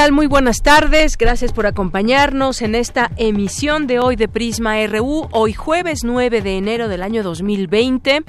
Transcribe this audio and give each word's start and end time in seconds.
Tal? 0.00 0.12
Muy 0.12 0.26
buenas 0.26 0.62
tardes. 0.62 1.18
Gracias 1.18 1.52
por 1.52 1.66
acompañarnos 1.66 2.62
en 2.62 2.74
esta 2.74 3.10
emisión 3.18 3.86
de 3.86 3.98
hoy 3.98 4.16
de 4.16 4.28
Prisma 4.28 4.74
RU, 4.86 5.28
hoy 5.30 5.52
jueves 5.52 6.04
9 6.04 6.40
de 6.40 6.56
enero 6.56 6.88
del 6.88 7.02
año 7.02 7.22
2020. 7.22 8.22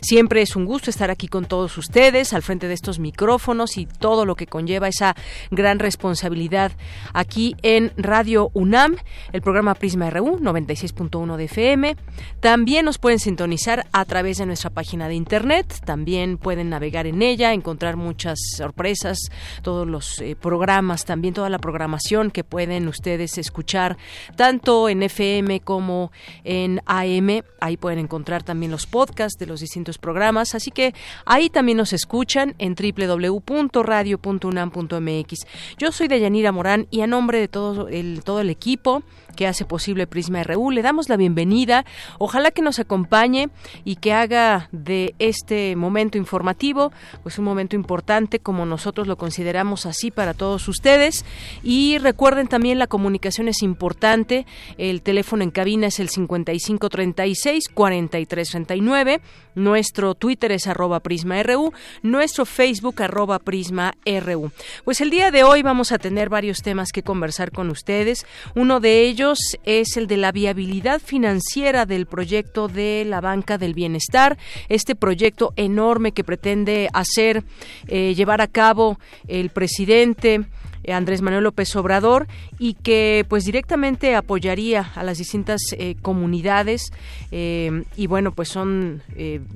Siempre 0.00 0.40
es 0.40 0.56
un 0.56 0.64
gusto 0.64 0.88
estar 0.88 1.10
aquí 1.10 1.28
con 1.28 1.44
todos 1.44 1.76
ustedes, 1.76 2.32
al 2.32 2.40
frente 2.40 2.66
de 2.66 2.72
estos 2.72 2.98
micrófonos 2.98 3.76
y 3.76 3.84
todo 3.84 4.24
lo 4.24 4.36
que 4.36 4.46
conlleva 4.46 4.88
esa 4.88 5.16
gran 5.50 5.80
responsabilidad 5.80 6.72
aquí 7.12 7.56
en 7.60 7.92
Radio 7.98 8.50
UNAM, 8.54 8.96
el 9.34 9.42
programa 9.42 9.74
Prisma 9.74 10.08
RU 10.08 10.38
96.1 10.38 11.36
de 11.36 11.44
FM. 11.44 11.96
También 12.40 12.86
nos 12.86 12.96
pueden 12.96 13.18
sintonizar 13.18 13.86
a 13.92 14.06
través 14.06 14.38
de 14.38 14.46
nuestra 14.46 14.70
página 14.70 15.08
de 15.08 15.14
internet, 15.14 15.74
también 15.84 16.38
pueden 16.38 16.70
navegar 16.70 17.06
en 17.06 17.20
ella, 17.20 17.52
encontrar 17.52 17.96
muchas 17.96 18.38
sorpresas, 18.56 19.18
todos 19.60 19.86
los 19.86 20.22
eh, 20.22 20.34
programas 20.34 21.04
también 21.04 21.17
toda 21.34 21.50
la 21.50 21.58
programación 21.58 22.30
que 22.30 22.44
pueden 22.44 22.88
ustedes 22.88 23.36
escuchar 23.38 23.96
tanto 24.36 24.88
en 24.88 25.02
FM 25.02 25.60
como 25.60 26.12
en 26.44 26.80
AM. 26.86 27.42
Ahí 27.60 27.76
pueden 27.76 27.98
encontrar 27.98 28.42
también 28.42 28.70
los 28.70 28.86
podcasts 28.86 29.38
de 29.38 29.44
los 29.46 29.60
distintos 29.60 29.98
programas. 29.98 30.54
Así 30.54 30.70
que 30.70 30.94
ahí 31.24 31.50
también 31.50 31.78
nos 31.78 31.92
escuchan 31.92 32.54
en 32.58 32.74
www.radio.unam.mx. 32.74 35.46
Yo 35.78 35.92
soy 35.92 36.08
Deyanira 36.08 36.50
Morán 36.52 36.86
y 36.90 37.02
a 37.02 37.06
nombre 37.06 37.40
de 37.40 37.48
todo 37.48 37.88
el, 37.88 38.22
todo 38.24 38.40
el 38.40 38.48
equipo 38.50 39.02
que 39.38 39.46
hace 39.46 39.64
posible 39.64 40.08
Prisma 40.08 40.42
RU. 40.42 40.72
Le 40.72 40.82
damos 40.82 41.08
la 41.08 41.16
bienvenida. 41.16 41.84
Ojalá 42.18 42.50
que 42.50 42.60
nos 42.60 42.80
acompañe 42.80 43.50
y 43.84 43.94
que 43.94 44.12
haga 44.12 44.68
de 44.72 45.14
este 45.20 45.76
momento 45.76 46.18
informativo 46.18 46.90
pues 47.22 47.38
un 47.38 47.44
momento 47.44 47.76
importante 47.76 48.40
como 48.40 48.66
nosotros 48.66 49.06
lo 49.06 49.16
consideramos 49.16 49.86
así 49.86 50.10
para 50.10 50.34
todos 50.34 50.66
ustedes. 50.66 51.24
Y 51.62 51.98
recuerden 51.98 52.48
también 52.48 52.80
la 52.80 52.88
comunicación 52.88 53.46
es 53.46 53.62
importante. 53.62 54.44
El 54.76 55.02
teléfono 55.02 55.44
en 55.44 55.52
cabina 55.52 55.86
es 55.86 56.00
el 56.00 56.08
5536 56.08 57.68
4339. 57.72 59.20
Nuestro 59.54 60.16
Twitter 60.16 60.50
es 60.50 60.66
arroba 60.66 60.98
Prisma 60.98 61.40
RU. 61.44 61.72
Nuestro 62.02 62.44
Facebook 62.44 63.02
arroba 63.02 63.38
Prisma 63.38 63.94
RU. 64.04 64.50
Pues 64.84 65.00
el 65.00 65.10
día 65.10 65.30
de 65.30 65.44
hoy 65.44 65.62
vamos 65.62 65.92
a 65.92 65.98
tener 65.98 66.28
varios 66.28 66.62
temas 66.62 66.90
que 66.90 67.04
conversar 67.04 67.52
con 67.52 67.70
ustedes. 67.70 68.26
Uno 68.56 68.80
de 68.80 69.02
ellos 69.02 69.27
es 69.64 69.96
el 69.96 70.06
de 70.06 70.16
la 70.16 70.32
viabilidad 70.32 71.00
financiera 71.00 71.86
del 71.86 72.06
proyecto 72.06 72.68
de 72.68 73.04
la 73.06 73.20
Banca 73.20 73.58
del 73.58 73.74
Bienestar, 73.74 74.38
este 74.68 74.94
proyecto 74.94 75.52
enorme 75.56 76.12
que 76.12 76.24
pretende 76.24 76.88
hacer, 76.92 77.44
eh, 77.88 78.14
llevar 78.14 78.40
a 78.40 78.46
cabo 78.46 78.98
el 79.26 79.50
presidente 79.50 80.44
Andrés 80.92 81.22
Manuel 81.22 81.44
López 81.44 81.74
Obrador 81.76 82.26
y 82.58 82.74
que 82.74 83.24
pues 83.28 83.44
directamente 83.44 84.14
apoyaría 84.14 84.92
a 84.94 85.02
las 85.02 85.18
distintas 85.18 85.60
eh, 85.72 85.96
comunidades 86.00 86.90
eh, 87.30 87.84
y 87.96 88.06
bueno 88.06 88.32
pues 88.32 88.48
son 88.48 89.02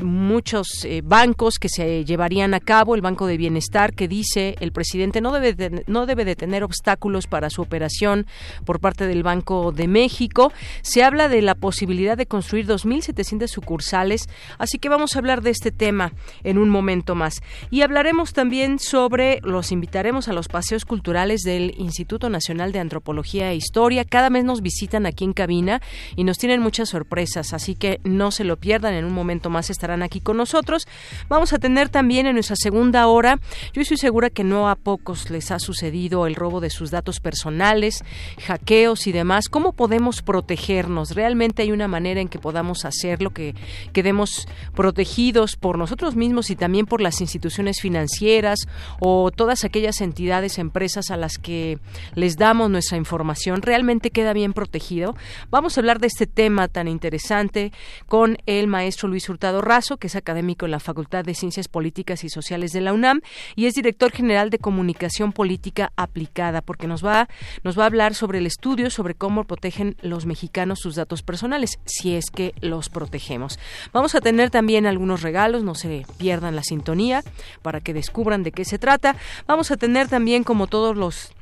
muchos 0.00 0.86
bancos 1.04 1.58
que 1.58 1.68
se 1.68 2.04
llevarían 2.04 2.54
a 2.54 2.60
cabo. 2.60 2.94
El 2.94 3.00
Banco 3.00 3.26
de 3.26 3.36
Bienestar 3.36 3.94
que 3.94 4.08
dice 4.08 4.56
el 4.60 4.72
presidente 4.72 5.20
no 5.20 5.32
debe 5.32 5.54
de, 5.54 5.84
no 5.86 6.06
debe 6.06 6.24
de 6.24 6.36
tener 6.36 6.64
obstáculos 6.64 7.26
para 7.26 7.50
su 7.50 7.62
operación 7.62 8.26
por 8.64 8.80
parte 8.80 9.06
del 9.06 9.22
Banco 9.22 9.72
de 9.72 9.88
México. 9.88 10.52
Se 10.82 11.02
habla 11.02 11.28
de 11.28 11.42
la 11.42 11.54
posibilidad 11.54 12.16
de 12.16 12.26
construir 12.26 12.66
2.700 12.66 13.46
sucursales 13.48 14.28
así 14.58 14.78
que 14.78 14.88
vamos 14.88 15.14
a 15.14 15.18
hablar 15.18 15.42
de 15.42 15.50
este 15.50 15.70
tema 15.70 16.12
en 16.44 16.58
un 16.58 16.68
momento 16.68 17.14
más. 17.14 17.42
Y 17.70 17.82
hablaremos 17.82 18.32
también 18.32 18.78
sobre 18.78 19.40
los 19.42 19.72
invitaremos 19.72 20.28
a 20.28 20.32
los 20.32 20.48
paseos 20.48 20.84
culturales 20.84 21.21
del 21.22 21.74
Instituto 21.78 22.28
Nacional 22.28 22.72
de 22.72 22.80
Antropología 22.80 23.52
e 23.52 23.54
Historia. 23.54 24.04
Cada 24.04 24.28
mes 24.28 24.44
nos 24.44 24.60
visitan 24.60 25.06
aquí 25.06 25.22
en 25.22 25.32
cabina 25.32 25.80
y 26.16 26.24
nos 26.24 26.36
tienen 26.36 26.60
muchas 26.60 26.88
sorpresas, 26.88 27.52
así 27.52 27.76
que 27.76 28.00
no 28.02 28.32
se 28.32 28.42
lo 28.42 28.56
pierdan. 28.56 28.94
En 28.94 29.04
un 29.04 29.12
momento 29.12 29.50
más 29.50 29.70
estarán 29.70 30.02
aquí 30.02 30.20
con 30.20 30.36
nosotros. 30.36 30.88
Vamos 31.28 31.52
a 31.52 31.58
tener 31.58 31.90
también 31.90 32.26
en 32.26 32.34
nuestra 32.34 32.56
segunda 32.56 33.06
hora, 33.06 33.38
yo 33.72 33.82
estoy 33.82 33.98
segura 33.98 34.30
que 34.30 34.42
no 34.42 34.68
a 34.68 34.74
pocos 34.74 35.30
les 35.30 35.52
ha 35.52 35.60
sucedido 35.60 36.26
el 36.26 36.34
robo 36.34 36.60
de 36.60 36.70
sus 36.70 36.90
datos 36.90 37.20
personales, 37.20 38.02
hackeos 38.44 39.06
y 39.06 39.12
demás. 39.12 39.48
¿Cómo 39.48 39.72
podemos 39.72 40.22
protegernos? 40.22 41.14
¿Realmente 41.14 41.62
hay 41.62 41.70
una 41.70 41.86
manera 41.86 42.20
en 42.20 42.28
que 42.28 42.40
podamos 42.40 42.84
hacerlo, 42.84 43.30
que 43.30 43.54
quedemos 43.92 44.48
protegidos 44.74 45.54
por 45.54 45.78
nosotros 45.78 46.16
mismos 46.16 46.50
y 46.50 46.56
también 46.56 46.86
por 46.86 47.00
las 47.00 47.20
instituciones 47.20 47.80
financieras 47.80 48.66
o 48.98 49.30
todas 49.30 49.64
aquellas 49.64 50.00
entidades, 50.00 50.58
empresas 50.58 51.11
a 51.12 51.16
las 51.16 51.38
que 51.38 51.78
les 52.14 52.36
damos 52.36 52.70
nuestra 52.70 52.96
información 52.96 53.62
realmente 53.62 54.10
queda 54.10 54.32
bien 54.32 54.52
protegido. 54.52 55.14
Vamos 55.50 55.76
a 55.76 55.80
hablar 55.80 56.00
de 56.00 56.08
este 56.08 56.26
tema 56.26 56.68
tan 56.68 56.88
interesante 56.88 57.72
con 58.06 58.38
el 58.46 58.66
maestro 58.66 59.08
Luis 59.08 59.28
Hurtado 59.28 59.60
Razo, 59.60 59.96
que 59.96 60.08
es 60.08 60.16
académico 60.16 60.64
en 60.64 60.72
la 60.72 60.80
Facultad 60.80 61.24
de 61.24 61.34
Ciencias 61.34 61.68
Políticas 61.68 62.24
y 62.24 62.28
Sociales 62.28 62.72
de 62.72 62.80
la 62.80 62.92
UNAM 62.92 63.20
y 63.54 63.66
es 63.66 63.74
director 63.74 64.10
general 64.10 64.50
de 64.50 64.58
Comunicación 64.58 65.32
Política 65.32 65.92
Aplicada, 65.96 66.62
porque 66.62 66.86
nos 66.86 67.04
va, 67.04 67.28
nos 67.62 67.78
va 67.78 67.84
a 67.84 67.86
hablar 67.86 68.14
sobre 68.14 68.38
el 68.38 68.46
estudio 68.46 68.90
sobre 68.90 69.14
cómo 69.14 69.44
protegen 69.44 69.96
los 70.02 70.26
mexicanos 70.26 70.80
sus 70.80 70.96
datos 70.96 71.22
personales, 71.22 71.78
si 71.84 72.14
es 72.14 72.30
que 72.30 72.54
los 72.60 72.88
protegemos. 72.88 73.58
Vamos 73.92 74.14
a 74.14 74.20
tener 74.20 74.50
también 74.50 74.86
algunos 74.86 75.22
regalos, 75.22 75.62
no 75.62 75.74
se 75.74 76.06
pierdan 76.18 76.56
la 76.56 76.62
sintonía 76.62 77.22
para 77.62 77.80
que 77.80 77.94
descubran 77.94 78.42
de 78.42 78.52
qué 78.52 78.64
se 78.64 78.78
trata. 78.78 79.16
Vamos 79.46 79.70
a 79.70 79.76
tener 79.76 80.08
también, 80.08 80.44
como 80.44 80.66
todos 80.66 80.91
los 80.96 81.32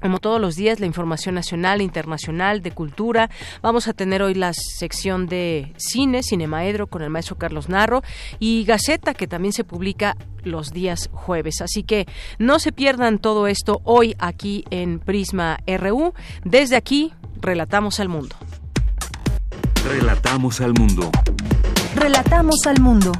como 0.00 0.18
todos 0.18 0.40
los 0.40 0.56
días, 0.56 0.78
la 0.78 0.86
información 0.86 1.34
nacional 1.34 1.80
e 1.80 1.84
internacional 1.84 2.62
de 2.62 2.70
cultura. 2.70 3.30
Vamos 3.62 3.88
a 3.88 3.92
tener 3.92 4.22
hoy 4.22 4.34
la 4.34 4.52
sección 4.52 5.26
de 5.26 5.72
cine, 5.76 6.22
Cinemaedro, 6.22 6.86
con 6.86 7.02
el 7.02 7.10
maestro 7.10 7.36
Carlos 7.36 7.68
Narro, 7.68 8.02
y 8.38 8.64
Gaceta, 8.64 9.14
que 9.14 9.26
también 9.26 9.52
se 9.52 9.64
publica 9.64 10.16
los 10.44 10.70
días 10.70 11.08
jueves. 11.12 11.60
Así 11.60 11.82
que 11.82 12.06
no 12.38 12.58
se 12.58 12.72
pierdan 12.72 13.18
todo 13.18 13.46
esto 13.46 13.80
hoy 13.84 14.14
aquí 14.18 14.64
en 14.70 15.00
Prisma 15.00 15.58
RU. 15.66 16.14
Desde 16.44 16.76
aquí, 16.76 17.12
relatamos 17.40 17.98
al 17.98 18.08
mundo. 18.08 18.36
Relatamos 19.88 20.60
al 20.60 20.74
mundo. 20.74 21.10
Relatamos 21.94 22.66
al 22.66 22.80
mundo. 22.80 23.12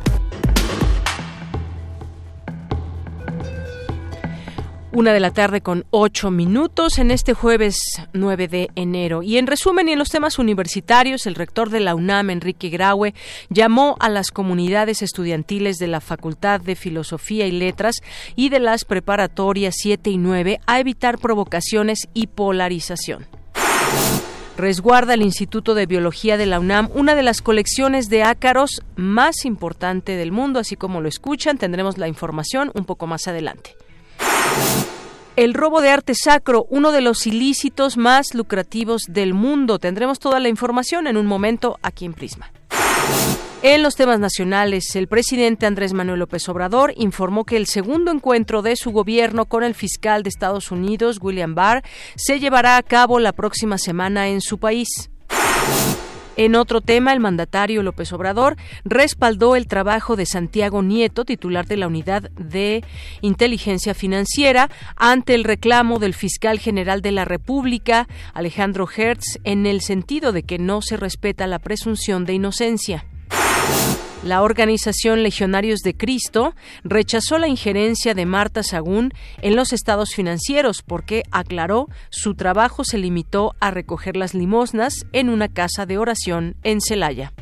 Una 4.96 5.12
de 5.12 5.20
la 5.20 5.30
tarde 5.30 5.60
con 5.60 5.84
ocho 5.90 6.30
minutos 6.30 6.96
en 6.96 7.10
este 7.10 7.34
jueves 7.34 7.76
9 8.14 8.48
de 8.48 8.70
enero. 8.76 9.22
Y 9.22 9.36
en 9.36 9.46
resumen, 9.46 9.90
y 9.90 9.92
en 9.92 9.98
los 9.98 10.08
temas 10.08 10.38
universitarios, 10.38 11.26
el 11.26 11.34
rector 11.34 11.68
de 11.68 11.80
la 11.80 11.94
UNAM, 11.94 12.30
Enrique 12.30 12.70
Graue, 12.70 13.12
llamó 13.50 13.96
a 14.00 14.08
las 14.08 14.30
comunidades 14.30 15.02
estudiantiles 15.02 15.76
de 15.76 15.88
la 15.88 16.00
Facultad 16.00 16.62
de 16.62 16.76
Filosofía 16.76 17.46
y 17.46 17.52
Letras 17.52 17.96
y 18.36 18.48
de 18.48 18.58
las 18.58 18.86
preparatorias 18.86 19.74
7 19.76 20.08
y 20.08 20.16
9 20.16 20.60
a 20.66 20.80
evitar 20.80 21.18
provocaciones 21.18 22.08
y 22.14 22.28
polarización 22.28 23.26
resguarda 24.56 25.12
el 25.12 25.20
Instituto 25.20 25.74
de 25.74 25.84
Biología 25.84 26.38
de 26.38 26.46
la 26.46 26.58
UNAM 26.58 26.88
una 26.94 27.14
de 27.14 27.22
las 27.22 27.42
colecciones 27.42 28.08
de 28.08 28.22
ácaros 28.22 28.80
más 28.96 29.44
importante 29.44 30.16
del 30.16 30.32
mundo, 30.32 30.58
así 30.58 30.76
como 30.76 31.02
lo 31.02 31.10
escuchan, 31.10 31.58
tendremos 31.58 31.98
la 31.98 32.08
información 32.08 32.70
un 32.72 32.86
poco 32.86 33.06
más 33.06 33.28
adelante. 33.28 33.76
El 35.36 35.52
robo 35.52 35.82
de 35.82 35.90
arte 35.90 36.14
sacro, 36.14 36.66
uno 36.70 36.92
de 36.92 37.02
los 37.02 37.26
ilícitos 37.26 37.98
más 37.98 38.34
lucrativos 38.34 39.02
del 39.06 39.34
mundo. 39.34 39.78
Tendremos 39.78 40.18
toda 40.18 40.40
la 40.40 40.48
información 40.48 41.06
en 41.06 41.18
un 41.18 41.26
momento 41.26 41.78
aquí 41.82 42.06
en 42.06 42.14
Prisma. 42.14 42.50
En 43.62 43.82
los 43.82 43.96
temas 43.96 44.18
nacionales, 44.18 44.96
el 44.96 45.08
presidente 45.08 45.66
Andrés 45.66 45.92
Manuel 45.92 46.20
López 46.20 46.48
Obrador 46.48 46.94
informó 46.96 47.44
que 47.44 47.56
el 47.56 47.66
segundo 47.66 48.12
encuentro 48.12 48.62
de 48.62 48.76
su 48.76 48.92
gobierno 48.92 49.44
con 49.44 49.64
el 49.64 49.74
fiscal 49.74 50.22
de 50.22 50.28
Estados 50.28 50.70
Unidos, 50.70 51.18
William 51.20 51.54
Barr, 51.54 51.82
se 52.16 52.38
llevará 52.38 52.76
a 52.76 52.82
cabo 52.82 53.18
la 53.18 53.32
próxima 53.32 53.76
semana 53.76 54.28
en 54.28 54.40
su 54.40 54.58
país. 54.58 55.10
En 56.36 56.54
otro 56.54 56.80
tema, 56.80 57.12
el 57.12 57.20
mandatario 57.20 57.82
López 57.82 58.12
Obrador 58.12 58.56
respaldó 58.84 59.56
el 59.56 59.66
trabajo 59.66 60.16
de 60.16 60.26
Santiago 60.26 60.82
Nieto, 60.82 61.24
titular 61.24 61.66
de 61.66 61.78
la 61.78 61.86
Unidad 61.86 62.30
de 62.32 62.84
Inteligencia 63.22 63.94
Financiera, 63.94 64.70
ante 64.96 65.34
el 65.34 65.44
reclamo 65.44 65.98
del 65.98 66.14
fiscal 66.14 66.58
general 66.58 67.00
de 67.00 67.12
la 67.12 67.24
República, 67.24 68.06
Alejandro 68.34 68.86
Hertz, 68.94 69.38
en 69.44 69.66
el 69.66 69.80
sentido 69.80 70.32
de 70.32 70.42
que 70.42 70.58
no 70.58 70.82
se 70.82 70.96
respeta 70.96 71.46
la 71.46 71.58
presunción 71.58 72.26
de 72.26 72.34
inocencia. 72.34 73.06
La 74.26 74.42
organización 74.42 75.22
Legionarios 75.22 75.82
de 75.82 75.96
Cristo 75.96 76.56
rechazó 76.82 77.38
la 77.38 77.46
injerencia 77.46 78.12
de 78.12 78.26
Marta 78.26 78.64
Sagún 78.64 79.12
en 79.40 79.54
los 79.54 79.72
estados 79.72 80.14
financieros 80.16 80.82
porque, 80.82 81.22
aclaró, 81.30 81.86
su 82.10 82.34
trabajo 82.34 82.82
se 82.82 82.98
limitó 82.98 83.54
a 83.60 83.70
recoger 83.70 84.16
las 84.16 84.34
limosnas 84.34 85.06
en 85.12 85.28
una 85.28 85.46
casa 85.46 85.86
de 85.86 85.98
oración 85.98 86.56
en 86.64 86.80
Celaya 86.80 87.32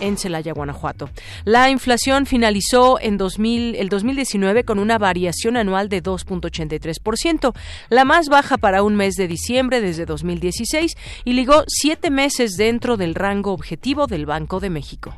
en 0.00 0.18
Celaya, 0.18 0.52
Guanajuato. 0.52 1.08
La 1.44 1.70
inflación 1.70 2.26
finalizó 2.26 2.98
en 3.00 3.16
2000, 3.16 3.76
el 3.76 3.88
2019 3.88 4.64
con 4.64 4.78
una 4.78 4.98
variación 4.98 5.56
anual 5.56 5.88
de 5.88 6.02
2.83%, 6.02 7.54
la 7.88 8.04
más 8.04 8.28
baja 8.28 8.58
para 8.58 8.82
un 8.82 8.96
mes 8.96 9.14
de 9.14 9.28
diciembre 9.28 9.80
desde 9.80 10.04
2016 10.04 10.94
y 11.24 11.32
ligó 11.32 11.64
siete 11.68 12.10
meses 12.10 12.56
dentro 12.56 12.96
del 12.96 13.14
rango 13.14 13.52
objetivo 13.52 14.06
del 14.06 14.26
Banco 14.26 14.60
de 14.60 14.70
México. 14.70 15.16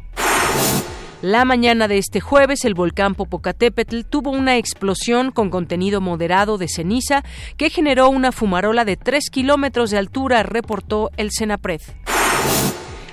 La 1.22 1.44
mañana 1.44 1.88
de 1.88 1.98
este 1.98 2.20
jueves, 2.20 2.64
el 2.64 2.74
volcán 2.74 3.14
Popocatépetl 3.14 4.02
tuvo 4.02 4.30
una 4.30 4.58
explosión 4.58 5.32
con 5.32 5.50
contenido 5.50 6.00
moderado 6.00 6.58
de 6.58 6.68
ceniza 6.68 7.24
que 7.56 7.70
generó 7.70 8.10
una 8.10 8.32
fumarola 8.32 8.84
de 8.84 8.96
3 8.96 9.30
kilómetros 9.30 9.90
de 9.90 9.98
altura, 9.98 10.42
reportó 10.42 11.10
el 11.16 11.30
Senapred. 11.32 11.80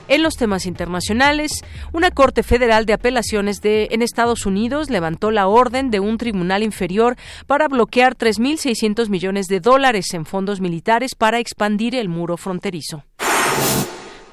En 0.09 0.21
los 0.21 0.35
temas 0.35 0.65
internacionales, 0.65 1.63
una 1.93 2.11
Corte 2.11 2.43
Federal 2.43 2.85
de 2.85 2.93
Apelaciones 2.93 3.61
de, 3.61 3.87
en 3.91 4.01
Estados 4.01 4.45
Unidos 4.45 4.89
levantó 4.89 5.31
la 5.31 5.47
orden 5.47 5.89
de 5.89 6.01
un 6.01 6.17
tribunal 6.17 6.61
inferior 6.61 7.15
para 7.47 7.69
bloquear 7.69 8.17
3.600 8.17 9.07
millones 9.07 9.47
de 9.47 9.61
dólares 9.61 10.13
en 10.13 10.25
fondos 10.25 10.59
militares 10.59 11.15
para 11.15 11.39
expandir 11.39 11.95
el 11.95 12.09
muro 12.09 12.35
fronterizo. 12.35 13.05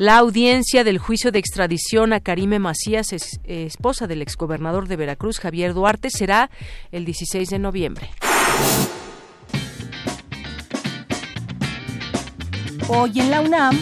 La 0.01 0.17
audiencia 0.17 0.83
del 0.83 0.97
juicio 0.97 1.31
de 1.31 1.39
extradición 1.39 2.15
a 2.15 2.21
Karime 2.21 2.59
Macías, 2.59 3.09
esposa 3.45 4.07
del 4.07 4.23
exgobernador 4.23 4.89
de 4.89 4.97
Veracruz, 4.97 5.39
Javier 5.39 5.75
Duarte, 5.75 6.09
será 6.09 6.51
el 6.91 7.05
16 7.05 7.51
de 7.51 7.59
noviembre. 7.59 8.09
Hoy 12.89 13.21
en 13.21 13.31
la 13.31 13.43
UNAM, 13.43 13.79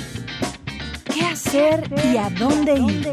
¿qué 1.15 1.23
hacer 1.23 1.89
y 2.13 2.17
a 2.17 2.29
dónde 2.31 2.75
ir? 2.75 3.13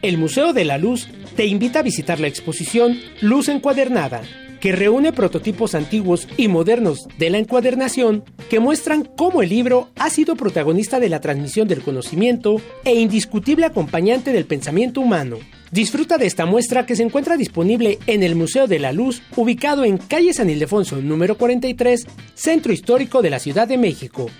El 0.00 0.16
Museo 0.16 0.54
de 0.54 0.64
la 0.64 0.78
Luz 0.78 1.06
te 1.36 1.44
invita 1.44 1.80
a 1.80 1.82
visitar 1.82 2.18
la 2.18 2.28
exposición 2.28 2.98
Luz 3.20 3.50
Encuadernada 3.50 4.22
que 4.60 4.72
reúne 4.72 5.12
prototipos 5.12 5.74
antiguos 5.74 6.28
y 6.36 6.48
modernos 6.48 7.06
de 7.18 7.30
la 7.30 7.38
encuadernación 7.38 8.24
que 8.50 8.60
muestran 8.60 9.04
cómo 9.04 9.42
el 9.42 9.48
libro 9.48 9.88
ha 9.96 10.10
sido 10.10 10.36
protagonista 10.36 11.00
de 11.00 11.08
la 11.08 11.20
transmisión 11.20 11.68
del 11.68 11.82
conocimiento 11.82 12.60
e 12.84 12.94
indiscutible 12.94 13.66
acompañante 13.66 14.32
del 14.32 14.46
pensamiento 14.46 15.00
humano. 15.00 15.38
Disfruta 15.70 16.16
de 16.16 16.26
esta 16.26 16.46
muestra 16.46 16.86
que 16.86 16.96
se 16.96 17.02
encuentra 17.02 17.36
disponible 17.36 17.98
en 18.06 18.22
el 18.22 18.34
Museo 18.34 18.66
de 18.66 18.78
la 18.78 18.92
Luz, 18.92 19.22
ubicado 19.36 19.84
en 19.84 19.98
calle 19.98 20.32
San 20.32 20.48
Ildefonso 20.48 20.96
número 20.96 21.36
43, 21.36 22.06
Centro 22.34 22.72
Histórico 22.72 23.20
de 23.20 23.30
la 23.30 23.38
Ciudad 23.38 23.68
de 23.68 23.76
México. 23.76 24.30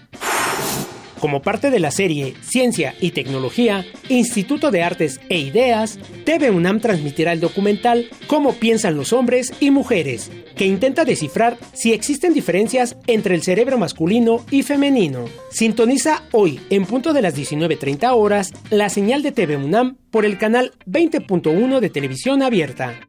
Como 1.21 1.43
parte 1.43 1.71
de 1.71 1.81
la 1.81 1.91
serie 1.91 2.35
Ciencia 2.43 2.95
y 3.01 3.11
Tecnología, 3.11 3.85
Instituto 4.09 4.71
de 4.71 4.83
Artes 4.83 5.21
e 5.29 5.39
Ideas, 5.39 5.99
TV 6.25 6.51
UNAM 6.51 6.81
transmitirá 6.81 7.33
el 7.33 7.41
documental 7.41 8.09
Cómo 8.27 8.55
piensan 8.55 8.97
los 8.97 9.13
hombres 9.13 9.53
y 9.61 9.71
mujeres, 9.71 10.31
que 10.57 10.67
intenta 10.67 11.05
descifrar 11.05 11.59
si 11.73 11.93
existen 11.93 12.35
diferencias 12.35 12.97
entre 13.07 13.35
el 13.35 13.43
cerebro 13.43 13.79
masculino 13.79 14.45
y 14.51 14.63
femenino. 14.63 15.25
Sintoniza 15.51 16.23
hoy, 16.33 16.61
en 16.71 16.85
punto 16.85 17.13
de 17.13 17.23
las 17.23 17.37
19.30 17.37 18.13
horas, 18.15 18.53
la 18.71 18.89
señal 18.89 19.23
de 19.23 19.33
TV 19.33 19.57
UNAM 19.57 19.97
por 20.11 20.25
el 20.25 20.39
canal 20.39 20.73
20.1 20.87 21.81
de 21.81 21.91
televisión 21.91 22.43
abierta. 22.43 23.08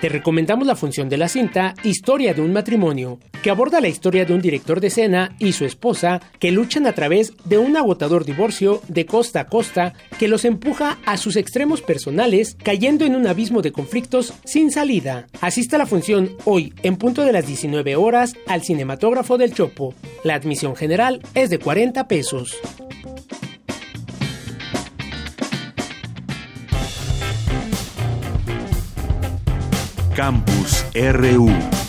Te 0.00 0.08
recomendamos 0.08 0.66
la 0.66 0.76
función 0.76 1.10
de 1.10 1.18
la 1.18 1.28
cinta 1.28 1.74
Historia 1.82 2.32
de 2.32 2.40
un 2.40 2.54
matrimonio, 2.54 3.18
que 3.42 3.50
aborda 3.50 3.82
la 3.82 3.88
historia 3.88 4.24
de 4.24 4.32
un 4.32 4.40
director 4.40 4.80
de 4.80 4.86
escena 4.86 5.36
y 5.38 5.52
su 5.52 5.66
esposa 5.66 6.22
que 6.38 6.50
luchan 6.50 6.86
a 6.86 6.94
través 6.94 7.34
de 7.44 7.58
un 7.58 7.76
agotador 7.76 8.24
divorcio 8.24 8.80
de 8.88 9.04
costa 9.04 9.40
a 9.40 9.46
costa 9.46 9.92
que 10.18 10.26
los 10.26 10.46
empuja 10.46 10.96
a 11.04 11.18
sus 11.18 11.36
extremos 11.36 11.82
personales, 11.82 12.56
cayendo 12.62 13.04
en 13.04 13.14
un 13.14 13.26
abismo 13.26 13.60
de 13.60 13.72
conflictos 13.72 14.32
sin 14.44 14.70
salida. 14.70 15.26
Asista 15.42 15.76
a 15.76 15.80
la 15.80 15.86
función 15.86 16.30
hoy 16.46 16.72
en 16.82 16.96
punto 16.96 17.22
de 17.22 17.32
las 17.32 17.46
19 17.46 17.96
horas 17.96 18.32
al 18.46 18.62
cinematógrafo 18.62 19.36
del 19.36 19.52
Chopo. 19.52 19.94
La 20.24 20.34
admisión 20.34 20.76
general 20.76 21.20
es 21.34 21.50
de 21.50 21.58
40 21.58 22.08
pesos. 22.08 22.56
Campus 30.14 30.84
RU. 30.94 31.79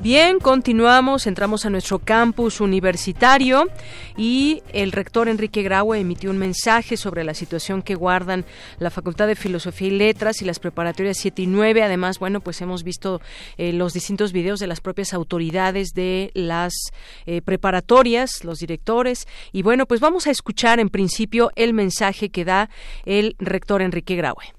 Bien, 0.00 0.38
continuamos, 0.38 1.26
entramos 1.26 1.66
a 1.66 1.70
nuestro 1.70 1.98
campus 1.98 2.60
universitario 2.60 3.68
y 4.16 4.62
el 4.72 4.92
rector 4.92 5.28
Enrique 5.28 5.64
Graue 5.64 5.98
emitió 5.98 6.30
un 6.30 6.38
mensaje 6.38 6.96
sobre 6.96 7.24
la 7.24 7.34
situación 7.34 7.82
que 7.82 7.96
guardan 7.96 8.44
la 8.78 8.90
Facultad 8.90 9.26
de 9.26 9.34
Filosofía 9.34 9.88
y 9.88 9.90
Letras 9.90 10.40
y 10.40 10.44
las 10.44 10.60
preparatorias 10.60 11.16
7 11.18 11.42
y 11.42 11.46
9. 11.48 11.82
Además, 11.82 12.20
bueno, 12.20 12.40
pues 12.40 12.60
hemos 12.60 12.84
visto 12.84 13.20
eh, 13.56 13.72
los 13.72 13.92
distintos 13.92 14.32
videos 14.32 14.60
de 14.60 14.68
las 14.68 14.80
propias 14.80 15.12
autoridades 15.12 15.88
de 15.94 16.30
las 16.32 16.74
eh, 17.26 17.42
preparatorias, 17.42 18.44
los 18.44 18.60
directores. 18.60 19.26
Y 19.50 19.62
bueno, 19.62 19.84
pues 19.86 19.98
vamos 19.98 20.28
a 20.28 20.30
escuchar 20.30 20.78
en 20.78 20.90
principio 20.90 21.50
el 21.56 21.74
mensaje 21.74 22.30
que 22.30 22.44
da 22.44 22.70
el 23.04 23.34
rector 23.40 23.82
Enrique 23.82 24.14
Graue. 24.14 24.54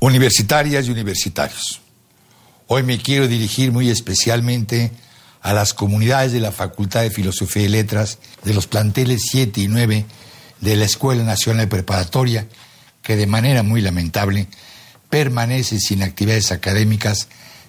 Universitarias 0.00 0.88
y 0.88 0.92
universitarios. 0.92 1.85
Hoy 2.68 2.82
me 2.82 2.98
quiero 2.98 3.28
dirigir 3.28 3.70
muy 3.70 3.90
especialmente 3.90 4.90
a 5.40 5.52
las 5.52 5.72
comunidades 5.72 6.32
de 6.32 6.40
la 6.40 6.50
Facultad 6.50 7.02
de 7.02 7.10
Filosofía 7.10 7.62
y 7.62 7.68
Letras 7.68 8.18
de 8.42 8.54
los 8.54 8.66
planteles 8.66 9.22
7 9.30 9.60
y 9.60 9.68
9 9.68 10.04
de 10.60 10.76
la 10.76 10.84
Escuela 10.84 11.22
Nacional 11.22 11.68
Preparatoria, 11.68 12.48
que 13.02 13.14
de 13.14 13.28
manera 13.28 13.62
muy 13.62 13.82
lamentable 13.82 14.48
permanece 15.08 15.78
sin 15.78 16.02
actividades 16.02 16.50
académicas 16.50 17.28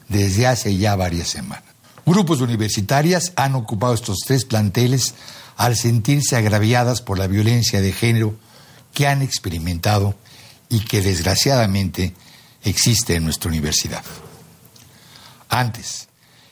desde 0.09 0.47
hace 0.47 0.75
ya 0.77 0.95
varias 0.95 1.27
semanas. 1.27 1.65
Grupos 2.03 2.41
universitarias 2.41 3.33
han 3.35 3.53
ocupado 3.53 3.93
estos 3.93 4.17
tres 4.25 4.45
planteles 4.45 5.13
al 5.57 5.75
sentirse 5.75 6.37
agraviadas 6.37 7.03
por 7.03 7.19
la 7.19 7.27
violencia 7.27 7.81
de 7.81 7.91
género 7.91 8.35
que 8.95 9.05
han 9.05 9.21
experimentado 9.21 10.15
y 10.69 10.79
que 10.79 11.03
desgraciadamente 11.03 12.15
existe 12.63 13.13
en 13.13 13.25
nuestra 13.25 13.49
universidad. 13.49 14.01
Antes 15.49 16.07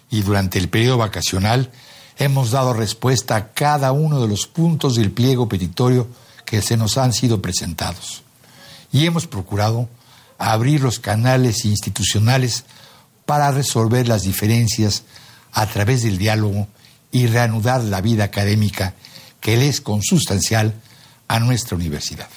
y 0.10 0.22
durante 0.22 0.60
el 0.60 0.70
periodo 0.70 0.98
vacacional 0.98 1.72
hemos 2.18 2.52
dado 2.52 2.74
respuesta 2.74 3.36
a 3.36 3.52
cada 3.52 3.92
uno 3.92 4.22
de 4.22 4.28
los 4.28 4.48
puntos 4.48 4.96
del 4.96 5.12
pliego 5.12 5.50
petitorio 5.50 6.08
que 6.46 6.62
se 6.62 6.78
nos 6.78 6.98
han 6.98 7.14
sido 7.14 7.42
presentados 7.42 8.24
y 8.92 9.06
hemos 9.06 9.28
procurado 9.28 9.90
abrir 10.38 10.82
los 10.82 11.00
canales 11.00 11.66
institucionales 11.66 12.64
para 13.26 13.52
resolver 13.52 14.08
las 14.08 14.24
diferencias 14.24 15.04
a 15.52 15.66
través 15.66 16.04
del 16.04 16.18
diálogo 16.18 16.68
y 17.12 17.28
reanudar 17.28 17.84
la 17.84 18.02
vida 18.02 18.26
académica 18.26 18.94
que 19.42 19.58
le 19.58 19.68
es 19.68 19.82
consustancial 19.82 20.74
a 21.28 21.40
nuestra 21.40 21.76
universidad. 21.76 22.30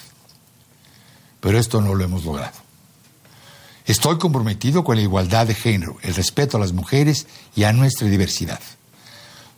Pero 1.41 1.59
esto 1.59 1.81
no 1.81 1.95
lo 1.95 2.05
hemos 2.05 2.25
logrado. 2.25 2.68
Estoy 3.89 4.19
comprometido 4.19 4.85
con 4.85 4.97
la 4.97 5.03
igualdad 5.03 5.47
de 5.47 5.55
género, 5.55 5.97
el 6.03 6.15
respeto 6.15 6.59
a 6.59 6.61
las 6.61 6.75
mujeres 6.75 7.27
y 7.57 7.65
a 7.65 7.73
nuestra 7.73 8.07
diversidad. 8.07 8.61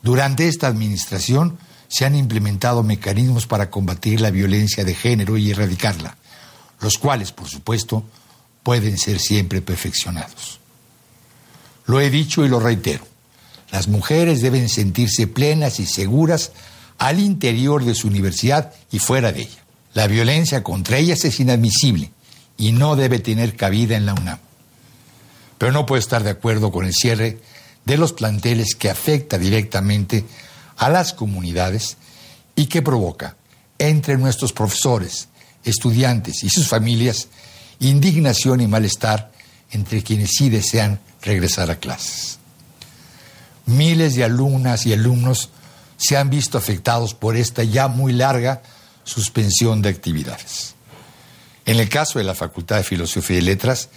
Durante 0.04 0.46
esta 0.46 0.68
administración 0.68 1.58
se 1.88 2.04
han 2.04 2.14
implementado 2.14 2.84
mecanismos 2.84 3.48
para 3.48 3.70
combatir 3.70 4.20
la 4.20 4.30
violencia 4.30 4.84
de 4.84 4.94
género 4.94 5.36
y 5.36 5.50
erradicarla, 5.50 6.16
los 6.80 6.96
cuales, 6.96 7.32
por 7.32 7.48
supuesto, 7.48 8.04
pueden 8.62 8.98
ser 8.98 9.18
siempre 9.18 9.62
perfeccionados. 9.62 10.60
Lo 11.86 12.00
he 12.00 12.08
dicho 12.08 12.44
y 12.44 12.48
lo 12.48 12.60
reitero. 12.60 13.04
Las 13.72 13.88
mujeres 13.88 14.42
deben 14.42 14.68
sentirse 14.68 15.26
plenas 15.26 15.80
y 15.80 15.86
seguras 15.86 16.52
al 16.98 17.18
interior 17.18 17.84
de 17.84 17.96
su 17.96 18.06
universidad 18.06 18.74
y 18.92 19.00
fuera 19.00 19.32
de 19.32 19.40
ella. 19.40 19.64
La 19.92 20.06
violencia 20.06 20.62
contra 20.62 20.98
ellas 20.98 21.24
es 21.24 21.40
inadmisible 21.40 22.12
y 22.60 22.72
no 22.72 22.94
debe 22.94 23.18
tener 23.18 23.56
cabida 23.56 23.96
en 23.96 24.04
la 24.04 24.12
UNAM. 24.12 24.38
Pero 25.56 25.72
no 25.72 25.86
puedo 25.86 25.98
estar 25.98 26.22
de 26.22 26.30
acuerdo 26.30 26.70
con 26.70 26.84
el 26.84 26.92
cierre 26.92 27.38
de 27.86 27.96
los 27.96 28.12
planteles 28.12 28.74
que 28.74 28.90
afecta 28.90 29.38
directamente 29.38 30.26
a 30.76 30.90
las 30.90 31.14
comunidades 31.14 31.96
y 32.54 32.66
que 32.66 32.82
provoca 32.82 33.36
entre 33.78 34.18
nuestros 34.18 34.52
profesores, 34.52 35.28
estudiantes 35.64 36.44
y 36.44 36.50
sus 36.50 36.68
familias 36.68 37.28
indignación 37.78 38.60
y 38.60 38.66
malestar 38.66 39.32
entre 39.70 40.02
quienes 40.02 40.32
sí 40.36 40.50
desean 40.50 41.00
regresar 41.22 41.70
a 41.70 41.76
clases. 41.76 42.38
Miles 43.64 44.16
de 44.16 44.24
alumnas 44.24 44.84
y 44.84 44.92
alumnos 44.92 45.48
se 45.96 46.18
han 46.18 46.28
visto 46.28 46.58
afectados 46.58 47.14
por 47.14 47.38
esta 47.38 47.64
ya 47.64 47.88
muy 47.88 48.12
larga 48.12 48.60
suspensión 49.04 49.80
de 49.80 49.88
actividades. 49.88 50.74
En 51.66 51.78
el 51.78 51.88
caso 51.88 52.18
de 52.18 52.24
la 52.24 52.34
Facultad 52.34 52.76
de 52.76 52.84
Filosofía 52.84 53.38
y 53.38 53.42
Letras, 53.42 53.88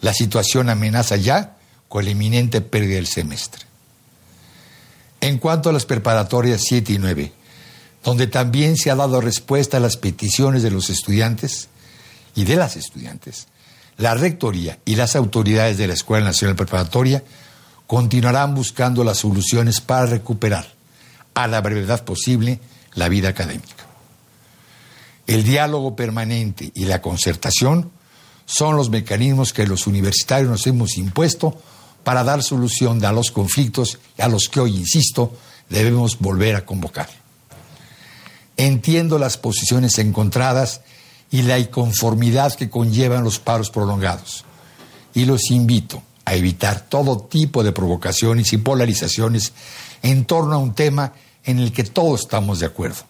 la 0.00 0.14
situación 0.14 0.70
amenaza 0.70 1.16
ya 1.16 1.56
con 1.88 2.04
la 2.04 2.10
inminente 2.10 2.60
pérdida 2.60 2.96
del 2.96 3.06
semestre. 3.06 3.62
En 5.20 5.38
cuanto 5.38 5.68
a 5.68 5.72
las 5.72 5.84
preparatorias 5.84 6.62
7 6.64 6.94
y 6.94 6.98
9, 6.98 7.32
donde 8.02 8.26
también 8.26 8.76
se 8.76 8.90
ha 8.90 8.94
dado 8.94 9.20
respuesta 9.20 9.76
a 9.76 9.80
las 9.80 9.96
peticiones 9.96 10.62
de 10.62 10.70
los 10.70 10.88
estudiantes 10.88 11.68
y 12.34 12.44
de 12.44 12.56
las 12.56 12.76
estudiantes, 12.76 13.46
la 13.98 14.14
Rectoría 14.14 14.78
y 14.86 14.96
las 14.96 15.16
autoridades 15.16 15.76
de 15.76 15.86
la 15.86 15.94
Escuela 15.94 16.24
Nacional 16.24 16.56
Preparatoria 16.56 17.22
continuarán 17.86 18.54
buscando 18.54 19.04
las 19.04 19.18
soluciones 19.18 19.82
para 19.82 20.06
recuperar 20.06 20.66
a 21.34 21.46
la 21.48 21.60
brevedad 21.60 22.04
posible 22.04 22.60
la 22.94 23.08
vida 23.08 23.28
académica. 23.28 23.89
El 25.30 25.44
diálogo 25.44 25.94
permanente 25.94 26.72
y 26.74 26.86
la 26.86 27.00
concertación 27.00 27.92
son 28.46 28.74
los 28.74 28.90
mecanismos 28.90 29.52
que 29.52 29.64
los 29.64 29.86
universitarios 29.86 30.50
nos 30.50 30.66
hemos 30.66 30.96
impuesto 30.96 31.56
para 32.02 32.24
dar 32.24 32.42
solución 32.42 33.04
a 33.04 33.12
los 33.12 33.30
conflictos 33.30 34.00
a 34.18 34.26
los 34.26 34.48
que 34.48 34.58
hoy, 34.58 34.74
insisto, 34.74 35.32
debemos 35.68 36.18
volver 36.18 36.56
a 36.56 36.66
convocar. 36.66 37.08
Entiendo 38.56 39.20
las 39.20 39.36
posiciones 39.36 40.00
encontradas 40.00 40.80
y 41.30 41.42
la 41.42 41.60
inconformidad 41.60 42.52
que 42.54 42.68
conllevan 42.68 43.22
los 43.22 43.38
paros 43.38 43.70
prolongados 43.70 44.44
y 45.14 45.26
los 45.26 45.52
invito 45.52 46.02
a 46.24 46.34
evitar 46.34 46.88
todo 46.88 47.20
tipo 47.20 47.62
de 47.62 47.70
provocaciones 47.70 48.52
y 48.52 48.56
polarizaciones 48.58 49.52
en 50.02 50.24
torno 50.24 50.56
a 50.56 50.58
un 50.58 50.74
tema 50.74 51.12
en 51.44 51.60
el 51.60 51.70
que 51.70 51.84
todos 51.84 52.22
estamos 52.22 52.58
de 52.58 52.66
acuerdo, 52.66 53.04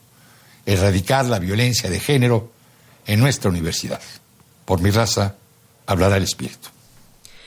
erradicar 0.72 1.24
la 1.26 1.40
violencia 1.40 1.90
de 1.90 1.98
género 1.98 2.52
en 3.06 3.18
nuestra 3.18 3.50
universidad. 3.50 4.00
Por 4.64 4.80
mi 4.80 4.90
raza, 4.90 5.34
hablará 5.86 6.16
el 6.16 6.22
espíritu. 6.22 6.68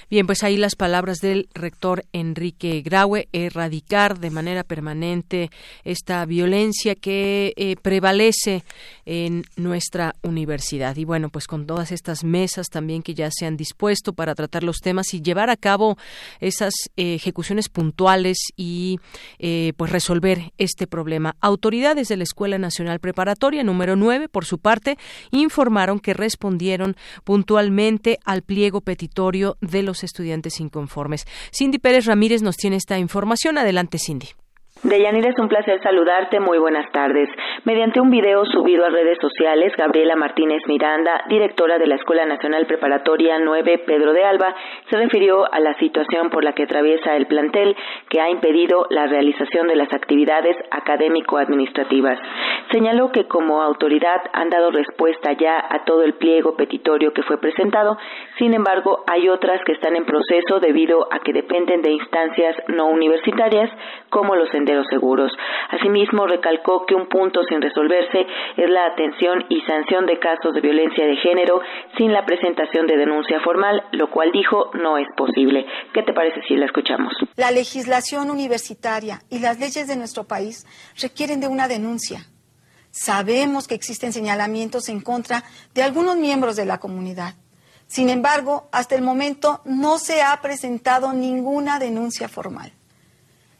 Bien, 0.10 0.28
pues 0.28 0.44
ahí 0.44 0.58
las 0.58 0.76
palabras 0.76 1.20
del 1.22 1.48
rector 1.54 2.06
Enrique 2.14 2.82
Graue, 2.82 3.30
erradicar 3.32 4.20
de 4.20 4.30
manera 4.30 4.64
permanente 4.64 5.50
esta 5.86 6.26
violencia 6.26 6.96
que 6.96 7.54
eh, 7.56 7.78
prevalece 7.82 8.64
en 9.06 9.44
nuestra 9.56 10.16
universidad. 10.22 10.96
Y 10.96 11.06
bueno, 11.06 11.30
pues 11.30 11.48
con 11.48 11.66
todas 11.66 11.92
estas 11.92 12.24
mesas 12.24 12.68
también 12.70 13.04
que 13.04 13.14
ya 13.14 13.30
se 13.32 13.46
han 13.46 13.58
dispuesto 13.58 14.14
para 14.14 14.36
tratar 14.36 14.64
los 14.64 14.78
temas 14.80 15.14
y 15.14 15.22
llevar 15.22 15.50
a 15.50 15.58
cabo 15.58 15.98
esas 16.40 16.74
eh, 16.96 17.16
ejecuciones 17.16 17.70
puntuales 17.70 18.38
y 18.56 19.00
eh, 19.40 19.74
pues 19.78 19.92
resolver 19.92 20.52
este 20.58 20.88
problema. 20.88 21.36
Autoridades 21.42 22.08
de 22.08 22.18
la 22.18 22.24
Escuela 22.24 22.58
Nacional 22.58 23.00
Preparatoria 23.00 23.64
número 23.64 23.96
9, 23.96 24.30
por 24.30 24.46
su 24.46 24.60
parte, 24.60 24.98
informaron 25.32 26.00
que 26.00 26.14
respondieron 26.14 26.96
puntualmente 27.24 28.20
al 28.26 28.42
pliego 28.42 28.82
petitorio 28.82 29.58
de 29.62 29.84
los 29.84 30.04
estudiantes 30.04 30.60
inconformes. 30.60 31.26
Cindy 31.52 31.80
Pérez 31.80 32.06
Ramírez 32.06 32.42
nos 32.42 32.58
tiene 32.58 32.78
esta 32.78 32.98
información. 32.98 33.58
Adelante, 33.58 33.98
Cindy. 34.00 34.43
Deyanira, 34.84 35.30
es 35.30 35.40
un 35.40 35.48
placer 35.48 35.82
saludarte. 35.82 36.42
Muy 36.42 36.58
buenas 36.58 36.92
tardes. 36.92 37.30
Mediante 37.64 38.02
un 38.02 38.10
video 38.10 38.44
subido 38.44 38.86
a 38.86 38.90
redes 38.90 39.18
sociales, 39.22 39.72
Gabriela 39.78 40.18
Martínez 40.18 40.62
Miranda, 40.68 41.24
directora 41.30 41.78
de 41.78 41.88
la 41.88 41.96
Escuela 41.96 42.26
Nacional 42.26 42.66
Preparatoria 42.66 43.40
9 43.40 43.84
Pedro 43.88 44.12
de 44.12 44.26
Alba, 44.26 44.54
se 44.90 44.98
refirió 44.98 45.46
a 45.54 45.62
la 45.62 45.74
situación 45.76 46.30
por 46.30 46.44
la 46.44 46.52
que 46.52 46.64
atraviesa 46.64 47.16
el 47.16 47.28
plantel 47.28 47.78
que 48.10 48.20
ha 48.20 48.30
impedido 48.30 48.86
la 48.90 49.08
realización 49.08 49.70
de 49.70 49.78
las 49.78 49.94
actividades 49.94 50.58
académico-administrativas. 50.70 52.20
Señaló 52.70 53.10
que 53.14 53.26
como 53.26 53.62
autoridad 53.62 54.22
han 54.34 54.50
dado 54.50 54.70
respuesta 54.70 55.32
ya 55.32 55.64
a 55.70 55.86
todo 55.86 56.04
el 56.04 56.16
pliego 56.16 56.58
petitorio 56.58 57.14
que 57.14 57.24
fue 57.24 57.40
presentado, 57.40 57.98
sin 58.38 58.54
embargo 58.54 59.06
hay 59.08 59.30
otras 59.30 59.64
que 59.64 59.72
están 59.72 59.96
en 59.96 60.04
proceso 60.04 60.60
debido 60.60 61.08
a 61.10 61.20
que 61.20 61.32
dependen 61.32 61.82
de 61.82 61.92
instancias 61.92 62.58
no 62.68 62.88
universitarias 62.88 63.70
como 64.10 64.36
los 64.36 64.50
senderos 64.50 64.73
seguros. 64.90 65.32
Asimismo, 65.70 66.26
recalcó 66.28 66.86
que 66.86 66.96
un 66.96 67.08
punto 67.08 67.44
sin 67.44 67.62
resolverse 67.62 68.26
es 68.58 68.70
la 68.70 68.86
atención 68.88 69.46
y 69.50 69.62
sanción 69.62 70.06
de 70.06 70.20
casos 70.20 70.54
de 70.54 70.62
violencia 70.62 71.06
de 71.06 71.16
género 71.18 71.62
sin 71.98 72.12
la 72.12 72.26
presentación 72.26 72.88
de 72.88 72.98
denuncia 72.98 73.40
formal, 73.42 73.84
lo 73.92 74.10
cual 74.10 74.32
dijo 74.32 74.72
no 74.74 74.98
es 74.98 75.08
posible. 75.16 75.66
¿Qué 75.94 76.04
te 76.04 76.14
parece 76.14 76.42
si 76.48 76.56
la 76.56 76.66
escuchamos? 76.66 77.14
La 77.36 77.52
legislación 77.52 78.32
universitaria 78.32 79.20
y 79.30 79.40
las 79.40 79.60
leyes 79.60 79.88
de 79.88 79.96
nuestro 79.96 80.24
país 80.24 80.66
requieren 81.02 81.40
de 81.40 81.48
una 81.48 81.68
denuncia. 81.68 82.26
Sabemos 82.92 83.68
que 83.68 83.76
existen 83.76 84.14
señalamientos 84.14 84.88
en 84.90 85.02
contra 85.02 85.44
de 85.74 85.82
algunos 85.84 86.16
miembros 86.16 86.56
de 86.56 86.66
la 86.66 86.80
comunidad. 86.80 87.36
Sin 87.88 88.10
embargo, 88.10 88.70
hasta 88.72 88.96
el 88.96 89.02
momento 89.02 89.62
no 89.66 89.98
se 89.98 90.22
ha 90.22 90.40
presentado 90.42 91.14
ninguna 91.14 91.80
denuncia 91.80 92.28
formal. 92.28 92.74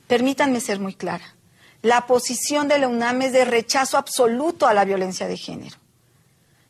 Permítanme 0.08 0.60
ser 0.60 0.80
muy 0.80 0.94
clara. 0.94 1.36
La 1.82 2.08
posición 2.08 2.68
de 2.68 2.78
la 2.78 2.88
UNAM 2.88 3.24
es 3.24 3.34
de 3.34 3.46
rechazo 3.46 3.98
absoluto 3.98 4.68
a 4.68 4.74
la 4.74 4.86
violencia 4.86 5.28
de 5.28 5.38
género. 5.38 5.78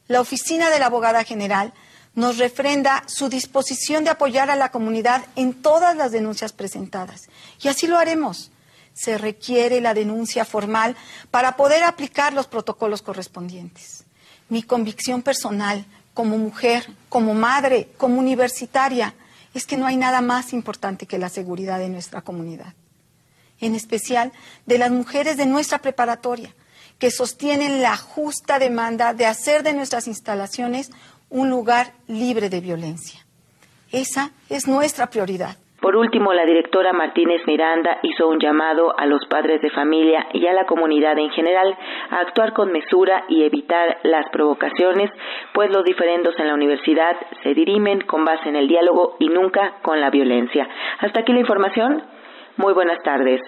La 0.08 0.22
oficina 0.22 0.70
de 0.70 0.80
la 0.80 0.88
abogada 0.88 1.24
general 1.24 1.74
nos 2.16 2.38
refrenda 2.38 3.04
su 3.08 3.30
disposición 3.30 4.04
de 4.04 4.12
apoyar 4.12 4.50
a 4.50 4.56
la 4.56 4.70
comunidad 4.70 5.24
en 5.36 5.54
todas 5.54 5.96
las 5.96 6.12
denuncias 6.12 6.54
presentadas. 6.54 7.30
Y 7.62 7.68
así 7.68 7.88
lo 7.88 7.98
haremos. 7.98 8.52
Se 8.94 9.18
requiere 9.18 9.82
la 9.82 9.94
denuncia 9.94 10.46
formal 10.46 10.96
para 11.32 11.56
poder 11.56 11.84
aplicar 11.84 12.34
los 12.34 12.48
protocolos 12.48 13.02
correspondientes. 13.02 14.04
Mi 14.50 14.62
convicción 14.62 15.24
personal, 15.24 15.86
como 16.14 16.38
mujer, 16.38 16.88
como 17.10 17.34
madre, 17.34 17.90
como 17.98 18.20
universitaria, 18.20 19.16
es 19.54 19.66
que 19.66 19.78
no 19.78 19.88
hay 19.88 19.98
nada 19.98 20.22
más 20.22 20.54
importante 20.54 21.08
que 21.08 21.18
la 21.18 21.30
seguridad 21.30 21.80
de 21.80 21.90
nuestra 21.90 22.22
comunidad 22.22 22.74
en 23.64 23.76
especial 23.76 24.32
de 24.66 24.78
las 24.78 24.92
mujeres 24.92 25.38
de 25.38 25.46
nuestra 25.46 25.80
preparatoria, 25.80 26.54
que 27.00 27.12
sostienen 27.12 27.82
la 27.82 27.98
justa 27.98 28.60
demanda 28.60 29.14
de 29.14 29.26
hacer 29.26 29.64
de 29.64 29.74
nuestras 29.74 30.08
instalaciones 30.08 30.92
un 31.30 31.50
lugar 31.50 31.94
libre 32.08 32.50
de 32.50 32.62
violencia. 32.62 33.22
Esa 33.92 34.32
es 34.50 34.68
nuestra 34.68 35.08
prioridad. 35.08 35.58
Por 35.84 35.98
último, 35.98 36.32
la 36.32 36.46
directora 36.46 36.94
Martínez 36.94 37.42
Miranda 37.46 38.00
hizo 38.04 38.30
un 38.30 38.40
llamado 38.40 38.98
a 38.98 39.06
los 39.06 39.20
padres 39.28 39.62
de 39.62 39.70
familia 39.70 40.28
y 40.32 40.48
a 40.48 40.54
la 40.54 40.66
comunidad 40.66 41.20
en 41.20 41.30
general 41.32 41.78
a 42.10 42.20
actuar 42.22 42.54
con 42.54 42.72
mesura 42.72 43.26
y 43.28 43.44
evitar 43.44 43.98
las 44.04 44.30
provocaciones, 44.32 45.12
pues 45.54 45.70
los 45.72 45.84
diferendos 45.84 46.40
en 46.40 46.48
la 46.48 46.54
universidad 46.54 47.18
se 47.44 47.54
dirimen 47.54 48.00
con 48.00 48.24
base 48.24 48.48
en 48.48 48.56
el 48.56 48.70
diálogo 48.70 49.18
y 49.20 49.28
nunca 49.28 49.74
con 49.82 50.00
la 50.00 50.10
violencia. 50.10 50.70
Hasta 51.00 51.20
aquí 51.20 51.34
la 51.34 51.42
información. 51.42 52.02
Muy 52.58 52.74
buenas 52.74 53.00
tardes. 53.04 53.42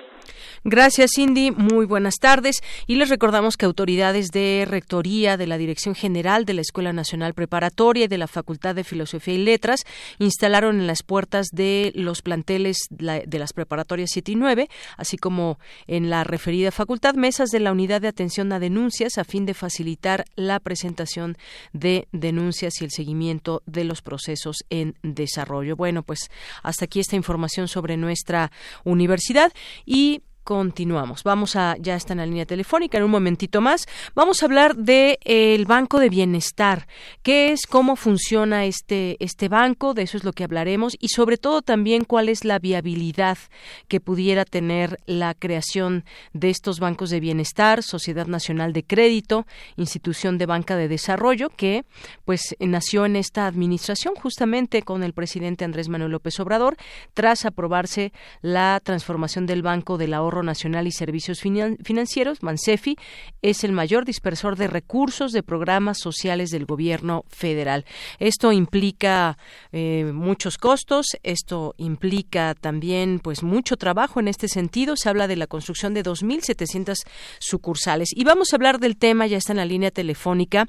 Gracias, 0.67 1.11
Cindy. 1.15 1.51
Muy 1.51 1.85
buenas 1.85 2.15
tardes. 2.15 2.63
Y 2.87 2.95
les 2.95 3.09
recordamos 3.09 3.55
que 3.55 3.67
autoridades 3.67 4.31
de 4.31 4.65
Rectoría, 4.67 5.37
de 5.37 5.45
la 5.45 5.59
Dirección 5.59 5.93
General 5.93 6.43
de 6.43 6.55
la 6.55 6.61
Escuela 6.61 6.91
Nacional 6.91 7.35
Preparatoria 7.35 8.05
y 8.05 8.07
de 8.07 8.17
la 8.17 8.25
Facultad 8.25 8.73
de 8.73 8.83
Filosofía 8.83 9.35
y 9.35 9.43
Letras 9.43 9.83
instalaron 10.17 10.79
en 10.79 10.87
las 10.87 11.03
puertas 11.03 11.49
de 11.51 11.91
los 11.93 12.23
planteles 12.23 12.77
de 12.89 13.37
las 13.37 13.53
preparatorias 13.53 14.09
7 14.11 14.31
y 14.31 14.35
9, 14.37 14.69
así 14.97 15.17
como 15.17 15.59
en 15.85 16.09
la 16.09 16.23
referida 16.23 16.71
facultad, 16.71 17.13
mesas 17.13 17.51
de 17.51 17.59
la 17.59 17.71
Unidad 17.71 18.01
de 18.01 18.07
Atención 18.07 18.51
a 18.51 18.57
Denuncias 18.57 19.19
a 19.19 19.23
fin 19.23 19.45
de 19.45 19.53
facilitar 19.53 20.25
la 20.35 20.59
presentación 20.59 21.37
de 21.73 22.07
denuncias 22.11 22.81
y 22.81 22.85
el 22.85 22.91
seguimiento 22.91 23.61
de 23.67 23.83
los 23.83 24.01
procesos 24.01 24.65
en 24.71 24.95
desarrollo. 25.03 25.75
Bueno, 25.75 26.01
pues 26.01 26.31
hasta 26.63 26.85
aquí 26.85 27.01
esta 27.01 27.15
información 27.15 27.67
sobre 27.67 27.97
nuestra 27.97 28.51
universidad 28.83 29.53
y 29.85 30.23
continuamos. 30.45 31.23
Vamos 31.23 31.55
a, 31.55 31.75
ya 31.79 31.95
está 31.95 32.13
en 32.13 32.19
la 32.19 32.25
línea 32.25 32.45
telefónica, 32.45 32.97
en 32.97 33.03
un 33.03 33.11
momentito 33.11 33.61
más. 33.61 33.87
Vamos 34.13 34.41
a 34.41 34.45
hablar 34.45 34.75
de 34.75 35.19
eh, 35.25 35.55
el 35.55 35.65
Banco 35.65 35.99
de 35.99 36.07
Bienestar. 36.07 36.87
¿Qué 37.23 37.51
es, 37.51 37.65
cómo 37.65 37.95
funciona 37.95 38.65
este, 38.65 39.17
este 39.19 39.49
banco? 39.49 39.95
De 39.95 40.03
eso 40.03 40.17
es 40.17 40.23
lo 40.23 40.33
que 40.33 40.43
hablaremos. 40.43 40.95
Y 40.99 41.09
sobre 41.09 41.37
todo 41.37 41.63
también 41.63 42.05
cuál 42.05 42.29
es 42.29 42.45
la 42.45 42.59
viabilidad 42.59 43.39
que 43.87 43.99
pudiera 43.99 44.45
tener 44.45 44.99
la 45.07 45.33
creación 45.33 46.05
de 46.33 46.51
estos 46.51 46.79
bancos 46.79 47.09
de 47.09 47.19
bienestar, 47.19 47.81
Sociedad 47.81 48.27
Nacional 48.27 48.71
de 48.71 48.83
Crédito, 48.83 49.47
institución 49.77 50.37
de 50.37 50.45
banca 50.45 50.75
de 50.75 50.87
desarrollo, 50.87 51.49
que 51.49 51.85
pues 52.23 52.55
nació 52.59 53.07
en 53.07 53.15
esta 53.15 53.47
administración 53.47 54.13
justamente 54.13 54.83
con 54.83 55.03
el 55.03 55.13
presidente 55.13 55.65
Andrés 55.65 55.89
Manuel 55.89 56.11
López 56.11 56.39
Obrador, 56.39 56.77
tras 57.15 57.45
aprobarse 57.45 58.13
la 58.41 58.79
transformación 58.83 59.47
del 59.47 59.63
Banco 59.63 59.97
del 59.97 60.13
Ahorro 60.13 60.34
Nacional 60.43 60.87
y 60.87 60.91
Servicios 60.91 61.41
Financieros, 61.41 62.43
MANSEFI, 62.43 62.97
es 63.41 63.63
el 63.63 63.71
mayor 63.71 64.05
dispersor 64.05 64.55
de 64.55 64.67
recursos 64.67 65.31
de 65.31 65.43
programas 65.43 65.99
sociales 65.99 66.49
del 66.49 66.65
gobierno 66.65 67.25
federal. 67.29 67.85
Esto 68.19 68.51
implica 68.51 69.37
eh, 69.71 70.11
muchos 70.13 70.57
costos, 70.57 71.07
esto 71.23 71.75
implica 71.77 72.55
también 72.55 73.19
pues 73.19 73.43
mucho 73.43 73.77
trabajo 73.77 74.19
en 74.19 74.27
este 74.27 74.47
sentido. 74.47 74.95
Se 74.95 75.09
habla 75.09 75.27
de 75.27 75.35
la 75.35 75.47
construcción 75.47 75.93
de 75.93 76.03
2.700 76.03 76.95
sucursales. 77.39 78.09
Y 78.15 78.23
vamos 78.23 78.51
a 78.51 78.55
hablar 78.55 78.79
del 78.79 78.97
tema, 78.97 79.27
ya 79.27 79.37
está 79.37 79.53
en 79.53 79.57
la 79.57 79.65
línea 79.65 79.91
telefónica, 79.91 80.67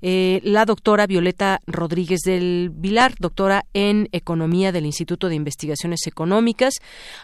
eh, 0.00 0.40
la 0.44 0.64
doctora 0.64 1.06
Violeta 1.06 1.60
Rodríguez 1.66 2.20
del 2.20 2.70
Vilar, 2.72 3.14
doctora 3.18 3.64
en 3.74 4.08
Economía 4.12 4.72
del 4.72 4.86
Instituto 4.86 5.28
de 5.28 5.34
Investigaciones 5.34 6.06
Económicas, 6.06 6.74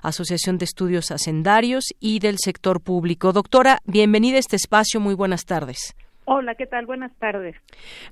Asociación 0.03 0.59
de 0.59 0.65
Estudios 0.65 1.11
Hacendarios, 1.11 1.78
y 2.01 2.19
del 2.19 2.37
sector 2.39 2.81
público. 2.81 3.33
Doctora, 3.33 3.81
bienvenida 3.85 4.37
a 4.37 4.41
este 4.41 4.57
espacio. 4.57 5.01
Muy 5.01 5.15
buenas 5.15 5.45
tardes. 5.45 5.95
Hola, 6.31 6.57
¿qué 6.57 6.67
tal? 6.67 6.85
Buenas 6.85 7.11
tardes. 7.19 7.57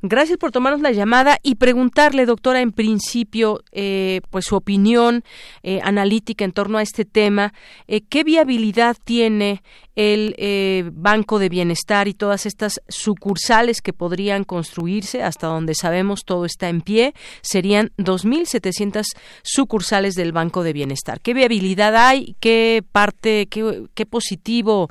Gracias 0.01 0.39
por 0.39 0.51
tomarnos 0.51 0.81
la 0.81 0.91
llamada 0.91 1.37
y 1.43 1.57
preguntarle, 1.57 2.25
doctora, 2.25 2.63
en 2.63 2.73
principio, 2.73 3.61
eh, 3.73 4.23
pues 4.31 4.47
su 4.47 4.57
opinión 4.57 5.23
eh, 5.63 5.81
analítica 5.85 6.47
en 6.47 6.53
torno 6.53 6.79
a 6.79 6.83
este 6.83 7.05
tema. 7.05 7.53
Eh, 7.87 8.01
¿Qué 8.01 8.25
viabilidad 8.25 8.97
tiene 9.05 9.63
el 9.97 10.91
Banco 10.95 11.39
de 11.39 11.51
Bienestar 11.51 12.09
y 12.09 12.15
todas 12.15 12.47
estas 12.47 12.81
sucursales 12.89 13.83
que 13.83 13.93
podrían 13.93 14.45
construirse? 14.45 15.23
Hasta 15.23 15.49
donde 15.49 15.75
sabemos 15.75 16.25
todo 16.25 16.47
está 16.47 16.71
en 16.71 16.81
pie. 16.81 17.13
Serían 17.43 17.91
2.700 17.99 19.05
sucursales 19.43 20.15
del 20.15 20.33
Banco 20.33 20.63
de 20.63 20.73
Bienestar. 20.73 21.21
¿Qué 21.21 21.35
viabilidad 21.35 21.95
hay? 21.95 22.35
¿Qué 22.41 22.83
parte, 22.93 23.47
qué, 23.51 23.85
qué 23.93 24.07
positivo 24.07 24.89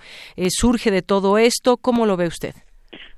surge 0.50 0.91
de 0.91 1.01
todo 1.01 1.39
esto? 1.39 1.77
¿Cómo 1.77 2.05
lo 2.05 2.17
ve 2.17 2.27
usted? 2.27 2.53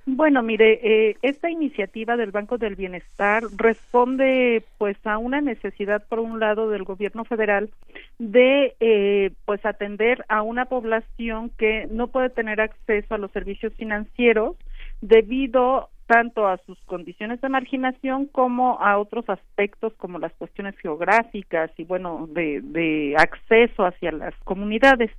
Bueno, 0.09 0.41
mire, 0.41 0.79
eh, 0.83 1.17
esta 1.21 1.49
iniciativa 1.49 2.15
del 2.15 2.31
Banco 2.31 2.57
del 2.57 2.75
Bienestar 2.77 3.43
responde, 3.57 4.63
pues, 4.77 4.95
a 5.05 5.17
una 5.17 5.41
necesidad 5.41 6.01
por 6.07 6.19
un 6.19 6.39
lado 6.39 6.69
del 6.69 6.85
Gobierno 6.85 7.25
Federal 7.25 7.69
de, 8.17 8.73
eh, 8.79 9.31
pues, 9.43 9.65
atender 9.65 10.23
a 10.29 10.43
una 10.43 10.63
población 10.63 11.51
que 11.57 11.89
no 11.91 12.07
puede 12.07 12.29
tener 12.29 12.61
acceso 12.61 13.15
a 13.15 13.17
los 13.17 13.31
servicios 13.31 13.73
financieros 13.73 14.55
debido 15.01 15.89
tanto 16.05 16.47
a 16.47 16.55
sus 16.65 16.79
condiciones 16.85 17.41
de 17.41 17.49
marginación 17.49 18.27
como 18.27 18.79
a 18.79 18.97
otros 18.99 19.29
aspectos 19.29 19.91
como 19.97 20.19
las 20.19 20.31
cuestiones 20.35 20.77
geográficas 20.77 21.69
y 21.75 21.83
bueno 21.83 22.29
de, 22.31 22.61
de 22.61 23.13
acceso 23.17 23.85
hacia 23.85 24.13
las 24.13 24.33
comunidades. 24.45 25.11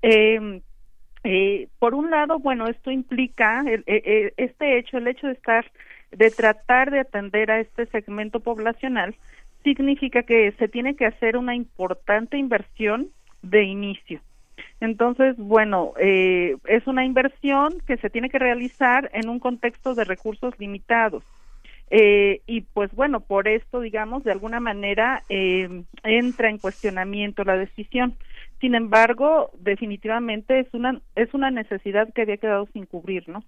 Eh, 0.00 0.62
eh, 1.24 1.68
por 1.78 1.94
un 1.94 2.10
lado, 2.10 2.38
bueno, 2.38 2.66
esto 2.66 2.90
implica 2.90 3.62
eh, 3.66 3.82
eh, 3.86 4.32
este 4.36 4.78
hecho, 4.78 4.98
el 4.98 5.08
hecho 5.08 5.26
de 5.26 5.34
estar, 5.34 5.70
de 6.10 6.30
tratar 6.30 6.90
de 6.90 7.00
atender 7.00 7.50
a 7.50 7.60
este 7.60 7.86
segmento 7.86 8.40
poblacional, 8.40 9.14
significa 9.62 10.22
que 10.22 10.52
se 10.52 10.68
tiene 10.68 10.96
que 10.96 11.06
hacer 11.06 11.36
una 11.36 11.54
importante 11.54 12.36
inversión 12.36 13.08
de 13.42 13.64
inicio. 13.64 14.20
Entonces, 14.80 15.36
bueno, 15.36 15.92
eh, 16.00 16.56
es 16.66 16.86
una 16.88 17.04
inversión 17.04 17.72
que 17.86 17.96
se 17.98 18.10
tiene 18.10 18.30
que 18.30 18.40
realizar 18.40 19.10
en 19.14 19.28
un 19.28 19.38
contexto 19.38 19.94
de 19.94 20.04
recursos 20.04 20.58
limitados. 20.58 21.22
Eh, 21.88 22.40
y 22.46 22.62
pues 22.62 22.90
bueno, 22.92 23.20
por 23.20 23.46
esto, 23.46 23.80
digamos, 23.80 24.24
de 24.24 24.32
alguna 24.32 24.60
manera 24.60 25.22
eh, 25.28 25.84
entra 26.02 26.48
en 26.48 26.58
cuestionamiento 26.58 27.44
la 27.44 27.56
decisión. 27.56 28.16
Sin 28.62 28.76
embargo, 28.76 29.50
definitivamente 29.58 30.60
es 30.60 30.68
una 30.72 31.00
es 31.16 31.34
una 31.34 31.50
necesidad 31.50 32.12
que 32.14 32.22
había 32.22 32.36
quedado 32.36 32.68
sin 32.72 32.86
cubrir, 32.86 33.28
¿no? 33.28 33.42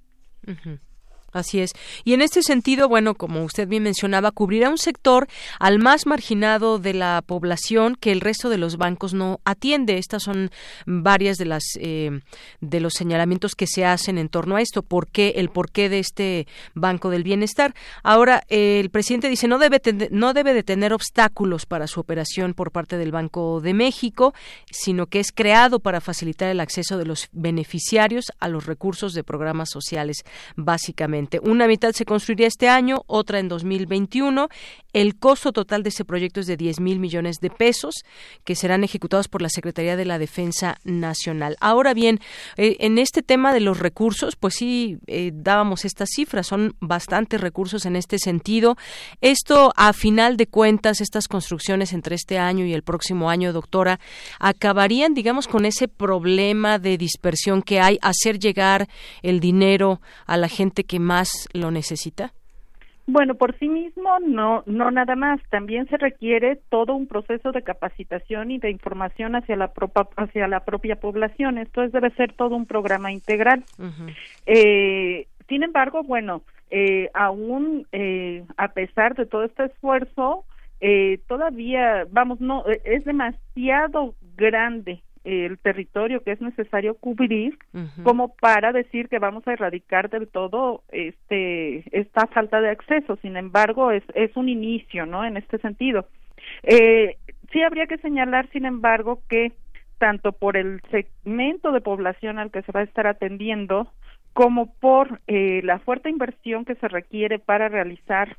Así 1.35 1.59
es. 1.59 1.73
Y 2.05 2.15
en 2.15 2.23
este 2.23 2.45
sentido, 2.45 2.89
bueno, 2.89 3.17
como 3.17 3.43
usted 3.43 3.67
bien 3.67 3.83
mencionaba, 3.83 4.31
cubrirá 4.31 4.71
un 4.71 4.79
sector 4.79 5.27
al 5.59 5.81
más 5.81 6.07
marginado 6.07 6.79
de 6.79 6.95
la 6.95 7.25
población 7.27 7.97
que 7.97 8.13
el 8.13 8.21
resto 8.21 8.51
de 8.51 8.57
los 8.57 8.77
bancos 8.77 9.15
no 9.15 9.41
atiende. 9.45 9.99
Estas 9.99 10.23
son 10.23 10.53
varias 10.87 11.37
de 11.37 11.45
las 11.45 11.65
eh, 11.81 12.21
de 12.61 12.79
los 12.79 12.93
señalamientos 12.95 13.57
que 13.57 13.67
se 13.67 13.85
hacen 13.85 14.17
en 14.17 14.29
torno 14.29 14.55
a 14.55 14.61
esto. 14.61 14.85
¿Por 14.85 15.09
qué 15.09 15.35
el 15.37 15.49
porqué 15.49 15.89
de 15.89 15.99
este 15.99 16.47
banco 16.75 17.11
del 17.11 17.25
bienestar? 17.25 17.75
Ahora 18.05 18.45
el 18.49 18.91
presidente 18.91 19.29
dice 19.29 19.49
no 19.49 19.59
debe 19.59 19.81
no 20.13 20.35
debe 20.35 20.55
de 20.55 20.63
tener 20.63 20.93
obstáculos 20.93 21.67
para 21.67 21.89
su 21.89 21.99
operación 21.99 22.55
por 22.55 22.71
parte 22.71 22.97
del 22.97 23.11
Banco 23.11 23.61
de 23.61 23.75
México, 23.75 24.35
sino 24.71 25.07
que 25.07 25.19
es 25.19 25.33
creado 25.33 25.81
para 25.81 26.01
facilitar 26.01 26.49
el 26.49 26.61
acceso 26.61 26.97
de 26.97 27.07
los 27.07 27.29
beneficiarios 27.33 28.27
a 28.39 28.47
los 28.47 28.67
recursos 28.67 29.15
de 29.15 29.25
programas 29.25 29.71
sociales, 29.71 30.23
básicamente. 30.55 31.24
Una 31.43 31.67
mitad 31.67 31.93
se 31.93 32.05
construiría 32.05 32.47
este 32.47 32.69
año, 32.69 33.03
otra 33.07 33.39
en 33.39 33.49
2021. 33.49 34.49
El 34.93 35.17
costo 35.17 35.53
total 35.53 35.83
de 35.83 35.89
ese 35.89 36.05
proyecto 36.05 36.41
es 36.41 36.47
de 36.47 36.57
10 36.57 36.81
mil 36.81 37.01
millones 37.01 37.41
de 37.41 37.51
pesos 37.51 37.95
que 38.45 38.55
serán 38.55 38.85
ejecutados 38.85 39.27
por 39.29 39.43
la 39.43 39.49
Secretaría 39.49 39.97
de 39.97 40.05
la 40.05 40.19
Defensa 40.19 40.77
Nacional. 40.85 41.57
Ahora 41.61 41.95
bien, 41.95 42.21
eh, 42.57 42.77
en 42.81 42.99
este 42.99 43.23
tema 43.23 43.53
de 43.53 43.61
los 43.61 43.81
recursos, 43.81 44.37
pues 44.37 44.55
sí, 44.55 44.99
eh, 45.07 45.33
dábamos 45.35 45.85
estas 45.85 46.11
cifras, 46.15 46.47
son 46.47 46.77
bastantes 46.81 47.41
recursos 47.41 47.87
en 47.87 47.97
este 47.97 48.19
sentido. 48.19 48.77
Esto, 49.21 49.73
a 49.77 49.93
final 49.93 50.37
de 50.37 50.47
cuentas, 50.47 51.01
estas 51.01 51.27
construcciones 51.27 51.93
entre 51.93 52.15
este 52.15 52.39
año 52.39 52.65
y 52.65 52.73
el 52.73 52.83
próximo 52.83 53.31
año, 53.31 53.53
doctora, 53.53 53.99
acabarían, 54.39 55.15
digamos, 55.15 55.49
con 55.49 55.65
ese 55.65 55.89
problema 55.89 56.79
de 56.79 56.99
dispersión 56.99 57.63
que 57.63 57.81
hay, 57.81 57.99
hacer 58.01 58.39
llegar 58.39 58.89
el 59.23 59.41
dinero 59.41 60.01
a 60.27 60.37
la 60.37 60.49
gente 60.49 60.85
que 60.85 61.01
más 61.01 61.14
lo 61.53 61.71
necesita? 61.71 62.33
Bueno, 63.07 63.35
por 63.35 63.57
sí 63.59 63.69
mismo 63.69 64.19
no, 64.21 64.63
no 64.67 64.91
nada 64.91 65.15
más. 65.15 65.41
También 65.51 65.87
se 65.89 65.99
requiere 65.99 66.61
todo 66.71 66.95
un 66.95 67.07
proceso 67.07 67.53
de 67.53 67.63
capacitación 67.63 68.51
y 68.51 68.59
de 68.59 68.71
información 68.71 69.37
hacia 69.37 69.57
la, 69.57 69.73
hacia 70.17 70.49
la 70.49 70.61
propia 70.61 70.97
población. 70.97 71.59
Esto 71.59 71.83
es, 71.83 71.93
debe 71.93 72.11
ser 72.13 72.33
todo 72.33 72.57
un 72.57 72.67
programa 72.67 73.13
integral. 73.13 73.63
eh, 74.47 75.27
sin 75.49 75.63
embargo, 75.63 76.03
bueno, 76.03 76.43
eh, 76.71 77.11
aún 77.13 77.87
eh, 77.93 78.45
a 78.57 78.69
pesar 78.69 79.15
de 79.15 79.27
todo 79.27 79.45
este 79.45 79.67
esfuerzo, 79.67 80.45
eh, 80.81 81.21
todavía, 81.29 82.07
vamos, 82.11 82.41
no, 82.41 82.65
es 82.85 83.05
demasiado 83.05 84.15
grande 84.37 85.03
el 85.25 85.59
territorio 85.59 86.23
que 86.23 86.33
es 86.33 86.41
necesario 86.41 86.95
cubrir 86.95 87.59
como 88.03 88.35
para 88.37 88.73
decir 88.73 89.09
que 89.09 89.19
vamos 89.19 89.47
a 89.49 89.55
erradicar 89.55 90.11
del 90.11 90.29
todo 90.29 90.83
este 90.93 91.85
esta 91.99 92.27
falta 92.27 92.61
de 92.61 92.71
acceso. 92.71 93.17
Sin 93.17 93.37
embargo 93.37 93.91
es 93.91 94.05
es 94.15 94.37
un 94.37 94.49
inicio 94.49 95.07
no 95.07 95.25
en 95.25 95.37
este 95.37 95.59
sentido. 95.59 96.07
Eh, 96.63 97.17
sí 97.53 97.63
habría 97.63 97.87
que 97.87 97.99
señalar 97.99 98.49
sin 98.51 98.67
embargo 98.67 99.23
que 99.29 99.53
tanto 99.99 100.33
por 100.33 100.57
el 100.57 100.83
segmento 100.91 101.73
de 101.73 101.81
población 101.81 102.39
al 102.39 102.51
que 102.51 102.63
se 102.63 102.73
va 102.73 102.81
a 102.81 102.85
estar 102.85 103.07
atendiendo 103.07 103.89
como 104.35 104.75
por 104.75 105.21
eh, 105.27 105.63
la 105.65 105.79
fuerte 105.79 106.11
inversión 106.11 106.65
que 106.65 106.75
se 106.75 106.89
requiere 106.89 107.39
para 107.39 107.69
realizar 107.69 108.37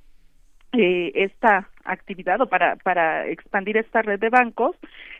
eh, 0.74 1.12
esta 1.16 1.70
actividad 1.86 2.42
o 2.42 2.48
para 2.48 2.76
para 2.76 3.28
expandir 3.28 3.78
esta 3.78 4.02
red 4.02 4.20
de 4.20 4.30
bancos 4.30 4.76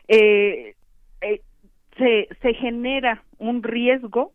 eh, 0.08 0.76
eh, 1.22 1.42
se, 1.98 2.28
se 2.42 2.54
genera 2.54 3.24
un 3.38 3.64
riesgo 3.64 4.32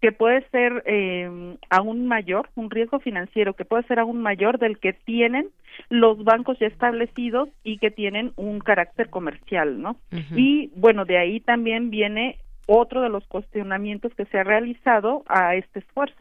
que 0.00 0.12
puede 0.12 0.48
ser 0.50 0.82
eh, 0.86 1.56
aún 1.70 2.06
mayor, 2.06 2.48
un 2.54 2.70
riesgo 2.70 3.00
financiero 3.00 3.54
que 3.54 3.64
puede 3.64 3.82
ser 3.84 3.98
aún 3.98 4.22
mayor 4.22 4.58
del 4.58 4.78
que 4.78 4.92
tienen 4.92 5.48
los 5.90 6.22
bancos 6.22 6.58
ya 6.60 6.68
establecidos 6.68 7.48
y 7.64 7.78
que 7.78 7.90
tienen 7.90 8.32
un 8.36 8.60
carácter 8.60 9.10
comercial, 9.10 9.80
¿no? 9.80 9.96
Y 10.36 10.70
bueno, 10.76 11.04
de 11.04 11.18
ahí 11.18 11.40
también 11.40 11.90
viene 11.90 12.38
otro 12.66 13.00
de 13.02 13.08
los 13.08 13.26
cuestionamientos 13.26 14.14
que 14.14 14.24
se 14.26 14.38
ha 14.38 14.44
realizado 14.44 15.24
a 15.26 15.56
este 15.56 15.80
esfuerzo. 15.80 16.16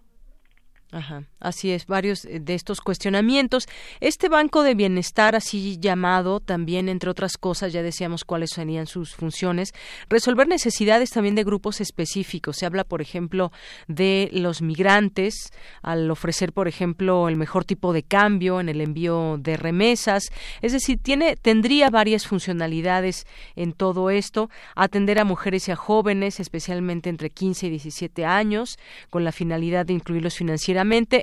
Ajá, 0.90 1.24
así 1.42 1.72
es, 1.72 1.86
varios 1.86 2.24
eh, 2.24 2.40
de 2.40 2.54
estos 2.54 2.80
cuestionamientos. 2.80 3.66
Este 4.00 4.30
Banco 4.30 4.64
de 4.64 4.74
Bienestar, 4.74 5.36
así 5.36 5.78
llamado, 5.82 6.40
también, 6.40 6.88
entre 6.88 7.10
otras 7.10 7.38
cosas, 7.38 7.74
ya 7.74 7.84
decíamos 7.84 8.24
cuáles 8.24 8.52
serían 8.52 8.88
sus 8.88 9.14
funciones, 9.14 9.74
resolver 10.10 10.48
necesidades 10.48 11.10
también 11.10 11.36
de 11.36 11.44
grupos 11.44 11.82
específicos. 11.82 12.56
Se 12.56 12.66
habla, 12.66 12.86
por 12.86 13.02
ejemplo, 13.02 13.52
de 13.90 14.30
los 14.32 14.62
migrantes, 14.62 15.52
al 15.82 16.10
ofrecer, 16.10 16.54
por 16.54 16.70
ejemplo, 16.70 17.28
el 17.28 17.36
mejor 17.36 17.66
tipo 17.66 17.92
de 17.92 18.04
cambio 18.04 18.62
en 18.62 18.70
el 18.70 18.80
envío 18.80 19.38
de 19.40 19.58
remesas. 19.58 20.32
Es 20.62 20.72
decir, 20.72 21.00
tiene, 21.04 21.36
tendría 21.36 21.90
varias 21.90 22.28
funcionalidades 22.28 23.26
en 23.58 23.74
todo 23.74 24.10
esto. 24.10 24.50
Atender 24.74 25.20
a 25.20 25.26
mujeres 25.26 25.68
y 25.68 25.72
a 25.72 25.76
jóvenes, 25.76 26.40
especialmente 26.40 27.10
entre 27.10 27.30
15 27.30 27.68
y 27.68 27.70
17 27.72 28.24
años, 28.24 28.80
con 29.10 29.26
la 29.26 29.34
finalidad 29.34 29.86
de 29.86 29.92
incluirlos 29.92 30.36
financieramente 30.36 30.77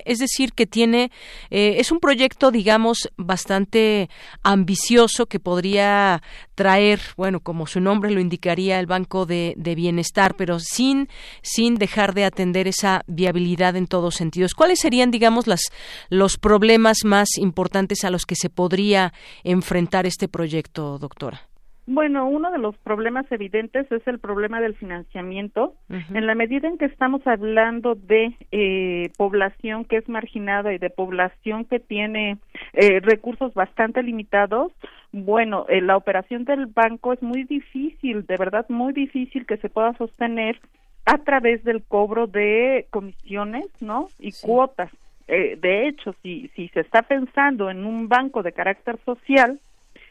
es 0.04 0.18
decir, 0.18 0.52
que 0.52 0.66
tiene, 0.66 1.10
eh, 1.50 1.76
es 1.78 1.92
un 1.92 2.00
proyecto, 2.00 2.50
digamos, 2.50 3.10
bastante 3.16 4.08
ambicioso 4.42 5.26
que 5.26 5.40
podría 5.40 6.22
traer, 6.54 7.00
bueno, 7.16 7.40
como 7.40 7.66
su 7.66 7.80
nombre 7.80 8.10
lo 8.10 8.20
indicaría, 8.20 8.78
el 8.80 8.86
Banco 8.86 9.26
de, 9.26 9.54
Bienestar, 9.76 10.34
pero 10.36 10.60
sin, 10.60 11.08
sin 11.42 11.76
dejar 11.76 12.14
de 12.14 12.24
atender 12.24 12.68
esa 12.68 13.02
viabilidad 13.06 13.76
en 13.76 13.86
todos 13.86 14.14
sentidos. 14.14 14.54
¿Cuáles 14.54 14.78
serían, 14.80 15.10
digamos, 15.10 15.46
las, 15.46 15.62
los 16.10 16.38
problemas 16.38 17.04
más 17.04 17.28
importantes 17.38 18.04
a 18.04 18.10
los 18.10 18.24
que 18.24 18.36
se 18.36 18.50
podría 18.50 19.12
enfrentar 19.42 20.06
este 20.06 20.28
proyecto, 20.28 20.98
doctora? 20.98 21.48
Bueno, 21.86 22.26
uno 22.26 22.50
de 22.50 22.58
los 22.58 22.76
problemas 22.78 23.30
evidentes 23.30 23.90
es 23.92 24.06
el 24.06 24.18
problema 24.18 24.60
del 24.60 24.74
financiamiento. 24.74 25.74
En 25.90 26.26
la 26.26 26.34
medida 26.34 26.66
en 26.66 26.78
que 26.78 26.86
estamos 26.86 27.26
hablando 27.26 27.94
de 27.94 28.34
eh, 28.52 29.10
población 29.18 29.84
que 29.84 29.98
es 29.98 30.08
marginada 30.08 30.72
y 30.72 30.78
de 30.78 30.88
población 30.88 31.66
que 31.66 31.80
tiene 31.80 32.38
eh, 32.72 33.00
recursos 33.00 33.52
bastante 33.52 34.02
limitados, 34.02 34.72
bueno, 35.12 35.66
eh, 35.68 35.82
la 35.82 35.98
operación 35.98 36.46
del 36.46 36.66
banco 36.66 37.12
es 37.12 37.22
muy 37.22 37.44
difícil, 37.44 38.24
de 38.24 38.36
verdad 38.38 38.64
muy 38.70 38.94
difícil 38.94 39.44
que 39.44 39.58
se 39.58 39.68
pueda 39.68 39.92
sostener 39.98 40.58
a 41.04 41.18
través 41.18 41.64
del 41.64 41.82
cobro 41.82 42.26
de 42.26 42.86
comisiones, 42.88 43.66
¿no? 43.80 44.08
Y 44.18 44.32
cuotas. 44.32 44.90
de 45.26 45.86
hecho, 45.86 46.14
si, 46.22 46.48
si 46.56 46.68
se 46.68 46.80
está 46.80 47.02
pensando 47.02 47.68
en 47.68 47.84
un 47.84 48.08
banco 48.08 48.42
de 48.42 48.52
carácter 48.52 48.98
social, 49.04 49.60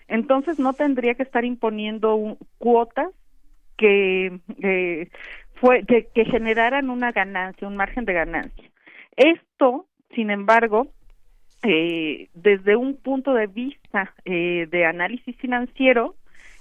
entonces 0.07 0.59
no 0.59 0.73
tendría 0.73 1.15
que 1.15 1.23
estar 1.23 1.45
imponiendo 1.45 2.37
cuotas 2.57 3.09
que, 3.77 4.39
eh, 4.61 5.09
fue, 5.55 5.83
que, 5.85 6.25
generaran 6.25 6.89
una 6.89 7.11
ganancia, 7.11 7.67
un 7.67 7.75
margen 7.75 8.05
de 8.05 8.13
ganancia. 8.13 8.69
Esto, 9.15 9.87
sin 10.15 10.29
embargo, 10.29 10.87
eh, 11.63 12.29
desde 12.33 12.75
un 12.75 12.97
punto 12.97 13.33
de 13.33 13.47
vista 13.47 14.13
eh, 14.25 14.67
de 14.69 14.85
análisis 14.85 15.35
financiero, 15.37 16.15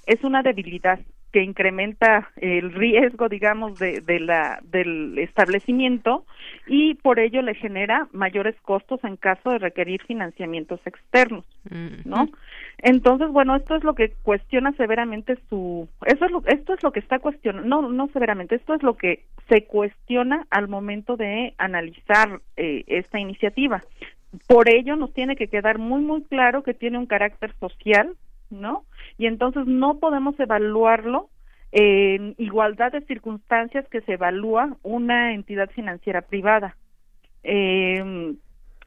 es 0.07 0.22
una 0.24 0.42
debilidad 0.42 1.00
que 1.33 1.42
incrementa 1.42 2.31
el 2.37 2.73
riesgo, 2.73 3.29
digamos, 3.29 3.79
de, 3.79 4.21
la, 4.21 4.61
del 4.62 5.18
establecimiento 5.18 6.27
y 6.66 6.95
por 6.95 7.18
ello 7.18 7.40
le 7.40 7.55
genera 7.55 8.07
mayores 8.12 8.55
costos 8.61 9.03
en 9.03 9.16
caso 9.16 9.51
de 9.51 9.59
requerir 9.59 10.03
financiamientos 10.03 10.81
externos, 10.87 11.45
¿no? 12.05 12.29
Entonces, 12.79 13.29
bueno, 13.29 13.57
esto 13.57 13.77
es 13.77 13.85
lo 13.85 13.95
que 13.95 14.12
cuestiona 14.23 14.73
severamente 14.73 15.38
su, 15.49 15.88
eso 16.05 16.25
es 16.27 16.31
lo, 16.31 16.42
esto 16.47 16.75
es 16.75 16.83
lo 16.83 16.92
que 16.92 17.01
está 17.01 17.18
cuestionando, 17.18 17.68
no, 17.68 17.88
no 17.88 18.09
severamente, 18.09 18.57
esto 18.57 18.75
es 18.75 18.83
lo 18.83 18.97
que 18.97 19.25
se 19.49 19.64
cuestiona 19.64 20.47
al 20.51 20.68
momento 20.68 21.16
de 21.16 21.55
analizar 21.57 22.40
eh, 22.57 22.85
esta 22.88 23.18
iniciativa. 23.18 23.83
Por 24.47 24.68
ello 24.68 24.97
nos 24.97 25.12
tiene 25.14 25.37
que 25.37 25.49
quedar 25.49 25.79
muy, 25.79 26.03
muy 26.03 26.23
claro 26.25 26.62
que 26.62 26.75
tiene 26.75 26.99
un 26.99 27.07
carácter 27.07 27.55
social, 27.59 28.14
¿no? 28.52 28.84
Y 29.18 29.26
entonces 29.26 29.66
no 29.66 29.98
podemos 29.98 30.38
evaluarlo 30.38 31.28
en 31.72 32.34
igualdad 32.38 32.92
de 32.92 33.00
circunstancias 33.02 33.88
que 33.88 34.02
se 34.02 34.14
evalúa 34.14 34.76
una 34.82 35.32
entidad 35.32 35.70
financiera 35.70 36.20
privada. 36.22 36.76
Eh, 37.42 38.34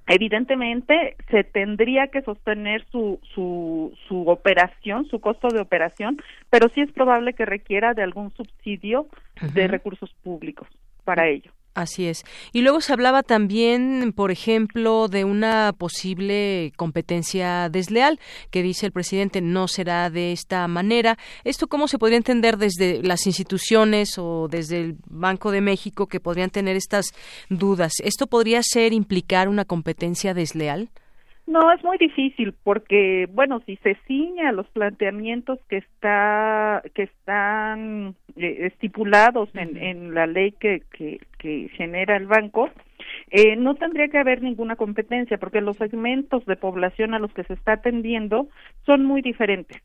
evidentemente 0.07 1.15
se 1.29 1.43
tendría 1.43 2.07
que 2.07 2.21
sostener 2.21 2.85
su, 2.91 3.19
su, 3.33 3.93
su 4.07 4.29
operación, 4.29 5.05
su 5.07 5.19
costo 5.19 5.47
de 5.47 5.61
operación, 5.61 6.21
pero 6.49 6.69
sí 6.69 6.81
es 6.81 6.91
probable 6.91 7.33
que 7.33 7.45
requiera 7.45 7.93
de 7.93 8.03
algún 8.03 8.31
subsidio 8.31 9.07
de 9.53 9.67
recursos 9.67 10.13
públicos 10.23 10.67
para 11.03 11.27
ello. 11.27 11.51
Así 11.75 12.07
es. 12.07 12.23
Y 12.53 12.61
luego 12.61 12.79
se 12.79 12.93
hablaba 12.93 13.21
también, 13.21 14.13
por 14.15 14.31
ejemplo, 14.31 15.09
de 15.09 15.25
una 15.25 15.73
posible 15.77 16.71
competencia 16.77 17.67
desleal, 17.67 18.17
que 18.49 18.63
dice 18.63 18.85
el 18.85 18.93
presidente 18.93 19.41
no 19.41 19.67
será 19.67 20.09
de 20.09 20.31
esta 20.31 20.65
manera. 20.69 21.17
¿Esto 21.43 21.67
cómo 21.67 21.89
se 21.89 21.99
podría 21.99 22.15
entender 22.15 22.57
desde 22.57 23.03
las 23.03 23.27
instituciones 23.27 24.17
o 24.17 24.47
desde 24.49 24.79
el 24.79 24.95
Banco 25.05 25.51
de 25.51 25.59
México 25.59 26.07
que 26.07 26.21
podrían 26.21 26.49
tener 26.49 26.77
estas 26.77 27.07
dudas? 27.49 27.91
¿Esto 28.01 28.27
podría 28.27 28.61
ser 28.63 28.93
implicar 28.93 29.49
una 29.49 29.65
competencia 29.65 30.33
desleal? 30.33 30.89
No, 31.47 31.71
es 31.71 31.83
muy 31.83 31.97
difícil 31.97 32.53
porque, 32.63 33.27
bueno, 33.31 33.61
si 33.65 33.75
se 33.77 33.95
ciña 34.07 34.51
los 34.51 34.67
planteamientos 34.69 35.59
que 35.69 35.77
está 35.77 36.81
que 36.95 37.03
están 37.03 38.15
eh, 38.35 38.67
estipulados 38.71 39.49
en, 39.53 39.77
en 39.77 40.15
la 40.15 40.25
ley 40.25 40.53
que, 40.53 40.81
que, 40.91 41.19
que 41.37 41.69
genera 41.69 42.17
el 42.17 42.25
banco, 42.25 42.71
eh, 43.29 43.55
no 43.55 43.75
tendría 43.75 44.07
que 44.07 44.17
haber 44.17 44.41
ninguna 44.41 44.75
competencia 44.75 45.37
porque 45.37 45.61
los 45.61 45.77
segmentos 45.77 46.45
de 46.45 46.55
población 46.55 47.13
a 47.13 47.19
los 47.19 47.31
que 47.33 47.43
se 47.43 47.53
está 47.53 47.73
atendiendo 47.73 48.47
son 48.85 49.05
muy 49.05 49.21
diferentes. 49.21 49.81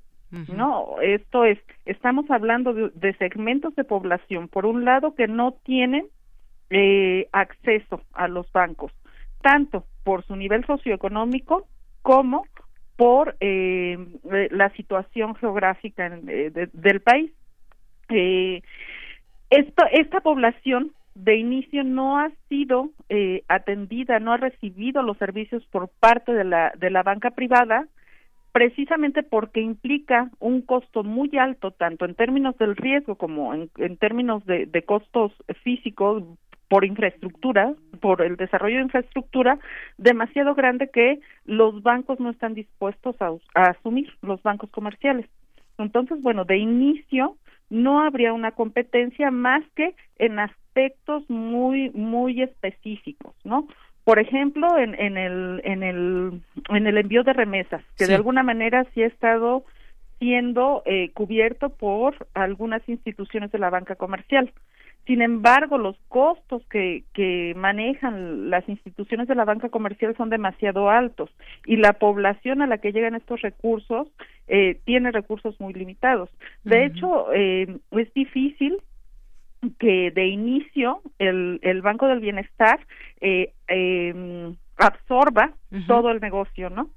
No, 0.54 1.00
esto 1.02 1.44
es, 1.44 1.58
estamos 1.86 2.30
hablando 2.30 2.72
de, 2.72 2.90
de, 2.94 3.14
segmentos 3.14 3.74
de 3.74 3.82
población, 3.82 4.46
por 4.46 4.64
un 4.64 4.84
lado, 4.84 5.16
que 5.16 5.26
no 5.26 5.54
tienen 5.64 6.06
eh, 6.70 7.26
acceso 7.32 8.02
a 8.12 8.28
los 8.28 8.50
bancos, 8.52 8.92
tanto 9.42 9.84
por 10.04 10.24
su 10.24 10.36
nivel 10.36 10.64
socioeconómico 10.66 11.66
como 12.02 12.44
por 12.96 13.36
eh, 13.40 13.98
la 14.50 14.70
situación 14.70 15.34
geográfica 15.36 16.10
del 16.10 17.00
país. 17.00 17.32
Eh, 18.10 18.62
esta 19.50 20.20
población 20.20 20.92
de 21.14 21.36
inicio 21.36 21.82
no 21.84 22.18
ha 22.18 22.30
sido 22.48 22.90
eh, 23.08 23.42
atendida, 23.48 24.20
no 24.20 24.32
ha 24.32 24.36
recibido 24.36 25.02
los 25.02 25.18
servicios 25.18 25.64
por 25.66 25.88
parte 25.88 26.32
de 26.32 26.44
la, 26.44 26.72
de 26.76 26.90
la 26.90 27.02
banca 27.02 27.30
privada, 27.30 27.86
precisamente 28.52 29.22
porque 29.22 29.60
implica 29.60 30.30
un 30.38 30.62
costo 30.62 31.02
muy 31.02 31.30
alto, 31.38 31.70
tanto 31.70 32.04
en 32.04 32.14
términos 32.14 32.56
del 32.58 32.76
riesgo 32.76 33.14
como 33.16 33.54
en, 33.54 33.70
en 33.78 33.96
términos 33.96 34.44
de, 34.46 34.82
costos 34.86 35.32
físicos 35.62 36.24
por 36.70 36.84
infraestructura, 36.84 37.74
por 38.00 38.22
el 38.22 38.36
desarrollo 38.36 38.76
de 38.76 38.84
infraestructura 38.84 39.58
demasiado 39.98 40.54
grande 40.54 40.88
que 40.88 41.18
los 41.44 41.82
bancos 41.82 42.20
no 42.20 42.30
están 42.30 42.54
dispuestos 42.54 43.16
a, 43.20 43.32
asumir, 43.54 44.08
los 44.22 44.40
bancos 44.44 44.70
comerciales. 44.70 45.26
Entonces, 45.78 46.22
bueno, 46.22 46.44
de 46.44 46.58
inicio 46.58 47.36
no 47.70 48.00
habría 48.00 48.32
una 48.32 48.52
competencia 48.52 49.32
más 49.32 49.64
que 49.74 49.96
en 50.18 50.38
aspectos 50.38 51.28
muy 51.28 51.90
muy 51.90 52.40
específicos, 52.40 53.34
¿no? 53.42 53.66
Por 54.04 54.20
ejemplo, 54.20 54.78
en, 54.78 54.94
en 54.94 55.16
el 55.16 55.60
en 55.64 55.82
el 55.82 56.40
en 56.68 56.86
el 56.86 56.98
envío 56.98 57.24
de 57.24 57.32
remesas, 57.32 57.82
que 57.98 58.06
de 58.06 58.14
alguna 58.14 58.44
manera 58.44 58.86
sí 58.94 59.02
ha 59.02 59.08
estado 59.08 59.64
siendo 60.20 60.84
eh, 60.84 61.10
cubierto 61.14 61.70
por 61.70 62.28
algunas 62.34 62.88
instituciones 62.88 63.50
de 63.50 63.58
la 63.58 63.70
banca 63.70 63.96
comercial. 63.96 64.52
Sin 65.06 65.22
embargo, 65.22 65.78
los 65.78 65.96
costos 66.08 66.62
que, 66.70 67.04
que 67.14 67.54
manejan 67.56 68.50
las 68.50 68.68
instituciones 68.68 69.26
de 69.28 69.34
la 69.34 69.44
banca 69.44 69.68
comercial 69.68 70.14
son 70.16 70.30
demasiado 70.30 70.90
altos 70.90 71.30
y 71.66 71.76
la 71.76 71.94
población 71.94 72.62
a 72.62 72.66
la 72.66 72.78
que 72.78 72.92
llegan 72.92 73.14
estos 73.14 73.40
recursos 73.40 74.08
eh, 74.46 74.78
tiene 74.84 75.10
recursos 75.10 75.58
muy 75.60 75.72
limitados. 75.72 76.28
De 76.64 76.84
hecho, 76.84 77.32
eh, 77.32 77.78
es 77.92 78.14
difícil 78.14 78.78
que 79.78 80.10
de 80.10 80.26
inicio 80.26 81.02
el, 81.18 81.60
el 81.62 81.82
Banco 81.82 82.06
del 82.06 82.20
Bienestar 82.20 82.80
eh, 83.20 83.52
em, 83.68 84.56
absorba 84.76 85.52
todo 85.86 86.10
el 86.10 86.20
negocio, 86.20 86.70
¿no? 86.70 86.90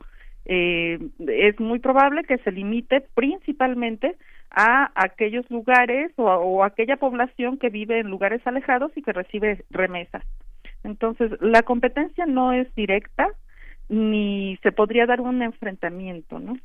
es 0.45 1.57
muy 1.57 1.79
probable 1.79 2.25
que 2.25 2.37
se 2.39 2.51
limite 2.51 2.99
principalmente 3.15 4.17
a 4.53 4.91
aquellos 4.95 5.49
lugares 5.49 6.11
o, 6.17 6.63
aquella 6.63 6.97
población 6.97 7.57
que 7.57 7.69
vive 7.69 7.99
en 7.99 8.09
lugares 8.09 8.45
alejados 8.45 8.91
y 8.95 9.01
que 9.01 9.11
recibe 9.11 9.65
remesas. 9.71 10.23
Entonces, 10.83 11.31
la 11.41 11.63
competencia 11.63 12.25
no 12.25 12.53
es 12.53 12.73
directa 12.75 13.27
ni 13.89 14.57
se 14.63 14.71
podría 14.71 15.05
dar 15.05 15.21
un 15.21 15.41
enfrentamiento, 15.41 16.39
¿no? 16.39 16.57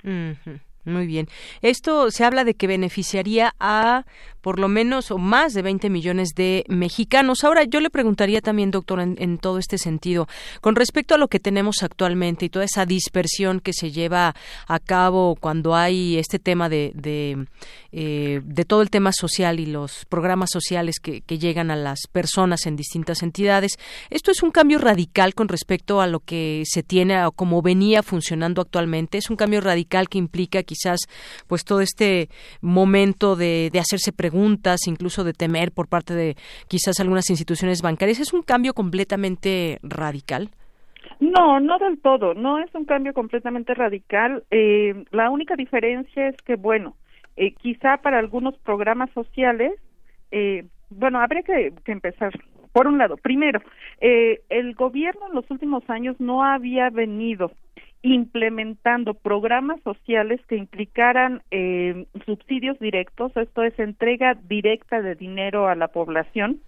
Muy 0.88 1.06
bien. 1.06 1.28
Esto 1.60 2.10
se 2.10 2.24
habla 2.24 2.44
de 2.44 2.54
que 2.54 2.66
beneficiaría 2.66 3.54
a 3.60 4.04
por 4.40 4.58
lo 4.58 4.68
menos 4.68 5.10
o 5.10 5.18
más 5.18 5.52
de 5.52 5.60
20 5.60 5.90
millones 5.90 6.30
de 6.34 6.64
mexicanos. 6.68 7.44
Ahora, 7.44 7.64
yo 7.64 7.80
le 7.80 7.90
preguntaría 7.90 8.40
también, 8.40 8.70
doctor, 8.70 9.00
en, 9.00 9.36
todo 9.36 9.58
este 9.58 9.76
sentido, 9.76 10.26
con 10.62 10.74
respecto 10.74 11.14
a 11.14 11.18
lo 11.18 11.28
que 11.28 11.38
tenemos 11.38 11.82
actualmente 11.82 12.46
y 12.46 12.48
toda 12.48 12.64
esa 12.64 12.86
dispersión 12.86 13.60
que 13.60 13.74
se 13.74 13.90
lleva 13.90 14.34
a 14.66 14.78
cabo 14.78 15.36
cuando 15.38 15.74
hay 15.74 16.16
este 16.16 16.38
tema 16.38 16.70
de, 16.70 16.92
de, 16.94 17.46
eh, 17.92 18.40
todo 18.66 18.80
el 18.80 18.88
tema 18.88 19.12
social 19.12 19.60
y 19.60 19.66
los 19.66 20.06
programas 20.06 20.48
sociales 20.50 20.98
que, 20.98 21.20
que 21.20 21.38
llegan 21.38 21.70
a 21.70 21.76
las 21.76 22.06
personas 22.10 22.64
en 22.64 22.76
distintas 22.76 23.22
entidades. 23.22 23.76
Esto 24.08 24.30
es 24.30 24.42
un 24.42 24.50
cambio 24.50 24.78
radical 24.78 25.34
con 25.34 25.48
respecto 25.48 26.00
a 26.00 26.06
lo 26.06 26.20
que 26.20 26.62
se 26.64 26.82
tiene 26.82 27.22
o 27.26 27.32
como 27.32 27.60
venía 27.60 28.02
funcionando 28.02 28.62
actualmente. 28.62 29.18
Es 29.18 29.28
un 29.28 29.36
cambio 29.36 29.60
radical 29.60 30.08
que 30.08 30.16
implica 30.16 30.62
quizás 30.62 30.77
pues 31.46 31.64
todo 31.64 31.80
este 31.80 32.28
momento 32.60 33.36
de, 33.36 33.70
hacerse 33.78 34.12
preguntas 34.12 34.86
incluso 34.86 35.24
de 35.24 35.32
temer 35.32 35.72
por 35.72 35.88
parte 35.88 36.14
de 36.14 36.36
quizás 36.68 37.00
algunas 37.00 37.30
instituciones 37.30 37.82
bancarias. 37.82 38.20
¿Es 38.20 38.32
un 38.32 38.42
cambio 38.42 38.74
completamente 38.74 39.78
radical? 39.82 40.50
No, 41.20 41.58
no 41.58 41.78
del 41.78 42.00
todo, 42.00 42.34
no 42.34 42.58
es 42.58 42.72
un 42.74 42.84
cambio 42.84 43.12
completamente 43.12 43.74
radical. 43.74 44.44
Eh, 44.50 45.04
la 45.10 45.30
única 45.30 45.56
diferencia 45.56 46.28
es 46.28 46.36
que, 46.42 46.56
bueno, 46.56 46.96
eh, 47.36 47.52
quizá 47.54 47.96
para 47.98 48.18
algunos 48.18 48.56
programas 48.58 49.10
sociales, 49.10 49.72
eh, 50.30 50.66
bueno, 50.90 51.20
habría 51.20 51.42
que, 51.42 51.72
que, 51.84 51.92
empezar. 51.92 52.32
Por 52.72 52.86
un 52.86 52.98
lado, 52.98 53.16
primero, 53.16 53.60
el 53.98 54.74
gobierno 54.74 55.26
en 55.28 55.34
los 55.34 55.50
últimos 55.50 55.88
años 55.88 56.20
no 56.20 56.44
había 56.44 56.90
venido 56.90 57.50
implementando 58.02 59.14
programas 59.14 59.80
sociales 59.82 60.40
que 60.46 60.56
implicaran 60.56 61.42
eh, 61.50 62.06
subsidios 62.26 62.78
directos, 62.78 63.36
esto 63.36 63.62
es 63.62 63.78
entrega 63.78 64.34
directa 64.34 65.02
de 65.02 65.14
dinero 65.14 65.68
a 65.68 65.74
la 65.74 65.88
población, 65.88 66.60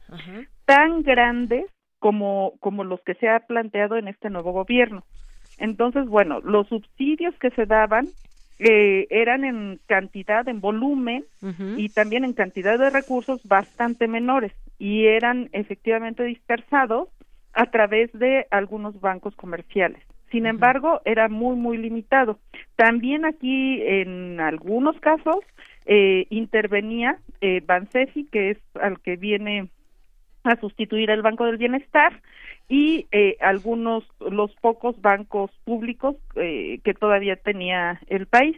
tan 0.64 1.02
grandes 1.02 1.66
como, 1.98 2.54
como 2.60 2.84
los 2.84 3.00
que 3.02 3.14
se 3.14 3.28
ha 3.28 3.40
planteado 3.40 3.96
en 3.96 4.08
este 4.08 4.30
nuevo 4.30 4.52
gobierno. 4.52 5.04
Entonces, 5.58 6.06
bueno, 6.06 6.40
los 6.40 6.66
subsidios 6.68 7.34
que 7.38 7.50
se 7.50 7.66
daban 7.66 8.08
eh, 8.58 9.06
eran 9.10 9.44
en 9.44 9.80
cantidad, 9.86 10.46
en 10.48 10.60
volumen 10.60 11.24
y 11.76 11.88
también 11.90 12.24
en 12.24 12.32
cantidad 12.32 12.78
de 12.78 12.90
recursos 12.90 13.40
bastante 13.44 14.06
menores 14.08 14.52
y 14.78 15.06
eran 15.06 15.48
efectivamente 15.52 16.24
dispersados 16.24 17.08
a 17.52 17.66
través 17.66 18.12
de 18.12 18.46
algunos 18.50 19.00
bancos 19.00 19.34
comerciales. 19.36 20.02
Sin 20.30 20.46
embargo, 20.46 21.00
era 21.04 21.28
muy, 21.28 21.56
muy 21.56 21.76
limitado. 21.76 22.38
También 22.76 23.24
aquí, 23.24 23.82
en 23.82 24.40
algunos 24.40 24.98
casos, 25.00 25.38
eh, 25.86 26.26
intervenía 26.30 27.18
eh, 27.40 27.62
Bansefi, 27.66 28.24
que 28.26 28.50
es 28.50 28.58
al 28.80 29.00
que 29.00 29.16
viene 29.16 29.68
a 30.44 30.56
sustituir 30.56 31.10
el 31.10 31.22
Banco 31.22 31.46
del 31.46 31.58
Bienestar, 31.58 32.20
y 32.68 33.08
eh, 33.10 33.36
algunos, 33.40 34.04
los 34.20 34.54
pocos 34.60 35.00
bancos 35.00 35.50
públicos 35.64 36.14
eh, 36.36 36.78
que 36.84 36.94
todavía 36.94 37.34
tenía 37.36 38.00
el 38.06 38.26
país. 38.26 38.56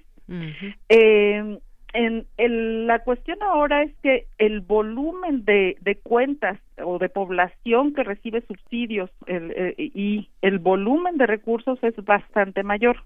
En 1.93 2.27
el, 2.37 2.87
la 2.87 3.01
cuestión 3.01 3.43
ahora 3.43 3.83
es 3.83 3.95
que 4.03 4.27
el 4.39 4.61
volumen 4.61 5.45
de, 5.45 5.77
de 5.81 5.97
cuentas 5.97 6.59
o 6.83 6.99
de 6.99 7.09
población 7.09 7.95
que 7.95 8.03
recibe 8.03 8.41
subsidios 8.43 9.11
el, 9.27 9.51
eh, 9.51 9.75
y 9.77 10.29
el 10.41 10.59
volumen 10.59 11.19
de 11.19 11.27
recursos 11.27 11.79
es 11.83 11.97
bastante 12.05 12.63
mayor. 12.63 12.97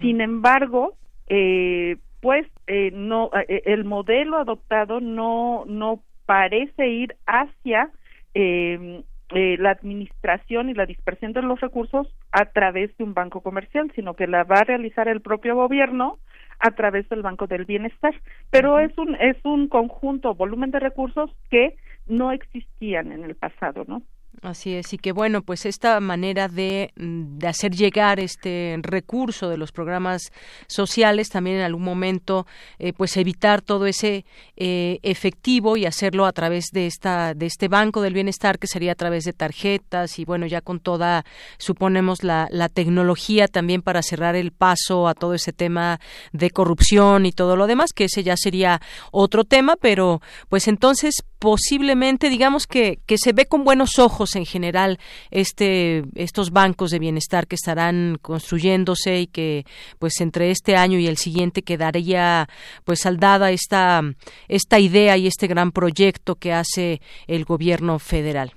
Sin 0.00 0.20
embargo, 0.20 0.94
eh, 1.28 1.98
pues 2.20 2.46
eh, 2.66 2.90
no 2.92 3.30
eh, 3.48 3.62
el 3.66 3.84
modelo 3.84 4.38
adoptado 4.38 5.00
no 5.00 5.64
no 5.66 6.00
parece 6.26 6.88
ir 6.88 7.14
hacia 7.26 7.90
eh, 8.34 9.04
la 9.30 9.70
administración 9.70 10.68
y 10.68 10.74
la 10.74 10.86
dispersión 10.86 11.32
de 11.32 11.42
los 11.42 11.60
recursos 11.60 12.08
a 12.32 12.46
través 12.46 12.96
de 12.96 13.04
un 13.04 13.14
banco 13.14 13.40
comercial, 13.40 13.92
sino 13.94 14.14
que 14.14 14.26
la 14.26 14.44
va 14.44 14.60
a 14.60 14.64
realizar 14.64 15.06
el 15.06 15.20
propio 15.20 15.54
gobierno 15.54 16.18
a 16.58 16.70
través 16.72 17.08
del 17.08 17.22
Banco 17.22 17.46
del 17.46 17.64
Bienestar. 17.64 18.14
Pero 18.50 18.78
es 18.78 18.96
un 18.98 19.14
es 19.16 19.36
un 19.44 19.68
conjunto, 19.68 20.34
volumen 20.34 20.70
de 20.70 20.80
recursos 20.80 21.30
que 21.50 21.76
no 22.06 22.32
existían 22.32 23.12
en 23.12 23.24
el 23.24 23.34
pasado, 23.34 23.84
¿no? 23.86 24.02
Así 24.42 24.74
es, 24.74 24.92
y 24.92 24.98
que 24.98 25.10
bueno, 25.10 25.42
pues 25.42 25.66
esta 25.66 25.98
manera 25.98 26.46
de, 26.46 26.92
mm, 26.96 27.38
de, 27.38 27.48
hacer 27.48 27.74
llegar 27.74 28.20
este 28.20 28.78
recurso 28.82 29.48
de 29.48 29.56
los 29.56 29.72
programas 29.72 30.30
sociales 30.68 31.28
también 31.28 31.56
en 31.56 31.62
algún 31.62 31.82
momento, 31.82 32.46
eh, 32.78 32.92
pues 32.92 33.16
evitar 33.16 33.62
todo 33.62 33.86
ese 33.86 34.24
eh, 34.56 35.00
efectivo 35.02 35.76
y 35.76 35.86
hacerlo 35.86 36.24
a 36.24 36.32
través 36.32 36.66
de 36.72 36.86
esta 36.86 37.34
de 37.34 37.46
este 37.46 37.66
banco 37.66 38.00
del 38.00 38.14
bienestar 38.14 38.60
que 38.60 38.68
sería 38.68 38.92
a 38.92 38.94
través 38.94 39.24
de 39.24 39.32
tarjetas 39.32 40.20
y 40.20 40.24
bueno 40.24 40.46
ya 40.46 40.60
con 40.60 40.78
toda 40.78 41.24
suponemos 41.58 42.22
la, 42.22 42.46
la 42.50 42.68
tecnología 42.68 43.48
también 43.48 43.82
para 43.82 44.02
cerrar 44.02 44.36
el 44.36 44.52
paso 44.52 45.08
a 45.08 45.14
todo 45.14 45.34
ese 45.34 45.52
tema 45.52 45.98
de 46.32 46.50
corrupción 46.50 47.26
y 47.26 47.32
todo 47.32 47.56
lo 47.56 47.66
demás 47.66 47.92
que 47.92 48.04
ese 48.04 48.22
ya 48.22 48.36
sería 48.36 48.80
otro 49.10 49.42
tema, 49.44 49.74
pero 49.80 50.20
pues 50.48 50.68
entonces 50.68 51.24
posiblemente 51.38 52.30
digamos 52.30 52.66
que, 52.66 53.00
que 53.06 53.16
se 53.18 53.32
ve 53.32 53.46
con 53.46 53.64
buenos 53.64 53.98
ojos 53.98 54.27
en 54.36 54.44
general 54.44 54.98
este 55.30 56.02
estos 56.14 56.50
bancos 56.50 56.90
de 56.90 56.98
bienestar 56.98 57.46
que 57.46 57.54
estarán 57.54 58.16
construyéndose 58.20 59.20
y 59.20 59.26
que 59.26 59.64
pues 59.98 60.20
entre 60.20 60.50
este 60.50 60.76
año 60.76 60.98
y 60.98 61.06
el 61.06 61.16
siguiente 61.16 61.62
quedaría 61.62 62.46
pues 62.84 63.00
saldada 63.00 63.50
esta 63.50 64.02
esta 64.48 64.78
idea 64.78 65.16
y 65.16 65.26
este 65.26 65.46
gran 65.46 65.72
proyecto 65.72 66.34
que 66.34 66.52
hace 66.52 67.00
el 67.26 67.44
gobierno 67.44 67.98
federal. 67.98 68.52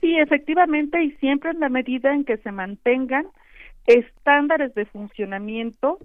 Sí, 0.00 0.16
efectivamente 0.16 1.02
y 1.02 1.10
siempre 1.12 1.50
en 1.50 1.60
la 1.60 1.68
medida 1.68 2.14
en 2.14 2.24
que 2.24 2.38
se 2.38 2.52
mantengan 2.52 3.26
estándares 3.86 4.74
de 4.74 4.86
funcionamiento 4.86 5.98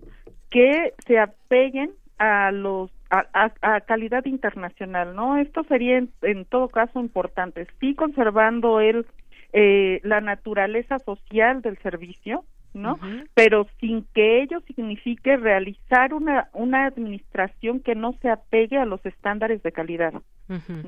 que 0.49 0.93
se 1.05 1.19
apeguen 1.19 1.91
a 2.17 2.51
los 2.51 2.91
a, 3.10 3.80
calidad 3.82 4.26
internacional, 4.26 5.15
¿no? 5.15 5.38
Esto 5.38 5.63
sería 5.65 5.98
en, 5.98 6.46
todo 6.46 6.70
caso 6.70 7.00
importante, 7.00 7.68
sí 7.80 7.96
conservando 7.96 8.80
el 8.80 9.06
eh, 9.54 10.02
la 10.04 10.20
naturaleza 10.20 11.00
social 11.00 11.62
del 11.62 11.78
servicio, 11.78 12.44
¿no? 12.74 13.00
Pero 13.34 13.68
sin 13.80 14.06
que 14.13 14.41
ello 14.41 14.60
signifique 14.68 15.38
realizar 15.38 16.13
una 16.13 16.50
una 16.52 16.86
administración 16.86 17.80
que 17.80 17.96
no 17.96 18.13
se 18.22 18.30
apegue 18.30 18.78
a 18.78 18.86
los 18.86 19.06
estándares 19.06 19.63
de 19.63 19.72
calidad, 19.72 20.13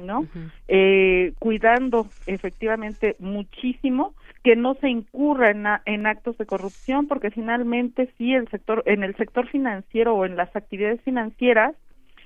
¿no? 0.03 0.27
eh, 0.67 1.31
cuidando 1.39 2.07
efectivamente 2.25 3.15
muchísimo 3.19 4.15
que 4.43 4.57
no 4.57 4.75
se 4.75 4.89
incurra 4.89 5.51
en, 5.51 5.65
en 5.85 6.07
actos 6.07 6.37
de 6.37 6.45
corrupción, 6.45 7.07
porque 7.07 7.31
finalmente 7.31 8.11
sí 8.17 8.33
el 8.33 8.49
sector 8.49 8.83
en 8.85 9.03
el 9.03 9.15
sector 9.15 9.47
financiero 9.47 10.13
o 10.15 10.25
en 10.25 10.35
las 10.35 10.53
actividades 10.57 11.01
financieras 11.03 11.73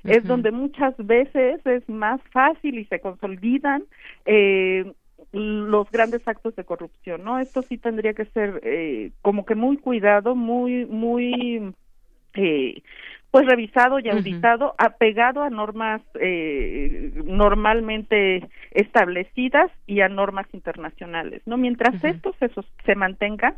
es 0.03 0.23
donde 0.25 0.51
muchas 0.51 0.95
veces 0.97 1.65
es 1.65 1.87
más 1.89 2.21
fácil 2.31 2.79
y 2.79 2.85
se 2.85 2.99
consolidan 2.99 3.83
eh, 4.25 4.91
los 5.31 5.89
grandes 5.91 6.27
actos 6.27 6.55
de 6.55 6.65
corrupción, 6.65 7.23
¿no? 7.23 7.39
Esto 7.39 7.61
sí 7.61 7.77
tendría 7.77 8.13
que 8.13 8.25
ser 8.25 8.59
eh, 8.63 9.11
como 9.21 9.45
que 9.45 9.55
muy 9.55 9.77
cuidado, 9.77 10.35
muy, 10.35 10.85
muy, 10.85 11.73
eh, 12.33 12.81
pues 13.29 13.45
revisado 13.45 13.99
y 13.99 14.09
auditado, 14.09 14.75
apegado 14.77 15.41
a 15.41 15.49
normas 15.49 16.01
eh, 16.19 17.13
normalmente 17.23 18.49
establecidas 18.71 19.71
y 19.87 20.01
a 20.01 20.09
normas 20.09 20.47
internacionales, 20.51 21.41
¿no? 21.45 21.55
Mientras 21.55 22.03
esto 22.03 22.35
se, 22.39 22.49
se 22.85 22.95
mantenga, 22.95 23.55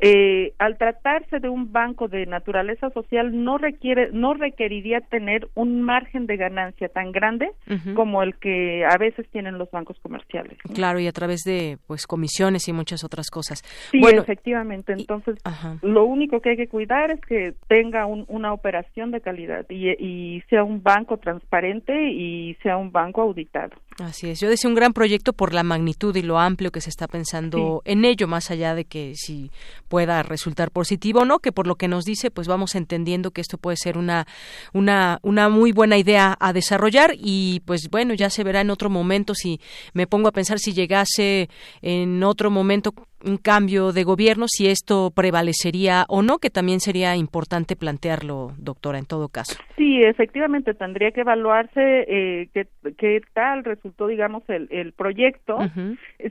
eh, 0.00 0.52
al 0.58 0.76
tratarse 0.78 1.38
de 1.38 1.48
un 1.48 1.72
banco 1.72 2.08
de 2.08 2.26
naturaleza 2.26 2.90
social 2.90 3.44
no 3.44 3.58
requiere 3.58 4.10
no 4.12 4.34
requeriría 4.34 5.00
tener 5.00 5.48
un 5.54 5.82
margen 5.82 6.26
de 6.26 6.36
ganancia 6.36 6.88
tan 6.88 7.12
grande 7.12 7.50
como 7.94 8.22
el 8.22 8.36
que 8.36 8.84
a 8.84 8.96
veces 8.98 9.28
tienen 9.30 9.58
los 9.58 9.70
bancos 9.70 9.98
comerciales 10.00 10.58
claro 10.74 10.98
y 10.98 11.06
a 11.06 11.12
través 11.12 11.42
de 11.44 11.78
pues 11.86 12.06
comisiones 12.06 12.68
y 12.68 12.72
muchas 12.72 13.04
otras 13.04 13.30
cosas. 13.30 13.62
Sí 13.90 14.00
bueno, 14.00 14.22
efectivamente. 14.22 14.92
entonces 14.92 15.36
lo 15.82 16.04
único 16.04 16.40
que 16.40 16.50
hay 16.50 16.56
que 16.56 16.68
cuidar 16.68 17.10
es 17.10 17.20
que 17.22 17.54
tenga 17.68 18.06
una 18.06 18.52
operación 18.52 19.10
de 19.10 19.20
calidad 19.20 19.66
y, 19.68 19.90
y 19.90 20.42
sea 20.48 20.64
un 20.64 20.82
banco 20.82 21.18
transparente 21.18 22.10
y 22.10 22.54
sea 22.62 22.76
un 22.76 22.92
banco 22.92 23.22
auditado 23.22 23.70
así 23.98 24.28
es. 24.28 24.40
Yo 24.40 24.48
decía 24.48 24.68
un 24.68 24.74
gran 24.74 24.92
proyecto 24.92 25.32
por 25.32 25.54
la 25.54 25.62
magnitud 25.62 26.14
y 26.16 26.22
lo 26.22 26.38
amplio 26.38 26.72
que 26.72 26.80
se 26.80 26.90
está 26.90 27.06
pensando 27.06 27.82
en 27.84 28.04
ello 28.04 28.26
más 28.26 28.50
allá 28.50 28.74
de 28.74 28.84
que 28.84 29.14
si 29.16 29.50
pueda 29.88 30.22
resultar 30.22 30.70
positivo 30.70 31.20
o 31.20 31.24
no, 31.24 31.38
que 31.38 31.52
por 31.52 31.66
lo 31.66 31.76
que 31.76 31.88
nos 31.88 32.04
dice, 32.04 32.30
pues 32.30 32.48
vamos 32.48 32.74
entendiendo 32.74 33.30
que 33.30 33.40
esto 33.40 33.58
puede 33.58 33.76
ser 33.76 33.98
una, 33.98 34.26
una, 34.72 35.18
una 35.22 35.48
muy 35.48 35.72
buena 35.72 35.96
idea 35.96 36.36
a 36.40 36.52
desarrollar 36.52 37.14
y 37.16 37.60
pues 37.64 37.88
bueno, 37.90 38.14
ya 38.14 38.30
se 38.30 38.44
verá 38.44 38.60
en 38.60 38.70
otro 38.70 38.90
momento. 38.90 39.34
Si 39.34 39.60
me 39.92 40.06
pongo 40.06 40.28
a 40.28 40.32
pensar 40.32 40.58
si 40.58 40.72
llegase 40.72 41.48
en 41.82 42.22
otro 42.22 42.50
momento 42.50 42.94
un 43.24 43.36
cambio 43.36 43.92
de 43.92 44.04
gobierno, 44.04 44.46
si 44.48 44.68
esto 44.68 45.10
prevalecería 45.14 46.04
o 46.08 46.22
no, 46.22 46.38
que 46.38 46.50
también 46.50 46.80
sería 46.80 47.16
importante 47.16 47.76
plantearlo, 47.76 48.52
doctora, 48.58 48.98
en 48.98 49.06
todo 49.06 49.28
caso. 49.28 49.58
Sí, 49.76 50.02
efectivamente, 50.02 50.74
tendría 50.74 51.10
que 51.12 51.22
evaluarse 51.22 52.04
eh, 52.08 52.48
qué, 52.52 53.20
tal 53.32 53.64
resultó, 53.64 54.06
digamos, 54.06 54.42
el, 54.48 54.68
el 54.70 54.92
proyecto. 54.92 55.58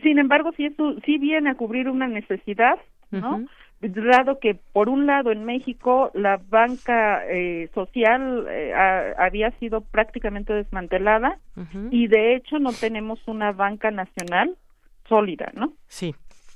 Sin 0.01 0.19
embargo, 0.19 0.51
sí, 0.55 0.65
eso, 0.65 0.95
sí 1.05 1.17
viene 1.17 1.49
a 1.49 1.55
cubrir 1.55 1.89
una 1.89 2.07
necesidad, 2.07 2.77
¿no? 3.11 3.45
dado 3.89 4.39
que 4.39 4.55
por 4.55 4.89
un 4.89 5.05
lado 5.05 5.31
en 5.31 5.43
México 5.43 6.11
la 6.13 6.39
banca 6.49 7.25
eh, 7.27 7.69
social 7.73 8.45
eh, 8.49 8.73
había 9.17 9.51
sido 9.59 9.81
prácticamente 9.81 10.53
desmantelada 10.53 11.39
y 11.91 12.07
de 12.07 12.35
hecho 12.35 12.59
no 12.59 12.71
tenemos 12.71 13.19
una 13.27 13.51
banca 13.51 13.91
nacional 13.91 14.55
sólida, 15.07 15.51
¿no? 15.53 15.73
Sí. 15.87 16.15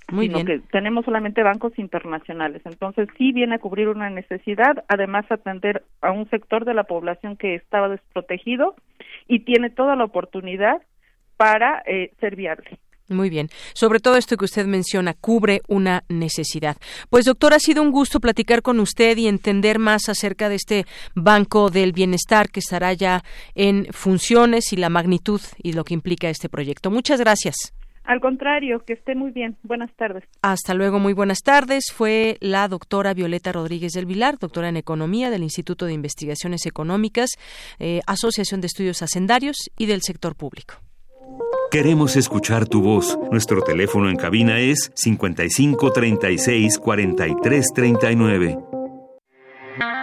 Muy 0.10 0.30
bien. 0.30 0.46
que 0.46 0.60
tenemos 0.72 1.06
solamente 1.06 1.44
bancos 1.44 1.78
internacionales. 1.78 2.62
Entonces, 2.66 3.10
sí 3.18 3.34
viene 3.34 3.56
a 3.56 3.60
cubrir 3.60 3.90
una 3.90 4.10
necesidad, 4.10 4.86
además 4.88 5.26
atender 5.30 5.84
a 6.02 6.12
un 6.12 6.30
sector 6.30 6.64
de 6.64 6.74
la 6.74 6.86
población 6.86 7.36
que 7.36 7.56
estaba 7.56 7.90
desprotegido 7.90 8.76
y 9.28 9.40
tiene 9.40 9.70
toda 9.70 9.96
la 9.96 10.06
oportunidad 10.06 10.82
para 11.36 11.84
eh, 11.86 12.14
ser 12.20 12.36
viable. 12.36 12.80
Muy 13.10 13.30
bien. 13.30 13.50
Sobre 13.74 14.00
todo 14.00 14.18
esto 14.18 14.36
que 14.36 14.46
usted 14.46 14.66
menciona, 14.66 15.14
cubre 15.14 15.62
una 15.68 16.04
necesidad. 16.10 16.76
Pues 17.10 17.24
doctor, 17.26 17.54
ha 17.54 17.60
sido 17.60 17.82
un 17.82 17.92
gusto 17.92 18.20
platicar 18.20 18.62
con 18.62 18.80
usted 18.82 19.18
y 19.18 19.28
entender 19.28 19.80
más 19.80 20.10
acerca 20.10 20.50
de 20.50 20.56
este 20.56 20.86
Banco 21.16 21.70
del 21.70 21.94
Bienestar 21.94 22.50
que 22.50 22.60
estará 22.60 22.92
ya 22.94 23.24
en 23.56 23.88
funciones 23.92 24.74
y 24.74 24.78
la 24.78 24.90
magnitud 24.90 25.42
y 25.64 25.72
lo 25.74 25.86
que 25.86 25.94
implica 25.94 26.30
este 26.30 26.50
proyecto. 26.50 26.92
Muchas 26.92 27.22
gracias. 27.22 27.77
Al 28.08 28.22
contrario, 28.22 28.86
que 28.86 28.94
esté 28.94 29.16
muy 29.16 29.32
bien. 29.32 29.58
Buenas 29.64 29.92
tardes. 29.98 30.24
Hasta 30.42 30.74
luego, 30.74 30.98
muy 30.98 31.12
buenas 31.12 31.40
tardes. 31.44 31.92
Fue 31.94 32.38
la 32.40 32.70
doctora 32.70 33.14
Violeta 33.14 33.52
Rodríguez 33.52 33.92
del 33.92 34.06
Vilar, 34.06 34.40
doctora 34.40 34.70
en 34.70 34.78
Economía 34.78 35.30
del 35.30 35.44
Instituto 35.44 35.86
de 35.86 35.92
Investigaciones 35.92 36.66
Económicas, 36.66 37.32
eh, 37.80 38.00
Asociación 38.08 38.62
de 38.62 38.68
Estudios 38.68 39.02
Hacendarios 39.02 39.58
y 39.78 39.88
del 39.88 40.02
Sector 40.04 40.36
Público. 40.36 40.76
Queremos 41.70 42.16
escuchar 42.16 42.66
tu 42.66 42.82
voz. 42.82 43.20
Nuestro 43.30 43.62
teléfono 43.62 44.10
en 44.10 44.16
cabina 44.16 44.58
es 44.58 44.90
55 44.96 45.92
36 45.92 46.78
43 46.78 47.66
39. 47.76 48.58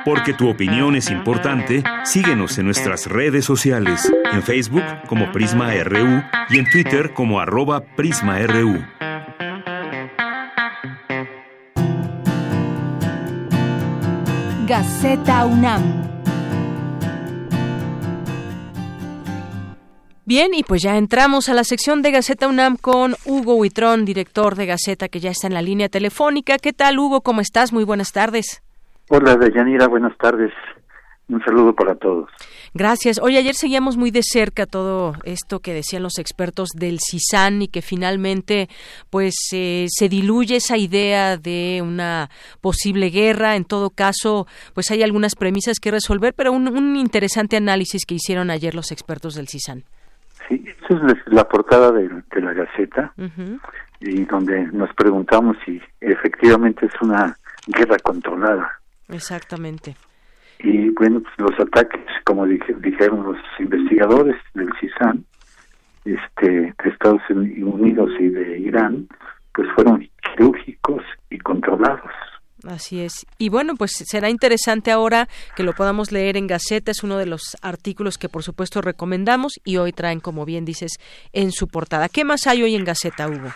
Porque 0.04 0.32
tu 0.32 0.48
opinión 0.48 0.96
es 0.96 1.10
importante, 1.10 1.82
síguenos 2.04 2.58
en 2.58 2.66
nuestras 2.66 3.06
redes 3.06 3.44
sociales, 3.44 4.12
en 4.32 4.42
Facebook 4.42 4.84
como 5.06 5.32
Prisma 5.32 5.72
RU 5.82 6.22
y 6.50 6.58
en 6.58 6.70
Twitter 6.70 7.12
como 7.14 7.40
arroba 7.40 7.80
PrismaRU. 7.96 8.84
Gaceta 14.66 15.44
UNAM 15.44 16.04
Bien, 20.26 20.54
y 20.54 20.62
pues 20.62 20.80
ya 20.80 20.96
entramos 20.96 21.50
a 21.50 21.54
la 21.54 21.64
sección 21.64 22.00
de 22.00 22.10
Gaceta 22.10 22.48
UNAM 22.48 22.78
con 22.78 23.14
Hugo 23.26 23.56
Huitrón, 23.56 24.06
director 24.06 24.54
de 24.54 24.64
Gaceta, 24.64 25.10
que 25.10 25.20
ya 25.20 25.30
está 25.30 25.48
en 25.48 25.54
la 25.54 25.60
línea 25.60 25.90
telefónica. 25.90 26.56
¿Qué 26.56 26.72
tal, 26.72 26.98
Hugo? 26.98 27.20
¿Cómo 27.20 27.42
estás? 27.42 27.74
Muy 27.74 27.84
buenas 27.84 28.10
tardes. 28.12 28.62
Hola, 29.10 29.36
Deyanira, 29.36 29.86
buenas 29.86 30.16
tardes. 30.16 30.52
Un 31.28 31.42
saludo 31.42 31.74
para 31.74 31.94
todos. 31.94 32.28
Gracias. 32.74 33.18
Hoy 33.22 33.38
ayer 33.38 33.54
seguíamos 33.54 33.96
muy 33.96 34.10
de 34.10 34.22
cerca 34.22 34.66
todo 34.66 35.14
esto 35.24 35.60
que 35.60 35.72
decían 35.72 36.02
los 36.02 36.18
expertos 36.18 36.68
del 36.74 36.98
CISAN 37.00 37.62
y 37.62 37.68
que 37.68 37.80
finalmente 37.80 38.68
pues 39.08 39.34
eh, 39.52 39.86
se 39.88 40.08
diluye 40.08 40.56
esa 40.56 40.76
idea 40.76 41.38
de 41.38 41.80
una 41.82 42.28
posible 42.60 43.08
guerra. 43.08 43.56
En 43.56 43.64
todo 43.64 43.88
caso, 43.88 44.46
pues 44.74 44.90
hay 44.90 45.02
algunas 45.02 45.34
premisas 45.34 45.78
que 45.80 45.90
resolver, 45.90 46.34
pero 46.34 46.52
un, 46.52 46.96
interesante 46.96 47.56
análisis 47.56 48.04
que 48.04 48.16
hicieron 48.16 48.50
ayer 48.50 48.74
los 48.74 48.92
expertos 48.92 49.34
del 49.34 49.48
CISAN. 49.48 49.84
Sí, 50.48 50.62
esa 50.66 51.06
es 51.06 51.18
la 51.26 51.48
portada 51.48 51.90
de, 51.90 52.08
la 52.08 52.52
Gaceta 52.52 53.14
y 54.00 54.24
donde 54.26 54.66
nos 54.72 54.92
preguntamos 54.94 55.56
si 55.64 55.80
efectivamente 56.00 56.84
es 56.84 56.92
una 57.00 57.34
guerra 57.66 57.96
controlada. 58.02 58.80
Exactamente. 59.08 59.96
Y 60.60 60.90
bueno, 60.90 61.20
pues 61.20 61.34
los 61.38 61.60
ataques, 61.60 62.00
como 62.24 62.46
dijeron 62.46 63.24
los 63.24 63.38
investigadores 63.58 64.36
del 64.54 64.68
CISAN, 64.80 65.24
este, 66.04 66.50
de 66.50 66.90
Estados 66.90 67.22
Unidos 67.30 68.10
y 68.18 68.28
de 68.28 68.58
Irán, 68.58 69.08
pues 69.54 69.68
fueron 69.74 70.08
quirúrgicos 70.22 71.02
y 71.30 71.38
controlados. 71.38 72.10
Así 72.66 73.00
es. 73.00 73.26
Y 73.38 73.50
bueno, 73.50 73.74
pues 73.76 73.92
será 73.92 74.30
interesante 74.30 74.90
ahora 74.90 75.28
que 75.54 75.62
lo 75.62 75.74
podamos 75.74 76.12
leer 76.12 76.36
en 76.36 76.46
Gaceta. 76.46 76.90
Es 76.90 77.02
uno 77.02 77.18
de 77.18 77.26
los 77.26 77.56
artículos 77.60 78.16
que 78.16 78.28
por 78.28 78.42
supuesto 78.42 78.80
recomendamos 78.80 79.60
y 79.64 79.76
hoy 79.76 79.92
traen, 79.92 80.20
como 80.20 80.44
bien 80.44 80.64
dices, 80.64 80.92
en 81.32 81.52
su 81.52 81.68
portada. 81.68 82.08
¿Qué 82.08 82.24
más 82.24 82.46
hay 82.46 82.62
hoy 82.62 82.74
en 82.74 82.84
Gaceta, 82.84 83.28
Hugo? 83.28 83.50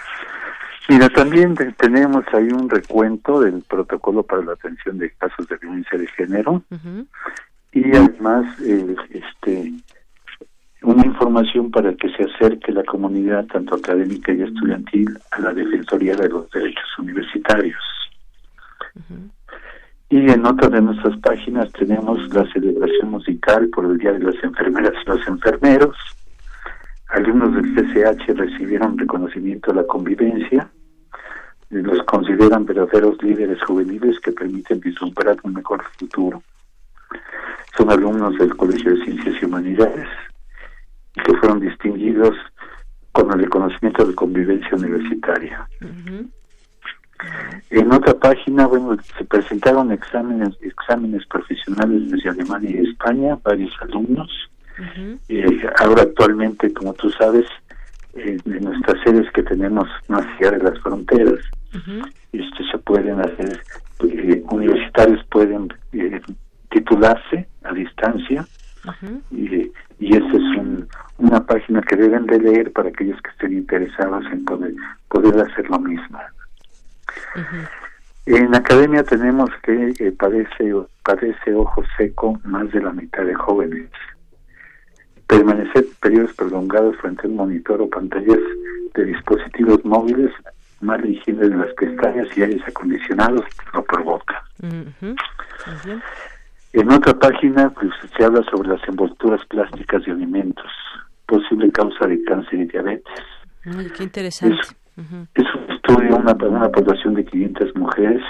Mira, 0.88 1.08
también 1.10 1.54
tenemos 1.76 2.24
ahí 2.32 2.48
un 2.48 2.70
recuento 2.70 3.40
del 3.40 3.62
protocolo 3.62 4.22
para 4.22 4.42
la 4.42 4.52
atención 4.52 4.98
de 4.98 5.10
casos 5.10 5.46
de 5.46 5.56
violencia 5.58 5.98
de 5.98 6.06
género 6.06 6.62
y 7.72 7.94
además 7.94 8.46
este 9.10 9.72
una 10.82 11.04
información 11.04 11.70
para 11.70 11.92
que 11.94 12.08
se 12.10 12.24
acerque 12.24 12.72
la 12.72 12.84
comunidad 12.84 13.46
tanto 13.46 13.74
académica 13.74 14.32
y 14.32 14.42
estudiantil 14.42 15.18
a 15.32 15.40
la 15.40 15.52
Defensoría 15.52 16.14
de 16.14 16.28
los 16.28 16.50
Derechos 16.50 16.98
Universitarios. 16.98 17.82
Y 20.08 20.30
en 20.30 20.46
otra 20.46 20.68
de 20.68 20.80
nuestras 20.80 21.18
páginas 21.18 21.70
tenemos 21.72 22.32
la 22.32 22.50
celebración 22.52 23.10
musical 23.10 23.68
por 23.68 23.84
el 23.84 23.98
Día 23.98 24.12
de 24.12 24.20
las 24.20 24.42
Enfermeras 24.42 24.94
y 25.04 25.08
los 25.08 25.26
Enfermeros. 25.26 25.96
Alumnos 27.08 27.54
del 27.54 27.74
CCH 27.74 28.38
recibieron 28.38 28.96
reconocimiento 28.96 29.72
a 29.72 29.74
la 29.74 29.84
convivencia. 29.84 30.70
Los 31.70 32.02
consideran 32.04 32.64
verdaderos 32.64 33.22
líderes 33.22 33.62
juveniles 33.62 34.18
que 34.20 34.32
permiten 34.32 34.80
vislumbrar 34.80 35.36
un 35.42 35.52
mejor 35.52 35.84
futuro. 35.98 36.42
Son 37.76 37.90
alumnos 37.90 38.38
del 38.38 38.56
Colegio 38.56 38.94
de 38.94 39.04
Ciencias 39.04 39.36
y 39.40 39.44
Humanidades 39.44 40.08
y 41.14 41.20
que 41.20 41.34
fueron 41.36 41.60
distinguidos 41.60 42.34
con 43.12 43.30
el 43.32 43.40
reconocimiento 43.40 44.06
de 44.06 44.14
convivencia 44.14 44.70
universitaria. 44.72 45.68
En 47.70 47.92
otra 47.92 48.14
página, 48.14 48.66
bueno, 48.66 48.96
se 49.18 49.24
presentaron 49.24 49.90
exámenes 49.92 50.56
exámenes 50.62 51.26
profesionales 51.26 52.10
desde 52.10 52.30
Alemania 52.30 52.70
y 52.70 52.88
España, 52.88 53.38
varios 53.42 53.72
alumnos. 53.82 54.30
Eh, 55.28 55.68
ahora 55.80 56.02
actualmente, 56.02 56.72
como 56.72 56.94
tú 56.94 57.10
sabes, 57.10 57.46
en 58.14 58.40
nuestras 58.62 59.02
sedes 59.02 59.30
que 59.32 59.42
tenemos 59.42 59.88
más 60.06 60.24
allá 60.38 60.52
de 60.52 60.62
las 60.62 60.78
fronteras, 60.80 61.40
este, 62.32 62.70
se 62.70 62.78
pueden 62.78 63.20
hacer, 63.20 63.62
eh, 64.04 64.42
universitarios 64.50 65.24
pueden 65.26 65.68
eh, 65.92 66.20
titularse 66.70 67.48
a 67.64 67.72
distancia 67.72 68.46
y, 69.30 69.70
y 69.98 70.16
esa 70.16 70.26
es 70.26 70.86
una 71.18 71.44
página 71.44 71.82
que 71.82 71.96
deben 71.96 72.26
de 72.26 72.38
leer 72.38 72.72
para 72.72 72.88
aquellos 72.88 73.20
que 73.22 73.30
estén 73.30 73.52
interesados 73.52 74.24
en 74.32 74.44
poder, 74.44 74.72
poder 75.08 75.40
hacer 75.40 75.68
lo 75.68 75.78
mismo. 75.78 76.18
En 78.26 78.54
academia 78.54 79.02
tenemos 79.02 79.50
que 79.62 79.94
eh, 79.98 80.12
padece, 80.12 80.74
padece 81.02 81.54
ojo 81.54 81.82
seco 81.96 82.38
más 82.44 82.70
de 82.72 82.82
la 82.82 82.92
mitad 82.92 83.24
de 83.24 83.34
jóvenes. 83.34 83.90
Permanecer 85.26 85.86
periodos 86.00 86.34
prolongados 86.34 86.96
frente 86.98 87.26
a 87.26 87.30
un 87.30 87.36
monitor 87.36 87.80
o 87.80 87.88
pantallas 87.88 88.38
de 88.94 89.04
dispositivos 89.04 89.84
móviles, 89.84 90.30
mala 90.80 91.06
higiene 91.06 91.48
de 91.48 91.56
las 91.56 91.72
pestañas 91.74 92.28
y 92.36 92.42
aires 92.42 92.62
acondicionados 92.66 93.44
lo 93.74 93.84
provoca. 93.84 94.44
En 96.72 96.92
otra 96.92 97.18
página 97.18 97.70
pues, 97.70 97.90
se 98.16 98.24
habla 98.24 98.42
sobre 98.50 98.68
las 98.68 98.88
envolturas 98.88 99.44
plásticas 99.46 100.04
de 100.04 100.12
alimentos, 100.12 100.70
posible 101.26 101.70
causa 101.72 102.06
de 102.06 102.22
cáncer 102.24 102.60
y 102.60 102.66
diabetes. 102.66 103.24
qué 103.96 104.02
interesante. 104.02 104.60
Es 105.34 105.46
un 105.54 105.70
estudio, 105.72 106.16
una, 106.16 106.32
una 106.32 106.68
población 106.70 107.14
de 107.14 107.24
500 107.24 107.76
mujeres 107.76 108.22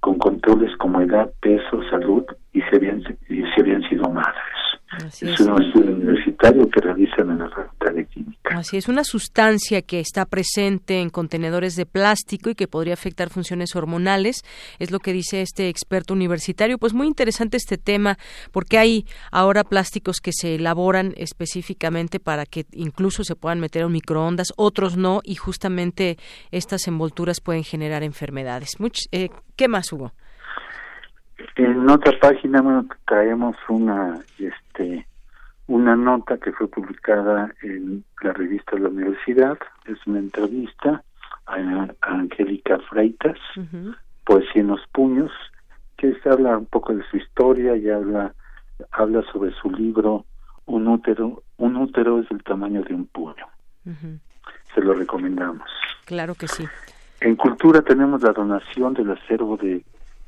con 0.00 0.18
controles 0.18 0.74
como 0.78 1.00
edad, 1.02 1.30
peso, 1.40 1.82
salud 1.90 2.24
y 2.52 2.62
si 2.62 2.76
habían, 2.76 3.02
y 3.28 3.42
habían 3.60 3.82
sido 3.88 4.08
madres. 4.10 4.69
Es, 4.98 5.40
un 5.40 5.62
estudio 5.62 5.92
universitario 5.92 6.68
que 6.68 6.80
realizan 6.80 7.30
en 7.30 7.38
la 7.38 7.48
Facultad 7.50 7.92
de 7.94 8.06
Química. 8.06 8.58
Así 8.58 8.76
es, 8.76 8.88
una 8.88 9.04
sustancia 9.04 9.82
que 9.82 10.00
está 10.00 10.26
presente 10.26 11.00
en 11.00 11.10
contenedores 11.10 11.76
de 11.76 11.86
plástico 11.86 12.50
y 12.50 12.54
que 12.54 12.66
podría 12.66 12.94
afectar 12.94 13.30
funciones 13.30 13.76
hormonales, 13.76 14.42
es 14.78 14.90
lo 14.90 14.98
que 14.98 15.12
dice 15.12 15.42
este 15.42 15.68
experto 15.68 16.14
universitario. 16.14 16.78
Pues 16.78 16.92
muy 16.92 17.06
interesante 17.06 17.56
este 17.56 17.78
tema, 17.78 18.18
porque 18.50 18.78
hay 18.78 19.06
ahora 19.30 19.64
plásticos 19.64 20.20
que 20.20 20.32
se 20.32 20.56
elaboran 20.56 21.14
específicamente 21.16 22.18
para 22.18 22.44
que 22.46 22.66
incluso 22.72 23.22
se 23.22 23.36
puedan 23.36 23.60
meter 23.60 23.82
en 23.82 23.92
microondas, 23.92 24.52
otros 24.56 24.96
no, 24.96 25.20
y 25.24 25.36
justamente 25.36 26.18
estas 26.50 26.88
envolturas 26.88 27.40
pueden 27.40 27.64
generar 27.64 28.02
enfermedades. 28.02 28.76
Eh, 29.12 29.28
¿Qué 29.56 29.68
más, 29.68 29.92
Hugo? 29.92 30.12
En 31.56 31.88
otra 31.88 32.12
página 32.20 32.60
bueno, 32.60 32.86
traemos 33.06 33.56
una 33.68 34.18
este 34.38 35.06
una 35.66 35.94
nota 35.94 36.36
que 36.38 36.52
fue 36.52 36.66
publicada 36.68 37.54
en 37.62 38.04
la 38.22 38.32
revista 38.32 38.72
de 38.74 38.82
la 38.82 38.88
universidad, 38.88 39.56
es 39.86 39.98
una 40.04 40.18
entrevista 40.18 41.04
a, 41.46 41.88
Angélica 42.00 42.78
Freitas, 42.88 43.38
Poesía 44.24 44.62
en 44.62 44.68
los 44.68 44.80
puños, 44.92 45.30
que 45.96 46.12
se 46.20 46.28
habla 46.28 46.58
un 46.58 46.66
poco 46.66 46.92
de 46.92 47.04
su 47.10 47.18
historia 47.18 47.76
y 47.76 47.88
habla 47.88 48.34
habla 48.92 49.22
sobre 49.32 49.52
su 49.52 49.70
libro 49.70 50.24
Un 50.66 50.88
útero, 50.88 51.42
un 51.58 51.76
útero 51.76 52.20
es 52.20 52.30
el 52.30 52.42
tamaño 52.42 52.82
de 52.82 52.94
un 52.94 53.06
puño. 53.06 53.46
Se 54.74 54.80
lo 54.80 54.94
recomendamos. 54.94 55.68
Claro 56.04 56.34
que 56.34 56.48
sí. 56.48 56.64
En 57.20 57.36
cultura 57.36 57.82
tenemos 57.82 58.22
la 58.22 58.32
donación 58.32 58.94
del 58.94 59.10
acervo 59.10 59.56
de, 59.56 59.84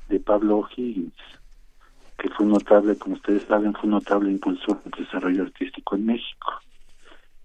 de 0.08 0.20
Pablo 0.20 0.58
O'Higgins, 0.58 1.14
que 2.18 2.28
fue 2.30 2.46
notable, 2.46 2.96
como 2.96 3.16
ustedes 3.16 3.42
saben, 3.44 3.72
fue 3.72 3.84
un 3.84 3.90
notable 3.90 4.30
impulsor 4.30 4.82
del 4.82 5.04
desarrollo 5.04 5.42
artístico 5.42 5.96
en 5.96 6.06
México. 6.06 6.52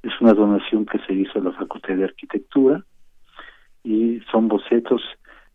Es 0.03 0.14
una 0.22 0.34
donación 0.34 0.86
que 0.86 0.99
se 0.99 1.14
hizo 1.14 1.39
a 1.39 1.43
la 1.43 1.51
Facultad 1.51 1.95
de 1.95 2.05
Arquitectura 2.05 2.84
y 3.84 4.22
son 4.32 4.47
bocetos 4.47 5.01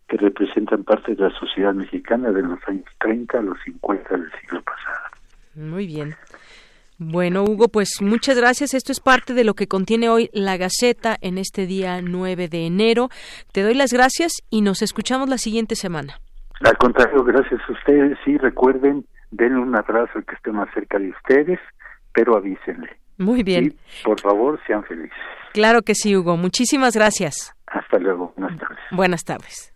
que 0.09 0.17
representan 0.17 0.85
parte 0.85 1.15
de 1.15 1.23
la 1.23 1.39
sociedad 1.39 1.73
mexicana 1.73 2.33
de 2.33 2.43
los 2.43 2.59
años 2.67 2.85
30 2.99 3.39
a 3.39 3.43
los 3.43 3.59
50 3.65 4.17
del 4.17 4.31
siglo 4.41 4.63
pasado. 4.63 5.03
Muy 5.55 5.87
bien. 5.87 6.15
Bueno, 6.99 7.45
Hugo, 7.45 7.69
pues 7.69 8.01
muchas 8.01 8.37
gracias. 8.37 8.75
Esto 8.75 8.93
es 8.93 9.01
parte 9.01 9.35
de 9.35 9.45
lo 9.45 9.55
que 9.55 9.67
contiene 9.67 10.09
hoy 10.09 10.31
la 10.33 10.57
Gaceta 10.57 11.17
en 11.21 11.39
este 11.39 11.67
día 11.67 12.01
9 12.01 12.49
de 12.49 12.67
enero. 12.67 13.09
Te 13.53 13.63
doy 13.63 13.75
las 13.75 13.93
gracias 13.93 14.33
y 14.51 14.61
nos 14.61 14.83
escuchamos 14.83 15.29
la 15.29 15.39
siguiente 15.39 15.75
semana. 15.75 16.21
Al 16.65 16.77
contrario, 16.79 17.25
gracias 17.25 17.61
a 17.69 17.73
ustedes. 17.73 18.17
Sí, 18.25 18.39
recuerden, 18.39 19.05
denle 19.31 19.59
un 19.59 19.75
abrazo 19.75 20.13
al 20.15 20.25
que 20.25 20.35
esté 20.35 20.53
más 20.53 20.69
cerca 20.73 20.99
de 20.99 21.11
ustedes, 21.11 21.59
pero 22.13 22.37
avísenle. 22.37 22.97
Muy 23.19 23.43
bien. 23.43 23.75
por 24.05 24.21
favor, 24.21 24.59
sean 24.67 24.85
felices. 24.85 25.13
Claro 25.53 25.83
que 25.83 25.95
sí, 25.95 26.17
Hugo. 26.17 26.37
Muchísimas 26.37 26.95
gracias. 26.95 27.55
Hasta 27.67 27.99
luego. 27.99 28.33
Buenas 28.37 28.59
tardes. 28.59 28.79
Buenas 28.91 29.25
tardes. 29.25 29.73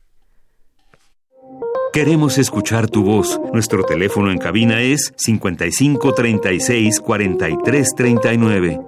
Queremos 1.92 2.38
escuchar 2.38 2.88
tu 2.88 3.04
voz. 3.04 3.40
Nuestro 3.52 3.82
teléfono 3.84 4.30
en 4.30 4.38
cabina 4.38 4.80
es 4.80 5.14
55 5.16 6.12
36 6.12 7.00
43 7.00 7.94
39. 7.96 8.80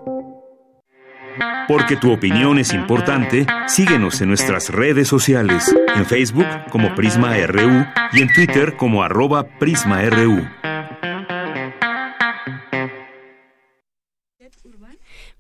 Porque 1.67 1.97
tu 1.97 2.13
opinión 2.13 2.59
es 2.59 2.73
importante, 2.73 3.47
síguenos 3.67 4.21
en 4.21 4.29
nuestras 4.29 4.71
redes 4.71 5.09
sociales, 5.09 5.75
en 5.95 6.07
Facebook 6.07 6.47
como 6.71 6.95
Prisma 6.95 7.35
RU 7.47 7.87
y 8.13 8.23
en 8.23 8.33
Twitter 8.33 8.77
como 8.77 9.03
arroba 9.03 9.45
PrismaRU. 9.45 10.47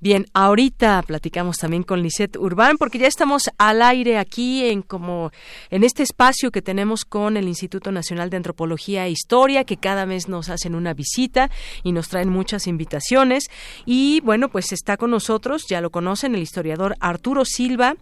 Bien, 0.01 0.27
ahorita 0.33 1.03
platicamos 1.03 1.59
también 1.59 1.83
con 1.83 2.03
Lisette 2.03 2.37
Urbán 2.37 2.77
porque 2.79 2.99
ya 2.99 3.09
estamos 3.09 3.51
al 3.59 3.83
aire 3.83 4.19
aquí 4.19 4.65
en 4.67 4.83
como 4.83 5.33
en 5.71 5.83
este 5.83 6.05
espacio 6.05 6.53
que 6.53 6.63
tenemos 6.63 7.05
con 7.05 7.37
el 7.37 7.49
Instituto 7.49 7.91
Nacional 7.91 8.31
de 8.31 8.37
Antropología 8.37 9.07
e 9.07 9.11
Historia 9.11 9.65
que 9.65 9.77
cada 9.77 10.07
mes 10.07 10.29
nos 10.29 10.51
hacen 10.51 10.77
una 10.77 10.95
visita 10.95 11.51
y 11.83 11.91
nos 11.91 12.09
traen 12.11 12.29
muchas 12.29 12.69
invitaciones 12.69 13.47
y 13.87 14.21
bueno 14.21 14.51
pues 14.51 14.71
está 14.71 14.97
con 14.97 15.11
nosotros 15.11 15.67
ya 15.69 15.81
lo 15.81 15.91
conocen 15.91 16.37
el 16.37 16.43
historiador 16.43 16.95
Arturo 17.01 17.45
Silva 17.45 17.97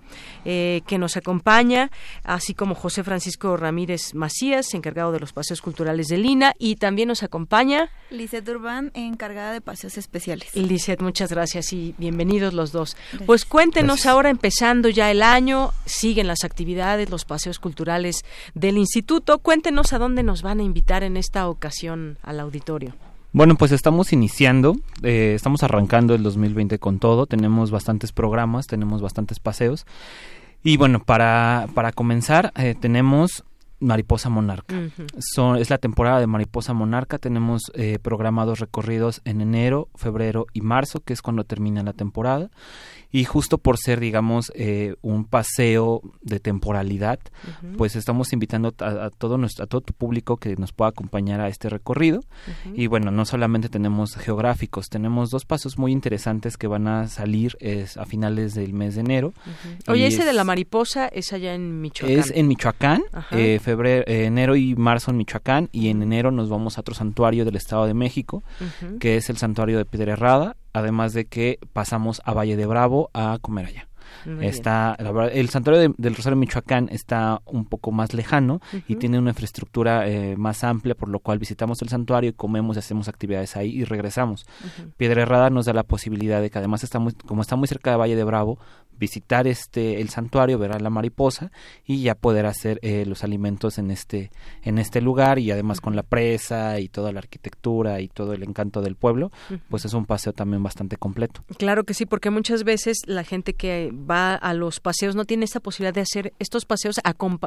eh, 0.44 0.82
que 0.86 0.98
nos 0.98 1.16
acompaña 1.16 1.90
así 2.24 2.52
como 2.52 2.74
José 2.74 3.04
Francisco 3.04 3.56
Ramírez 3.56 4.12
Macías 4.12 4.74
encargado 4.74 5.12
de 5.12 5.20
los 5.20 5.32
paseos 5.32 5.62
culturales 5.62 6.08
de 6.08 6.18
Lina 6.18 6.52
y 6.58 6.76
también 6.76 7.08
nos 7.08 7.22
acompaña 7.22 7.88
Lisette 8.10 8.50
Urbán 8.50 8.90
encargada 8.92 9.52
de 9.52 9.62
paseos 9.62 9.96
especiales. 9.96 10.54
Lisette 10.54 11.00
muchas 11.00 11.30
gracias 11.30 11.72
y 11.72 11.85
bienvenidos 11.98 12.54
los 12.54 12.72
dos. 12.72 12.96
Pues 13.26 13.44
cuéntenos 13.44 14.06
ahora, 14.06 14.30
empezando 14.30 14.88
ya 14.88 15.10
el 15.10 15.22
año, 15.22 15.72
siguen 15.84 16.26
las 16.26 16.44
actividades, 16.44 17.10
los 17.10 17.24
paseos 17.24 17.58
culturales 17.58 18.24
del 18.54 18.78
instituto. 18.78 19.38
Cuéntenos 19.38 19.92
a 19.92 19.98
dónde 19.98 20.22
nos 20.22 20.42
van 20.42 20.60
a 20.60 20.62
invitar 20.62 21.02
en 21.02 21.16
esta 21.16 21.48
ocasión 21.48 22.18
al 22.22 22.40
auditorio. 22.40 22.94
Bueno, 23.32 23.56
pues 23.56 23.70
estamos 23.72 24.12
iniciando, 24.12 24.76
eh, 25.02 25.34
estamos 25.34 25.62
arrancando 25.62 26.14
el 26.14 26.22
2020 26.22 26.78
con 26.78 26.98
todo, 26.98 27.26
tenemos 27.26 27.70
bastantes 27.70 28.12
programas, 28.12 28.66
tenemos 28.66 29.02
bastantes 29.02 29.40
paseos. 29.40 29.84
Y 30.62 30.78
bueno, 30.78 31.02
para, 31.04 31.68
para 31.74 31.92
comenzar, 31.92 32.52
eh, 32.56 32.74
tenemos 32.80 33.44
Mariposa 33.80 34.28
Monarca. 34.28 34.74
Son, 35.18 35.56
es 35.56 35.70
la 35.70 35.78
temporada 35.78 36.20
de 36.20 36.26
Mariposa 36.26 36.72
Monarca. 36.72 37.18
Tenemos 37.18 37.62
eh, 37.74 37.98
programados 38.00 38.58
recorridos 38.58 39.20
en 39.24 39.40
enero, 39.40 39.88
febrero 39.94 40.46
y 40.52 40.60
marzo, 40.62 41.00
que 41.00 41.12
es 41.12 41.22
cuando 41.22 41.44
termina 41.44 41.82
la 41.82 41.92
temporada 41.92 42.50
y 43.16 43.24
justo 43.24 43.58
por 43.58 43.78
ser, 43.78 44.00
digamos, 44.00 44.52
eh, 44.54 44.94
un 45.00 45.24
paseo 45.24 46.02
de 46.20 46.40
temporalidad, 46.40 47.18
pues 47.78 47.96
estamos 47.96 48.32
invitando 48.32 48.74
a, 48.80 49.10
todo 49.10 49.38
nuestro, 49.38 49.64
a 49.64 49.66
todo 49.66 49.80
tu 49.80 49.94
público 49.94 50.36
que 50.36 50.54
nos 50.56 50.72
pueda 50.72 50.90
acompañar 50.90 51.40
a 51.40 51.48
este 51.48 51.68
recorrido. 51.68 52.20
Y 52.74 52.88
bueno, 52.88 53.10
no 53.10 53.24
solamente 53.24 53.68
tenemos 53.68 54.16
geográficos, 54.16 54.88
tenemos 54.88 55.30
dos 55.30 55.44
pasos 55.44 55.78
muy 55.78 55.92
interesantes 55.92 56.56
que 56.56 56.66
van 56.66 56.88
a 56.88 57.08
salir 57.08 57.56
es, 57.60 57.96
a 57.96 58.04
finales 58.04 58.54
del 58.54 58.74
mes 58.74 58.96
de 58.96 59.00
enero. 59.00 59.32
Oye, 59.88 60.06
ese 60.06 60.24
de 60.24 60.32
la 60.32 60.44
mariposa 60.44 61.08
es 61.08 61.32
allá 61.32 61.54
en 61.54 61.80
Michoacán. 61.80 62.18
Es 62.18 62.30
en 62.34 62.48
Michoacán, 62.48 63.02
eh, 63.30 63.60
febrero, 63.66 64.04
eh, 64.06 64.26
enero 64.26 64.54
y 64.54 64.76
marzo 64.76 65.10
en 65.10 65.16
Michoacán, 65.16 65.68
y 65.72 65.88
en 65.88 66.00
enero 66.02 66.30
nos 66.30 66.48
vamos 66.48 66.78
a 66.78 66.82
otro 66.82 66.94
santuario 66.94 67.44
del 67.44 67.56
Estado 67.56 67.86
de 67.86 67.94
México, 67.94 68.44
que 69.00 69.16
es 69.16 69.28
el 69.28 69.36
santuario 69.36 69.76
de 69.76 69.84
Piedra 69.84 70.12
Herrada 70.12 70.56
además 70.76 71.14
de 71.14 71.24
que 71.24 71.58
pasamos 71.72 72.20
a 72.24 72.34
Valle 72.34 72.56
de 72.56 72.66
Bravo 72.66 73.10
a 73.14 73.38
comer 73.40 73.66
allá. 73.66 73.88
está 74.40 74.96
el 75.32 75.48
santuario 75.48 75.94
del 75.96 76.14
Rosario 76.14 76.36
Michoacán 76.36 76.88
está 76.92 77.40
un 77.44 77.64
poco 77.64 77.92
más 77.92 78.12
lejano 78.12 78.60
y 78.86 78.96
tiene 78.96 79.18
una 79.18 79.30
infraestructura 79.30 80.08
eh, 80.08 80.36
más 80.36 80.64
amplia 80.64 80.94
por 80.94 81.08
lo 81.08 81.20
cual 81.20 81.38
visitamos 81.38 81.80
el 81.82 81.88
santuario 81.88 82.30
y 82.30 82.32
comemos 82.34 82.76
y 82.76 82.80
hacemos 82.80 83.08
actividades 83.08 83.56
ahí 83.56 83.70
y 83.70 83.84
regresamos. 83.84 84.46
Piedra 84.96 85.22
Herrada 85.22 85.48
nos 85.50 85.64
da 85.66 85.72
la 85.72 85.82
posibilidad 85.82 86.40
de 86.40 86.50
que 86.50 86.58
además 86.58 86.84
está 86.84 86.98
muy, 86.98 87.12
como 87.12 87.42
está 87.42 87.56
muy 87.56 87.68
cerca 87.68 87.90
de 87.90 87.96
Valle 87.96 88.16
de 88.16 88.24
Bravo 88.24 88.58
visitar 88.98 89.46
este 89.46 90.00
el 90.00 90.08
santuario, 90.08 90.58
ver 90.58 90.72
a 90.72 90.78
la 90.78 90.90
mariposa 90.90 91.50
y 91.84 92.02
ya 92.02 92.14
poder 92.14 92.46
hacer 92.46 92.78
eh, 92.82 93.04
los 93.06 93.24
alimentos 93.24 93.78
en 93.78 93.90
este 93.90 94.30
en 94.62 94.78
este 94.78 95.00
lugar 95.00 95.38
y 95.38 95.50
además 95.50 95.80
con 95.80 95.96
la 95.96 96.02
presa 96.02 96.80
y 96.80 96.88
toda 96.88 97.12
la 97.12 97.18
arquitectura 97.18 98.00
y 98.00 98.08
todo 98.08 98.32
el 98.32 98.42
encanto 98.42 98.80
del 98.80 98.96
pueblo, 98.96 99.30
pues 99.68 99.84
es 99.84 99.94
un 99.94 100.06
paseo 100.06 100.32
también 100.32 100.62
bastante 100.62 100.96
completo. 100.96 101.44
Claro 101.58 101.84
que 101.84 101.94
sí, 101.94 102.06
porque 102.06 102.30
muchas 102.30 102.64
veces 102.64 102.98
la 103.06 103.24
gente 103.24 103.54
que 103.54 103.92
va 103.92 104.34
a 104.34 104.54
los 104.54 104.80
paseos 104.80 105.14
no 105.14 105.24
tiene 105.24 105.44
esa 105.44 105.60
posibilidad 105.60 105.94
de 105.94 106.00
hacer 106.02 106.32
estos 106.38 106.64
paseos 106.64 107.00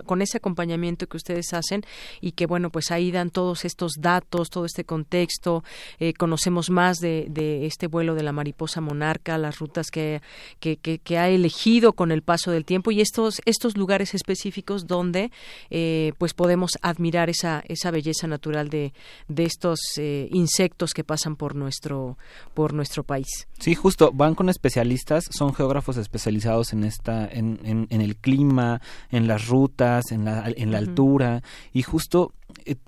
con 0.06 0.22
ese 0.22 0.38
acompañamiento 0.38 1.08
que 1.08 1.18
ustedes 1.18 1.54
hacen 1.54 1.84
y 2.22 2.34
que 2.34 2.46
bueno, 2.46 2.70
pues 2.70 2.92
ahí 2.92 3.12
dan 3.12 3.30
todos 3.30 3.66
estos 3.66 3.94
datos, 4.00 4.50
todo 4.50 4.66
este 4.66 4.84
contexto, 4.84 5.64
eh, 6.00 6.14
conocemos 6.14 6.70
más 6.70 6.98
de, 6.98 7.28
de, 7.30 7.66
este 7.66 7.88
vuelo 7.88 8.16
de 8.16 8.24
la 8.24 8.32
mariposa 8.32 8.82
monarca, 8.82 9.38
las 9.38 9.60
rutas 9.60 9.92
que, 9.92 10.22
que, 10.60 10.78
que, 10.78 11.00
que 11.00 11.18
hay 11.18 11.38
elegido 11.40 11.94
con 11.94 12.12
el 12.12 12.22
paso 12.22 12.52
del 12.52 12.66
tiempo 12.66 12.92
y 12.92 13.02
estos 13.02 13.42
estos 13.46 13.78
lugares 13.78 14.14
específicos 14.14 14.88
donde 14.88 15.32
eh, 15.70 16.14
pues 16.18 16.34
podemos 16.34 16.72
admirar 16.82 17.30
esa 17.30 17.64
esa 17.68 17.92
belleza 17.92 18.28
natural 18.28 18.70
de, 18.70 18.94
de 19.28 19.44
estos 19.44 19.80
eh, 19.98 20.28
insectos 20.32 20.94
que 20.94 21.04
pasan 21.04 21.36
por 21.36 21.56
nuestro 21.56 22.18
por 22.54 22.74
nuestro 22.74 23.04
país. 23.04 23.48
Sí 23.60 23.76
justo 23.76 24.12
van 24.14 24.36
con 24.36 24.50
especialistas 24.50 25.26
son 25.32 25.54
geógrafos 25.54 25.98
especializados 25.98 26.74
en 26.74 26.84
esta 26.84 27.28
en, 27.28 27.60
en, 27.64 28.02
el 28.02 28.16
clima 28.18 28.82
en 29.12 29.28
las 29.28 29.48
rutas 29.48 30.12
en 30.12 30.26
la 30.26 30.52
en 30.56 30.72
la 30.72 30.78
altura 30.78 31.42
y 31.74 31.84
justo 31.84 32.34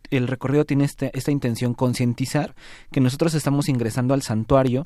el 0.09 0.27
recorrido 0.27 0.65
tiene 0.65 0.85
este, 0.85 1.11
esta 1.17 1.31
intención 1.31 1.73
concientizar 1.73 2.55
que 2.91 3.01
nosotros 3.01 3.33
estamos 3.33 3.69
ingresando 3.69 4.13
al 4.13 4.21
santuario 4.21 4.85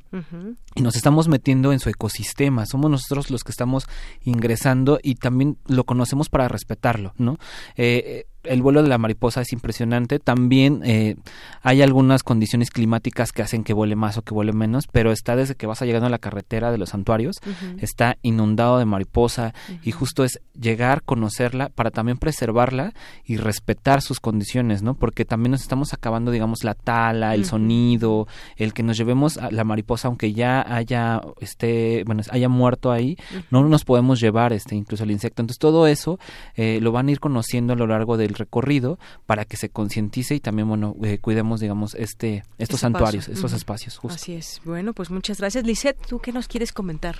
y 0.75 0.81
nos 0.81 0.95
estamos 0.95 1.27
metiendo 1.27 1.73
en 1.73 1.79
su 1.79 1.89
ecosistema. 1.89 2.65
Somos 2.65 2.91
nosotros 2.91 3.29
los 3.31 3.43
que 3.43 3.51
estamos 3.51 3.87
ingresando 4.21 4.99
y 5.01 5.15
también 5.15 5.57
lo 5.67 5.85
conocemos 5.85 6.29
para 6.29 6.47
respetarlo, 6.47 7.13
¿no? 7.17 7.37
Eh, 7.75 8.25
el 8.47 8.61
vuelo 8.61 8.83
de 8.83 8.89
la 8.89 8.97
mariposa 8.97 9.41
es 9.41 9.53
impresionante. 9.53 10.19
También 10.19 10.81
eh, 10.85 11.15
hay 11.61 11.81
algunas 11.81 12.23
condiciones 12.23 12.69
climáticas 12.69 13.31
que 13.31 13.41
hacen 13.41 13.63
que 13.63 13.73
vuele 13.73 13.95
más 13.95 14.17
o 14.17 14.21
que 14.21 14.33
vuele 14.33 14.53
menos, 14.53 14.87
pero 14.91 15.11
está 15.11 15.35
desde 15.35 15.55
que 15.55 15.67
vas 15.67 15.81
a 15.81 15.85
llegando 15.85 16.07
a 16.07 16.09
la 16.09 16.19
carretera 16.19 16.71
de 16.71 16.77
los 16.77 16.89
santuarios, 16.89 17.37
está 17.79 18.17
inundado 18.21 18.77
de 18.77 18.85
mariposa 18.85 19.53
y 19.83 19.91
justo 19.91 20.23
es 20.23 20.39
llegar, 20.59 21.03
conocerla 21.03 21.69
para 21.69 21.91
también 21.91 22.17
preservarla 22.17 22.93
y 23.25 23.37
respetar 23.37 24.01
sus 24.01 24.19
condiciones, 24.19 24.83
¿no? 24.83 24.93
Porque 24.93 25.25
también 25.25 25.51
nos 25.51 25.61
estamos 25.61 25.93
acabando, 25.93 26.31
digamos, 26.31 26.63
la 26.63 26.73
tala, 26.73 27.35
el 27.35 27.45
sonido, 27.45 28.27
el 28.57 28.73
que 28.73 28.83
nos 28.83 28.97
llevemos 28.97 29.37
a 29.37 29.51
la 29.51 29.63
mariposa, 29.63 30.07
aunque 30.07 30.33
ya 30.33 30.61
haya, 30.61 31.21
este, 31.39 32.03
bueno, 32.05 32.21
haya 32.29 32.49
muerto 32.49 32.91
ahí, 32.91 33.17
no 33.51 33.63
nos 33.67 33.83
podemos 33.83 34.19
llevar, 34.19 34.53
este, 34.53 34.75
incluso 34.75 35.03
el 35.03 35.11
insecto. 35.11 35.41
Entonces 35.41 35.59
todo 35.59 35.87
eso 35.87 36.19
eh, 36.55 36.79
lo 36.81 36.91
van 36.91 37.07
a 37.07 37.11
ir 37.11 37.19
conociendo 37.19 37.73
a 37.73 37.75
lo 37.75 37.87
largo 37.87 38.17
del 38.17 38.34
recorrido 38.35 38.99
para 39.25 39.45
que 39.45 39.57
se 39.57 39.69
concientice 39.69 40.35
y 40.35 40.39
también, 40.39 40.67
bueno, 40.67 40.95
eh, 41.03 41.17
cuidemos, 41.19 41.59
digamos, 41.59 41.95
este, 41.95 42.43
estos 42.57 42.81
santuarios, 42.81 43.27
estos 43.27 43.53
espacios. 43.53 43.97
Justo. 43.97 44.15
Así 44.15 44.33
es. 44.33 44.61
Bueno, 44.63 44.93
pues 44.93 45.09
muchas 45.09 45.39
gracias. 45.39 45.65
Lisette, 45.65 45.99
¿tú 46.07 46.19
qué 46.19 46.31
nos 46.31 46.47
quieres 46.47 46.71
comentar? 46.71 47.17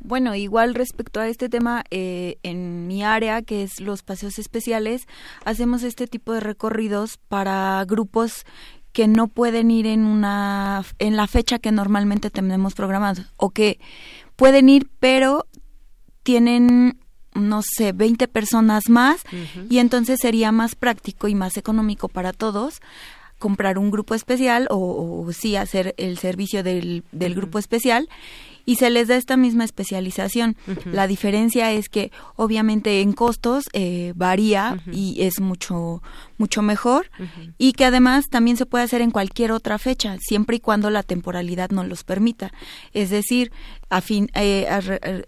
Bueno, 0.00 0.34
igual 0.34 0.74
respecto 0.74 1.20
a 1.20 1.28
este 1.28 1.48
tema, 1.48 1.84
eh, 1.90 2.36
en 2.42 2.86
mi 2.86 3.02
área, 3.02 3.42
que 3.42 3.62
es 3.62 3.80
los 3.80 4.02
paseos 4.02 4.38
especiales, 4.38 5.06
hacemos 5.44 5.82
este 5.82 6.06
tipo 6.06 6.32
de 6.32 6.40
recorridos 6.40 7.18
para 7.28 7.84
grupos 7.86 8.44
que 8.92 9.08
no 9.08 9.28
pueden 9.28 9.70
ir 9.70 9.86
en 9.86 10.04
una 10.04 10.84
en 10.98 11.16
la 11.16 11.26
fecha 11.26 11.58
que 11.58 11.72
normalmente 11.72 12.30
tenemos 12.30 12.74
programado 12.74 13.22
o 13.36 13.50
que 13.50 13.80
pueden 14.36 14.68
ir 14.68 14.88
pero 15.00 15.46
tienen 16.22 17.00
no 17.34 17.62
sé, 17.62 17.92
20 17.92 18.28
personas 18.28 18.88
más 18.88 19.22
y 19.68 19.78
entonces 19.78 20.18
sería 20.20 20.52
más 20.52 20.74
práctico 20.74 21.28
y 21.28 21.34
más 21.34 21.56
económico 21.56 22.08
para 22.08 22.32
todos 22.32 22.80
comprar 23.38 23.78
un 23.78 23.90
grupo 23.90 24.14
especial 24.14 24.68
o, 24.70 25.28
sí 25.32 25.56
hacer 25.56 25.94
el 25.98 26.18
servicio 26.18 26.62
del, 26.62 27.04
del 27.12 27.34
grupo 27.34 27.58
especial 27.58 28.08
y 28.66 28.76
se 28.76 28.90
les 28.90 29.08
da 29.08 29.16
esta 29.16 29.36
misma 29.36 29.64
especialización. 29.64 30.56
La 30.86 31.06
diferencia 31.06 31.72
es 31.72 31.88
que 31.88 32.10
obviamente 32.36 33.00
en 33.00 33.12
costos 33.12 33.64
eh, 33.72 34.12
varía 34.16 34.82
y 34.90 35.22
es 35.22 35.40
mucho 35.40 36.02
mucho 36.38 36.62
mejor 36.62 37.10
y 37.58 37.72
que 37.72 37.84
además 37.84 38.26
también 38.30 38.56
se 38.56 38.66
puede 38.66 38.84
hacer 38.84 39.00
en 39.00 39.10
cualquier 39.10 39.52
otra 39.52 39.78
fecha 39.78 40.16
siempre 40.20 40.56
y 40.56 40.60
cuando 40.60 40.90
la 40.90 41.02
temporalidad 41.02 41.70
nos 41.70 41.86
los 41.86 42.04
permita. 42.04 42.52
Es 42.92 43.10
decir, 43.10 43.52
a 43.90 44.00
fin, 44.00 44.28
eh, 44.34 44.66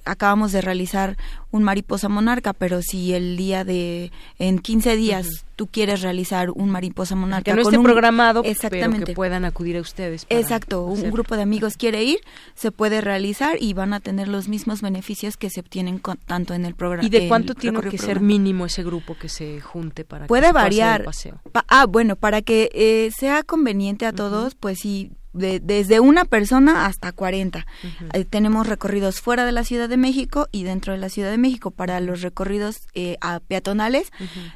acabamos 0.04 0.52
de 0.52 0.60
realizar 0.60 1.16
un 1.50 1.62
mariposa 1.62 2.08
monarca, 2.08 2.52
pero 2.52 2.82
si 2.82 3.14
el 3.14 3.36
día 3.36 3.64
de 3.64 4.10
en 4.38 4.58
15 4.58 4.96
días 4.96 5.46
tú 5.56 5.66
quieres 5.66 6.02
realizar 6.02 6.50
un 6.50 6.70
mariposa 6.70 7.16
monarca 7.16 7.50
que 7.50 7.54
no 7.54 7.62
esté 7.62 7.78
programado, 7.80 8.42
exactamente, 8.44 8.96
pero 8.96 9.06
que 9.06 9.14
puedan 9.14 9.44
acudir 9.46 9.78
a 9.78 9.80
ustedes. 9.80 10.26
Exacto, 10.28 10.84
un 10.84 11.10
grupo 11.10 11.36
de 11.36 11.42
amigos 11.42 11.76
quiere 11.78 12.04
ir, 12.04 12.18
se 12.54 12.70
puede 12.72 13.00
realizar 13.00 13.56
y 13.58 13.72
van 13.72 13.94
a 13.94 14.00
tener 14.00 14.28
los 14.28 14.48
mismos 14.48 14.82
beneficios 14.82 15.36
que 15.36 15.48
se 15.48 15.60
obtienen 15.60 16.00
tanto 16.26 16.52
en 16.52 16.66
el 16.66 16.74
programa. 16.74 17.06
¿Y 17.06 17.10
de 17.10 17.26
cuánto 17.26 17.54
tiene 17.54 17.80
que 17.80 17.96
ser 17.96 18.20
mínimo 18.20 18.66
ese 18.66 18.84
grupo 18.84 19.16
que 19.16 19.28
se 19.28 19.60
junte 19.60 20.04
para 20.04 20.26
puede 20.26 20.52
variar? 20.52 21.05
Paseo? 21.06 21.40
ah, 21.68 21.86
bueno, 21.86 22.16
para 22.16 22.42
que 22.42 22.68
eh, 22.74 23.12
sea 23.16 23.44
conveniente 23.44 24.06
a 24.06 24.12
todos, 24.12 24.56
pues 24.56 24.80
sí 24.80 25.12
desde 25.32 26.00
una 26.00 26.24
persona 26.24 26.86
hasta 26.86 27.12
40. 27.12 27.66
Eh, 28.14 28.24
tenemos 28.24 28.66
recorridos 28.66 29.20
fuera 29.20 29.44
de 29.44 29.52
la 29.52 29.64
Ciudad 29.64 29.88
de 29.88 29.98
México 29.98 30.48
y 30.50 30.64
dentro 30.64 30.94
de 30.94 30.98
la 30.98 31.10
Ciudad 31.10 31.30
de 31.30 31.38
México. 31.38 31.70
Para 31.70 32.00
los 32.00 32.22
recorridos 32.22 32.76
eh, 32.94 33.18
a 33.20 33.40
peatonales 33.40 34.10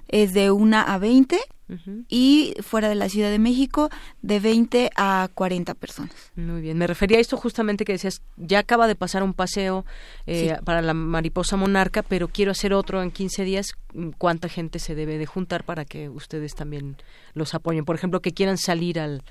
es 0.09 0.33
de 0.33 0.51
una 0.51 0.83
a 0.83 0.99
20 0.99 1.39
y 2.09 2.55
fuera 2.63 2.89
de 2.89 2.95
la 2.95 3.09
Ciudad 3.09 3.31
de 3.31 3.39
México 3.39 3.91
de 4.23 4.41
20 4.41 4.91
a 4.97 5.29
40 5.35 5.75
personas. 5.75 6.15
Muy 6.35 6.61
bien, 6.61 6.79
me 6.79 6.87
refería 6.87 7.19
a 7.19 7.21
esto 7.21 7.37
justamente 7.37 7.85
que 7.85 7.93
decías, 7.93 8.23
ya 8.37 8.61
acaba 8.61 8.87
de 8.87 8.97
pasar 8.97 9.23
un 9.23 9.35
paseo 9.35 9.85
eh, 10.27 10.57
para 10.65 10.83
la 10.83 10.95
mariposa 10.95 11.57
monarca, 11.57 12.03
pero 12.03 12.29
quiero 12.29 12.51
hacer 12.53 12.73
otro 12.73 13.03
en 13.03 13.11
15 13.11 13.45
días, 13.45 13.67
¿cuánta 14.19 14.49
gente 14.49 14.79
se 14.79 14.95
debe 14.95 15.19
de 15.19 15.27
juntar 15.27 15.65
para 15.65 15.85
que 15.85 16.09
ustedes 16.09 16.55
también 16.55 16.97
los 17.35 17.55
apoyen? 17.55 17.85
Por 17.85 17.97
ejemplo, 17.97 18.21
que 18.21 18.33
quieran 18.33 18.59
salir 18.59 18.99
al, 19.01 19.23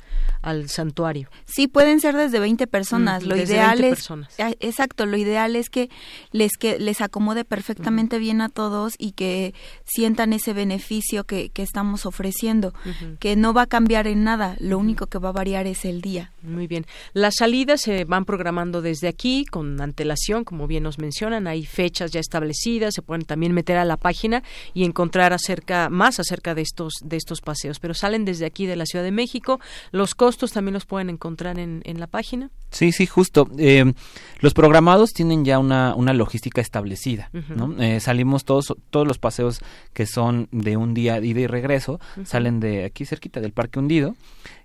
al 0.42 0.70
santuario. 0.70 1.30
Sí, 1.46 1.68
pueden 1.68 2.00
ser 2.00 2.16
desde 2.16 2.40
20 2.40 2.68
personas, 2.68 3.24
lo 3.24 3.36
ideal 3.36 3.84
es... 3.84 3.90
Personas. 3.90 4.36
Exacto, 4.60 5.06
lo 5.06 5.18
ideal 5.18 5.56
es 5.56 5.70
que 5.70 5.90
les, 6.32 6.58
que 6.58 6.80
les 6.80 7.02
acomode 7.02 7.46
perfectamente 7.46 8.20
bien 8.20 8.42
a 8.42 8.50
todos 8.50 8.96
y 8.98 9.12
que 9.12 9.54
sientan 9.86 10.34
ese 10.34 10.54
beneficio 10.54 11.24
que, 11.26 11.50
que 11.50 11.64
estamos 11.64 12.06
ofreciendo 12.06 12.74
que 13.20 13.36
no 13.36 13.54
va 13.54 13.64
a 13.64 13.68
cambiar 13.68 14.08
en 14.08 14.24
nada, 14.24 14.56
lo 14.60 14.78
único 14.78 15.08
que 15.08 15.18
va 15.18 15.30
a 15.30 15.34
variar 15.34 15.68
es 15.68 15.86
el 15.86 16.02
día. 16.02 16.32
Muy 16.42 16.68
bien. 16.68 16.86
Las 17.14 17.36
salidas 17.38 17.82
se 17.82 18.06
van 18.06 18.26
programando 18.26 18.82
desde 18.82 19.08
aquí 19.08 19.46
con 19.46 19.82
antelación, 19.82 20.44
como 20.44 20.68
bien 20.68 20.84
nos 20.84 21.00
mencionan, 21.00 21.48
hay 21.48 21.66
fechas 21.66 22.12
ya 22.12 22.20
establecidas, 22.20 22.94
se 22.94 23.02
pueden 23.02 23.26
también 23.26 23.54
meter 23.54 23.78
a 23.78 23.86
la 23.86 23.98
página 23.98 24.44
y 24.74 24.84
encontrar 24.84 25.34
acerca 25.34 25.90
más 25.90 26.20
acerca 26.20 26.56
de 26.56 26.62
estos 26.62 26.94
de 27.04 27.18
estos 27.18 27.42
paseos, 27.42 27.80
pero 27.80 27.94
salen 27.94 28.26
desde 28.26 28.46
aquí 28.46 28.66
de 28.66 28.76
la 28.76 28.86
Ciudad 28.86 29.04
de 29.04 29.12
México. 29.12 29.60
Los 29.92 30.16
costos 30.16 30.52
también 30.52 30.74
los 30.74 30.86
pueden 30.86 31.10
encontrar 31.10 31.60
en, 31.60 31.82
en 31.86 32.00
la 32.00 32.08
página. 32.08 32.50
Sí, 32.72 32.92
sí, 32.92 33.06
justo. 33.08 33.48
Eh, 33.58 33.94
los 34.42 34.54
programados 34.54 35.12
tienen 35.12 35.44
ya 35.44 35.60
una, 35.60 35.96
una 35.96 36.14
logística 36.14 36.62
establecida. 36.62 37.30
¿no? 37.56 37.76
Eh, 37.82 38.00
salimos 38.00 38.46
todos 38.46 38.74
todos 38.90 39.08
los 39.08 39.18
paseos 39.18 39.60
que 39.94 40.06
son 40.06 40.48
de 40.52 40.78
un 40.78 40.94
día 40.94 41.20
ida 41.20 41.40
y 41.42 41.48
regreso 41.48 42.00
salen 42.24 42.60
de 42.60 42.86
aquí 42.86 43.06
cerquita 43.06 43.42
del 43.42 43.52
Parque 43.52 43.80
Hundido. 43.80 44.16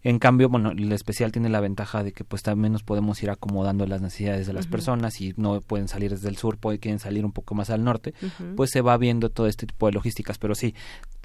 En 0.02 0.18
cambio, 0.18 0.50
bueno, 0.50 0.70
el 0.70 0.92
especial 0.92 1.32
tiene 1.32 1.48
la 1.48 1.60
ventaja 1.60 2.02
de 2.02 2.12
que 2.12 2.24
pues 2.24 2.42
también 2.42 2.72
nos 2.72 2.82
podemos 2.82 3.22
ir 3.22 3.30
acomodando 3.30 3.86
las 3.86 4.02
necesidades 4.02 4.46
de 4.46 4.52
las 4.52 4.66
personas 4.66 5.20
y 5.20 5.32
no 5.38 5.60
pueden 5.62 5.88
salir 5.88 6.10
desde 6.10 6.28
el 6.28 6.36
sur, 6.36 6.58
pueden 6.58 6.78
quieren 6.78 6.98
salir 6.98 7.24
un 7.24 7.32
poco 7.32 7.54
más 7.54 7.70
al 7.70 7.84
norte, 7.84 8.12
pues 8.54 8.70
se 8.70 8.82
va 8.82 8.98
viendo 8.98 9.30
todo 9.30 9.46
este 9.46 9.66
tipo 9.66 9.86
de 9.86 9.92
logísticas, 9.92 10.36
pero 10.36 10.54
sí, 10.54 10.74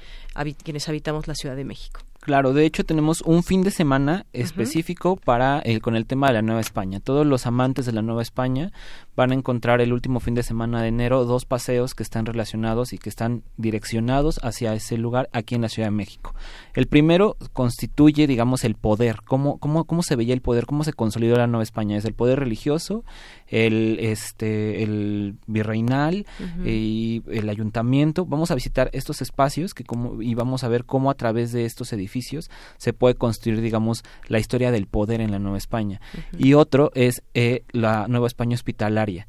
quienes 0.63 0.87
habitamos 0.87 1.27
la 1.27 1.35
Ciudad 1.35 1.55
de 1.55 1.65
México. 1.65 2.01
Claro, 2.27 2.51
de 2.51 2.65
hecho 2.65 2.83
tenemos 2.83 3.21
un 3.21 3.41
fin 3.41 3.63
de 3.63 3.71
semana 3.71 4.25
específico 4.33 5.15
para 5.15 5.59
el, 5.59 5.81
con 5.81 5.95
el 5.95 6.05
tema 6.05 6.27
de 6.27 6.33
la 6.33 6.41
Nueva 6.41 6.59
España. 6.59 6.99
Todos 6.99 7.25
los 7.25 7.45
amantes 7.45 7.85
de 7.85 7.93
la 7.93 8.01
Nueva 8.01 8.21
España 8.21 8.73
van 9.17 9.31
a 9.31 9.33
encontrar 9.33 9.81
el 9.81 9.93
último 9.93 10.19
fin 10.19 10.35
de 10.35 10.43
semana 10.43 10.83
de 10.83 10.89
enero 10.89 11.25
dos 11.25 11.45
paseos 11.45 11.95
que 11.95 12.03
están 12.03 12.27
relacionados 12.27 12.93
y 12.93 12.99
que 12.99 13.09
están 13.09 13.41
direccionados 13.57 14.39
hacia 14.43 14.75
ese 14.75 14.95
lugar 14.95 15.27
aquí 15.33 15.55
en 15.55 15.63
la 15.63 15.69
Ciudad 15.69 15.87
de 15.87 15.95
México. 15.95 16.35
El 16.75 16.85
primero 16.85 17.35
constituye, 17.51 18.27
digamos, 18.27 18.63
el 18.63 18.75
poder, 18.75 19.21
cómo, 19.25 19.57
cómo, 19.57 19.85
cómo 19.85 20.03
se 20.03 20.15
veía 20.15 20.35
el 20.35 20.41
poder, 20.41 20.67
cómo 20.67 20.83
se 20.83 20.93
consolidó 20.93 21.35
la 21.35 21.47
Nueva 21.47 21.63
España. 21.63 21.97
Es 21.97 22.05
el 22.05 22.13
poder 22.13 22.39
religioso, 22.39 23.03
el, 23.47 23.97
este, 23.99 24.83
el 24.83 25.37
virreinal 25.47 26.27
y 26.63 27.23
el 27.25 27.49
ayuntamiento. 27.49 28.23
Vamos 28.27 28.51
a 28.51 28.55
visitar 28.55 28.91
estos 28.93 29.23
espacios 29.23 29.73
que 29.73 29.83
como, 29.83 30.21
y 30.21 30.35
vamos 30.35 30.63
a 30.63 30.67
ver 30.67 30.85
cómo 30.85 31.09
a 31.09 31.15
través 31.15 31.51
de 31.51 31.65
estos 31.65 31.91
edificios 31.91 32.51
se 32.77 32.93
puede 32.93 33.15
construir, 33.15 33.61
digamos, 33.61 34.03
la 34.27 34.37
historia 34.37 34.71
del 34.71 34.85
poder 34.85 35.21
en 35.21 35.31
la 35.31 35.39
Nueva 35.39 35.57
España. 35.57 36.01
Y 36.37 36.53
otro 36.53 36.91
es 36.93 37.23
eh, 37.33 37.63
la 37.71 38.07
Nueva 38.07 38.27
España 38.27 38.53
hospitalaria 38.53 39.06
área. 39.07 39.27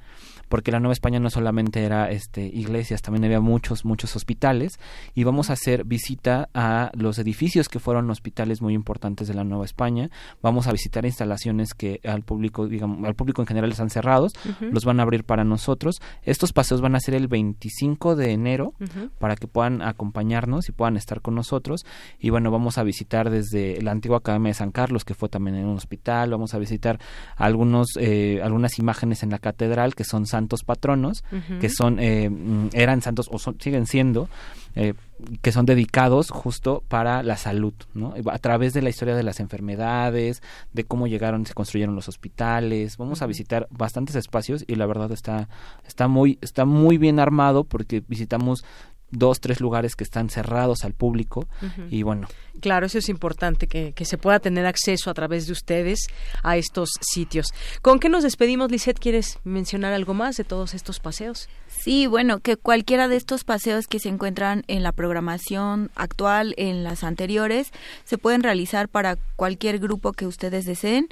Porque 0.49 0.73
la 0.73 0.81
Nueva 0.81 0.93
España 0.93 1.21
no 1.21 1.31
solamente 1.31 1.85
era 1.85 2.11
este 2.11 2.47
iglesias, 2.47 3.03
también 3.03 3.25
había 3.25 3.41
muchos 3.41 3.85
muchos 3.85 4.17
hospitales 4.17 4.79
y 5.15 5.25
vamos 5.25 5.51
a 5.51 5.55
hacer 5.55 5.85
visita 5.85 6.49
a 6.55 6.91
los 6.95 7.19
edificios 7.19 7.69
que 7.69 7.79
fueron 7.79 8.11
hospitales 8.11 8.63
muy 8.63 8.75
importantes 8.75 9.29
de 9.29 9.35
la 9.35 9.45
Nueva 9.45 9.65
España, 9.65 10.11
vamos 10.43 10.67
a 10.67 10.73
visitar 10.73 11.05
instalaciones 11.05 11.75
que 11.75 12.01
al 12.05 12.23
público 12.23 12.67
digamos 12.67 13.07
al 13.07 13.15
público 13.15 13.43
en 13.43 13.47
general 13.47 13.71
están 13.71 13.91
cerrados, 13.91 14.33
los 14.61 14.85
van 14.85 15.01
a 15.01 15.03
abrir 15.03 15.25
para 15.25 15.45
nosotros. 15.45 16.01
Estos 16.23 16.53
paseos 16.53 16.81
van 16.81 16.95
a 16.95 17.01
ser 17.01 17.15
el 17.15 17.29
25 17.29 18.17
de 18.17 18.33
enero 18.33 18.75
para 19.19 19.37
que 19.37 19.47
puedan 19.47 19.83
acompañarnos 19.83 20.69
y 20.69 20.73
puedan 20.73 20.97
estar 20.97 21.21
con 21.21 21.35
nosotros. 21.35 21.85
Y 22.19 22.31
bueno, 22.31 22.51
vamos 22.51 22.79
a 22.79 22.83
visitar 22.83 23.31
desde 23.31 23.81
la 23.83 23.93
antigua 23.93 24.19
Academia 24.19 24.51
de 24.51 24.55
San 24.55 24.71
Carlos 24.71 25.05
que 25.05 25.15
fue 25.15 25.29
también 25.29 25.57
en 25.57 25.67
un 25.67 25.77
hospital, 25.77 26.31
vamos 26.31 26.55
a 26.55 26.59
visitar 26.59 26.99
algunos 27.37 27.89
eh, 27.99 28.41
algunas 28.43 28.79
imágenes 28.79 29.23
en 29.23 29.31
la 29.31 29.39
catedral 29.39 29.95
que 29.95 30.05
son 30.05 30.27
santos 30.39 30.63
patronos, 30.63 31.25
que 31.61 31.69
son, 31.69 31.99
eh, 31.99 32.31
mm, 32.31 32.69
eran 32.73 33.03
santos 33.03 33.29
o 33.33 33.39
siguen 33.39 33.87
siendo, 33.87 34.29
eh, 34.77 34.95
que 35.43 35.51
son 35.51 35.67
dedicados 35.67 36.31
justo 36.31 36.85
para 36.87 37.25
la 37.25 37.37
salud, 37.37 37.75
¿no? 37.93 38.15
A 38.31 38.39
través 38.39 38.73
de 38.73 38.83
la 38.83 38.91
historia 38.91 39.17
de 39.17 39.25
las 39.25 39.41
enfermedades, 39.41 40.43
de 40.73 40.85
cómo 40.85 41.09
llegaron, 41.09 41.45
se 41.45 41.55
construyeron 41.55 41.97
los 41.97 42.09
hospitales, 42.09 42.97
vamos 42.97 43.21
a 43.21 43.27
visitar 43.27 43.67
bastantes 43.71 44.15
espacios 44.15 44.65
y 44.69 44.77
la 44.77 44.87
verdad 44.87 45.11
está, 45.11 45.49
está 45.87 46.07
muy, 46.07 46.39
está 46.41 46.65
muy 46.65 46.99
bien 46.99 47.19
armado 47.19 47.65
porque 47.65 48.03
visitamos 48.07 48.65
dos, 49.11 49.41
tres 49.41 49.61
lugares 49.61 49.97
que 49.97 50.05
están 50.05 50.31
cerrados 50.31 50.85
al 50.85 50.93
público 50.93 51.49
y 51.91 52.03
bueno. 52.03 52.29
Claro, 52.61 52.87
eso 52.87 52.99
es 52.99 53.09
importante, 53.09 53.69
que, 53.69 53.93
que, 53.93 54.05
se 54.05 54.19
pueda 54.19 54.41
tener 54.41 54.67
acceso 54.67 55.11
a 55.11 55.15
través 55.15 55.47
de 55.47 55.53
ustedes 55.53 56.09
a 56.43 56.57
estos 56.57 56.91
sitios. 57.01 57.53
¿Con 57.83 58.01
qué 58.01 58.09
nos 58.09 58.25
despedimos, 58.25 58.71
Lisette? 58.73 58.99
¿Quieres 58.99 59.39
mencionar 59.45 59.93
algo 59.93 60.13
más 60.13 60.37
de 60.37 60.43
todos 60.43 60.75
estos 60.75 60.99
paseos? 60.99 61.49
Sí, 61.69 62.09
bueno, 62.09 62.41
que 62.41 62.57
cualquiera 62.57 63.07
de 63.07 63.17
estos 63.17 63.45
paseos 63.45 63.87
que 63.87 64.01
se 64.01 64.09
encuentran 64.09 64.65
en 64.67 64.83
la 64.83 64.91
programación 64.91 65.93
actual, 65.95 66.55
en 66.57 66.83
las 66.83 67.05
anteriores, 67.05 67.71
se 68.05 68.19
pueden 68.19 68.43
realizar 68.43 68.89
para 68.89 69.17
cualquier 69.37 69.79
grupo 69.79 70.13
que 70.13 70.27
ustedes 70.27 70.65
deseen. 70.67 71.09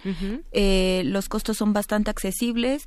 eh, 0.51 1.03
los 1.07 1.29
costos 1.29 1.59
son 1.59 1.73
bastante 1.73 2.11
accesibles 2.11 2.87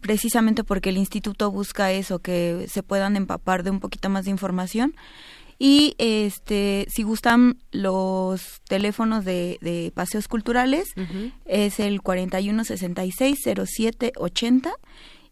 precisamente 0.00 0.64
porque 0.64 0.90
el 0.90 0.96
instituto 0.96 1.48
busca 1.50 1.92
eso, 1.92 2.18
que 2.18 2.66
se 2.68 2.82
puedan 2.82 3.14
empapar 3.16 3.62
de 3.62 3.70
un 3.70 3.78
poquito 3.80 4.08
más 4.08 4.24
de 4.24 4.32
información. 4.32 4.96
Y 5.58 5.94
este, 5.98 6.86
si 6.90 7.02
gustan 7.02 7.58
los 7.70 8.62
teléfonos 8.66 9.26
de, 9.26 9.58
de 9.60 9.92
paseos 9.94 10.26
culturales, 10.26 10.88
es 11.44 11.78
el 11.80 12.00
4166-0780 12.00 14.72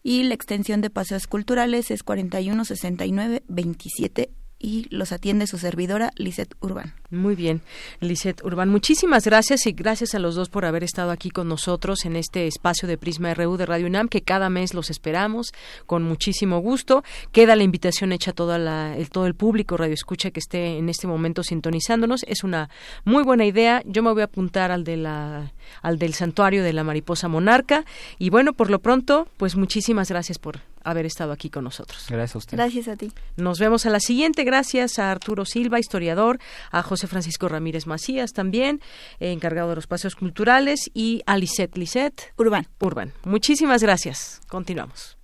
y 0.03 0.25
la 0.25 0.35
extensión 0.35 0.83
de 0.83 0.91
paseos 0.91 1.27
culturales 1.27 1.91
es 1.91 2.05
4169-27 2.05 4.29
y 4.59 4.87
los 4.91 5.13
atiende 5.13 5.47
su 5.47 5.59
servidora 5.59 6.13
Lisette 6.17 6.55
Urban. 6.61 6.95
Muy 7.11 7.35
bien, 7.35 7.63
Lisette 8.01 8.43
Urban, 8.45 8.69
muchísimas 8.69 9.25
gracias 9.25 9.67
y 9.67 9.73
gracias 9.73 10.15
a 10.15 10.19
los 10.19 10.35
dos 10.35 10.49
por 10.49 10.65
haber 10.65 10.85
estado 10.85 11.11
aquí 11.11 11.31
con 11.31 11.49
nosotros 11.49 12.05
en 12.05 12.17
este 12.17 12.47
espacio 12.47 12.89
de 12.89 12.99
Prisma 12.99 13.33
RU 13.35 13.57
de 13.57 13.67
Radio 13.67 13.87
UNAM, 13.87 14.09
que 14.09 14.23
cada 14.23 14.51
mes 14.51 14.75
los 14.75 14.91
esperamos 14.91 15.53
con 15.87 16.03
muchísimo 16.03 16.59
gusto. 16.59 17.05
Queda 17.33 17.57
la 17.57 17.63
invitación 17.63 18.13
hecha 18.13 18.33
a 18.33 18.35
toda 18.35 18.59
la, 18.59 18.97
el, 18.97 19.11
todo 19.11 19.27
el 19.27 19.35
público 19.35 19.77
Radio 19.77 19.95
Escucha 19.95 20.31
que 20.31 20.41
esté 20.41 20.79
en 20.79 20.89
este 20.89 21.07
momento 21.07 21.43
sintonizándonos. 21.43 22.25
Es 22.27 22.45
una 22.45 22.69
muy 23.05 23.23
buena 23.23 23.47
idea. 23.47 23.83
Yo 23.87 24.03
me 24.03 24.13
voy 24.13 24.23
a 24.23 24.27
apuntar 24.27 24.71
al 24.71 24.85
de 24.85 24.97
la 24.97 25.53
al 25.83 25.99
del 25.99 26.15
santuario 26.15 26.63
de 26.63 26.73
la 26.73 26.85
mariposa 26.85 27.29
monarca 27.29 27.85
y 28.19 28.31
bueno, 28.31 28.53
por 28.53 28.71
lo 28.71 28.81
pronto, 28.81 29.29
pues 29.37 29.57
muchísimas 29.57 30.09
gracias 30.09 30.39
por 30.39 30.61
haber 30.91 31.07
estado 31.07 31.33
aquí 31.33 31.51
con 31.51 31.65
nosotros. 31.65 32.07
Gracias 32.09 32.35
a 32.35 32.39
usted. 32.39 32.57
Gracias 32.57 32.89
a 32.89 32.97
ti. 32.97 33.13
Nos 33.37 33.59
vemos 33.59 33.87
a 33.87 33.91
la 33.91 34.01
siguiente. 34.01 34.45
Gracias 34.45 34.99
a 34.99 35.11
Arturo 35.11 35.45
Silva, 35.45 35.79
historiador, 35.79 36.39
a 36.71 36.83
José 36.83 37.07
Francisco 37.07 37.49
Ramírez 37.49 37.87
Macías 37.87 38.33
también, 38.33 38.81
eh, 39.21 39.33
encargado 39.33 39.71
de 39.71 39.77
los 39.77 39.87
paseos 39.87 40.15
culturales, 40.15 40.91
y 40.95 41.23
a 41.27 41.37
Lisette 41.37 41.77
Lisette 41.77 42.33
Urban. 42.37 42.67
Urban. 42.81 43.13
Muchísimas 43.25 43.83
gracias. 43.83 44.41
Continuamos. 44.49 45.19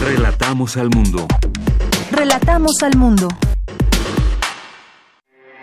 Relatamos 0.00 0.76
al 0.76 0.88
mundo. 0.90 1.26
Relatamos 2.10 2.82
al 2.82 2.96
mundo. 2.96 3.28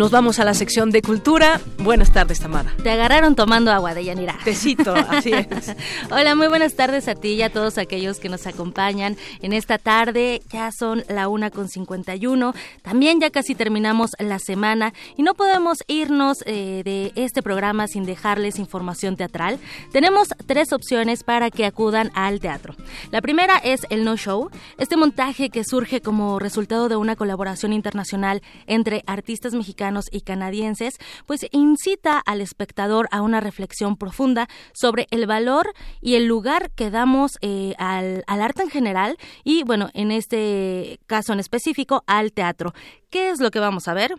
Nos 0.00 0.10
vamos 0.10 0.38
a 0.38 0.46
la 0.46 0.54
sección 0.54 0.90
de 0.90 1.02
cultura. 1.02 1.60
Buenas 1.76 2.10
tardes, 2.10 2.40
Tamara. 2.40 2.74
Te 2.82 2.90
agarraron 2.90 3.34
tomando 3.34 3.70
agua 3.70 3.92
de 3.92 4.02
Yanira. 4.02 4.38
Tecito, 4.42 4.94
así 4.94 5.30
es. 5.30 5.76
Hola, 6.10 6.34
muy 6.34 6.48
buenas 6.48 6.74
tardes 6.74 7.06
a 7.06 7.14
ti 7.14 7.34
y 7.34 7.42
a 7.42 7.52
todos 7.52 7.76
aquellos 7.76 8.18
que 8.18 8.30
nos 8.30 8.46
acompañan 8.46 9.18
en 9.42 9.52
esta 9.52 9.76
tarde. 9.76 10.40
Ya 10.50 10.72
son 10.72 11.04
la 11.10 11.28
una 11.28 11.50
con 11.50 11.68
51. 11.68 12.54
También 12.80 13.20
ya 13.20 13.28
casi 13.28 13.54
terminamos 13.54 14.12
la 14.18 14.38
semana 14.38 14.94
y 15.18 15.22
no 15.22 15.34
podemos 15.34 15.84
irnos 15.86 16.38
eh, 16.46 16.80
de 16.82 17.12
este 17.14 17.42
programa 17.42 17.86
sin 17.86 18.06
dejarles 18.06 18.58
información 18.58 19.18
teatral. 19.18 19.58
Tenemos 19.92 20.28
tres 20.46 20.72
opciones 20.72 21.24
para 21.24 21.50
que 21.50 21.66
acudan 21.66 22.10
al 22.14 22.40
teatro. 22.40 22.74
La 23.10 23.20
primera 23.20 23.58
es 23.58 23.82
el 23.90 24.04
No 24.04 24.16
Show, 24.16 24.48
este 24.78 24.96
montaje 24.96 25.50
que 25.50 25.62
surge 25.62 26.00
como 26.00 26.38
resultado 26.38 26.88
de 26.88 26.96
una 26.96 27.16
colaboración 27.16 27.74
internacional 27.74 28.40
entre 28.66 29.02
artistas 29.06 29.52
mexicanos 29.52 29.89
y 30.10 30.20
canadienses, 30.22 30.94
pues 31.26 31.46
incita 31.50 32.18
al 32.18 32.40
espectador 32.40 33.08
a 33.10 33.22
una 33.22 33.40
reflexión 33.40 33.96
profunda 33.96 34.48
sobre 34.72 35.06
el 35.10 35.26
valor 35.26 35.72
y 36.00 36.14
el 36.14 36.26
lugar 36.26 36.70
que 36.70 36.90
damos 36.90 37.32
eh, 37.40 37.74
al, 37.78 38.24
al 38.26 38.42
arte 38.42 38.62
en 38.62 38.70
general 38.70 39.16
y, 39.44 39.64
bueno, 39.64 39.90
en 39.94 40.10
este 40.10 41.00
caso 41.06 41.32
en 41.32 41.40
específico, 41.40 42.02
al 42.06 42.32
teatro. 42.32 42.72
¿Qué 43.10 43.30
es 43.30 43.40
lo 43.40 43.50
que 43.50 43.58
vamos 43.58 43.88
a 43.88 43.94
ver? 43.94 44.14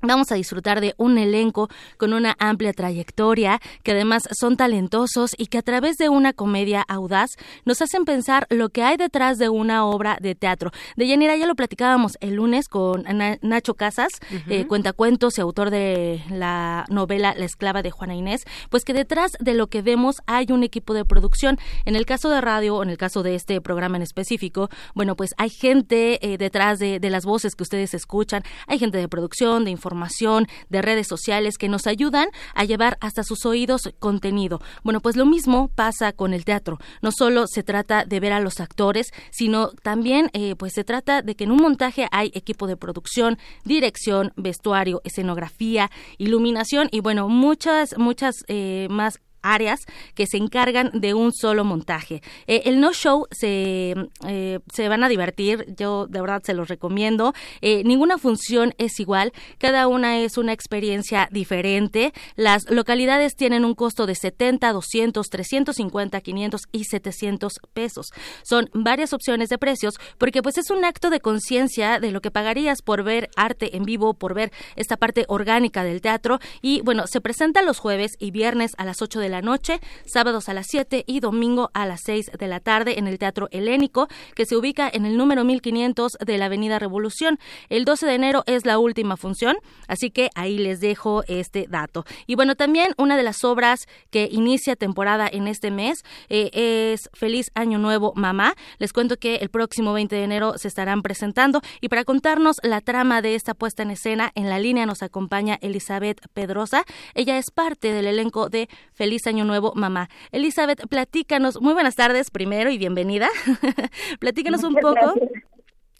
Vamos 0.00 0.30
a 0.30 0.36
disfrutar 0.36 0.80
de 0.80 0.94
un 0.96 1.18
elenco 1.18 1.68
con 1.96 2.12
una 2.12 2.36
amplia 2.38 2.72
trayectoria, 2.72 3.60
que 3.82 3.90
además 3.90 4.28
son 4.38 4.56
talentosos 4.56 5.32
y 5.36 5.46
que 5.46 5.58
a 5.58 5.62
través 5.62 5.96
de 5.96 6.08
una 6.08 6.32
comedia 6.32 6.82
audaz 6.82 7.30
nos 7.64 7.82
hacen 7.82 8.04
pensar 8.04 8.46
lo 8.48 8.68
que 8.68 8.84
hay 8.84 8.96
detrás 8.96 9.38
de 9.38 9.48
una 9.48 9.84
obra 9.84 10.16
de 10.20 10.36
teatro. 10.36 10.70
De 10.96 11.08
Yanira 11.08 11.36
ya 11.36 11.48
lo 11.48 11.56
platicábamos 11.56 12.16
el 12.20 12.34
lunes 12.34 12.68
con 12.68 13.06
Nacho 13.42 13.74
Casas, 13.74 14.12
eh, 14.48 14.66
cuentacuentos 14.68 15.36
y 15.36 15.40
autor 15.40 15.70
de 15.70 16.22
la 16.30 16.84
novela 16.88 17.34
La 17.36 17.44
esclava 17.44 17.82
de 17.82 17.90
Juana 17.90 18.14
Inés, 18.14 18.44
pues 18.70 18.84
que 18.84 18.92
detrás 18.92 19.32
de 19.40 19.54
lo 19.54 19.66
que 19.66 19.82
vemos 19.82 20.22
hay 20.26 20.46
un 20.50 20.62
equipo 20.62 20.94
de 20.94 21.04
producción. 21.04 21.58
En 21.86 21.96
el 21.96 22.06
caso 22.06 22.30
de 22.30 22.40
radio, 22.40 22.76
o 22.76 22.82
en 22.84 22.90
el 22.90 22.98
caso 22.98 23.24
de 23.24 23.34
este 23.34 23.60
programa 23.60 23.96
en 23.96 24.02
específico, 24.02 24.70
bueno, 24.94 25.16
pues 25.16 25.34
hay 25.38 25.50
gente 25.50 26.24
eh, 26.24 26.38
detrás 26.38 26.78
de, 26.78 27.00
de 27.00 27.10
las 27.10 27.24
voces 27.24 27.56
que 27.56 27.64
ustedes 27.64 27.94
escuchan, 27.94 28.44
hay 28.68 28.78
gente 28.78 28.98
de 28.98 29.08
producción, 29.08 29.64
de 29.64 29.72
información, 29.72 29.87
información, 29.88 30.46
de 30.68 30.82
redes 30.82 31.08
sociales 31.08 31.56
que 31.56 31.68
nos 31.68 31.86
ayudan 31.86 32.28
a 32.54 32.64
llevar 32.64 32.98
hasta 33.00 33.24
sus 33.24 33.46
oídos 33.46 33.90
contenido. 33.98 34.60
Bueno, 34.84 35.00
pues 35.00 35.16
lo 35.16 35.24
mismo 35.24 35.68
pasa 35.74 36.12
con 36.12 36.34
el 36.34 36.44
teatro. 36.44 36.78
No 37.00 37.10
solo 37.10 37.46
se 37.46 37.62
trata 37.62 38.04
de 38.04 38.20
ver 38.20 38.34
a 38.34 38.40
los 38.40 38.60
actores, 38.60 39.12
sino 39.30 39.70
también 39.82 40.28
eh, 40.34 40.56
pues 40.56 40.74
se 40.74 40.84
trata 40.84 41.22
de 41.22 41.34
que 41.34 41.44
en 41.44 41.52
un 41.52 41.62
montaje 41.62 42.06
hay 42.10 42.30
equipo 42.34 42.66
de 42.66 42.76
producción, 42.76 43.38
dirección, 43.64 44.32
vestuario, 44.36 45.00
escenografía, 45.04 45.90
iluminación 46.18 46.88
y 46.92 47.00
bueno, 47.00 47.28
muchas, 47.28 47.96
muchas 47.96 48.44
eh, 48.48 48.88
más 48.90 49.20
áreas 49.42 49.80
que 50.14 50.26
se 50.26 50.36
encargan 50.36 50.90
de 50.92 51.14
un 51.14 51.32
solo 51.32 51.64
montaje. 51.64 52.22
Eh, 52.46 52.62
el 52.66 52.80
no 52.80 52.92
show 52.92 53.26
se, 53.30 53.94
eh, 54.26 54.58
se 54.72 54.88
van 54.88 55.04
a 55.04 55.08
divertir, 55.08 55.66
yo 55.76 56.06
de 56.06 56.20
verdad 56.20 56.42
se 56.44 56.54
los 56.54 56.68
recomiendo. 56.68 57.34
Eh, 57.60 57.82
ninguna 57.84 58.18
función 58.18 58.74
es 58.78 58.98
igual, 59.00 59.32
cada 59.58 59.88
una 59.88 60.18
es 60.18 60.38
una 60.38 60.52
experiencia 60.52 61.28
diferente. 61.30 62.12
Las 62.36 62.68
localidades 62.70 63.34
tienen 63.36 63.64
un 63.64 63.74
costo 63.74 64.06
de 64.06 64.14
70, 64.14 64.72
200, 64.72 65.26
350, 65.28 66.20
500 66.20 66.62
y 66.72 66.84
700 66.84 67.52
pesos. 67.72 68.06
Son 68.42 68.68
varias 68.72 69.12
opciones 69.12 69.48
de 69.48 69.58
precios 69.58 69.94
porque 70.18 70.42
pues 70.42 70.58
es 70.58 70.70
un 70.70 70.84
acto 70.84 71.10
de 71.10 71.20
conciencia 71.20 72.00
de 72.00 72.10
lo 72.10 72.20
que 72.20 72.30
pagarías 72.30 72.82
por 72.82 73.02
ver 73.02 73.30
arte 73.36 73.76
en 73.76 73.84
vivo, 73.84 74.14
por 74.14 74.34
ver 74.34 74.52
esta 74.76 74.96
parte 74.96 75.24
orgánica 75.28 75.84
del 75.84 76.00
teatro 76.00 76.38
y 76.62 76.80
bueno, 76.82 77.06
se 77.06 77.20
presenta 77.20 77.62
los 77.62 77.78
jueves 77.78 78.12
y 78.18 78.30
viernes 78.30 78.72
a 78.78 78.84
las 78.84 79.02
8 79.02 79.20
de 79.20 79.27
la 79.28 79.42
noche, 79.42 79.80
sábados 80.06 80.48
a 80.48 80.54
las 80.54 80.66
7 80.68 81.04
y 81.06 81.20
domingo 81.20 81.70
a 81.74 81.86
las 81.86 82.00
6 82.04 82.32
de 82.38 82.48
la 82.48 82.60
tarde 82.60 82.98
en 82.98 83.06
el 83.06 83.18
Teatro 83.18 83.48
Helénico, 83.50 84.08
que 84.34 84.46
se 84.46 84.56
ubica 84.56 84.88
en 84.92 85.06
el 85.06 85.16
número 85.16 85.44
1500 85.44 86.12
de 86.24 86.38
la 86.38 86.46
Avenida 86.46 86.78
Revolución. 86.78 87.38
El 87.68 87.84
12 87.84 88.06
de 88.06 88.14
enero 88.14 88.42
es 88.46 88.64
la 88.66 88.78
última 88.78 89.16
función, 89.16 89.56
así 89.86 90.10
que 90.10 90.30
ahí 90.34 90.58
les 90.58 90.80
dejo 90.80 91.22
este 91.28 91.66
dato. 91.68 92.04
Y 92.26 92.34
bueno, 92.34 92.54
también 92.54 92.94
una 92.96 93.16
de 93.16 93.22
las 93.22 93.44
obras 93.44 93.86
que 94.10 94.28
inicia 94.30 94.76
temporada 94.76 95.28
en 95.30 95.48
este 95.48 95.70
mes 95.70 96.04
eh, 96.28 96.50
es 96.52 97.10
Feliz 97.12 97.50
Año 97.54 97.78
Nuevo 97.78 98.12
Mamá. 98.14 98.54
Les 98.78 98.92
cuento 98.92 99.16
que 99.16 99.36
el 99.36 99.48
próximo 99.48 99.92
20 99.92 100.14
de 100.16 100.24
enero 100.24 100.58
se 100.58 100.68
estarán 100.68 101.02
presentando 101.02 101.60
y 101.80 101.88
para 101.88 102.04
contarnos 102.04 102.56
la 102.62 102.80
trama 102.80 103.22
de 103.22 103.34
esta 103.34 103.54
puesta 103.54 103.82
en 103.82 103.90
escena, 103.90 104.32
en 104.34 104.48
la 104.48 104.58
línea 104.58 104.86
nos 104.86 105.02
acompaña 105.02 105.58
Elizabeth 105.60 106.20
Pedrosa. 106.32 106.84
Ella 107.14 107.38
es 107.38 107.50
parte 107.50 107.92
del 107.92 108.06
elenco 108.06 108.48
de 108.48 108.68
Feliz 108.92 109.17
Año 109.26 109.44
Nuevo 109.44 109.72
Mamá. 109.74 110.08
Elizabeth, 110.32 110.86
platícanos, 110.88 111.60
muy 111.60 111.74
buenas 111.74 111.96
tardes 111.96 112.30
primero 112.30 112.70
y 112.70 112.78
bienvenida. 112.78 113.28
platícanos 114.20 114.64
un 114.64 114.74
poco. 114.74 115.14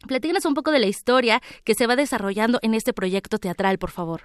Platícanos 0.06 0.46
un 0.46 0.54
poco 0.54 0.70
de 0.70 0.78
la 0.78 0.86
historia 0.86 1.40
que 1.64 1.74
se 1.74 1.86
va 1.86 1.96
desarrollando 1.96 2.58
en 2.62 2.74
este 2.74 2.92
proyecto 2.92 3.38
teatral, 3.38 3.78
por 3.78 3.90
favor. 3.90 4.22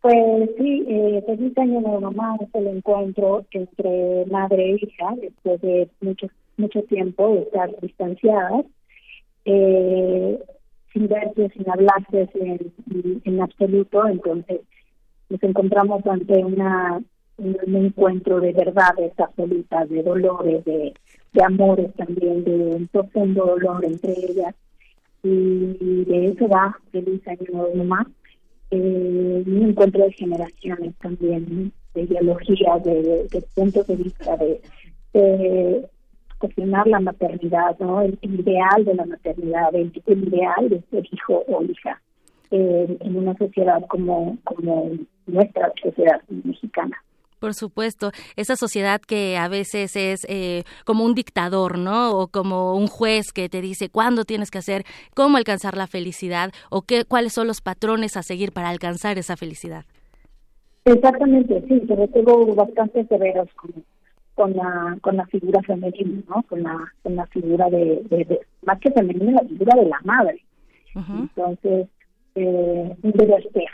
Pues 0.00 0.50
sí, 0.58 0.84
eh, 0.86 1.22
Feliz 1.26 1.56
Año 1.56 1.80
Nuevo 1.80 2.00
Mamá 2.00 2.36
es 2.40 2.54
el 2.54 2.66
encuentro 2.66 3.46
entre 3.52 4.26
madre 4.26 4.72
e 4.72 4.74
hija 4.74 5.14
después 5.16 5.60
de 5.62 5.88
mucho, 6.02 6.26
mucho 6.58 6.82
tiempo 6.82 7.34
de 7.34 7.40
estar 7.40 7.70
distanciadas, 7.80 8.66
eh, 9.46 10.38
sin 10.92 11.08
verse, 11.08 11.50
sin 11.56 11.70
hablarse 11.70 12.28
en, 12.34 13.22
en 13.24 13.40
absoluto. 13.40 14.06
Entonces, 14.06 14.60
nos 15.28 15.42
encontramos 15.42 16.06
ante 16.06 16.44
una 16.44 17.00
un, 17.36 17.76
encuentro 17.76 18.40
de 18.40 18.52
verdades 18.52 19.12
absolutas, 19.18 19.88
de 19.88 20.02
dolores, 20.02 20.64
de, 20.64 20.94
amores 21.44 21.92
también, 21.94 22.44
de 22.44 22.54
un 22.54 22.86
profundo 22.88 23.44
dolor 23.46 23.84
entre 23.84 24.12
ellas. 24.12 24.54
Y 25.22 26.04
de 26.04 26.26
eso 26.26 26.48
va 26.48 26.78
Feliz 26.92 27.26
Año 27.26 27.68
Mamá. 27.74 28.06
Eh, 28.70 29.42
un 29.46 29.62
encuentro 29.70 30.04
de 30.04 30.12
generaciones 30.12 30.94
también, 30.96 31.72
de 31.94 32.02
ideologías, 32.02 32.82
de, 32.84 33.26
de, 33.30 33.44
puntos 33.54 33.86
de 33.86 33.96
vista, 33.96 34.36
de, 34.36 34.60
de 35.12 35.86
cuestionar 36.38 36.86
la 36.86 37.00
maternidad, 37.00 37.78
¿no? 37.78 38.02
El, 38.02 38.18
ideal 38.22 38.84
de 38.84 38.94
la 38.94 39.06
maternidad, 39.06 39.74
el, 39.74 39.92
ideal 40.06 40.68
de 40.68 40.82
ser 40.90 41.06
hijo 41.10 41.44
o 41.48 41.62
hija 41.62 42.00
eh, 42.50 42.96
en 43.00 43.16
una 43.16 43.36
sociedad 43.36 43.82
como 43.88 44.36
nuestra 45.26 45.72
sociedad 45.82 46.20
mexicana. 46.28 46.96
Por 47.44 47.52
supuesto, 47.52 48.10
esa 48.36 48.56
sociedad 48.56 49.02
que 49.02 49.36
a 49.36 49.48
veces 49.48 49.96
es 49.96 50.24
eh, 50.30 50.64
como 50.86 51.04
un 51.04 51.14
dictador, 51.14 51.78
¿no? 51.78 52.12
O 52.12 52.28
como 52.28 52.74
un 52.74 52.86
juez 52.86 53.32
que 53.34 53.50
te 53.50 53.60
dice 53.60 53.90
cuándo 53.90 54.24
tienes 54.24 54.50
que 54.50 54.58
hacer, 54.58 54.84
cómo 55.14 55.36
alcanzar 55.36 55.76
la 55.76 55.86
felicidad 55.86 56.52
o 56.70 56.82
qué, 56.82 57.04
cuáles 57.04 57.34
son 57.34 57.46
los 57.46 57.60
patrones 57.60 58.16
a 58.16 58.22
seguir 58.22 58.52
para 58.52 58.70
alcanzar 58.70 59.18
esa 59.18 59.36
felicidad. 59.36 59.84
Exactamente, 60.86 61.62
sí, 61.68 61.82
sobre 61.86 62.08
todo 62.08 62.54
bastante 62.54 63.04
severos 63.06 63.48
con, 63.54 63.72
con 64.34 64.54
la 64.54 64.96
con 65.00 65.16
la 65.16 65.26
figura 65.26 65.60
femenina, 65.62 66.22
¿no? 66.28 66.42
Con 66.44 66.62
la 66.62 66.78
con 67.02 67.16
la 67.16 67.26
figura 67.26 67.68
de, 67.70 68.40
más 68.62 68.78
que 68.80 68.90
femenina, 68.90 69.42
la 69.42 69.48
figura 69.48 69.82
de 69.82 69.88
la 69.88 70.00
madre. 70.04 70.42
Entonces, 70.94 71.88
eh, 72.36 72.96
deber 73.02 73.42
ser, 73.52 73.70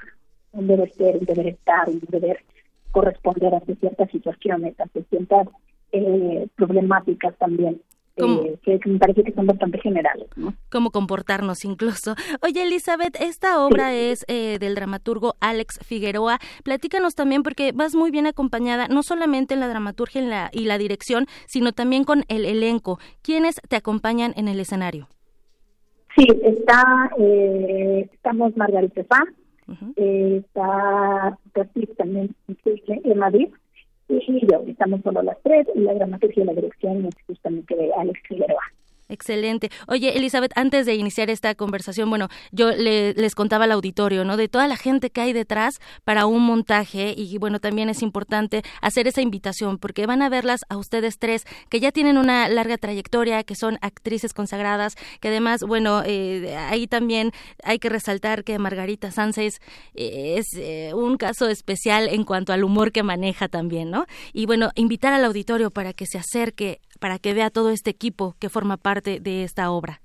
un 0.53 0.67
deber 0.67 0.93
ser, 0.93 1.17
un 1.17 1.25
deber 1.25 1.49
estar, 1.49 1.89
un 1.89 2.01
deber 2.09 2.45
corresponder 2.93 3.55
a 3.55 3.61
ciertas 3.61 4.11
situaciones, 4.11 4.79
a 4.81 4.87
ciertas 5.09 5.49
eh, 5.93 6.49
problemáticas 6.57 7.37
también. 7.39 7.81
Eh, 8.17 8.59
que, 8.63 8.79
me 8.85 8.99
parece 8.99 9.25
que 9.25 9.33
son 9.33 9.47
bastante 9.47 9.79
generales. 9.79 10.27
¿no? 10.37 10.53
Cómo 10.71 10.91
comportarnos 10.91 11.65
incluso. 11.65 12.15
Oye, 12.43 12.65
Elizabeth, 12.65 13.17
esta 13.19 13.65
obra 13.65 13.95
es 13.95 14.27
eh, 14.29 14.59
del 14.59 14.75
dramaturgo 14.75 15.37
Alex 15.41 15.79
Figueroa. 15.83 16.39
Platícanos 16.63 17.15
también 17.15 17.43
porque 17.43 17.73
vas 17.73 17.95
muy 17.95 18.11
bien 18.11 18.27
acompañada, 18.27 18.89
no 18.89 19.03
solamente 19.03 19.55
en 19.55 19.61
la 19.61 19.69
dramaturgia 19.69 20.21
y 20.21 20.27
la, 20.27 20.51
y 20.53 20.65
la 20.67 20.77
dirección, 20.77 21.27
sino 21.47 21.73
también 21.73 22.05
con 22.05 22.25
el 22.29 22.45
elenco. 22.45 22.99
¿Quiénes 23.23 23.59
te 23.69 23.77
acompañan 23.77 24.35
en 24.37 24.49
el 24.49 24.61
escenario? 24.61 25.09
Sí, 26.15 26.27
está, 26.43 27.11
estamos 28.13 28.55
Margarita 28.57 29.01
Eh, 29.97 30.43
está 30.45 31.39
también 31.97 32.35
en 32.87 33.19
Madrid, 33.19 33.49
y 34.09 34.47
yo, 34.47 34.63
estamos 34.67 35.01
solo 35.03 35.23
las 35.23 35.41
tres, 35.43 35.67
y 35.75 35.81
la 35.81 35.95
dramaturgia 35.95 36.43
y 36.43 36.47
la 36.47 36.55
dirección 36.55 37.07
es 37.07 37.15
justamente 37.27 37.77
de 37.77 37.93
Alex 37.95 38.21
Figueroa. 38.29 38.63
Excelente. 39.11 39.71
Oye, 39.89 40.17
Elizabeth, 40.17 40.53
antes 40.55 40.87
de 40.87 40.95
iniciar 40.95 41.31
esta 41.31 41.57
conversación, 41.57 42.09
bueno, 42.09 42.29
yo 42.53 42.71
les 42.71 43.35
contaba 43.35 43.65
al 43.65 43.73
auditorio, 43.73 44.25
¿no? 44.25 44.37
De 44.37 44.49
toda 44.49 44.69
la 44.69 44.77
gente 44.77 45.11
que 45.11 45.21
hay 45.21 45.33
detrás 45.33 45.81
para 46.05 46.27
un 46.27 46.45
montaje 46.45 47.13
y 47.17 47.37
bueno, 47.39 47.59
también 47.59 47.89
es 47.89 48.03
importante 48.03 48.63
hacer 48.81 49.09
esa 49.09 49.21
invitación 49.21 49.79
porque 49.79 50.07
van 50.07 50.23
a 50.23 50.29
verlas 50.29 50.61
a 50.69 50.77
ustedes 50.77 51.19
tres 51.19 51.45
que 51.69 51.81
ya 51.81 51.91
tienen 51.91 52.19
una 52.19 52.49
larga 52.49 52.79
trayectoria, 52.79 53.43
que 53.43 53.57
son 53.57 53.79
actrices 53.81 54.33
consagradas, 54.33 54.95
que 55.21 55.27
además, 55.27 55.63
bueno, 55.67 56.03
eh, 56.07 56.57
ahí 56.57 56.87
también 56.87 57.33
hay 57.65 57.81
que 57.81 57.89
resaltar 57.89 58.45
que 58.45 58.61
Margarita 58.61 59.11
Sánchez 59.11 59.61
eh, 59.95 60.37
es 60.39 60.47
eh, 60.57 60.93
un 60.95 61.17
caso 61.17 61.49
especial 61.49 62.09
en 62.09 62.23
cuanto 62.23 62.53
al 62.53 62.63
humor 62.63 62.93
que 62.93 63.03
maneja 63.03 63.49
también, 63.49 63.91
¿no? 63.91 64.07
Y 64.33 64.47
bueno, 64.47 64.71
invitar 64.77 65.13
al 65.13 65.25
auditorio 65.25 65.73
para 65.73 65.93
que 65.95 66.07
se 66.07 66.19
acerque 66.19 66.81
para 67.01 67.19
que 67.19 67.35
vea 67.35 67.51
todo 67.51 67.71
este 67.71 67.91
equipo 67.91 68.37
que 68.39 68.51
forma 68.51 68.77
parte 68.77 69.00
de 69.03 69.45
esta 69.45 69.71
obra? 69.71 70.01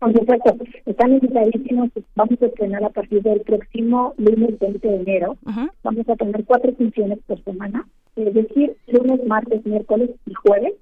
Por 0.00 0.14
supuesto, 0.14 0.56
están 0.86 1.12
invitadísimos. 1.12 1.90
Vamos 2.14 2.40
a 2.40 2.46
estrenar 2.46 2.82
a 2.82 2.88
partir 2.88 3.22
del 3.22 3.42
próximo 3.42 4.14
lunes 4.16 4.58
20 4.58 4.88
de 4.88 4.96
enero. 4.96 5.36
Vamos 5.82 6.08
a 6.08 6.16
tener 6.16 6.42
cuatro 6.46 6.72
funciones 6.74 7.18
por 7.26 7.42
semana, 7.44 7.86
es 8.16 8.32
decir, 8.32 8.76
lunes, 8.86 9.20
martes, 9.26 9.64
miércoles 9.66 10.10
y 10.26 10.32
jueves. 10.32 10.72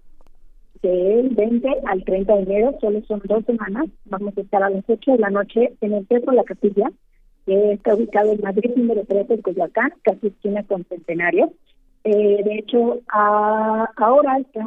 Del 0.82 1.30
20 1.30 1.68
al 1.86 2.04
30 2.04 2.32
de 2.36 2.42
enero, 2.42 2.78
solo 2.80 3.02
son 3.08 3.20
dos 3.24 3.44
semanas. 3.44 3.86
Vamos 4.04 4.38
a 4.38 4.40
estar 4.40 4.62
a 4.62 4.70
las 4.70 4.84
8 4.86 5.10
de 5.10 5.18
la 5.18 5.30
noche 5.30 5.72
en 5.80 5.94
el 5.94 6.06
Teatro 6.06 6.30
La 6.30 6.44
Capilla, 6.44 6.92
que 7.44 7.72
está 7.72 7.96
ubicado 7.96 8.30
en 8.30 8.40
Madrid 8.40 8.70
número 8.76 9.04
3 9.04 9.30
en 9.30 9.42
Coyoacán, 9.42 9.94
casi 10.02 10.28
esquina 10.28 10.62
con 10.62 10.84
Centenario. 10.84 11.52
Eh, 12.04 12.42
de 12.44 12.54
hecho, 12.54 13.00
ahora 13.08 14.38
está, 14.38 14.64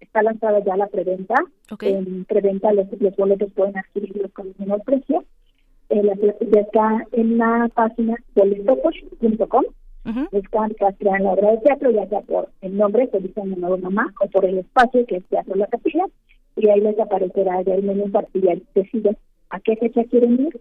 está 0.00 0.22
lanzada 0.22 0.60
ya 0.64 0.76
la 0.76 0.86
preventa. 0.86 1.34
En 1.80 2.24
preventa 2.24 2.72
los, 2.72 2.86
boletos 3.16 3.52
pueden 3.52 3.78
adquirirlos 3.78 4.32
con 4.32 4.48
el 4.48 4.54
menor 4.58 4.82
precio. 4.82 5.24
Eh, 5.88 6.02
la 6.02 6.14
ya 6.14 6.60
está 6.60 7.06
en 7.12 7.38
la 7.38 7.68
página 7.74 8.16
boletoposh.com. 8.34 9.64
Uh 10.04 10.10
-huh. 10.10 10.28
Buscan 10.32 10.74
la 11.00 11.32
obra 11.32 11.52
de 11.52 11.58
teatro, 11.58 11.90
ya 11.92 12.08
sea 12.08 12.20
por 12.22 12.48
el 12.60 12.76
nombre, 12.76 13.08
que 13.08 13.20
dice 13.20 13.44
Nuevo 13.44 13.78
Mamá, 13.78 14.12
o 14.20 14.26
por 14.28 14.44
el 14.44 14.58
espacio, 14.58 15.06
que 15.06 15.16
es 15.16 15.24
Teatro 15.26 15.54
La 15.54 15.68
Capilla, 15.68 16.04
y 16.56 16.68
ahí 16.68 16.80
les 16.80 16.98
aparecerá 16.98 17.62
ya 17.62 17.74
el 17.74 17.84
menú 17.84 18.10
y 18.34 18.40
ya 18.40 18.56
deciden 18.74 19.16
a 19.50 19.60
qué 19.60 19.76
fecha 19.76 20.04
quieren 20.04 20.40
ir 20.46 20.60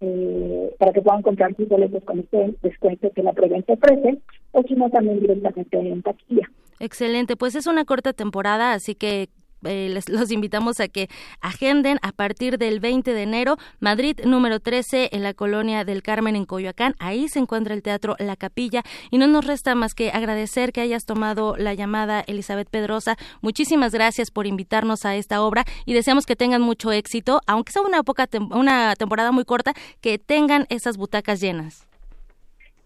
eh, 0.00 0.74
para 0.78 0.92
que 0.92 1.02
puedan 1.02 1.22
comprar 1.22 1.54
sus 1.56 1.68
boletos 1.68 2.02
con 2.04 2.20
este 2.20 2.54
descuento 2.62 3.10
que 3.14 3.22
la 3.22 3.32
preventa 3.32 3.74
ofrece, 3.74 4.18
o 4.52 4.62
si 4.62 4.74
no, 4.74 4.90
también 4.90 5.20
directamente 5.20 5.78
en 5.78 6.02
taquilla. 6.02 6.50
Excelente, 6.78 7.36
pues 7.36 7.54
es 7.54 7.66
una 7.66 7.84
corta 7.84 8.12
temporada, 8.12 8.72
así 8.72 8.94
que 8.94 9.28
eh, 9.64 9.88
les, 9.90 10.08
los 10.08 10.30
invitamos 10.30 10.80
a 10.80 10.88
que 10.88 11.08
agenden 11.40 11.98
a 12.02 12.12
partir 12.12 12.58
del 12.58 12.80
20 12.80 13.12
de 13.12 13.22
enero, 13.22 13.56
Madrid 13.78 14.18
número 14.24 14.60
13 14.60 15.10
en 15.12 15.22
la 15.22 15.34
colonia 15.34 15.84
del 15.84 16.02
Carmen 16.02 16.36
en 16.36 16.44
Coyoacán. 16.44 16.94
Ahí 16.98 17.28
se 17.28 17.38
encuentra 17.38 17.74
el 17.74 17.82
teatro 17.82 18.16
La 18.18 18.36
Capilla 18.36 18.82
y 19.10 19.18
no 19.18 19.26
nos 19.26 19.46
resta 19.46 19.74
más 19.74 19.94
que 19.94 20.10
agradecer 20.10 20.72
que 20.72 20.80
hayas 20.80 21.04
tomado 21.04 21.56
la 21.56 21.74
llamada 21.74 22.24
Elizabeth 22.26 22.68
Pedrosa. 22.68 23.16
Muchísimas 23.42 23.92
gracias 23.92 24.30
por 24.30 24.46
invitarnos 24.46 25.04
a 25.04 25.16
esta 25.16 25.42
obra 25.42 25.64
y 25.86 25.94
deseamos 25.94 26.26
que 26.26 26.36
tengan 26.36 26.62
mucho 26.62 26.92
éxito, 26.92 27.40
aunque 27.46 27.72
sea 27.72 27.82
una, 27.82 28.02
poca 28.02 28.28
una 28.50 28.94
temporada 28.96 29.32
muy 29.32 29.44
corta, 29.44 29.72
que 30.00 30.18
tengan 30.18 30.66
esas 30.68 30.96
butacas 30.96 31.40
llenas. 31.40 31.86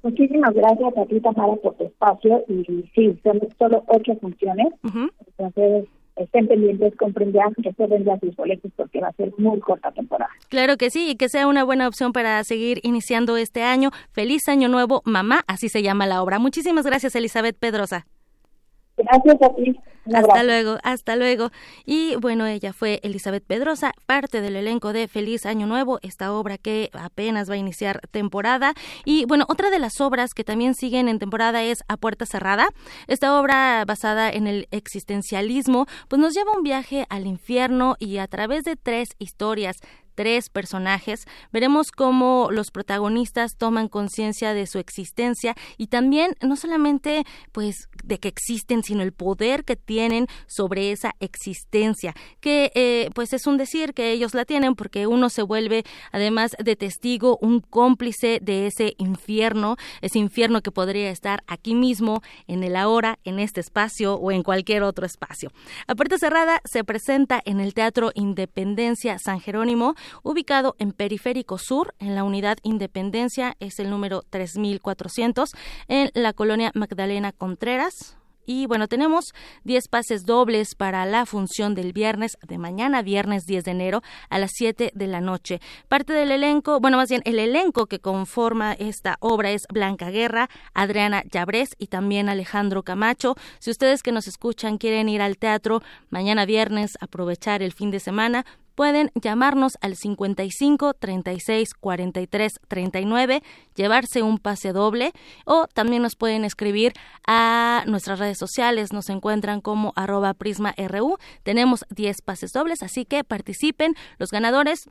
Muchísimas 0.03 0.53
gracias 0.53 0.97
a 0.99 1.07
ti, 1.07 1.19
Tamara, 1.21 1.57
por 1.57 1.75
tu 1.77 1.85
espacio. 1.85 2.45
Y 2.47 2.85
sí, 2.95 3.19
son 3.23 3.41
solo 3.59 3.85
ocho 3.89 4.15
funciones. 4.21 4.67
Entonces, 4.85 5.89
estén 6.17 6.47
pendientes, 6.47 6.95
comprendan, 6.97 7.55
que 7.55 7.73
se 7.73 8.05
ya 8.05 8.19
sus 8.21 8.37
boletos 8.37 8.71
porque 8.77 9.01
va 9.01 9.09
a 9.09 9.13
ser 9.13 9.33
muy 9.39 9.61
corta 9.61 9.91
temporada. 9.93 10.31
Claro 10.49 10.77
que 10.77 10.91
sí, 10.91 11.11
y 11.11 11.17
que 11.17 11.29
sea 11.29 11.47
una 11.47 11.65
buena 11.65 11.89
opción 11.89 12.13
para 12.13 12.43
seguir 12.45 12.81
iniciando 12.83 13.37
este 13.37 13.63
año. 13.63 13.91
Feliz 14.13 14.49
Año 14.49 14.69
Nuevo, 14.69 15.03
mamá, 15.05 15.43
así 15.47 15.69
se 15.69 15.83
llama 15.83 16.07
la 16.07 16.23
obra. 16.23 16.39
Muchísimas 16.39 16.87
gracias, 16.87 17.15
Elizabeth 17.17 17.57
Pedrosa. 17.59 18.07
Gracias 18.97 19.43
a 19.43 19.55
ti. 19.55 19.77
Hasta 20.13 20.43
luego, 20.43 20.77
hasta 20.83 21.17
luego. 21.17 21.51
Y 21.87 22.17
bueno, 22.17 22.47
ella 22.47 22.73
fue 22.73 23.01
Elizabeth 23.03 23.45
Pedrosa, 23.45 23.93
parte 24.07 24.41
del 24.41 24.57
elenco 24.57 24.93
de 24.93 25.09
Feliz 25.09 25.47
Año 25.47 25.67
Nuevo, 25.67 25.99
esta 26.03 26.33
obra 26.33 26.59
que 26.59 26.91
apenas 26.93 27.49
va 27.49 27.55
a 27.55 27.59
iniciar 27.59 28.01
temporada. 28.11 28.75
Y 29.05 29.25
bueno, 29.25 29.47
otra 29.49 29.71
de 29.71 29.79
las 29.79 30.01
obras 30.01 30.35
que 30.35 30.45
también 30.45 30.75
siguen 30.75 31.09
en 31.09 31.19
temporada 31.19 31.63
es 31.63 31.79
A 31.89 31.97
Puerta 31.97 32.27
Cerrada. 32.27 32.69
Esta 33.07 33.41
obra 33.41 33.85
basada 33.87 34.31
en 34.31 34.47
el 34.47 34.69
existencialismo, 34.71 35.87
pues 36.09 36.21
nos 36.21 36.35
lleva 36.35 36.57
un 36.57 36.63
viaje 36.63 37.07
al 37.09 37.27
infierno 37.27 37.97
y 37.99 38.19
a 38.19 38.29
través 38.29 38.65
de 38.65 38.77
tres 38.77 39.09
historias 39.19 39.79
tres 40.15 40.49
personajes, 40.49 41.25
veremos 41.53 41.91
cómo 41.91 42.49
los 42.51 42.71
protagonistas 42.71 43.57
toman 43.57 43.89
conciencia 43.89 44.55
de 44.55 44.67
su 44.67 44.79
existencia 44.79 45.55
y 45.77 45.89
también 45.89 46.37
no 46.41 46.57
solamente 46.57 47.25
pues 47.53 47.89
de 48.05 48.19
que 48.19 48.29
existen, 48.29 48.83
sino 48.83 49.03
el 49.03 49.13
poder 49.13 49.65
que 49.65 49.77
tienen 49.77 50.27
sobre 50.47 50.93
esa 50.93 51.15
existencia, 51.21 52.15
que 52.41 52.71
eh, 52.75 53.11
pues 53.15 53.33
es 53.33 53.47
un 53.47 53.57
decir 53.57 53.95
que 53.95 54.13
ellos 54.13 54.35
la 54.35 54.45
tienen 54.45 54.75
porque 54.75 55.07
uno 55.07 55.29
se 55.31 55.43
vuelve 55.43 55.85
además 56.13 56.53
de 56.63 56.77
testigo, 56.77 57.39
un 57.41 57.61
cómplice 57.61 58.39
de 58.43 58.67
ese 58.67 58.95
infierno, 58.99 59.77
ese 60.01 60.19
infierno 60.19 60.63
que 60.63 60.71
podría 60.71 61.11
estar 61.11 61.43
aquí 61.47 61.75
mismo, 61.75 62.23
en 62.47 62.63
el 62.65 62.77
ahora, 62.77 63.19
en 63.25 63.39
este 63.39 63.61
espacio 63.61 64.15
o 64.15 64.33
en 64.33 64.43
cualquier 64.43 64.83
otro 64.83 65.07
espacio. 65.07 65.51
A 65.87 65.95
puerta 65.95 66.19
cerrada 66.19 66.61
se 66.65 66.85
presenta 66.85 67.41
en 67.45 67.61
el 67.61 67.75
Teatro 67.75 68.11
Independencia 68.15 69.19
San 69.19 69.41
Jerónimo 69.41 69.95
ubicado 70.23 70.77
en 70.79 70.93
Periférico 70.93 71.59
Sur, 71.59 71.95
en 71.99 72.15
la 72.15 72.25
unidad 72.25 72.59
Independencia, 72.63 73.57
es 73.61 73.79
el 73.79 73.91
número 73.91 74.23
3400, 74.31 75.51
en 75.89 76.11
la 76.15 76.33
colonia 76.33 76.71
Magdalena 76.75 77.33
Contreras, 77.33 77.94
y 78.47 78.67
bueno, 78.67 78.89
tenemos 78.89 79.33
10 79.65 79.89
pases 79.89 80.25
dobles 80.25 80.75
para 80.75 81.07
la 81.07 81.25
función 81.27 81.75
del 81.75 81.93
viernes, 81.93 82.37
de 82.47 82.59
mañana, 82.59 83.03
viernes 83.03 83.47
10 83.47 83.65
de 83.65 83.71
enero, 83.71 84.03
a 84.29 84.39
las 84.39 84.53
7 84.55 84.93
de 84.95 85.07
la 85.07 85.21
noche. 85.21 85.61
Parte 85.89 86.13
del 86.13 86.31
elenco, 86.31 86.79
bueno, 86.81 86.99
más 86.99 87.09
bien 87.09 87.23
el 87.25 87.39
elenco 87.39 87.87
que 87.87 88.01
conforma 88.01 88.75
esta 88.75 89.17
obra 89.21 89.51
es 89.51 89.63
Blanca 89.73 90.11
Guerra, 90.11 90.51
Adriana 90.75 91.23
Llabrés 91.31 91.71
y 91.79 91.87
también 91.87 92.29
Alejandro 92.29 92.83
Camacho. 92.83 93.35
Si 93.61 93.71
ustedes 93.71 94.03
que 94.03 94.13
nos 94.13 94.29
escuchan 94.29 94.79
quieren 94.79 95.09
ir 95.09 95.23
al 95.23 95.39
teatro 95.39 95.83
mañana 96.11 96.45
viernes, 96.45 96.99
aprovechar 97.01 97.63
el 97.63 97.73
fin 97.73 97.91
de 97.91 98.01
semana, 98.01 98.45
pueden 98.75 99.11
llamarnos 99.15 99.75
al 99.81 99.97
55 99.97 100.95
36 100.95 101.75
43 101.75 102.53
39, 102.69 103.43
llevarse 103.75 104.23
un 104.23 104.39
pase 104.39 104.73
doble 104.73 105.13
o 105.45 105.67
también 105.73 106.03
nos 106.03 106.17
pueden 106.17 106.45
escribir 106.45 106.93
a 107.27 107.85
nuestras 107.87 108.19
redes 108.19 108.39
sociales, 108.39 108.93
nos 108.93 109.09
encuentran 109.09 109.61
como 109.61 109.93
arroba 109.97 110.35
prisma 110.35 110.75
RU, 110.77 111.19
tenemos 111.43 111.85
10 111.91 112.23
pases 112.23 112.53
dobles, 112.53 112.83
así 112.83 113.05
que 113.05 113.25
participen, 113.25 113.95
los 114.19 114.31
ganadores 114.31 114.89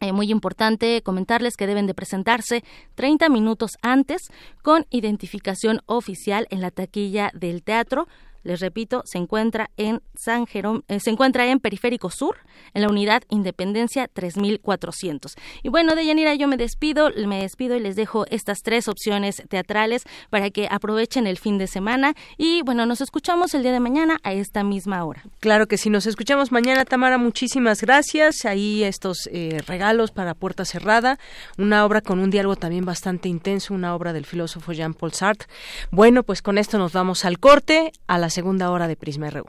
eh, 0.00 0.12
muy 0.12 0.30
importante 0.30 1.02
comentarles 1.02 1.56
que 1.56 1.68
deben 1.68 1.86
de 1.86 1.94
presentarse 1.94 2.64
30 2.96 3.28
minutos 3.28 3.72
antes 3.80 4.22
con 4.62 4.86
identificación 4.90 5.80
oficial 5.86 6.48
en 6.50 6.60
la 6.60 6.70
taquilla 6.72 7.30
del 7.32 7.62
teatro 7.62 8.08
les 8.44 8.60
repito, 8.60 9.02
se 9.04 9.18
encuentra 9.18 9.70
en 9.76 10.00
San 10.14 10.46
Jerón, 10.46 10.84
eh, 10.88 11.00
se 11.00 11.10
encuentra 11.10 11.46
en 11.46 11.60
Periférico 11.60 12.10
Sur, 12.10 12.36
en 12.72 12.82
la 12.82 12.88
unidad 12.88 13.22
Independencia 13.30 14.08
3400. 14.08 15.34
Y 15.62 15.68
bueno, 15.68 15.94
de 15.94 16.06
Yanira, 16.06 16.34
yo 16.34 16.46
me 16.48 16.56
despido, 16.56 17.10
me 17.26 17.42
despido 17.42 17.76
y 17.76 17.80
les 17.80 17.96
dejo 17.96 18.26
estas 18.30 18.62
tres 18.62 18.88
opciones 18.88 19.42
teatrales 19.48 20.04
para 20.30 20.50
que 20.50 20.68
aprovechen 20.70 21.26
el 21.26 21.38
fin 21.38 21.58
de 21.58 21.66
semana 21.66 22.14
y 22.36 22.62
bueno, 22.62 22.86
nos 22.86 23.00
escuchamos 23.00 23.54
el 23.54 23.62
día 23.62 23.72
de 23.72 23.80
mañana 23.80 24.18
a 24.22 24.32
esta 24.32 24.62
misma 24.62 25.04
hora. 25.04 25.22
Claro 25.40 25.66
que 25.66 25.78
sí, 25.78 25.90
nos 25.90 26.06
escuchamos 26.06 26.52
mañana, 26.52 26.84
Tamara, 26.84 27.18
muchísimas 27.18 27.80
gracias. 27.80 28.44
Ahí 28.44 28.84
estos 28.84 29.28
eh, 29.32 29.60
regalos 29.66 30.10
para 30.10 30.34
Puerta 30.34 30.64
Cerrada, 30.64 31.18
una 31.58 31.84
obra 31.84 32.00
con 32.00 32.18
un 32.18 32.30
diálogo 32.30 32.56
también 32.56 32.84
bastante 32.84 33.28
intenso, 33.28 33.74
una 33.74 33.94
obra 33.94 34.12
del 34.12 34.26
filósofo 34.26 34.72
Jean-Paul 34.72 35.12
Sartre. 35.12 35.48
Bueno, 35.90 36.22
pues 36.22 36.42
con 36.42 36.58
esto 36.58 36.78
nos 36.78 36.92
vamos 36.92 37.24
al 37.24 37.38
corte, 37.38 37.92
a 38.06 38.18
las 38.18 38.33
segunda 38.34 38.68
hora 38.72 38.88
de 38.88 38.96
Prisma 38.96 39.30
RU. 39.30 39.44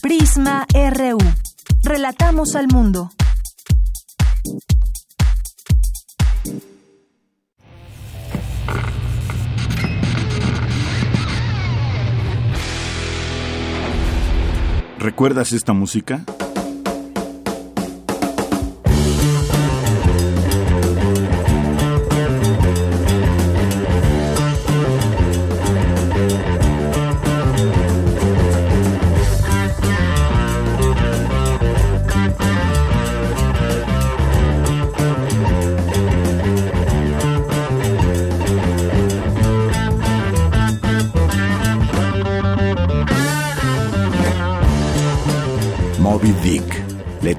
Prisma 0.00 0.66
RU. 0.72 1.18
Relatamos 1.82 2.54
al 2.54 2.68
mundo. 2.68 3.10
¿Recuerdas 15.00 15.52
esta 15.52 15.72
música? 15.72 16.24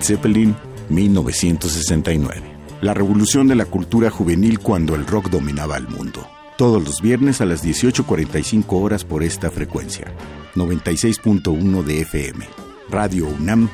Zeppelin, 0.04 0.56
1969. 0.89 2.41
La 2.82 2.93
revolución 2.93 3.47
de 3.47 3.56
la 3.56 3.66
cultura 3.66 4.10
juvenil 4.10 4.60
cuando 4.60 4.95
el 4.95 5.08
rock 5.08 5.30
dominaba 5.30 5.78
el 5.78 5.88
mundo. 5.88 6.28
Todos 6.58 6.84
los 6.84 7.01
viernes 7.01 7.41
a 7.41 7.45
las 7.45 7.64
18.45 7.66 8.66
horas 8.70 9.06
por 9.06 9.24
esta 9.24 9.49
frecuencia. 9.49 10.14
96.1 10.56 11.84
de 11.84 12.01
FM. 12.01 12.45
Radio 12.89 13.28
UNAM, 13.28 13.70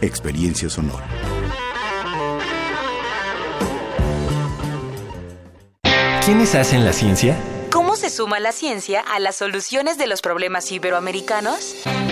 Experiencia 0.00 0.68
Sonora. 0.68 1.08
¿Quiénes 6.24 6.54
hacen 6.54 6.84
la 6.84 6.92
ciencia? 6.92 7.36
¿Cómo 7.72 7.96
se 7.96 8.10
suma 8.10 8.38
la 8.38 8.52
ciencia 8.52 9.00
a 9.00 9.18
las 9.18 9.36
soluciones 9.36 9.98
de 9.98 10.06
los 10.06 10.20
problemas 10.22 10.70
iberoamericanos? 10.70 11.82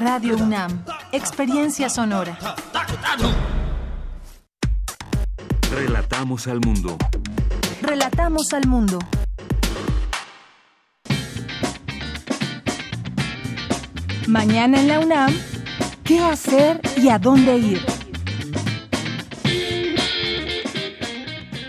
Radio 0.00 0.36
UNAM. 0.36 0.84
Experiencia 1.12 1.88
sonora. 1.88 2.38
Relatamos 5.70 6.46
al 6.46 6.60
mundo. 6.60 6.96
Relatamos 7.82 8.52
al 8.52 8.66
mundo. 8.66 8.98
Mañana 14.26 14.80
en 14.80 14.88
la 14.88 15.00
UNAM, 15.00 15.34
¿qué 16.02 16.20
hacer 16.20 16.80
y 16.96 17.08
a 17.08 17.18
dónde 17.18 17.56
ir? 17.58 17.93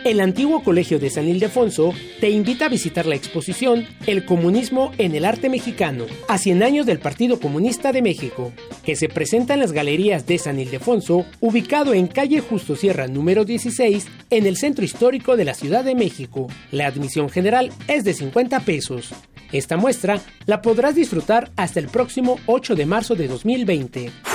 El 0.06 0.22
antiguo 0.22 0.62
Colegio 0.62 1.00
de 1.00 1.10
San 1.10 1.28
Ildefonso 1.28 1.92
te 2.20 2.30
invita 2.30 2.66
a 2.66 2.70
visitar 2.70 3.08
la 3.08 3.16
exposición 3.16 3.88
El 4.06 4.24
comunismo 4.24 4.92
en 5.00 5.16
el 5.16 5.26
arte 5.26 5.50
mexicano, 5.50 6.06
a 6.28 6.38
100 6.38 6.62
años 6.62 6.86
del 6.86 7.00
Partido 7.00 7.40
Comunista 7.40 7.92
de 7.92 8.04
México, 8.04 8.54
que 8.84 8.96
se 8.96 9.10
presenta 9.10 9.56
en 9.56 9.62
las 9.62 9.72
galerías 9.72 10.28
de 10.28 10.38
San 10.38 10.60
Ildefonso, 10.60 11.26
ubicado 11.40 11.96
en 11.96 12.06
calle 12.06 12.40
Justo 12.40 12.76
Sierra 12.76 13.08
número 13.08 13.46
16, 13.46 14.06
en 14.30 14.46
el 14.46 14.58
centro 14.58 14.86
histórico 14.86 15.38
de 15.38 15.46
la 15.46 15.56
Ciudad 15.56 15.84
de 15.84 15.96
México. 15.96 16.50
La 16.72 16.86
admisión 16.86 17.28
general 17.28 17.72
es 17.88 18.04
de 18.04 18.14
50 18.14 18.60
pesos. 18.60 19.12
Esta 19.52 19.76
muestra 19.76 20.22
la 20.46 20.62
podrás 20.62 20.94
disfrutar 20.94 21.50
hasta 21.56 21.80
el 21.80 21.88
próximo 21.88 22.40
8 22.46 22.76
de 22.76 22.86
marzo 22.86 23.16
de 23.16 23.28
2020. 23.28 24.35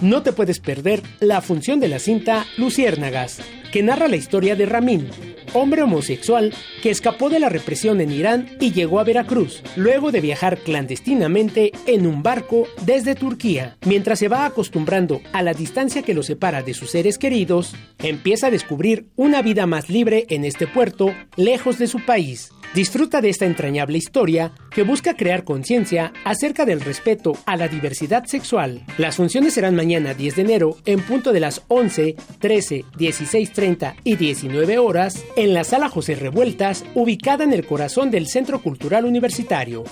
No 0.00 0.22
te 0.22 0.32
puedes 0.32 0.58
perder 0.58 1.02
la 1.20 1.40
función 1.40 1.80
de 1.80 1.88
la 1.88 1.98
cinta 1.98 2.46
Luciérnagas, 2.56 3.40
que 3.72 3.82
narra 3.82 4.08
la 4.08 4.16
historia 4.16 4.56
de 4.56 4.66
Ramin, 4.66 5.08
hombre 5.52 5.82
homosexual 5.82 6.52
que 6.82 6.90
escapó 6.90 7.30
de 7.30 7.38
la 7.38 7.48
represión 7.48 8.00
en 8.00 8.10
Irán 8.10 8.56
y 8.60 8.72
llegó 8.72 8.98
a 8.98 9.04
Veracruz, 9.04 9.62
luego 9.76 10.10
de 10.10 10.20
viajar 10.20 10.58
clandestinamente 10.58 11.72
en 11.86 12.06
un 12.06 12.22
barco 12.22 12.66
desde 12.84 13.14
Turquía. 13.14 13.76
Mientras 13.86 14.18
se 14.18 14.28
va 14.28 14.46
acostumbrando 14.46 15.20
a 15.32 15.42
la 15.42 15.54
distancia 15.54 16.02
que 16.02 16.14
lo 16.14 16.22
separa 16.22 16.62
de 16.62 16.74
sus 16.74 16.90
seres 16.90 17.16
queridos, 17.16 17.74
empieza 18.00 18.48
a 18.48 18.50
descubrir 18.50 19.06
una 19.16 19.42
vida 19.42 19.66
más 19.66 19.88
libre 19.88 20.26
en 20.28 20.44
este 20.44 20.66
puerto, 20.66 21.14
lejos 21.36 21.78
de 21.78 21.86
su 21.86 22.04
país. 22.04 22.50
Disfruta 22.74 23.20
de 23.20 23.28
esta 23.28 23.46
entrañable 23.46 23.96
historia 23.98 24.50
que 24.72 24.82
busca 24.82 25.14
crear 25.14 25.44
conciencia 25.44 26.12
acerca 26.24 26.64
del 26.64 26.80
respeto 26.80 27.38
a 27.46 27.56
la 27.56 27.68
diversidad 27.68 28.24
sexual. 28.24 28.82
Las 28.98 29.14
funciones 29.14 29.54
serán 29.54 29.76
mañana 29.76 30.12
10 30.12 30.34
de 30.34 30.42
enero 30.42 30.76
en 30.84 31.00
punto 31.00 31.32
de 31.32 31.38
las 31.38 31.62
11, 31.68 32.16
13, 32.40 32.84
16.30 32.98 33.94
y 34.02 34.16
19 34.16 34.78
horas 34.78 35.24
en 35.36 35.54
la 35.54 35.62
sala 35.62 35.88
José 35.88 36.16
Revueltas, 36.16 36.84
ubicada 36.96 37.44
en 37.44 37.52
el 37.52 37.64
corazón 37.64 38.10
del 38.10 38.26
Centro 38.26 38.60
Cultural 38.60 39.04
Universitario. 39.04 39.84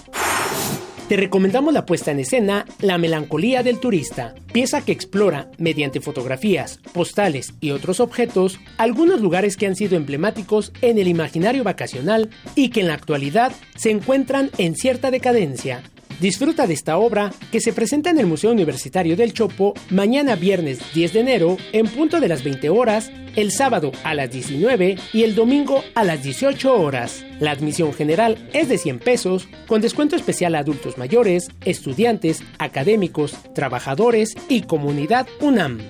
Te 1.13 1.19
recomendamos 1.19 1.75
la 1.75 1.85
puesta 1.85 2.11
en 2.11 2.21
escena 2.21 2.65
La 2.81 2.97
melancolía 2.97 3.63
del 3.63 3.81
turista, 3.81 4.35
pieza 4.51 4.83
que 4.83 4.93
explora, 4.93 5.51
mediante 5.59 6.01
fotografías, 6.01 6.81
postales 6.95 7.53
y 7.61 7.73
otros 7.73 8.01
objetos, 8.01 8.59
algunos 8.79 9.21
lugares 9.21 9.59
que 9.59 9.67
han 9.67 9.77
sido 9.77 9.99
emblemáticos 9.99 10.73
en 10.81 10.97
el 10.97 11.09
imaginario 11.09 11.65
vacacional 11.65 12.31
y 12.55 12.71
que 12.71 12.81
en 12.81 12.89
la 12.89 12.95
actualidad 12.95 13.53
se 13.77 13.91
encuentran 13.91 14.51
en 14.57 14.75
cierta 14.75 15.11
decadencia. 15.11 15.83
Disfruta 16.23 16.69
de 16.69 16.75
esta 16.75 16.99
obra 16.99 17.33
que 17.51 17.61
se 17.61 17.73
presenta 17.73 18.11
en 18.11 18.19
el 18.21 18.27
Museo 18.27 18.53
Universitario 18.53 19.17
del 19.17 19.33
Chopo 19.33 19.75
mañana 19.91 20.37
viernes 20.37 20.79
10 20.95 21.15
de 21.15 21.19
enero 21.21 21.57
en 21.73 21.89
punto 21.89 22.21
de 22.21 22.29
las 22.29 22.45
20 22.45 22.69
horas, 22.69 23.11
el 23.35 23.51
sábado 23.51 23.91
a 24.05 24.15
las 24.15 24.31
19 24.31 24.99
y 25.13 25.25
el 25.25 25.35
domingo 25.35 25.83
a 25.97 26.05
las 26.05 26.23
18 26.23 26.81
horas. 26.81 27.27
La 27.41 27.51
admisión 27.51 27.93
general 27.93 28.49
es 28.53 28.69
de 28.69 28.79
100 28.79 29.01
pesos, 29.01 29.49
con 29.67 29.81
descuento 29.81 30.15
especial 30.15 30.55
a 30.55 30.61
adultos 30.61 30.97
mayores, 30.97 31.49
estudiantes, 31.65 32.45
académicos, 32.61 33.35
trabajadores 33.53 34.37
y 34.49 34.63
comunidad 34.63 35.27
UNAM. 35.41 35.81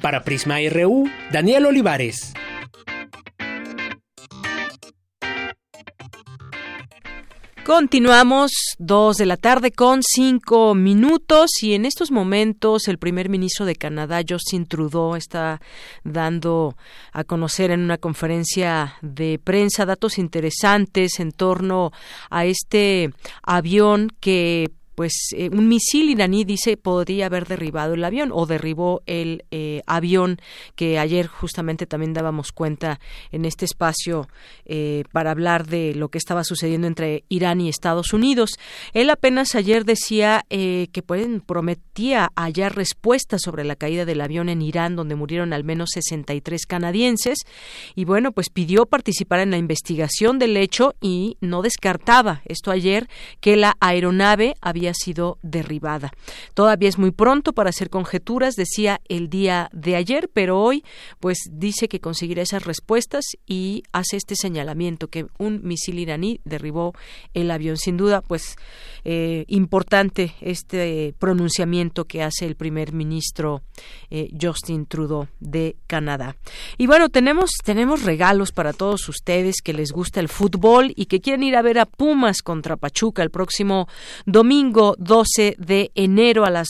Para 0.00 0.24
Prisma 0.24 0.60
RU, 0.70 1.10
Daniel 1.30 1.66
Olivares. 1.66 2.32
Continuamos, 7.64 8.50
dos 8.78 9.18
de 9.18 9.24
la 9.24 9.36
tarde 9.36 9.70
con 9.70 10.00
cinco 10.02 10.74
minutos 10.74 11.62
y 11.62 11.74
en 11.74 11.84
estos 11.84 12.10
momentos 12.10 12.88
el 12.88 12.98
primer 12.98 13.28
ministro 13.28 13.64
de 13.64 13.76
Canadá, 13.76 14.20
Justin 14.28 14.66
Trudeau, 14.66 15.14
está 15.14 15.60
dando 16.02 16.76
a 17.12 17.22
conocer 17.22 17.70
en 17.70 17.80
una 17.80 17.98
conferencia 17.98 18.96
de 19.00 19.38
prensa 19.38 19.86
datos 19.86 20.18
interesantes 20.18 21.20
en 21.20 21.30
torno 21.30 21.92
a 22.30 22.46
este 22.46 23.12
avión 23.44 24.10
que 24.18 24.72
pues 24.94 25.12
eh, 25.36 25.48
un 25.52 25.68
misil 25.68 26.10
iraní 26.10 26.44
dice 26.44 26.76
podría 26.76 27.26
haber 27.26 27.46
derribado 27.46 27.94
el 27.94 28.04
avión 28.04 28.30
o 28.32 28.46
derribó 28.46 29.02
el 29.06 29.44
eh, 29.50 29.82
avión 29.86 30.38
que 30.76 30.98
ayer 30.98 31.26
justamente 31.26 31.86
también 31.86 32.12
dábamos 32.12 32.52
cuenta 32.52 33.00
en 33.30 33.44
este 33.44 33.64
espacio 33.64 34.28
eh, 34.64 35.04
para 35.12 35.30
hablar 35.30 35.66
de 35.66 35.94
lo 35.94 36.08
que 36.08 36.18
estaba 36.18 36.44
sucediendo 36.44 36.86
entre 36.86 37.24
Irán 37.28 37.60
y 37.60 37.68
Estados 37.68 38.12
Unidos. 38.12 38.58
Él 38.92 39.10
apenas 39.10 39.54
ayer 39.54 39.84
decía 39.84 40.44
que 40.48 41.02
pueden, 41.06 41.40
prometía 41.40 42.30
hallar 42.36 42.74
respuestas 42.74 43.42
sobre 43.42 43.64
la 43.64 43.76
caída 43.76 44.04
del 44.04 44.20
avión 44.20 44.48
en 44.48 44.62
Irán 44.62 44.96
donde 44.96 45.14
murieron 45.14 45.52
al 45.52 45.64
menos 45.64 45.90
63 45.94 46.66
canadienses 46.66 47.38
y 47.94 48.04
bueno 48.04 48.32
pues 48.32 48.50
pidió 48.50 48.86
participar 48.86 49.40
en 49.40 49.50
la 49.50 49.56
investigación 49.56 50.38
del 50.38 50.56
hecho 50.56 50.94
y 51.00 51.36
no 51.40 51.62
descartaba 51.62 52.42
esto 52.44 52.70
ayer 52.70 53.08
que 53.40 53.56
la 53.56 53.76
aeronave 53.80 54.54
había 54.60 54.81
sido 54.92 55.38
derribada. 55.42 56.12
Todavía 56.54 56.88
es 56.88 56.98
muy 56.98 57.10
pronto 57.10 57.52
para 57.52 57.70
hacer 57.70 57.90
conjeturas, 57.90 58.54
decía 58.54 59.00
el 59.08 59.28
día 59.28 59.70
de 59.72 59.96
ayer, 59.96 60.28
pero 60.32 60.60
hoy 60.60 60.84
pues 61.20 61.38
dice 61.50 61.88
que 61.88 62.00
conseguirá 62.00 62.42
esas 62.42 62.64
respuestas 62.64 63.24
y 63.46 63.84
hace 63.92 64.16
este 64.16 64.34
señalamiento 64.36 65.08
que 65.08 65.26
un 65.38 65.60
misil 65.62 65.98
iraní 65.98 66.40
derribó 66.44 66.92
el 67.34 67.50
avión. 67.50 67.76
Sin 67.76 67.96
duda, 67.96 68.20
pues 68.20 68.56
eh, 69.04 69.44
importante 69.48 70.34
este 70.40 71.14
pronunciamiento 71.18 72.04
que 72.04 72.22
hace 72.22 72.46
el 72.46 72.56
primer 72.56 72.92
ministro 72.92 73.62
eh, 74.10 74.30
Justin 74.40 74.86
Trudeau 74.86 75.26
de 75.40 75.76
Canadá. 75.86 76.36
Y 76.78 76.86
bueno, 76.86 77.08
tenemos, 77.08 77.50
tenemos 77.64 78.02
regalos 78.02 78.52
para 78.52 78.72
todos 78.72 79.08
ustedes 79.08 79.56
que 79.62 79.72
les 79.72 79.92
gusta 79.92 80.20
el 80.20 80.28
fútbol 80.28 80.92
y 80.96 81.06
que 81.06 81.20
quieren 81.20 81.42
ir 81.42 81.56
a 81.56 81.62
ver 81.62 81.78
a 81.78 81.86
Pumas 81.86 82.42
contra 82.42 82.76
Pachuca 82.76 83.22
el 83.22 83.30
próximo 83.30 83.88
domingo 84.26 84.94
12 84.98 85.56
de 85.58 85.90
enero 85.94 86.44
a 86.44 86.50
las 86.50 86.68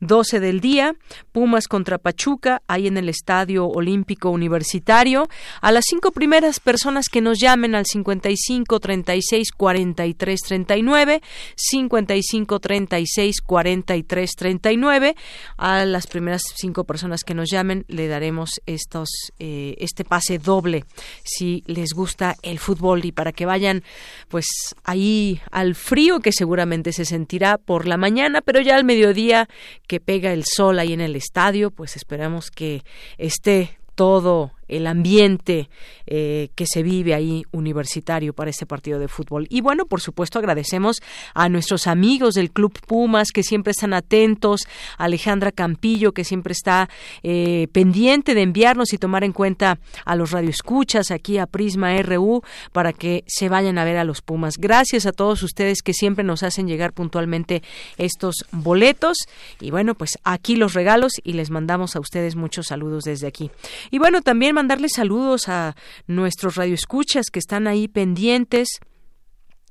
12 0.00 0.40
del 0.40 0.60
día. 0.60 0.94
Pumas 1.32 1.68
contra 1.68 1.98
Pachuca, 1.98 2.62
ahí 2.66 2.86
en 2.86 2.96
el 2.96 3.08
Estadio 3.08 3.66
Olímpico 3.66 4.30
Universitario. 4.30 5.28
A 5.60 5.72
las 5.72 5.84
cinco 5.88 6.10
primeras 6.10 6.60
personas 6.60 7.08
que 7.08 7.20
nos 7.20 7.38
llamen 7.38 7.74
al 7.74 7.86
55 7.86 8.80
36 8.80 9.52
43 9.52 10.40
39, 10.40 11.22
55 11.70 12.60
36 12.60 13.40
43 13.40 14.30
39. 14.36 15.16
A 15.56 15.84
las 15.84 16.06
primeras 16.06 16.42
cinco 16.56 16.84
personas 16.84 17.24
que 17.24 17.34
nos 17.34 17.50
llamen 17.50 17.84
le 17.88 18.08
daremos 18.08 18.60
estos, 18.66 19.08
eh, 19.38 19.74
este 19.78 20.04
pase 20.04 20.38
doble 20.38 20.84
si 21.24 21.62
les 21.66 21.92
gusta 21.92 22.36
el 22.42 22.58
fútbol 22.58 23.04
y 23.04 23.12
para 23.12 23.32
que 23.32 23.46
vayan 23.46 23.82
pues 24.28 24.46
ahí 24.84 25.40
al 25.50 25.74
frío 25.74 26.20
que 26.20 26.32
seguramente 26.32 26.92
se 26.92 27.04
sentirá 27.04 27.58
por 27.58 27.86
la 27.86 27.96
mañana, 27.96 28.40
pero 28.40 28.60
ya 28.60 28.76
al 28.76 28.84
mediodía 28.84 29.48
que 29.86 30.00
pega 30.00 30.32
el 30.32 30.44
sol 30.44 30.78
ahí 30.78 30.92
en 30.92 31.00
el 31.00 31.16
estadio, 31.16 31.70
pues 31.70 31.96
esperamos 31.96 32.50
que 32.50 32.82
esté 33.18 33.78
todo 33.94 34.52
el 34.68 34.86
ambiente 34.86 35.68
eh, 36.06 36.50
que 36.54 36.66
se 36.66 36.82
vive 36.82 37.14
ahí 37.14 37.42
universitario 37.52 38.32
para 38.32 38.50
este 38.50 38.66
partido 38.66 38.98
de 38.98 39.08
fútbol. 39.08 39.46
Y 39.50 39.60
bueno, 39.60 39.86
por 39.86 40.00
supuesto, 40.00 40.38
agradecemos 40.38 41.02
a 41.34 41.48
nuestros 41.48 41.86
amigos 41.86 42.34
del 42.34 42.50
Club 42.50 42.78
Pumas 42.86 43.32
que 43.32 43.42
siempre 43.42 43.72
están 43.72 43.94
atentos, 43.94 44.62
a 44.96 45.04
Alejandra 45.04 45.52
Campillo 45.52 46.12
que 46.12 46.24
siempre 46.24 46.52
está 46.52 46.88
eh, 47.22 47.68
pendiente 47.72 48.34
de 48.34 48.42
enviarnos 48.42 48.92
y 48.92 48.98
tomar 48.98 49.24
en 49.24 49.32
cuenta 49.32 49.78
a 50.04 50.16
los 50.16 50.30
radioescuchas 50.30 51.10
aquí 51.10 51.38
a 51.38 51.46
Prisma 51.46 51.96
RU 52.02 52.42
para 52.72 52.92
que 52.92 53.24
se 53.26 53.48
vayan 53.48 53.78
a 53.78 53.84
ver 53.84 53.96
a 53.96 54.04
los 54.04 54.22
Pumas. 54.22 54.54
Gracias 54.58 55.06
a 55.06 55.12
todos 55.12 55.42
ustedes 55.42 55.82
que 55.82 55.94
siempre 55.94 56.24
nos 56.24 56.42
hacen 56.42 56.68
llegar 56.68 56.92
puntualmente 56.92 57.62
estos 57.96 58.46
boletos. 58.52 59.16
Y 59.60 59.70
bueno, 59.70 59.94
pues 59.94 60.18
aquí 60.24 60.56
los 60.56 60.74
regalos 60.74 61.12
y 61.22 61.32
les 61.32 61.50
mandamos 61.50 61.96
a 61.96 62.00
ustedes 62.00 62.36
muchos 62.36 62.66
saludos 62.66 63.04
desde 63.04 63.26
aquí. 63.26 63.50
Y 63.90 63.98
bueno, 63.98 64.22
también 64.22 64.54
mandarles 64.58 64.92
saludos 64.96 65.48
a 65.48 65.76
nuestros 66.08 66.56
radioescuchas 66.56 67.26
que 67.30 67.38
están 67.38 67.68
ahí 67.68 67.86
pendientes. 67.86 68.80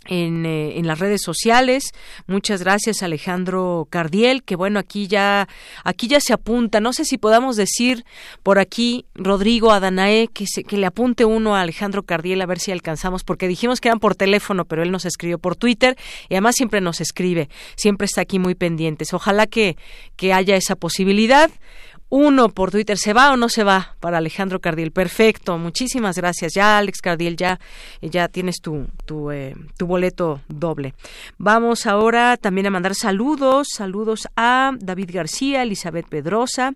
En, 0.09 0.45
eh, 0.45 0.77
en, 0.77 0.87
las 0.87 0.99
redes 0.99 1.21
sociales. 1.21 1.91
Muchas 2.27 2.61
gracias 2.61 3.03
Alejandro 3.03 3.87
Cardiel, 3.89 4.41
que 4.41 4.55
bueno, 4.55 4.79
aquí 4.79 5.07
ya 5.07 5.49
aquí 5.83 6.07
ya 6.07 6.21
se 6.21 6.31
apunta. 6.31 6.79
No 6.79 6.93
sé 6.93 7.03
si 7.03 7.17
podamos 7.17 7.57
decir 7.57 8.05
por 8.41 8.57
aquí 8.57 9.05
Rodrigo 9.15 9.73
Adanae 9.73 10.29
que 10.29 10.45
se, 10.47 10.63
que 10.63 10.77
le 10.77 10.85
apunte 10.85 11.25
uno 11.25 11.57
a 11.57 11.61
Alejandro 11.61 12.03
Cardiel 12.03 12.41
a 12.41 12.45
ver 12.45 12.59
si 12.59 12.71
alcanzamos 12.71 13.25
porque 13.25 13.49
dijimos 13.49 13.81
que 13.81 13.89
eran 13.89 13.99
por 13.99 14.15
teléfono, 14.15 14.63
pero 14.63 14.81
él 14.81 14.91
nos 14.91 15.03
escribió 15.03 15.39
por 15.39 15.57
Twitter 15.57 15.97
y 16.29 16.35
además 16.35 16.55
siempre 16.55 16.79
nos 16.79 17.01
escribe, 17.01 17.49
siempre 17.75 18.05
está 18.05 18.21
aquí 18.21 18.39
muy 18.39 18.55
pendientes. 18.55 19.13
Ojalá 19.13 19.45
que 19.45 19.75
que 20.15 20.31
haya 20.31 20.55
esa 20.55 20.77
posibilidad 20.77 21.51
uno 22.09 22.49
por 22.49 22.71
Twitter. 22.71 22.97
¿Se 22.97 23.13
va 23.13 23.31
o 23.31 23.37
no 23.37 23.49
se 23.49 23.63
va 23.63 23.95
para 23.99 24.17
Alejandro 24.17 24.59
Cardiel? 24.59 24.91
Perfecto, 24.91 25.57
muchísimas 25.57 26.17
gracias. 26.17 26.53
Ya, 26.53 26.77
Alex 26.77 27.01
Cardiel, 27.01 27.35
ya, 27.35 27.59
ya 28.01 28.27
tienes 28.27 28.61
tu, 28.61 28.87
tu, 29.05 29.31
eh, 29.31 29.55
tu 29.77 29.87
boleto 29.87 30.41
doble. 30.47 30.93
Vamos 31.37 31.85
ahora 31.85 32.37
también 32.37 32.67
a 32.67 32.71
mandar 32.71 32.95
saludos, 32.95 33.67
saludos 33.75 34.27
a 34.35 34.71
David 34.79 35.11
García, 35.13 35.63
Elizabeth 35.63 36.07
Pedrosa, 36.07 36.73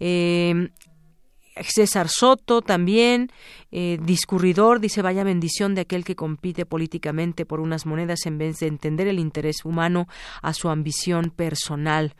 eh, 0.00 0.70
César 1.60 2.08
Soto 2.08 2.62
también, 2.62 3.30
eh, 3.70 3.98
discurridor, 4.02 4.80
dice 4.80 5.02
vaya 5.02 5.24
bendición 5.24 5.74
de 5.74 5.82
aquel 5.82 6.04
que 6.04 6.16
compite 6.16 6.66
políticamente 6.66 7.44
por 7.44 7.60
unas 7.60 7.86
monedas 7.86 8.26
en 8.26 8.38
vez 8.38 8.58
de 8.58 8.66
entender 8.66 9.08
el 9.08 9.18
interés 9.18 9.64
humano 9.64 10.08
a 10.40 10.52
su 10.54 10.68
ambición 10.68 11.30
personal. 11.30 12.14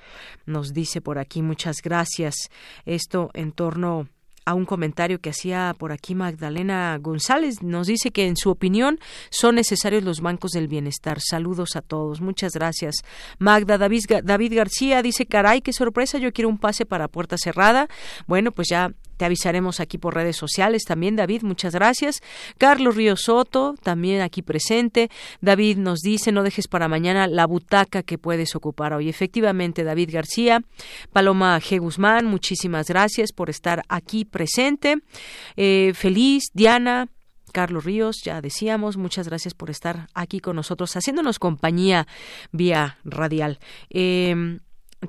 Nos 0.46 0.72
dice 0.72 1.00
por 1.00 1.18
aquí 1.18 1.42
muchas 1.42 1.76
gracias. 1.82 2.50
Esto 2.84 3.30
en 3.34 3.52
torno 3.52 4.08
a 4.44 4.54
un 4.54 4.64
comentario 4.64 5.20
que 5.20 5.30
hacía 5.30 5.74
por 5.78 5.92
aquí 5.92 6.14
Magdalena 6.14 6.98
González. 7.00 7.62
Nos 7.62 7.86
dice 7.86 8.10
que 8.10 8.26
en 8.26 8.36
su 8.36 8.50
opinión 8.50 8.98
son 9.30 9.54
necesarios 9.54 10.02
los 10.02 10.20
bancos 10.20 10.52
del 10.52 10.68
bienestar. 10.68 11.20
Saludos 11.20 11.76
a 11.76 11.82
todos. 11.82 12.20
Muchas 12.20 12.52
gracias. 12.52 12.96
Magda 13.38 13.78
David, 13.78 14.04
David 14.24 14.54
García 14.56 15.02
dice, 15.02 15.26
caray, 15.26 15.62
qué 15.62 15.72
sorpresa, 15.72 16.18
yo 16.18 16.32
quiero 16.32 16.48
un 16.48 16.58
pase 16.58 16.86
para 16.86 17.08
puerta 17.08 17.36
cerrada. 17.38 17.88
Bueno, 18.26 18.52
pues 18.52 18.68
ya 18.68 18.92
te 19.16 19.24
avisaremos 19.24 19.80
aquí 19.80 19.98
por 19.98 20.14
redes 20.14 20.36
sociales 20.36 20.84
también, 20.84 21.16
David, 21.16 21.42
muchas 21.42 21.74
gracias. 21.74 22.22
Carlos 22.58 22.96
Río 22.96 23.16
Soto, 23.16 23.74
también 23.82 24.20
aquí 24.20 24.42
presente. 24.42 25.10
David 25.40 25.78
nos 25.78 26.00
dice, 26.00 26.32
no 26.32 26.42
dejes 26.42 26.68
para 26.68 26.88
mañana 26.88 27.26
la 27.26 27.46
butaca 27.46 28.02
que 28.02 28.18
puedes 28.18 28.54
ocupar 28.56 28.92
hoy. 28.92 29.08
Efectivamente, 29.08 29.84
David 29.84 30.10
García. 30.12 30.62
Paloma 31.12 31.58
G. 31.60 31.78
Guzmán, 31.78 32.26
muchísimas 32.26 32.88
gracias 32.88 33.32
por 33.32 33.50
estar 33.50 33.82
aquí 33.88 34.24
presente. 34.24 34.96
Eh, 35.56 35.92
feliz, 35.94 36.44
Diana. 36.52 37.08
Carlos 37.52 37.84
Ríos, 37.84 38.22
ya 38.24 38.40
decíamos, 38.40 38.96
muchas 38.96 39.28
gracias 39.28 39.52
por 39.52 39.68
estar 39.68 40.08
aquí 40.14 40.40
con 40.40 40.56
nosotros, 40.56 40.96
haciéndonos 40.96 41.38
compañía 41.38 42.06
vía 42.50 42.96
radial. 43.04 43.58
Eh, 43.90 44.58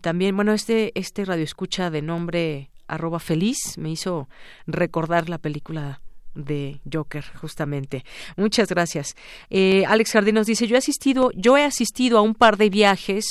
también, 0.02 0.36
bueno, 0.36 0.52
este, 0.52 0.92
este 1.00 1.24
radio 1.24 1.46
escucha 1.46 1.90
de 1.90 2.02
nombre 2.02 2.73
arroba 2.88 3.20
feliz 3.20 3.78
me 3.78 3.92
hizo 3.92 4.28
recordar 4.68 5.30
la 5.30 5.38
película 5.38 6.02
de 6.36 6.82
Joker, 6.92 7.24
justamente. 7.40 8.04
Muchas 8.38 8.70
gracias. 8.70 9.16
Eh, 9.50 9.86
Alex 9.86 10.12
Jardín 10.12 10.36
nos 10.36 10.48
dice, 10.48 10.68
yo 10.68 10.76
he 10.76 10.80
asistido, 10.80 11.32
yo 11.36 11.58
he 11.58 11.64
asistido 11.64 12.18
a 12.18 12.22
un 12.22 12.36
par 12.36 12.58
de 12.58 12.70
viajes 12.70 13.26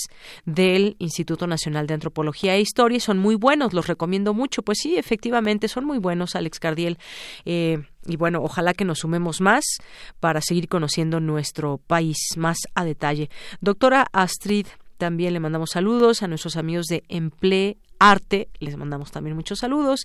del 0.45 0.97
Instituto 0.99 1.47
Nacional 1.47 1.87
de 1.87 1.95
Antropología 1.95 2.55
e 2.55 2.61
Historia 2.61 2.97
y 2.97 3.01
son 3.01 3.19
muy 3.19 3.35
buenos, 3.35 3.73
los 3.73 3.87
recomiendo 3.87 4.35
mucho. 4.35 4.63
Pues 4.63 4.79
sí, 4.81 4.97
efectivamente, 4.97 5.69
son 5.69 5.85
muy 5.85 5.99
buenos, 5.99 6.37
Alex 6.37 6.61
Cardiel. 6.61 6.99
Eh, 7.45 7.83
y 8.07 8.17
bueno, 8.17 8.41
ojalá 8.43 8.75
que 8.75 8.85
nos 8.85 9.01
sumemos 9.01 9.41
más 9.41 9.65
para 10.21 10.41
seguir 10.41 10.69
conociendo 10.69 11.21
nuestro 11.21 11.79
país 11.79 12.19
más 12.37 12.59
a 12.75 12.85
detalle. 12.85 13.31
Doctora 13.61 14.07
Astrid, 14.13 14.67
también 14.99 15.33
le 15.33 15.41
mandamos 15.41 15.71
saludos 15.71 16.23
a 16.23 16.29
nuestros 16.29 16.57
amigos 16.57 16.87
de 16.87 17.03
Emple 17.09 17.79
arte. 18.03 18.49
Les 18.59 18.77
mandamos 18.77 19.13
también 19.13 19.37
muchos 19.37 19.61
saludos. 19.61 20.05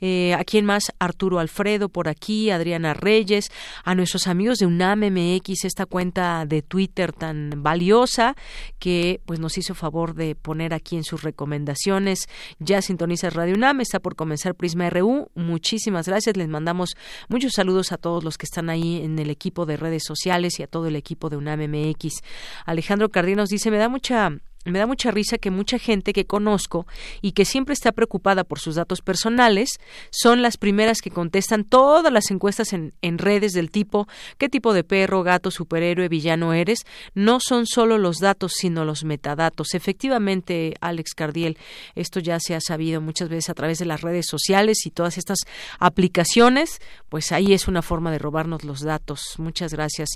Eh, 0.00 0.34
¿A 0.34 0.44
quién 0.44 0.66
más? 0.66 0.92
Arturo 0.98 1.38
Alfredo 1.38 1.88
por 1.88 2.08
aquí, 2.08 2.50
Adriana 2.50 2.92
Reyes, 2.92 3.50
a 3.84 3.94
nuestros 3.94 4.26
amigos 4.26 4.58
de 4.58 4.66
UNAM 4.66 5.00
MX, 5.10 5.64
esta 5.64 5.86
cuenta 5.86 6.44
de 6.46 6.60
Twitter 6.60 7.12
tan 7.12 7.62
valiosa 7.62 8.36
que 8.78 9.22
pues 9.24 9.40
nos 9.40 9.56
hizo 9.56 9.74
favor 9.74 10.14
de 10.14 10.34
poner 10.34 10.74
aquí 10.74 10.96
en 10.96 11.04
sus 11.04 11.22
recomendaciones. 11.22 12.28
Ya 12.58 12.82
sintoniza 12.82 13.30
Radio 13.30 13.54
UNAM, 13.54 13.80
está 13.80 13.98
por 13.98 14.14
comenzar 14.14 14.54
Prisma 14.54 14.90
RU. 14.90 15.30
Muchísimas 15.34 16.06
gracias. 16.06 16.36
Les 16.36 16.48
mandamos 16.48 16.96
muchos 17.28 17.52
saludos 17.54 17.92
a 17.92 17.96
todos 17.96 18.24
los 18.24 18.36
que 18.36 18.44
están 18.44 18.68
ahí 18.68 19.00
en 19.02 19.18
el 19.18 19.30
equipo 19.30 19.64
de 19.64 19.78
redes 19.78 20.02
sociales 20.04 20.60
y 20.60 20.64
a 20.64 20.66
todo 20.66 20.86
el 20.86 20.96
equipo 20.96 21.30
de 21.30 21.38
UNAM 21.38 21.60
MX. 21.60 22.20
Alejandro 22.66 23.08
Cardinos 23.08 23.48
dice, 23.48 23.70
me 23.70 23.78
da 23.78 23.88
mucha 23.88 24.32
me 24.64 24.78
da 24.78 24.86
mucha 24.86 25.10
risa 25.10 25.38
que 25.38 25.50
mucha 25.50 25.78
gente 25.78 26.12
que 26.12 26.26
conozco 26.26 26.86
y 27.22 27.32
que 27.32 27.44
siempre 27.44 27.72
está 27.72 27.92
preocupada 27.92 28.44
por 28.44 28.58
sus 28.58 28.74
datos 28.74 29.00
personales 29.00 29.80
son 30.10 30.42
las 30.42 30.56
primeras 30.56 31.00
que 31.00 31.10
contestan 31.10 31.64
todas 31.64 32.12
las 32.12 32.30
encuestas 32.30 32.72
en, 32.72 32.92
en, 33.02 33.18
redes 33.18 33.52
del 33.52 33.70
tipo 33.70 34.08
qué 34.36 34.48
tipo 34.48 34.72
de 34.74 34.84
perro, 34.84 35.22
gato, 35.22 35.50
superhéroe, 35.50 36.08
villano 36.08 36.52
eres. 36.52 36.80
No 37.14 37.40
son 37.40 37.66
solo 37.66 37.98
los 37.98 38.18
datos, 38.18 38.52
sino 38.56 38.84
los 38.84 39.04
metadatos. 39.04 39.74
Efectivamente, 39.74 40.74
Alex 40.80 41.14
Cardiel, 41.14 41.58
esto 41.94 42.20
ya 42.20 42.38
se 42.40 42.54
ha 42.54 42.60
sabido 42.60 43.00
muchas 43.00 43.28
veces 43.28 43.50
a 43.50 43.54
través 43.54 43.78
de 43.78 43.84
las 43.84 44.00
redes 44.00 44.26
sociales 44.26 44.86
y 44.86 44.90
todas 44.90 45.18
estas 45.18 45.38
aplicaciones, 45.78 46.80
pues 47.08 47.32
ahí 47.32 47.52
es 47.52 47.68
una 47.68 47.82
forma 47.82 48.10
de 48.10 48.18
robarnos 48.18 48.64
los 48.64 48.80
datos. 48.80 49.34
Muchas 49.38 49.72
gracias. 49.72 50.10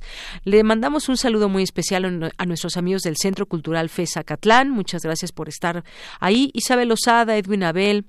Le 0.45 0.63
mandamos 0.63 1.09
un 1.09 1.17
saludo 1.17 1.49
muy 1.49 1.63
especial 1.63 2.33
a 2.37 2.47
nuestros 2.47 2.77
amigos 2.77 3.03
del 3.03 3.17
Centro 3.17 3.47
Cultural 3.47 3.89
FESA 3.89 4.25
Muchas 4.71 5.03
gracias 5.03 5.33
por 5.33 5.49
estar 5.49 5.85
ahí. 6.21 6.51
Isabel 6.55 6.93
Osada, 6.93 7.37
Edwin 7.37 7.65
Abel, 7.65 8.07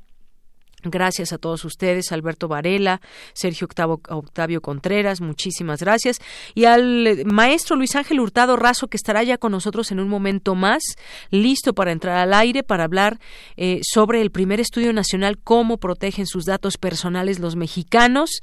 Gracias 0.83 1.31
a 1.31 1.37
todos 1.37 1.63
ustedes, 1.63 2.11
Alberto 2.11 2.47
Varela, 2.47 2.99
Sergio 3.33 3.67
Octavio 4.09 4.61
Contreras, 4.61 5.21
muchísimas 5.21 5.79
gracias. 5.79 6.19
Y 6.55 6.65
al 6.65 7.07
eh, 7.07 7.23
maestro 7.25 7.77
Luis 7.77 7.95
Ángel 7.95 8.19
Hurtado 8.19 8.57
Razo, 8.57 8.87
que 8.87 8.97
estará 8.97 9.23
ya 9.23 9.37
con 9.37 9.53
nosotros 9.53 9.91
en 9.91 10.01
un 10.01 10.09
momento 10.09 10.55
más, 10.55 10.83
listo 11.29 11.73
para 11.73 11.93
entrar 11.93 12.17
al 12.17 12.33
aire, 12.33 12.63
para 12.63 12.83
hablar 12.83 13.19
eh, 13.55 13.79
sobre 13.81 14.21
el 14.21 14.31
primer 14.31 14.59
estudio 14.59 14.91
nacional, 14.91 15.37
cómo 15.41 15.77
protegen 15.77 16.27
sus 16.27 16.43
datos 16.43 16.77
personales 16.77 17.39
los 17.39 17.55
mexicanos. 17.55 18.41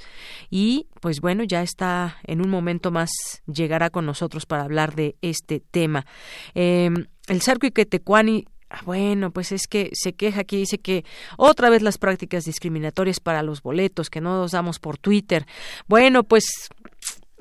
Y 0.48 0.86
pues 1.00 1.20
bueno, 1.20 1.44
ya 1.44 1.62
está 1.62 2.16
en 2.24 2.40
un 2.40 2.48
momento 2.48 2.90
más, 2.90 3.10
llegará 3.46 3.90
con 3.90 4.06
nosotros 4.06 4.46
para 4.46 4.64
hablar 4.64 4.94
de 4.94 5.16
este 5.20 5.60
tema. 5.60 6.06
Eh, 6.54 6.90
el 7.30 7.42
Sarco 7.42 7.66
Iquetecuani 7.66 8.44
ah, 8.70 8.80
bueno, 8.84 9.30
pues 9.30 9.52
es 9.52 9.66
que 9.68 9.90
se 9.92 10.14
queja 10.14 10.40
aquí, 10.40 10.56
dice 10.56 10.78
que 10.78 11.04
otra 11.36 11.70
vez 11.70 11.80
las 11.82 11.96
prácticas 11.96 12.44
discriminatorias 12.44 13.20
para 13.20 13.42
los 13.42 13.62
boletos, 13.62 14.10
que 14.10 14.20
no 14.20 14.36
los 14.40 14.52
damos 14.52 14.78
por 14.78 14.98
Twitter. 14.98 15.46
Bueno, 15.86 16.24
pues, 16.24 16.44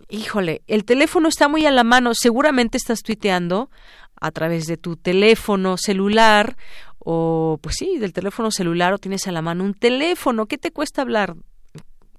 híjole, 0.09 0.61
el 0.67 0.85
teléfono 0.85 1.27
está 1.27 1.47
muy 1.47 1.65
a 1.65 1.71
la 1.71 1.83
mano, 1.83 2.13
seguramente 2.13 2.77
estás 2.77 3.01
tuiteando 3.01 3.71
a 4.21 4.31
través 4.31 4.67
de 4.67 4.77
tu 4.77 4.95
teléfono 4.95 5.77
celular 5.77 6.55
o, 6.99 7.57
pues 7.61 7.77
sí, 7.79 7.97
del 7.97 8.13
teléfono 8.13 8.51
celular 8.51 8.93
o 8.93 8.99
tienes 8.99 9.27
a 9.27 9.31
la 9.31 9.41
mano 9.41 9.63
un 9.63 9.73
teléfono. 9.73 10.45
¿Qué 10.45 10.57
te 10.57 10.71
cuesta 10.71 11.01
hablar? 11.01 11.35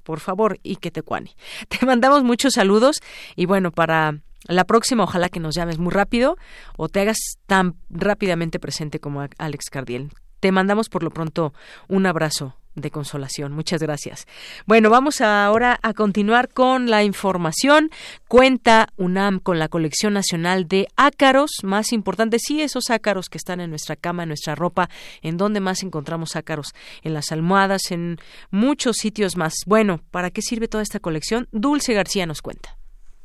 Por 0.03 0.19
favor, 0.19 0.59
y 0.63 0.77
que 0.77 0.91
te. 0.91 1.03
Te 1.03 1.87
mandamos 1.87 2.25
muchos 2.25 2.55
saludos 2.55 3.01
y 3.37 3.47
bueno, 3.47 3.71
para 3.71 4.21
la 4.45 4.65
próxima, 4.65 5.05
ojalá 5.05 5.29
que 5.29 5.41
nos 5.41 5.55
llames 5.55 5.79
muy 5.79 5.93
rápido 5.93 6.37
o 6.77 6.89
te 6.89 7.01
hagas 7.01 7.19
tan 7.47 7.77
rápidamente 7.91 8.59
presente 8.59 9.01
como 9.01 9.27
Alex 9.39 9.71
Cardiel. 9.71 10.11
Te 10.41 10.53
mandamos 10.53 10.89
por 10.89 11.03
lo 11.03 11.11
pronto 11.11 11.53
un 11.89 12.07
abrazo 12.07 12.57
de 12.75 12.91
consolación. 12.91 13.53
Muchas 13.53 13.83
gracias. 13.83 14.27
Bueno, 14.67 14.91
vamos 14.91 15.21
ahora 15.21 15.79
a 15.83 15.93
continuar 15.93 16.49
con 16.49 16.89
la 16.89 17.03
información. 17.03 17.91
Cuenta 18.29 18.89
UNAM 18.97 19.41
con 19.41 19.59
la 19.59 19.69
colección 19.69 20.15
nacional 20.15 20.67
de 20.69 20.89
ácaros 20.97 21.51
más 21.63 21.93
importantes, 21.93 22.43
sí, 22.47 22.63
esos 22.63 22.91
ácaros 22.91 23.29
que 23.29 23.39
están 23.39 23.61
en 23.61 23.71
nuestra 23.71 23.97
cama, 23.97 24.23
en 24.23 24.29
nuestra 24.29 24.55
ropa, 24.55 24.89
en 25.21 25.37
donde 25.37 25.61
más 25.61 25.83
encontramos 25.83 26.37
ácaros, 26.37 26.69
en 27.03 27.15
las 27.15 27.33
almohadas, 27.33 27.91
en 27.91 28.19
muchos 28.51 28.97
sitios 28.97 29.37
más. 29.37 29.53
Bueno, 29.67 30.01
¿para 30.11 30.31
qué 30.31 30.43
sirve 30.43 30.69
toda 30.69 30.83
esta 30.83 31.01
colección? 31.01 31.49
Dulce 31.53 31.93
García 31.93 32.27
nos 32.27 32.41
cuenta. 32.41 32.80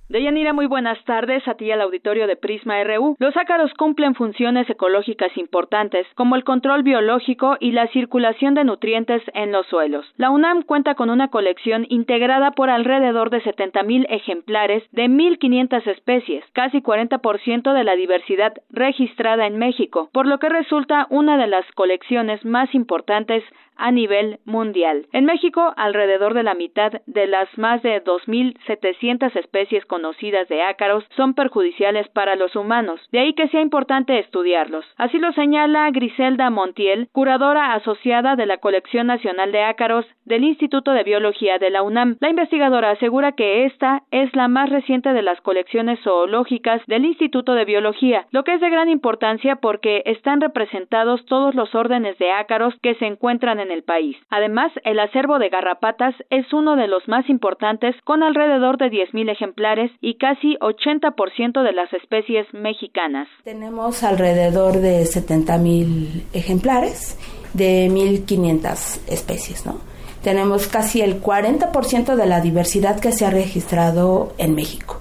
Deyanira, 0.08 0.54
muy 0.54 0.68
buenas 0.68 1.04
tardes 1.06 1.48
a 1.48 1.56
ti 1.56 1.72
al 1.72 1.82
auditorio 1.82 2.28
de 2.28 2.36
Prisma 2.36 2.84
RU. 2.84 3.16
Los 3.18 3.36
ácaros 3.36 3.74
cumplen 3.74 4.14
funciones 4.14 4.70
ecológicas 4.70 5.36
importantes, 5.36 6.06
como 6.14 6.36
el 6.36 6.44
control 6.44 6.84
biológico 6.84 7.58
y 7.60 7.72
la 7.72 7.88
circulación 7.88 8.54
de 8.54 8.66
nutrientes 8.66 9.24
en 9.34 9.52
los 9.52 9.66
suelos. 9.66 10.06
La 10.18 10.30
UNAM 10.30 10.62
cuenta 10.62 10.94
con 10.94 11.10
una 11.10 11.30
colección 11.30 11.88
integrada 11.90 12.52
por 12.52 12.70
alrededor 12.70 13.32
de 13.32 13.42
70.000 13.42 14.06
ejemplares 14.10 14.84
de 14.92 15.06
1.500 15.06 15.88
especies, 15.88 16.46
casi 16.54 16.82
40% 16.84 17.74
de 17.74 17.84
la 17.84 17.96
diversidad 17.96 18.54
registrada 18.70 19.48
en 19.48 19.58
México, 19.58 20.10
por 20.14 20.28
lo 20.28 20.38
que 20.38 20.50
resulta 20.50 21.08
una 21.10 21.36
de 21.36 21.48
las 21.48 21.66
colecciones 21.72 22.46
más 22.46 22.76
importantes 22.76 23.44
a 23.78 23.92
nivel 23.92 24.40
mundial. 24.46 25.08
En 25.12 25.26
México, 25.26 25.74
alrededor 25.78 26.34
de 26.34 26.44
la 26.44 26.54
mitad 26.54 26.92
de 27.06 27.28
las 27.28 27.50
más 27.58 27.82
de 27.84 28.04
2.700 28.04 29.36
especies 29.36 29.86
conocidas 29.86 30.48
de 30.48 30.62
ácaros 30.62 31.04
son 31.16 31.34
perjudiciales 31.34 32.08
para 32.10 32.36
los 32.36 32.56
humanos, 32.56 33.00
de 33.12 33.20
ahí 33.20 33.34
que 33.34 33.48
sea 33.50 33.62
importante 33.62 34.20
estudiarlos. 34.20 34.86
Así 34.98 35.18
lo 35.18 35.32
señala 35.34 35.90
Griselda 35.92 36.50
Montiel, 36.50 37.10
curadora 37.12 37.74
asociada 37.74 38.36
de 38.36 38.46
la 38.46 38.58
Colección 38.58 39.08
Nacional 39.08 39.52
de 39.52 39.64
Ácaros 39.64 40.06
del 40.26 40.44
Instituto 40.44 40.92
de 40.92 41.04
Biología 41.04 41.58
de 41.60 41.70
la 41.70 41.84
UNAM. 41.84 42.18
La 42.20 42.30
investigadora 42.30 42.92
asegura 42.92 43.34
que 43.34 43.66
esta 43.66 44.04
es 44.12 44.36
la 44.36 44.48
más 44.48 44.70
reciente 44.70 45.14
de 45.14 45.22
las 45.22 45.40
colecciones 45.42 46.00
zoológicas 46.02 46.82
del 46.88 47.06
Instituto 47.06 47.54
de 47.54 47.66
Biología, 47.66 48.26
lo 48.32 48.44
que 48.44 48.54
es 48.54 48.62
de 48.62 48.70
gran 48.70 48.90
importancia 48.90 49.58
porque 49.58 50.04
están 50.06 50.42
representados 50.42 51.26
todos 51.26 51.56
los 51.56 51.74
órdenes 51.76 52.18
de 52.18 52.32
ácaros 52.32 52.74
que 52.82 52.96
se 52.96 53.06
encuentran 53.06 53.60
en 53.60 53.65
el 53.72 53.84
país. 53.84 54.16
Además, 54.30 54.72
el 54.84 55.00
acervo 55.00 55.40
de 55.40 55.50
garrapatas 55.50 56.16
es 56.30 56.52
uno 56.54 56.76
de 56.76 56.88
los 56.88 57.08
más 57.08 57.30
importantes 57.30 57.96
con 58.04 58.24
alrededor 58.24 58.78
de 58.78 58.88
10.000 58.88 59.32
ejemplares 59.32 59.92
y 60.02 60.16
casi 60.16 60.56
80% 60.58 61.64
de 61.64 61.74
las 61.74 61.92
especies 61.94 62.48
mexicanas. 62.54 63.28
Tenemos 63.44 64.04
alrededor 64.04 64.78
de 64.78 65.04
70.000 65.04 66.24
ejemplares 66.34 67.18
de 67.54 67.88
1.500 67.90 69.12
especies, 69.12 69.66
¿no? 69.66 69.80
Tenemos 70.24 70.68
casi 70.68 71.02
el 71.02 71.22
40% 71.22 72.16
de 72.16 72.26
la 72.26 72.42
diversidad 72.42 73.00
que 73.00 73.12
se 73.12 73.26
ha 73.26 73.30
registrado 73.30 74.34
en 74.40 74.56
México 74.56 75.00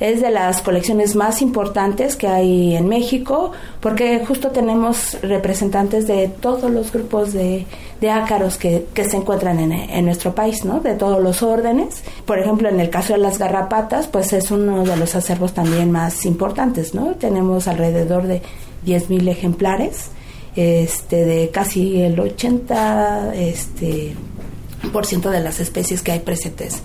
es 0.00 0.20
de 0.20 0.30
las 0.30 0.60
colecciones 0.62 1.14
más 1.14 1.40
importantes 1.42 2.16
que 2.16 2.26
hay 2.26 2.74
en 2.74 2.88
México 2.88 3.52
porque 3.80 4.24
justo 4.26 4.50
tenemos 4.50 5.16
representantes 5.22 6.06
de 6.06 6.28
todos 6.28 6.70
los 6.70 6.92
grupos 6.92 7.32
de, 7.32 7.66
ácaros 8.10 8.58
que, 8.58 8.84
se 8.94 9.16
encuentran 9.16 9.58
en, 9.58 10.04
nuestro 10.04 10.34
país, 10.34 10.64
¿no? 10.64 10.80
De 10.80 10.94
todos 10.94 11.22
los 11.22 11.42
órdenes. 11.42 12.02
Por 12.26 12.38
ejemplo, 12.38 12.68
en 12.68 12.78
el 12.78 12.90
caso 12.90 13.14
de 13.14 13.18
las 13.18 13.38
garrapatas, 13.38 14.08
pues 14.08 14.34
es 14.34 14.50
uno 14.50 14.84
de 14.84 14.96
los 14.98 15.14
acervos 15.14 15.54
también 15.54 15.90
más 15.90 16.26
importantes, 16.26 16.94
¿no? 16.94 17.14
Tenemos 17.14 17.66
alrededor 17.66 18.26
de 18.26 18.42
10.000 18.84 19.28
ejemplares, 19.28 20.10
este, 20.54 21.24
de 21.24 21.48
casi 21.48 22.02
el 22.02 22.20
80 22.20 23.34
este, 23.36 24.14
por 24.92 25.06
ciento 25.06 25.30
de 25.30 25.40
las 25.40 25.60
especies 25.60 26.02
que 26.02 26.12
hay 26.12 26.20
presentes 26.20 26.82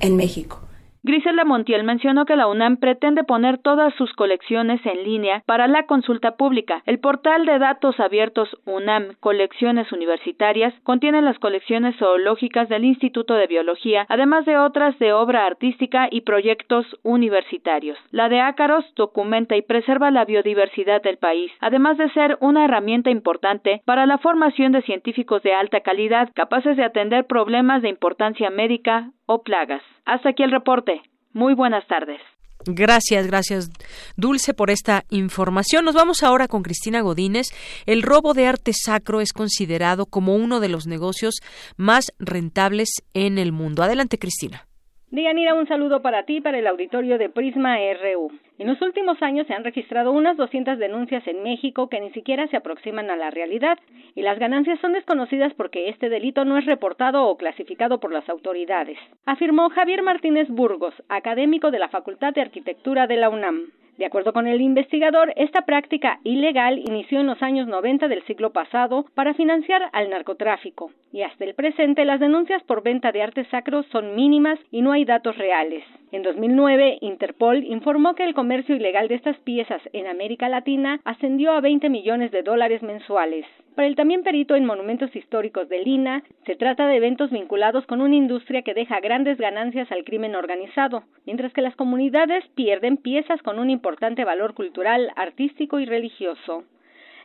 en 0.00 0.16
México. 0.16 0.60
Grisela 1.02 1.46
Montiel 1.46 1.82
mencionó 1.82 2.26
que 2.26 2.36
la 2.36 2.46
UNAM 2.46 2.76
pretende 2.76 3.24
poner 3.24 3.56
todas 3.56 3.94
sus 3.94 4.12
colecciones 4.12 4.84
en 4.84 5.02
línea 5.02 5.42
para 5.46 5.66
la 5.66 5.86
consulta 5.86 6.36
pública. 6.36 6.82
El 6.84 7.00
portal 7.00 7.46
de 7.46 7.58
datos 7.58 7.98
abiertos 7.98 8.50
UNAM 8.66 9.14
Colecciones 9.18 9.90
Universitarias 9.92 10.74
contiene 10.82 11.22
las 11.22 11.38
colecciones 11.38 11.96
zoológicas 11.96 12.68
del 12.68 12.84
Instituto 12.84 13.32
de 13.32 13.46
Biología, 13.46 14.04
además 14.10 14.44
de 14.44 14.58
otras 14.58 14.98
de 14.98 15.14
obra 15.14 15.46
artística 15.46 16.06
y 16.10 16.20
proyectos 16.20 16.84
universitarios. 17.02 17.96
La 18.10 18.28
de 18.28 18.40
ácaros 18.40 18.84
documenta 18.94 19.56
y 19.56 19.62
preserva 19.62 20.10
la 20.10 20.26
biodiversidad 20.26 21.00
del 21.00 21.16
país, 21.16 21.50
además 21.60 21.96
de 21.96 22.10
ser 22.10 22.36
una 22.40 22.66
herramienta 22.66 23.08
importante 23.08 23.80
para 23.86 24.04
la 24.04 24.18
formación 24.18 24.72
de 24.72 24.82
científicos 24.82 25.42
de 25.42 25.54
alta 25.54 25.80
calidad 25.80 26.28
capaces 26.34 26.76
de 26.76 26.84
atender 26.84 27.26
problemas 27.26 27.80
de 27.80 27.88
importancia 27.88 28.50
médica 28.50 29.12
o 29.24 29.42
plagas. 29.42 29.82
Hasta 30.10 30.30
aquí 30.30 30.42
el 30.42 30.50
reporte. 30.50 31.02
Muy 31.32 31.54
buenas 31.54 31.86
tardes. 31.86 32.20
Gracias, 32.66 33.26
gracias 33.28 33.70
Dulce 34.16 34.52
por 34.52 34.68
esta 34.68 35.04
información. 35.08 35.84
Nos 35.84 35.94
vamos 35.94 36.24
ahora 36.24 36.48
con 36.48 36.62
Cristina 36.62 37.00
Godínez. 37.00 37.46
El 37.86 38.02
robo 38.02 38.34
de 38.34 38.46
arte 38.46 38.72
sacro 38.74 39.20
es 39.20 39.32
considerado 39.32 40.06
como 40.06 40.34
uno 40.34 40.58
de 40.58 40.68
los 40.68 40.88
negocios 40.88 41.36
más 41.76 42.12
rentables 42.18 42.88
en 43.14 43.38
el 43.38 43.52
mundo. 43.52 43.84
Adelante, 43.84 44.18
Cristina. 44.18 44.66
Dianira, 45.10 45.54
un 45.54 45.68
saludo 45.68 46.02
para 46.02 46.24
ti, 46.24 46.40
para 46.40 46.58
el 46.58 46.66
auditorio 46.66 47.16
de 47.16 47.28
Prisma 47.28 47.76
RU. 47.76 48.32
En 48.60 48.66
los 48.66 48.82
últimos 48.82 49.22
años 49.22 49.46
se 49.46 49.54
han 49.54 49.64
registrado 49.64 50.12
unas 50.12 50.36
200 50.36 50.78
denuncias 50.78 51.26
en 51.26 51.42
México 51.42 51.88
que 51.88 51.98
ni 51.98 52.10
siquiera 52.10 52.46
se 52.48 52.58
aproximan 52.58 53.10
a 53.10 53.16
la 53.16 53.30
realidad 53.30 53.78
y 54.14 54.20
las 54.20 54.38
ganancias 54.38 54.78
son 54.80 54.92
desconocidas 54.92 55.54
porque 55.54 55.88
este 55.88 56.10
delito 56.10 56.44
no 56.44 56.58
es 56.58 56.66
reportado 56.66 57.24
o 57.24 57.38
clasificado 57.38 58.00
por 58.00 58.12
las 58.12 58.28
autoridades, 58.28 58.98
afirmó 59.24 59.70
Javier 59.70 60.02
Martínez 60.02 60.46
Burgos, 60.50 60.92
académico 61.08 61.70
de 61.70 61.78
la 61.78 61.88
Facultad 61.88 62.34
de 62.34 62.42
Arquitectura 62.42 63.06
de 63.06 63.16
la 63.16 63.30
UNAM. 63.30 63.70
De 63.96 64.04
acuerdo 64.04 64.34
con 64.34 64.46
el 64.46 64.60
investigador, 64.60 65.32
esta 65.36 65.62
práctica 65.62 66.20
ilegal 66.22 66.80
inició 66.80 67.20
en 67.20 67.28
los 67.28 67.42
años 67.42 67.66
90 67.66 68.08
del 68.08 68.22
siglo 68.26 68.52
pasado 68.52 69.06
para 69.14 69.32
financiar 69.32 69.88
al 69.94 70.10
narcotráfico, 70.10 70.90
y 71.14 71.22
hasta 71.22 71.46
el 71.46 71.54
presente 71.54 72.04
las 72.04 72.20
denuncias 72.20 72.62
por 72.64 72.82
venta 72.82 73.10
de 73.10 73.22
artes 73.22 73.48
sacros 73.48 73.86
son 73.86 74.14
mínimas 74.14 74.58
y 74.70 74.82
no 74.82 74.92
hay 74.92 75.06
datos 75.06 75.38
reales. 75.38 75.82
En 76.12 76.22
2009, 76.22 76.98
Interpol 77.02 77.62
informó 77.62 78.16
que 78.16 78.24
el 78.24 78.34
comercio 78.34 78.74
ilegal 78.74 79.06
de 79.06 79.14
estas 79.14 79.36
piezas 79.38 79.80
en 79.92 80.08
América 80.08 80.48
Latina 80.48 81.00
ascendió 81.04 81.52
a 81.52 81.60
20 81.60 81.88
millones 81.88 82.32
de 82.32 82.42
dólares 82.42 82.82
mensuales. 82.82 83.46
Para 83.76 83.86
el 83.86 83.94
también 83.94 84.24
perito 84.24 84.56
en 84.56 84.66
monumentos 84.66 85.14
históricos 85.14 85.68
de 85.68 85.84
Lina, 85.84 86.24
se 86.46 86.56
trata 86.56 86.88
de 86.88 86.96
eventos 86.96 87.30
vinculados 87.30 87.86
con 87.86 88.00
una 88.00 88.16
industria 88.16 88.62
que 88.62 88.74
deja 88.74 88.98
grandes 88.98 89.38
ganancias 89.38 89.90
al 89.92 90.02
crimen 90.02 90.34
organizado, 90.34 91.04
mientras 91.26 91.52
que 91.52 91.62
las 91.62 91.76
comunidades 91.76 92.44
pierden 92.56 92.96
piezas 92.96 93.40
con 93.42 93.60
un 93.60 93.70
importante 93.70 94.24
valor 94.24 94.54
cultural, 94.54 95.12
artístico 95.14 95.78
y 95.78 95.84
religioso. 95.84 96.64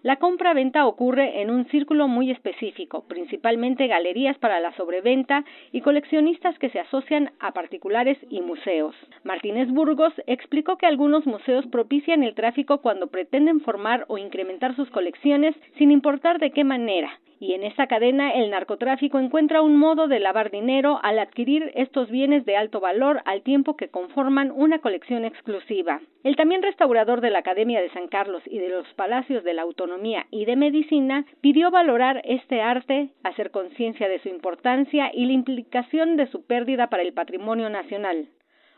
La 0.06 0.18
compra-venta 0.18 0.86
ocurre 0.86 1.42
en 1.42 1.50
un 1.50 1.66
círculo 1.70 2.08
muy 2.08 2.30
específico, 2.30 3.06
principalmente 3.08 3.88
galerías 3.88 4.38
para 4.38 4.60
la 4.60 4.72
sobreventa 4.76 5.44
y 5.72 5.82
coleccionistas 5.82 6.60
que 6.60 6.70
se 6.70 6.80
asocian 6.80 7.32
a 7.40 7.54
particulares 7.54 8.20
y 8.30 8.42
museos. 8.42 8.96
Martínez 9.24 9.68
Burgos 9.72 10.14
explicó 10.28 10.78
que 10.78 10.86
algunos 10.86 11.26
museos 11.26 11.66
propician 11.66 12.22
el 12.22 12.36
tráfico 12.36 12.82
cuando 12.82 13.08
pretenden 13.08 13.62
formar 13.62 14.06
o 14.08 14.20
incrementar 14.20 14.76
sus 14.76 14.92
colecciones 14.92 15.56
sin 15.80 15.90
importar 15.90 16.38
de 16.38 16.52
qué 16.52 16.64
manera, 16.64 17.10
y 17.40 17.54
en 17.54 17.64
esta 17.64 17.88
cadena 17.88 18.34
el 18.34 18.50
narcotráfico 18.50 19.20
encuentra 19.20 19.62
un 19.62 19.78
modo 19.78 20.08
de 20.08 20.20
lavar 20.20 20.52
dinero 20.52 21.00
al 21.04 21.20
adquirir 21.20 21.72
estos 21.76 22.10
bienes 22.10 22.46
de 22.46 22.58
alto 22.58 22.80
valor 22.80 23.22
al 23.26 23.42
tiempo 23.42 23.76
que 23.76 23.90
conforman 23.90 24.52
una 24.52 24.80
colección 24.80 25.26
exclusiva. 25.26 26.02
El 26.24 26.36
también 26.36 26.64
restaurador 26.64 27.22
de 27.22 27.30
la 27.30 27.40
Academia 27.40 27.82
de 27.82 27.92
San 27.92 28.08
Carlos 28.08 28.42
y 28.46 28.60
de 28.60 28.70
los 28.70 28.88
Palacios 28.96 29.44
de 29.44 29.54
la 29.54 29.64
Autonomía 29.64 30.28
y 30.32 30.46
de 30.46 30.56
Medicina 30.56 31.26
pidió 31.42 31.72
valorar 31.72 32.22
este 32.26 32.62
arte, 32.62 33.10
hacer 33.24 33.52
conciencia 33.52 34.08
de 34.08 34.20
su 34.20 34.30
importancia 34.30 35.12
y 35.14 35.26
la 35.26 35.34
implicación 35.34 36.18
de 36.18 36.28
su 36.28 36.46
pérdida 36.46 36.88
para 36.88 37.04
el 37.04 37.14
patrimonio 37.14 37.70
nacional. 37.70 38.28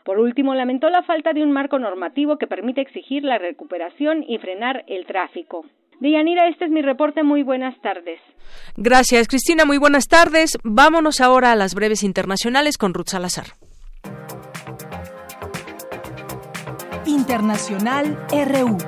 Por 0.04 0.20
último, 0.20 0.54
lamentó 0.54 0.88
la 0.88 1.02
falta 1.02 1.34
de 1.34 1.42
un 1.42 1.52
marco 1.52 1.78
normativo 1.78 2.38
que 2.38 2.46
permite 2.46 2.80
exigir 2.80 3.24
la 3.24 3.36
recuperación 3.36 4.24
y 4.26 4.38
frenar 4.38 4.84
el 4.86 5.04
tráfico. 5.04 5.66
Dianira, 6.00 6.48
este 6.48 6.66
es 6.66 6.70
mi 6.70 6.82
reporte. 6.82 7.22
Muy 7.22 7.42
buenas 7.42 7.78
tardes. 7.80 8.20
Gracias, 8.76 9.28
Cristina. 9.28 9.64
Muy 9.64 9.78
buenas 9.78 10.06
tardes. 10.06 10.58
Vámonos 10.62 11.20
ahora 11.20 11.52
a 11.52 11.56
las 11.56 11.74
breves 11.74 12.02
internacionales 12.02 12.78
con 12.78 12.94
Ruth 12.94 13.08
Salazar. 13.08 13.46
Internacional 17.06 18.18
RU. 18.30 18.78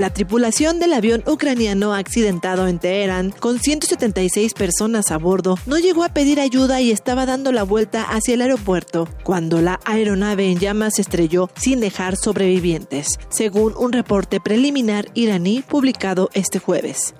La 0.00 0.08
tripulación 0.08 0.78
del 0.78 0.94
avión 0.94 1.22
ucraniano 1.26 1.92
accidentado 1.92 2.66
en 2.68 2.78
Teherán, 2.78 3.32
con 3.32 3.58
176 3.58 4.54
personas 4.54 5.10
a 5.10 5.18
bordo, 5.18 5.58
no 5.66 5.78
llegó 5.78 6.04
a 6.04 6.14
pedir 6.14 6.40
ayuda 6.40 6.80
y 6.80 6.90
estaba 6.90 7.26
dando 7.26 7.52
la 7.52 7.64
vuelta 7.64 8.04
hacia 8.04 8.32
el 8.32 8.40
aeropuerto 8.40 9.06
cuando 9.24 9.60
la 9.60 9.78
aeronave 9.84 10.50
en 10.50 10.58
llamas 10.58 10.98
estrelló 10.98 11.50
sin 11.54 11.80
dejar 11.80 12.16
sobrevivientes, 12.16 13.18
según 13.28 13.74
un 13.76 13.92
reporte 13.92 14.40
preliminar 14.40 15.04
iraní 15.12 15.60
publicado 15.60 16.30
este 16.32 16.60
jueves. 16.60 17.12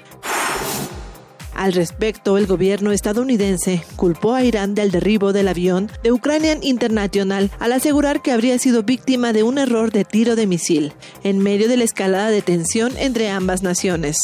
Al 1.55 1.73
respecto, 1.73 2.39
el 2.39 2.47
gobierno 2.47 2.93
estadounidense 2.93 3.83
culpó 3.97 4.35
a 4.35 4.45
Irán 4.45 4.75
del 4.75 4.91
derribo 4.91 5.33
del 5.33 5.49
avión 5.49 5.91
de 6.03 6.13
Ukrainian 6.13 6.63
International 6.63 7.51
al 7.59 7.73
asegurar 7.73 8.23
que 8.23 8.33
habría 8.33 8.59
sido 8.59 8.83
víctima 8.83 9.33
de 9.33 9.43
un 9.43 9.59
error 9.59 9.91
de 9.93 10.05
tiro 10.05 10.37
de 10.37 10.47
misil, 10.47 10.93
en 11.23 11.39
medio 11.39 11.69
de 11.69 11.77
la 11.77 11.85
escalada 11.85 12.31
de 12.31 12.43
tensión 12.43 12.97
entre 12.97 13.29
ambas 13.31 13.63
naciones. 13.63 14.17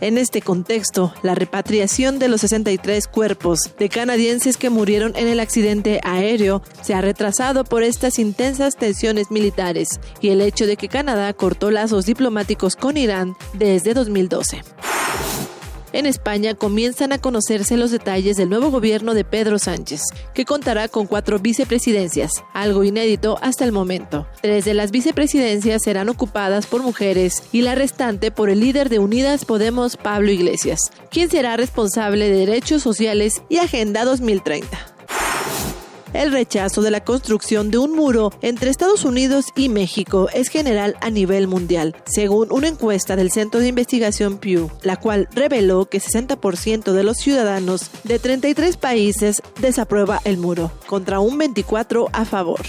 En 0.00 0.18
este 0.18 0.42
contexto, 0.42 1.14
la 1.22 1.34
repatriación 1.34 2.18
de 2.18 2.28
los 2.28 2.42
63 2.42 3.08
cuerpos 3.08 3.70
de 3.78 3.88
canadienses 3.88 4.58
que 4.58 4.68
murieron 4.68 5.16
en 5.16 5.28
el 5.28 5.40
accidente 5.40 6.00
aéreo 6.02 6.62
se 6.82 6.94
ha 6.94 7.00
retrasado 7.00 7.64
por 7.64 7.82
estas 7.82 8.18
intensas 8.18 8.76
tensiones 8.76 9.30
militares 9.30 10.00
y 10.20 10.28
el 10.28 10.42
hecho 10.42 10.66
de 10.66 10.76
que 10.76 10.88
Canadá 10.88 11.32
cortó 11.32 11.70
lazos 11.70 12.04
diplomáticos 12.04 12.76
con 12.76 12.98
Irán 12.98 13.34
desde 13.54 13.94
2012 13.94 14.62
en 15.94 16.06
España 16.06 16.54
comienzan 16.54 17.12
a 17.12 17.18
conocerse 17.18 17.76
los 17.76 17.92
detalles 17.92 18.36
del 18.36 18.50
nuevo 18.50 18.70
gobierno 18.70 19.14
de 19.14 19.24
Pedro 19.24 19.58
Sánchez, 19.58 20.02
que 20.34 20.44
contará 20.44 20.88
con 20.88 21.06
cuatro 21.06 21.38
vicepresidencias, 21.38 22.32
algo 22.52 22.82
inédito 22.82 23.38
hasta 23.40 23.64
el 23.64 23.72
momento. 23.72 24.26
Tres 24.42 24.64
de 24.64 24.74
las 24.74 24.90
vicepresidencias 24.90 25.82
serán 25.82 26.08
ocupadas 26.08 26.66
por 26.66 26.82
mujeres 26.82 27.44
y 27.52 27.62
la 27.62 27.76
restante 27.76 28.30
por 28.32 28.50
el 28.50 28.60
líder 28.60 28.88
de 28.88 28.98
Unidas 28.98 29.44
Podemos, 29.44 29.96
Pablo 29.96 30.30
Iglesias, 30.30 30.80
quien 31.10 31.30
será 31.30 31.56
responsable 31.56 32.28
de 32.28 32.38
derechos 32.38 32.82
sociales 32.82 33.42
y 33.48 33.58
Agenda 33.58 34.04
2030 34.04 34.93
el 36.14 36.32
rechazo 36.32 36.80
de 36.80 36.90
la 36.90 37.04
construcción 37.04 37.70
de 37.70 37.78
un 37.78 37.92
muro 37.92 38.32
entre 38.40 38.70
Estados 38.70 39.04
Unidos 39.04 39.46
y 39.54 39.68
México 39.68 40.28
es 40.32 40.48
general 40.48 40.96
a 41.00 41.10
nivel 41.10 41.46
mundial, 41.46 41.94
según 42.06 42.50
una 42.50 42.68
encuesta 42.68 43.16
del 43.16 43.30
Centro 43.30 43.60
de 43.60 43.68
Investigación 43.68 44.38
Pew, 44.38 44.70
la 44.82 44.96
cual 44.96 45.28
reveló 45.32 45.86
que 45.86 46.00
60% 46.00 46.92
de 46.92 47.02
los 47.02 47.18
ciudadanos 47.18 47.90
de 48.04 48.18
33 48.18 48.76
países 48.76 49.42
desaprueba 49.60 50.20
el 50.24 50.38
muro, 50.38 50.70
contra 50.86 51.20
un 51.20 51.36
24 51.36 52.08
a 52.12 52.24
favor. 52.24 52.62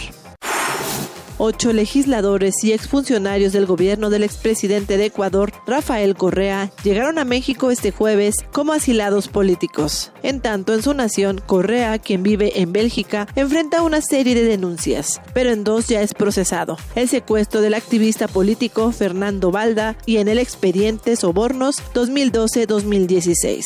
Ocho 1.37 1.73
legisladores 1.73 2.63
y 2.63 2.71
exfuncionarios 2.71 3.51
del 3.51 3.65
gobierno 3.65 4.09
del 4.09 4.23
expresidente 4.23 4.97
de 4.97 5.05
Ecuador, 5.05 5.51
Rafael 5.67 6.15
Correa, 6.15 6.71
llegaron 6.83 7.19
a 7.19 7.25
México 7.25 7.71
este 7.71 7.91
jueves 7.91 8.35
como 8.53 8.71
asilados 8.71 9.27
políticos. 9.27 10.13
En 10.23 10.39
tanto, 10.39 10.73
en 10.73 10.81
su 10.81 10.93
nación, 10.93 11.41
Correa, 11.45 11.99
quien 11.99 12.23
vive 12.23 12.61
en 12.61 12.71
Bélgica, 12.71 13.27
enfrenta 13.35 13.81
una 13.81 14.01
serie 14.01 14.33
de 14.33 14.43
denuncias, 14.43 15.21
pero 15.33 15.51
en 15.51 15.65
dos 15.65 15.87
ya 15.87 16.01
es 16.01 16.13
procesado. 16.13 16.77
El 16.95 17.09
secuestro 17.09 17.59
del 17.59 17.73
activista 17.73 18.29
político 18.29 18.91
Fernando 18.93 19.51
Balda 19.51 19.97
y 20.05 20.17
en 20.17 20.29
el 20.29 20.39
expediente 20.39 21.17
Sobornos 21.17 21.75
2012-2016. 21.93 23.65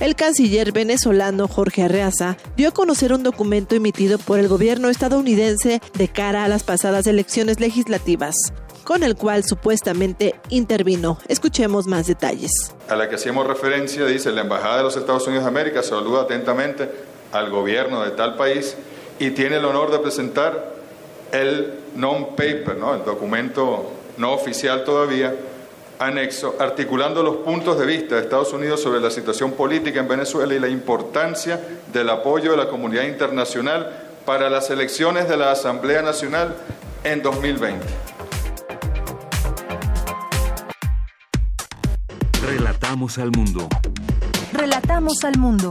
El 0.00 0.16
canciller 0.16 0.72
venezolano 0.72 1.46
Jorge 1.46 1.84
Arreaza 1.84 2.36
dio 2.56 2.68
a 2.68 2.72
conocer 2.72 3.12
un 3.12 3.22
documento 3.22 3.76
emitido 3.76 4.18
por 4.18 4.40
el 4.40 4.48
gobierno 4.48 4.88
estadounidense 4.88 5.80
de 5.96 6.08
cara 6.08 6.44
a 6.44 6.48
las 6.48 6.64
pasadas 6.64 7.06
elecciones 7.06 7.60
legislativas 7.60 8.34
con 8.82 9.02
el 9.02 9.16
cual 9.16 9.44
supuestamente 9.44 10.34
intervino. 10.50 11.18
Escuchemos 11.28 11.86
más 11.86 12.06
detalles. 12.06 12.50
A 12.88 12.96
la 12.96 13.08
que 13.08 13.14
hacíamos 13.14 13.46
referencia 13.46 14.04
dice, 14.04 14.30
la 14.30 14.42
Embajada 14.42 14.78
de 14.78 14.82
los 14.82 14.96
Estados 14.96 15.26
Unidos 15.26 15.44
de 15.44 15.48
América 15.48 15.82
saluda 15.82 16.22
atentamente 16.22 16.90
al 17.32 17.50
gobierno 17.50 18.04
de 18.04 18.10
tal 18.10 18.36
país 18.36 18.76
y 19.18 19.30
tiene 19.30 19.56
el 19.56 19.64
honor 19.64 19.90
de 19.90 20.00
presentar 20.00 20.74
el 21.32 21.80
non-paper, 21.96 22.76
¿no? 22.76 22.94
el 22.94 23.04
documento 23.04 23.90
no 24.18 24.32
oficial 24.32 24.84
todavía, 24.84 25.34
anexo, 25.98 26.56
articulando 26.58 27.22
los 27.22 27.36
puntos 27.36 27.78
de 27.78 27.86
vista 27.86 28.16
de 28.16 28.22
Estados 28.22 28.52
Unidos 28.52 28.82
sobre 28.82 29.00
la 29.00 29.10
situación 29.10 29.52
política 29.52 30.00
en 30.00 30.08
Venezuela 30.08 30.54
y 30.54 30.58
la 30.58 30.68
importancia 30.68 31.60
del 31.92 32.10
apoyo 32.10 32.52
de 32.52 32.56
la 32.56 32.68
comunidad 32.68 33.04
internacional 33.04 33.90
para 34.24 34.48
las 34.50 34.70
elecciones 34.70 35.28
de 35.28 35.36
la 35.36 35.52
Asamblea 35.52 36.02
Nacional 36.02 36.56
en 37.04 37.22
2020. 37.22 37.84
Relatamos 42.46 43.18
al 43.18 43.30
mundo. 43.30 43.68
Relatamos 44.52 45.24
al 45.24 45.38
mundo. 45.38 45.70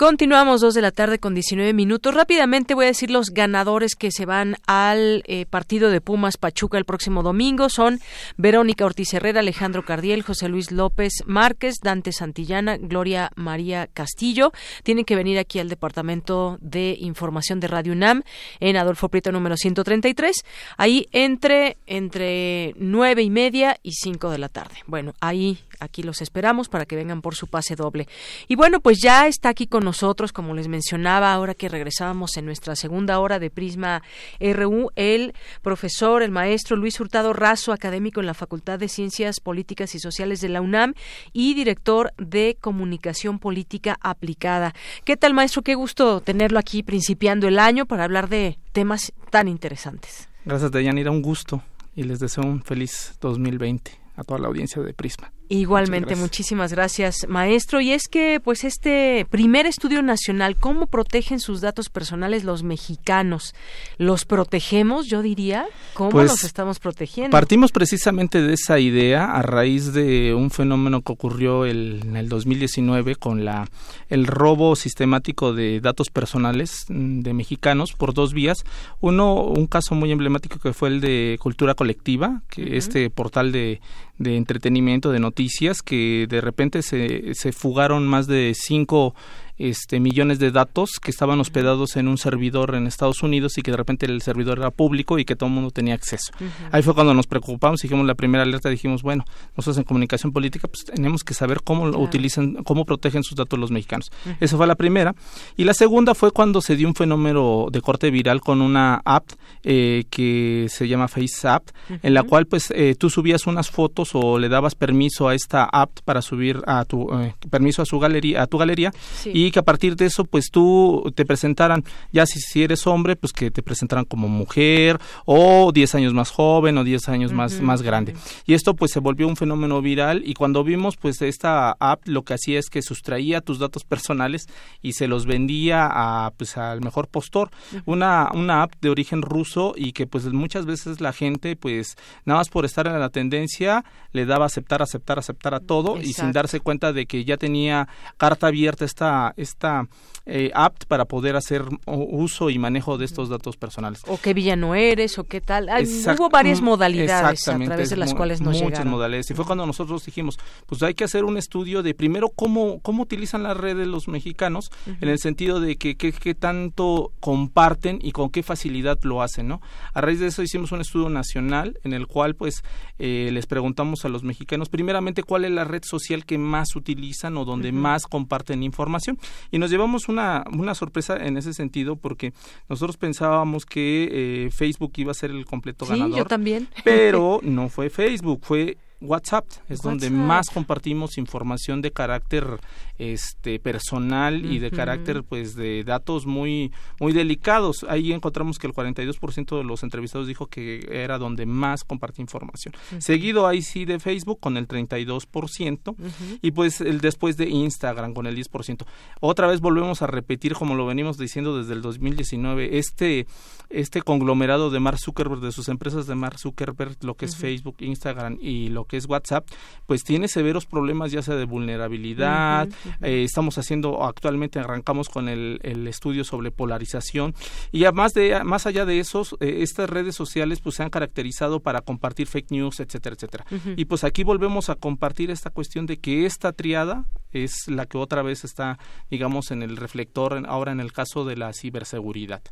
Continuamos 0.00 0.62
dos 0.62 0.72
de 0.72 0.80
la 0.80 0.92
tarde 0.92 1.18
con 1.18 1.34
19 1.34 1.74
minutos. 1.74 2.14
Rápidamente 2.14 2.72
voy 2.72 2.86
a 2.86 2.88
decir 2.88 3.10
los 3.10 3.34
ganadores 3.34 3.96
que 3.96 4.10
se 4.10 4.24
van 4.24 4.56
al 4.66 5.22
eh, 5.26 5.44
partido 5.44 5.90
de 5.90 6.00
Pumas 6.00 6.38
Pachuca 6.38 6.78
el 6.78 6.86
próximo 6.86 7.22
domingo. 7.22 7.68
Son 7.68 7.98
Verónica 8.38 8.86
Ortiz 8.86 9.12
Herrera, 9.12 9.40
Alejandro 9.40 9.84
Cardiel, 9.84 10.22
José 10.22 10.48
Luis 10.48 10.72
López 10.72 11.12
Márquez, 11.26 11.80
Dante 11.82 12.12
Santillana, 12.12 12.78
Gloria 12.78 13.30
María 13.36 13.88
Castillo. 13.88 14.52
Tienen 14.84 15.04
que 15.04 15.16
venir 15.16 15.38
aquí 15.38 15.58
al 15.58 15.68
Departamento 15.68 16.56
de 16.62 16.96
Información 16.98 17.60
de 17.60 17.66
Radio 17.66 17.92
UNAM 17.92 18.22
en 18.58 18.78
Adolfo 18.78 19.10
Prieto 19.10 19.32
número 19.32 19.58
133. 19.58 20.34
Ahí 20.78 21.08
entre, 21.12 21.76
entre 21.86 22.72
nueve 22.78 23.20
y 23.20 23.28
media 23.28 23.76
y 23.82 23.92
cinco 23.92 24.30
de 24.30 24.38
la 24.38 24.48
tarde. 24.48 24.76
Bueno, 24.86 25.12
ahí 25.20 25.58
aquí 25.80 26.02
los 26.02 26.20
esperamos 26.20 26.68
para 26.68 26.86
que 26.86 26.96
vengan 26.96 27.22
por 27.22 27.34
su 27.34 27.46
pase 27.46 27.76
doble. 27.76 28.06
Y 28.48 28.56
bueno, 28.56 28.80
pues 28.80 28.98
ya 29.02 29.26
está 29.26 29.48
aquí 29.48 29.66
con 29.66 29.84
nosotros, 29.84 30.32
como 30.32 30.54
les 30.54 30.68
mencionaba, 30.68 31.32
ahora 31.32 31.54
que 31.54 31.68
regresábamos 31.68 32.36
en 32.36 32.44
nuestra 32.44 32.76
segunda 32.76 33.18
hora 33.18 33.38
de 33.38 33.50
Prisma 33.50 34.02
RU, 34.40 34.90
el 34.96 35.34
profesor, 35.62 36.22
el 36.22 36.30
maestro 36.30 36.76
Luis 36.76 37.00
Hurtado 37.00 37.32
Razo, 37.32 37.72
académico 37.72 38.20
en 38.20 38.26
la 38.26 38.34
Facultad 38.34 38.78
de 38.78 38.88
Ciencias 38.88 39.40
Políticas 39.40 39.94
y 39.94 39.98
Sociales 39.98 40.40
de 40.40 40.48
la 40.48 40.60
UNAM 40.60 40.94
y 41.32 41.54
director 41.54 42.12
de 42.18 42.56
Comunicación 42.60 43.38
Política 43.38 43.98
Aplicada. 44.00 44.74
¿Qué 45.04 45.16
tal, 45.16 45.34
maestro? 45.34 45.62
Qué 45.62 45.74
gusto 45.74 46.20
tenerlo 46.20 46.58
aquí 46.58 46.82
principiando 46.82 47.48
el 47.48 47.58
año 47.58 47.86
para 47.86 48.04
hablar 48.04 48.28
de 48.28 48.58
temas 48.72 49.12
tan 49.30 49.48
interesantes. 49.48 50.28
Gracias, 50.44 50.72
Deyanira, 50.72 51.10
un 51.10 51.22
gusto 51.22 51.62
y 51.94 52.04
les 52.04 52.18
deseo 52.18 52.44
un 52.44 52.62
feliz 52.62 53.16
2020 53.20 53.92
a 54.16 54.24
toda 54.24 54.40
la 54.40 54.48
audiencia 54.48 54.82
de 54.82 54.94
Prisma. 54.94 55.32
Igualmente, 55.52 56.14
muchísimas 56.14 56.72
gracias, 56.72 57.26
maestro. 57.28 57.80
Y 57.80 57.90
es 57.90 58.06
que, 58.06 58.38
pues, 58.38 58.62
este 58.62 59.26
primer 59.30 59.66
estudio 59.66 60.00
nacional, 60.00 60.54
¿cómo 60.54 60.86
protegen 60.86 61.40
sus 61.40 61.60
datos 61.60 61.88
personales 61.88 62.44
los 62.44 62.62
mexicanos? 62.62 63.56
¿Los 63.98 64.24
protegemos, 64.24 65.08
yo 65.08 65.22
diría? 65.22 65.66
¿Cómo 65.94 66.10
pues, 66.10 66.30
los 66.30 66.44
estamos 66.44 66.78
protegiendo? 66.78 67.32
Partimos 67.32 67.72
precisamente 67.72 68.40
de 68.40 68.54
esa 68.54 68.78
idea 68.78 69.24
a 69.24 69.42
raíz 69.42 69.92
de 69.92 70.34
un 70.34 70.52
fenómeno 70.52 71.02
que 71.02 71.10
ocurrió 71.10 71.64
el, 71.64 72.02
en 72.04 72.16
el 72.16 72.28
2019 72.28 73.16
con 73.16 73.44
la 73.44 73.68
el 74.08 74.28
robo 74.28 74.76
sistemático 74.76 75.52
de 75.52 75.80
datos 75.80 76.10
personales 76.10 76.84
mm, 76.88 77.22
de 77.22 77.34
mexicanos 77.34 77.92
por 77.92 78.14
dos 78.14 78.34
vías. 78.34 78.62
Uno, 79.00 79.42
un 79.42 79.66
caso 79.66 79.96
muy 79.96 80.12
emblemático 80.12 80.60
que 80.60 80.72
fue 80.72 80.90
el 80.90 81.00
de 81.00 81.38
Cultura 81.40 81.74
Colectiva, 81.74 82.42
que 82.48 82.76
este 82.76 83.10
portal 83.10 83.50
de, 83.50 83.80
de 84.20 84.36
entretenimiento, 84.36 85.10
de 85.10 85.18
noticias, 85.18 85.82
que 85.82 86.26
de 86.28 86.40
repente 86.40 86.82
se, 86.82 87.34
se 87.34 87.52
fugaron 87.52 88.06
más 88.06 88.26
de 88.26 88.52
cinco 88.54 89.14
este, 89.60 90.00
millones 90.00 90.38
de 90.38 90.50
datos 90.50 90.92
que 91.02 91.10
estaban 91.10 91.38
hospedados 91.38 91.96
en 91.96 92.08
un 92.08 92.16
servidor 92.16 92.74
en 92.74 92.86
Estados 92.86 93.22
Unidos 93.22 93.58
y 93.58 93.62
que 93.62 93.70
de 93.70 93.76
repente 93.76 94.06
el 94.06 94.22
servidor 94.22 94.58
era 94.58 94.70
público 94.70 95.18
y 95.18 95.26
que 95.26 95.36
todo 95.36 95.48
el 95.48 95.54
mundo 95.54 95.70
tenía 95.70 95.94
acceso. 95.94 96.32
Ahí 96.72 96.82
fue 96.82 96.94
cuando 96.94 97.12
nos 97.12 97.26
preocupamos, 97.26 97.82
dijimos 97.82 98.06
la 98.06 98.14
primera 98.14 98.42
alerta, 98.42 98.70
dijimos, 98.70 99.02
bueno, 99.02 99.24
nosotros 99.56 99.76
en 99.76 99.84
comunicación 99.84 100.32
política 100.32 100.66
pues 100.66 100.84
tenemos 100.84 101.24
que 101.24 101.34
saber 101.34 101.60
cómo 101.62 101.84
utilizan, 101.98 102.54
cómo 102.64 102.86
protegen 102.86 103.22
sus 103.22 103.36
datos 103.36 103.58
los 103.58 103.70
mexicanos. 103.70 104.10
Eso 104.40 104.56
fue 104.56 104.66
la 104.66 104.76
primera. 104.76 105.14
Y 105.56 105.64
la 105.64 105.74
segunda 105.74 106.14
fue 106.14 106.30
cuando 106.30 106.62
se 106.62 106.76
dio 106.76 106.88
un 106.88 106.94
fenómeno 106.94 107.66
de 107.70 107.82
corte 107.82 108.10
viral 108.10 108.40
con 108.40 108.62
una 108.62 109.02
app 109.04 109.24
eh, 109.62 110.04
que 110.08 110.68
se 110.70 110.88
llama 110.88 111.06
FaceApp, 111.08 111.68
en 112.02 112.14
la 112.14 112.22
cual 112.22 112.46
pues 112.46 112.70
eh, 112.74 112.94
tú 112.98 113.10
subías 113.10 113.46
unas 113.46 113.70
fotos 113.70 114.10
o 114.14 114.38
le 114.38 114.48
dabas 114.48 114.74
permiso 114.74 115.28
a 115.28 115.34
esta 115.34 115.64
app 115.64 115.90
para 116.04 116.22
subir 116.22 116.62
a 116.66 116.84
tu 116.86 117.12
eh, 117.12 117.34
permiso 117.50 117.82
a 117.82 117.84
su 117.84 117.98
galería, 117.98 118.42
a 118.42 118.46
tu 118.46 118.56
galería 118.56 118.92
y 119.26 119.49
y 119.50 119.52
que 119.52 119.58
a 119.58 119.64
partir 119.64 119.96
de 119.96 120.06
eso 120.06 120.24
pues 120.24 120.48
tú 120.52 121.12
te 121.16 121.26
presentaran, 121.26 121.82
ya 122.12 122.24
si, 122.24 122.38
si 122.38 122.62
eres 122.62 122.86
hombre, 122.86 123.16
pues 123.16 123.32
que 123.32 123.50
te 123.50 123.64
presentaran 123.64 124.04
como 124.04 124.28
mujer 124.28 125.00
o 125.24 125.72
10 125.72 125.96
años 125.96 126.14
más 126.14 126.30
joven 126.30 126.78
o 126.78 126.84
10 126.84 127.08
años 127.08 127.32
más, 127.32 127.60
más 127.60 127.82
grande. 127.82 128.14
Y 128.46 128.54
esto 128.54 128.74
pues 128.74 128.92
se 128.92 129.00
volvió 129.00 129.26
un 129.26 129.36
fenómeno 129.36 129.82
viral 129.82 130.22
y 130.24 130.34
cuando 130.34 130.62
vimos 130.62 130.96
pues 130.96 131.20
esta 131.20 131.72
app 131.80 132.06
lo 132.06 132.22
que 132.22 132.34
hacía 132.34 132.60
es 132.60 132.70
que 132.70 132.80
sustraía 132.80 133.40
tus 133.40 133.58
datos 133.58 133.82
personales 133.82 134.46
y 134.82 134.92
se 134.92 135.08
los 135.08 135.26
vendía 135.26 135.88
a 135.90 136.30
pues 136.36 136.56
al 136.56 136.80
mejor 136.80 137.08
postor. 137.08 137.50
Una, 137.86 138.28
una 138.32 138.62
app 138.62 138.74
de 138.80 138.90
origen 138.90 139.20
ruso 139.20 139.74
y 139.76 139.92
que 139.92 140.06
pues 140.06 140.26
muchas 140.32 140.64
veces 140.64 141.00
la 141.00 141.12
gente 141.12 141.56
pues 141.56 141.96
nada 142.24 142.38
más 142.38 142.50
por 142.50 142.64
estar 142.64 142.86
en 142.86 143.00
la 143.00 143.08
tendencia 143.08 143.84
le 144.12 144.26
daba 144.26 144.46
aceptar, 144.46 144.80
aceptar, 144.80 145.18
aceptar 145.18 145.54
a 145.54 145.60
todo 145.60 146.00
y 146.00 146.12
sin 146.12 146.30
darse 146.30 146.60
cuenta 146.60 146.92
de 146.92 147.06
que 147.06 147.24
ya 147.24 147.36
tenía 147.36 147.88
carta 148.16 148.46
abierta 148.46 148.84
esta, 148.84 149.34
esta 149.40 149.88
eh, 150.32 150.52
apt 150.54 150.84
para 150.84 151.06
poder 151.06 151.34
hacer 151.34 151.64
uso 151.86 152.50
y 152.50 152.58
manejo 152.58 152.98
de 152.98 153.04
estos 153.04 153.28
datos 153.28 153.56
personales. 153.56 154.02
O 154.06 154.16
qué 154.16 154.32
villano 154.32 154.76
eres 154.76 155.18
o 155.18 155.24
qué 155.24 155.40
tal. 155.40 155.68
hubo 156.16 156.30
varias 156.30 156.60
modalidades 156.60 157.48
a 157.48 157.58
través 157.58 157.90
de 157.90 157.96
las 157.96 158.14
cuales 158.14 158.40
nos 158.40 158.60
Muchas 158.62 158.86
modalidades. 158.86 159.30
Y 159.30 159.34
fue 159.34 159.44
cuando 159.44 159.66
nosotros 159.66 160.04
dijimos, 160.04 160.38
pues 160.66 160.82
hay 160.82 160.94
que 160.94 161.04
hacer 161.04 161.24
un 161.24 161.36
estudio 161.36 161.82
de 161.82 161.94
primero 161.94 162.28
cómo, 162.28 162.78
cómo 162.80 163.02
utilizan 163.02 163.42
las 163.42 163.56
redes 163.56 163.88
los 163.88 164.06
mexicanos, 164.06 164.70
en 165.00 165.08
el 165.08 165.18
sentido 165.18 165.60
de 165.60 165.76
que 165.76 165.96
qué 165.96 166.34
tanto 166.34 167.12
comparten 167.18 167.98
y 168.02 168.12
con 168.12 168.30
qué 168.30 168.42
facilidad 168.42 168.98
lo 169.02 169.22
hacen, 169.22 169.48
¿no? 169.48 169.60
A 169.94 170.00
raíz 170.00 170.20
de 170.20 170.28
eso 170.28 170.42
hicimos 170.42 170.72
un 170.72 170.80
estudio 170.80 171.08
nacional 171.08 171.78
en 171.82 171.92
el 171.92 172.06
cual 172.06 172.34
pues 172.34 172.62
eh, 172.98 173.30
les 173.32 173.46
preguntamos 173.46 174.04
a 174.04 174.08
los 174.08 174.22
mexicanos 174.22 174.68
primeramente 174.68 175.22
cuál 175.22 175.44
es 175.44 175.50
la 175.50 175.64
red 175.64 175.82
social 175.84 176.24
que 176.24 176.38
más 176.38 176.76
utilizan 176.76 177.36
o 177.36 177.44
donde 177.44 177.72
más 177.72 178.06
comparten 178.06 178.62
información. 178.62 179.18
Y 179.50 179.58
nos 179.58 179.70
llevamos 179.70 180.08
una, 180.08 180.19
una 180.52 180.74
sorpresa 180.74 181.16
en 181.16 181.36
ese 181.36 181.54
sentido 181.54 181.96
porque 181.96 182.32
nosotros 182.68 182.96
pensábamos 182.96 183.66
que 183.66 184.08
eh, 184.10 184.50
Facebook 184.50 184.92
iba 184.96 185.10
a 185.10 185.14
ser 185.14 185.30
el 185.30 185.44
completo 185.44 185.84
sí, 185.84 185.92
ganador. 185.92 186.18
yo 186.18 186.24
también. 186.24 186.68
Pero 186.84 187.40
no 187.42 187.68
fue 187.68 187.90
Facebook, 187.90 188.40
fue 188.42 188.76
WhatsApp 189.00 189.46
es 189.68 189.80
donde 189.80 190.10
más 190.10 190.50
compartimos 190.50 191.18
información 191.18 191.80
de 191.80 191.90
carácter 191.90 192.60
este 192.98 193.58
personal 193.58 194.44
y 194.44 194.58
de 194.58 194.70
carácter 194.70 195.24
pues 195.24 195.54
de 195.54 195.84
datos 195.84 196.26
muy 196.26 196.70
muy 196.98 197.12
delicados. 197.12 197.84
Ahí 197.88 198.12
encontramos 198.12 198.58
que 198.58 198.66
el 198.66 198.74
42% 198.74 199.56
de 199.56 199.64
los 199.64 199.82
entrevistados 199.82 200.26
dijo 200.26 200.46
que 200.46 200.86
era 200.90 201.18
donde 201.18 201.46
más 201.46 201.82
compartía 201.84 202.22
información. 202.22 202.74
Seguido 202.98 203.46
ahí 203.46 203.62
sí 203.62 203.84
de 203.86 203.98
Facebook 203.98 204.38
con 204.40 204.56
el 204.56 204.68
32% 204.68 205.94
y 206.42 206.50
pues 206.50 206.80
el 206.80 207.00
después 207.00 207.36
de 207.36 207.48
Instagram 207.48 208.12
con 208.12 208.26
el 208.26 208.36
10%. 208.36 208.84
Otra 209.20 209.46
vez 209.46 209.60
volvemos 209.60 210.02
a 210.02 210.06
repetir 210.06 210.54
como 210.54 210.74
lo 210.74 210.86
venimos 210.86 211.16
diciendo 211.16 211.56
desde 211.56 211.72
el 211.72 211.82
2019, 211.82 212.78
este 212.78 213.26
este 213.70 214.02
conglomerado 214.02 214.70
de 214.70 214.80
Mark 214.80 214.98
Zuckerberg 214.98 215.40
de 215.40 215.52
sus 215.52 215.68
empresas 215.68 216.06
de 216.06 216.16
Mark 216.16 216.38
Zuckerberg, 216.38 216.96
lo 217.02 217.14
que 217.14 217.26
es 217.26 217.36
Facebook, 217.36 217.76
Instagram 217.78 218.36
y 218.40 218.68
lo 218.68 218.84
que 218.90 218.96
es 218.96 219.06
WhatsApp, 219.06 219.46
pues 219.86 220.02
tiene 220.02 220.26
severos 220.26 220.66
problemas 220.66 221.12
ya 221.12 221.22
sea 221.22 221.36
de 221.36 221.44
vulnerabilidad. 221.44 222.68
Eh, 223.02 223.22
estamos 223.24 223.56
haciendo 223.56 224.04
actualmente 224.04 224.58
arrancamos 224.58 225.08
con 225.08 225.28
el, 225.28 225.60
el, 225.62 225.86
estudio 225.86 226.24
sobre 226.24 226.50
polarización 226.50 227.34
y 227.70 227.84
además 227.84 228.12
de 228.12 228.42
más 228.44 228.66
allá 228.66 228.84
de 228.84 228.98
esos 228.98 229.36
eh, 229.40 229.58
estas 229.62 229.88
redes 229.88 230.16
sociales 230.16 230.60
pues 230.60 230.74
se 230.76 230.82
han 230.82 230.90
caracterizado 230.90 231.60
para 231.60 231.80
compartir 231.80 232.26
fake 232.26 232.50
news, 232.50 232.80
etcétera, 232.80 233.14
etcétera. 233.14 233.44
Y 233.76 233.84
pues 233.84 234.02
aquí 234.02 234.24
volvemos 234.24 234.68
a 234.70 234.74
compartir 234.74 235.30
esta 235.30 235.50
cuestión 235.50 235.86
de 235.86 235.98
que 235.98 236.26
esta 236.26 236.52
triada 236.52 237.04
es 237.32 237.68
la 237.68 237.86
que 237.86 237.98
otra 237.98 238.22
vez 238.22 238.44
está, 238.44 238.78
digamos, 239.10 239.50
en 239.50 239.62
el 239.62 239.76
reflector 239.76 240.42
ahora 240.46 240.72
en 240.72 240.80
el 240.80 240.92
caso 240.92 241.24
de 241.24 241.36
la 241.36 241.52
ciberseguridad. 241.52 242.42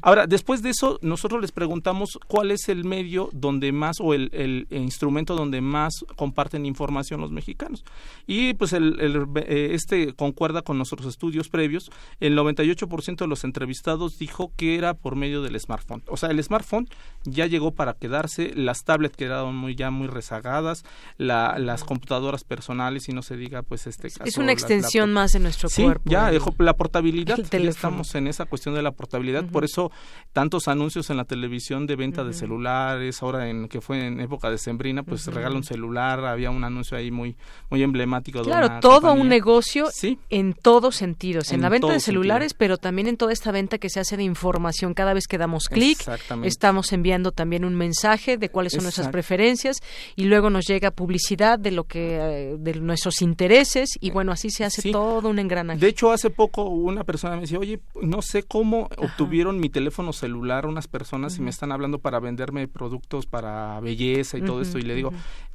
Ahora, 0.00 0.26
después 0.26 0.62
de 0.62 0.70
eso, 0.70 0.98
nosotros 1.02 1.40
les 1.40 1.52
preguntamos 1.52 2.18
cuál 2.26 2.50
es 2.50 2.68
el 2.68 2.84
medio 2.84 3.30
donde 3.32 3.72
más 3.72 3.96
o 4.00 4.14
el, 4.14 4.30
el, 4.32 4.66
instrumento 4.70 5.34
donde 5.34 5.60
más 5.60 5.92
comparten 6.16 6.66
información 6.66 7.20
los 7.20 7.30
mexicanos. 7.30 7.84
Y 8.26 8.54
pues 8.54 8.72
el, 8.72 8.98
eh, 9.36 9.70
este 9.72 10.14
concuerda 10.14 10.62
con 10.62 10.76
nuestros 10.76 11.06
estudios 11.06 11.48
previos. 11.48 11.90
El 12.20 12.36
98% 12.36 13.16
de 13.16 13.26
los 13.26 13.44
entrevistados 13.44 14.18
dijo 14.18 14.52
que 14.56 14.76
era 14.76 14.94
por 14.94 15.16
medio 15.16 15.42
del 15.42 15.58
smartphone. 15.58 16.02
O 16.08 16.16
sea, 16.16 16.30
el 16.30 16.42
smartphone 16.42 16.88
ya 17.24 17.46
llegó 17.46 17.72
para 17.72 17.94
quedarse, 17.94 18.52
las 18.54 18.84
tablets 18.84 19.16
quedaron 19.16 19.56
muy 19.56 19.74
ya 19.74 19.90
muy 19.90 20.08
rezagadas, 20.08 20.84
la, 21.18 21.58
las 21.58 21.84
computadoras 21.84 22.44
personales 22.44 23.08
y 23.08 23.12
no 23.12 23.22
se 23.22 23.36
diga 23.36 23.62
pues 23.62 23.86
este 23.86 24.08
es 24.24 24.38
una 24.38 24.52
extensión 24.52 25.12
más 25.12 25.32
de 25.32 25.40
nuestro 25.40 25.68
sí, 25.68 25.84
cuerpo. 25.84 26.10
Ya, 26.10 26.30
la 26.58 26.74
portabilidad, 26.74 27.36
ya 27.36 27.58
estamos 27.58 28.14
en 28.14 28.26
esa 28.26 28.44
cuestión 28.44 28.74
de 28.74 28.82
la 28.82 28.92
portabilidad, 28.92 29.44
por 29.44 29.64
eso 29.64 29.90
tantos 30.32 30.68
anuncios 30.68 31.10
en 31.10 31.16
la 31.16 31.24
televisión 31.24 31.86
de 31.86 31.96
venta 31.96 32.24
de 32.24 32.32
celulares, 32.32 33.22
ahora 33.22 33.48
en 33.48 33.68
que 33.68 33.80
fue 33.80 34.06
en 34.06 34.20
época 34.20 34.50
de 34.50 34.58
Sembrina, 34.58 35.02
pues 35.02 35.22
se 35.22 35.30
regala 35.30 35.56
un 35.56 35.64
celular, 35.64 36.24
había 36.24 36.50
un 36.50 36.64
anuncio 36.64 36.96
ahí 36.96 37.10
muy 37.10 37.36
muy 37.70 37.82
emblemático 37.82 38.42
Claro, 38.42 38.80
todo 38.80 39.12
un 39.12 39.28
negocio 39.28 39.88
en 40.30 40.54
todos 40.54 40.96
sentidos, 40.96 41.52
en, 41.52 41.60
la 41.62 41.68
venta 41.68 41.92
de 41.92 42.00
celulares, 42.00 42.54
pero 42.54 42.76
también 42.76 43.08
en 43.08 43.16
toda 43.16 43.32
esta 43.32 43.52
venta 43.52 43.78
que 43.78 43.88
se 43.88 44.00
hace 44.00 44.16
de 44.16 44.22
información 44.22 44.94
cada 44.94 45.14
vez 45.14 45.26
que 45.26 45.38
damos 45.38 45.68
clic, 45.68 45.98
estamos 46.44 46.92
enviando 46.92 47.32
también 47.32 47.64
un 47.64 47.74
mensaje 47.74 48.36
de 48.36 48.48
cuáles 48.48 48.72
son 48.72 48.84
nuestras 48.84 49.08
preferencias 49.08 49.78
y 50.16 50.24
luego 50.24 50.50
nos 50.50 50.66
llega 50.66 50.90
publicidad 50.90 51.58
de 51.58 51.70
lo 51.70 51.84
que 51.84 52.16
eh, 52.16 52.56
de 52.58 52.74
nuestros 52.74 53.22
intereses 53.22 53.90
y 54.00 54.10
bueno, 54.12 54.32
así 54.32 54.50
se 54.50 54.64
hace 54.64 54.92
todo 54.92 55.28
un 55.28 55.38
engranaje. 55.38 55.80
De 55.80 55.88
hecho, 55.88 56.12
hace 56.12 56.30
poco 56.30 56.64
una 56.64 57.04
persona 57.04 57.36
me 57.36 57.42
decía, 57.42 57.58
oye, 57.58 57.80
no 58.00 58.22
sé 58.22 58.42
cómo 58.42 58.88
obtuvieron 58.96 59.60
mi 59.60 59.68
teléfono 59.68 60.12
celular 60.12 60.66
unas 60.66 60.88
personas 60.88 61.38
y 61.38 61.42
me 61.42 61.50
están 61.50 61.72
hablando 61.72 61.98
para 61.98 62.20
venderme 62.20 62.68
productos 62.68 63.26
para 63.26 63.80
belleza 63.80 64.38
y 64.38 64.42
todo 64.42 64.60
esto. 64.60 64.78
Y 64.78 64.82
le 64.82 64.94
digo, 64.94 65.12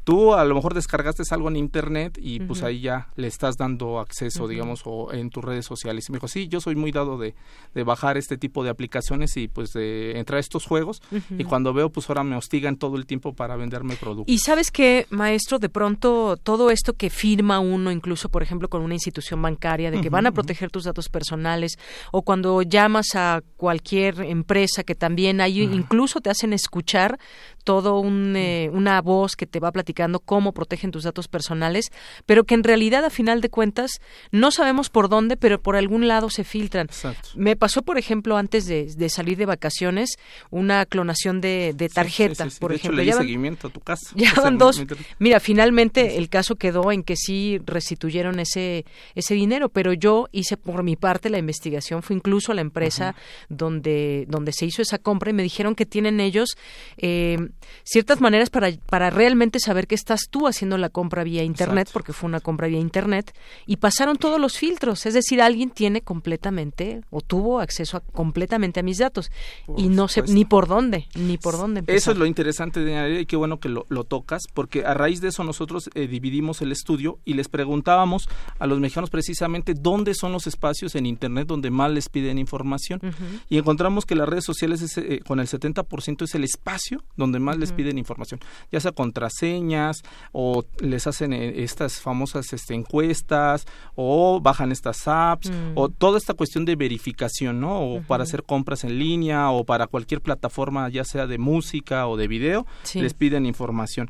tú 0.08 0.34
a 0.34 0.46
lo 0.46 0.56
mejor 0.56 0.74
descargaste 0.74 1.22
algo 1.32 1.50
en 1.50 1.58
internet 1.58 2.18
y 2.18 2.40
pues 2.40 2.64
ahí 2.64 2.80
ya 2.80 3.10
le 3.18 3.28
estás 3.28 3.58
dando 3.58 4.00
acceso, 4.00 4.48
digamos, 4.48 4.84
o 4.86 5.12
en 5.12 5.30
tus 5.30 5.44
redes 5.44 5.66
sociales. 5.66 6.08
Y 6.08 6.14
me 6.14 6.16
dijo, 6.16 6.30
sí, 6.30 6.48
yo 6.48 6.62
soy 6.62 6.78
muy 6.78 6.94
dado 6.94 7.18
de, 7.18 7.36
de 7.76 7.84
bajar 7.84 8.16
este 8.16 8.38
tipo 8.38 8.64
de 8.64 8.70
aplicaciones 8.70 9.36
y 9.36 9.50
pues 9.50 9.74
de 9.74 10.18
entrar 10.18 10.38
a 10.38 10.40
estos 10.40 10.66
juegos. 10.66 11.02
Y 11.38 11.44
cuando 11.44 11.74
veo, 11.74 11.90
pues 11.90 12.08
ahora 12.08 12.24
me 12.24 12.38
hostigan 12.38 12.78
todo 12.78 12.96
el 12.96 13.06
tiempo 13.06 13.34
para 13.34 13.58
venderme 13.58 13.98
productos. 13.98 14.34
Y 14.34 14.38
sabes 14.38 14.72
que, 14.72 15.08
maestro, 15.10 15.60
de 15.60 15.68
pronto 15.68 16.38
todo 16.38 16.72
esto 16.72 16.94
que 16.94 17.10
firma 17.10 17.60
uno, 17.60 17.92
incluso 17.92 18.30
por 18.30 18.42
ejemplo 18.42 18.70
con 18.70 18.84
una 18.84 18.94
institución 18.94 19.42
bancaria, 19.42 19.92
de 19.92 20.00
que 20.00 20.10
van 20.10 20.26
a 20.26 20.32
proteger 20.32 20.72
tus 20.72 20.86
datos 20.86 21.10
personales, 21.10 21.78
o 22.14 22.22
cuando 22.22 22.62
llamas 22.62 23.08
a 23.16 23.42
cualquier 23.58 24.22
empresa 24.22 24.86
que 24.86 24.96
también 24.96 25.42
hay, 25.42 25.64
incluso 25.64 26.22
te 26.22 26.30
hacen 26.30 26.54
escuchar 26.54 27.20
todo 27.68 28.00
un, 28.00 28.34
eh, 28.38 28.70
una 28.72 29.02
voz 29.02 29.36
que 29.36 29.46
te 29.46 29.60
va 29.60 29.74
platicando 29.74 30.22
cómo 30.22 30.54
protegen 30.54 30.90
tus 30.90 31.04
datos 31.04 31.28
personales, 31.28 31.92
pero 32.26 32.46
que 32.46 32.56
en 32.56 32.64
realidad 32.64 33.04
a 33.04 33.10
final 33.10 33.42
de 33.42 33.50
cuentas 33.50 34.00
no 34.32 34.52
sabemos 34.52 34.90
por 34.90 35.10
dónde, 35.10 35.36
pero 35.36 35.62
por 35.62 35.76
algún 35.76 36.08
lado 36.08 36.30
se 36.30 36.46
filtran. 36.46 36.88
Me 37.36 37.58
pasó, 37.58 37.82
por 37.82 37.98
ejemplo, 37.98 38.38
antes 38.38 38.68
de, 38.68 39.10
salir 39.10 39.38
de 39.38 39.46
vacaciones, 39.46 40.12
una 40.50 40.86
clonación 40.86 41.42
de, 41.42 41.76
tarjeta, 41.94 42.48
por 42.58 42.72
de 42.72 42.78
ejemplo. 42.78 43.02
Hecho, 43.02 43.12
le 43.12 43.18
seguimiento 43.18 43.68
a 43.68 43.70
tu 43.70 43.82
casa. 43.82 44.12
Ya 44.16 44.34
van 44.42 44.58
dos. 44.58 44.82
Mira, 45.20 45.42
finalmente 45.42 46.18
el 46.18 46.30
caso 46.30 46.56
quedó 46.56 46.94
en 46.94 47.04
que 47.04 47.18
sí 47.18 47.60
restituyeron 47.66 48.40
ese, 48.40 48.86
ese 49.14 49.34
dinero, 49.34 49.68
pero 49.68 49.92
yo 49.92 50.30
hice 50.32 50.56
por 50.56 50.84
mi 50.84 50.96
parte 50.96 51.30
la 51.30 51.38
investigación, 51.38 52.02
fue 52.02 52.16
incluso 52.16 52.54
a 52.54 52.56
la 52.56 52.62
empresa 52.62 53.14
donde, 53.50 54.24
donde 54.30 54.54
se 54.54 54.66
hizo 54.66 54.82
esa 54.82 55.00
compra 55.00 55.32
y 55.32 55.34
me 55.34 55.44
dijeron 55.44 55.76
que 55.76 55.86
tienen 55.86 56.22
ellos 56.22 56.56
eh, 56.96 57.38
ciertas 57.84 58.22
maneras 58.22 58.50
para, 58.50 58.72
para 58.90 59.10
realmente 59.10 59.60
saber 59.60 59.88
que 59.88 59.96
estás 59.96 60.22
tú 60.30 60.48
haciendo 60.48 60.78
la 60.78 60.90
compra 60.90 61.24
vía 61.24 61.44
Internet, 61.44 61.90
porque 61.92 62.14
fue 62.14 62.28
una 62.28 62.40
compra 62.40 62.68
vía 62.68 62.80
Internet, 62.80 63.34
y 63.66 63.78
pasaron 63.78 64.18
todos 64.18 64.40
los 64.40 64.58
filtros. 64.58 65.06
Es 65.06 65.14
decir, 65.14 65.42
alguien 65.42 65.70
tiene 65.70 66.02
completamente 66.02 67.02
o 67.10 67.22
tuvo 67.22 67.60
acceso 67.60 68.02
completamente 68.14 68.80
a 68.80 68.84
mis 68.84 68.98
datos 68.98 69.32
y 69.76 69.90
no 69.90 70.08
sé 70.08 70.24
ni 70.24 70.46
por 70.46 70.68
dónde, 70.68 71.08
ni 71.16 71.38
por 71.38 71.58
dónde 71.58 71.80
empezar. 71.80 71.98
Eso 71.98 72.12
es 72.12 72.18
lo 72.18 72.26
interesante 72.26 72.82
de 72.82 73.22
y 73.22 73.26
qué 73.26 73.36
bueno 73.36 73.60
que 73.60 73.70
lo, 73.70 73.86
tocas, 74.04 74.44
porque 74.54 74.86
a 74.86 74.94
raíz 74.94 75.22
de 75.22 75.30
eso 75.30 75.44
nosotros 75.44 75.90
eh, 75.94 76.08
dividimos 76.08 76.62
el 76.62 76.72
estudio 76.72 77.20
y 77.26 77.34
les 77.34 77.50
preguntábamos 77.50 78.30
a 78.60 78.68
los 78.68 78.80
mexicanos 78.80 79.10
precisamente 79.10 79.74
dónde 79.74 80.14
son 80.14 80.32
los 80.32 80.48
espacios 80.48 80.96
en 80.96 81.06
Internet 81.06 81.48
donde 81.48 81.72
más 81.72 81.92
les 81.92 82.10
piden 82.10 82.38
información. 82.38 83.02
Y 83.50 83.58
encontramos 83.58 84.06
que 84.06 84.16
las 84.16 84.30
redes 84.30 84.46
sociales 84.46 84.98
eh, 84.98 85.20
con 85.26 85.40
el 85.40 85.48
70% 85.48 86.24
es 86.24 86.36
el 86.36 86.44
espacio 86.44 87.04
donde 87.16 87.40
más 87.40 87.47
más 87.48 87.58
les 87.58 87.72
piden 87.72 87.98
información, 87.98 88.40
ya 88.72 88.80
sea 88.80 88.92
contraseñas 88.92 90.04
o 90.32 90.66
les 90.80 91.08
hacen 91.08 91.34
eh, 91.34 91.64
estas 91.64 92.02
famosas 92.02 92.52
este, 92.54 92.74
encuestas 92.74 93.66
o 93.96 94.40
bajan 94.42 94.72
estas 94.72 95.08
apps 95.08 95.50
o 95.76 95.88
mm. 95.88 95.94
toda 95.94 96.18
esta 96.18 96.34
cuestión 96.34 96.66
de 96.66 96.76
verificación, 96.76 97.62
¿no? 97.62 97.80
O 97.80 98.02
para 98.02 98.24
hacer 98.24 98.44
compras 98.44 98.84
en 98.84 99.00
línea 99.00 99.50
o 99.52 99.64
para 99.64 99.88
cualquier 99.88 100.22
plataforma, 100.22 100.90
ya 100.90 101.04
sea 101.04 101.26
de 101.26 101.38
música 101.38 102.08
o 102.08 102.18
de 102.18 102.28
video, 102.28 102.66
les 102.94 103.14
piden 103.14 103.46
información 103.46 104.10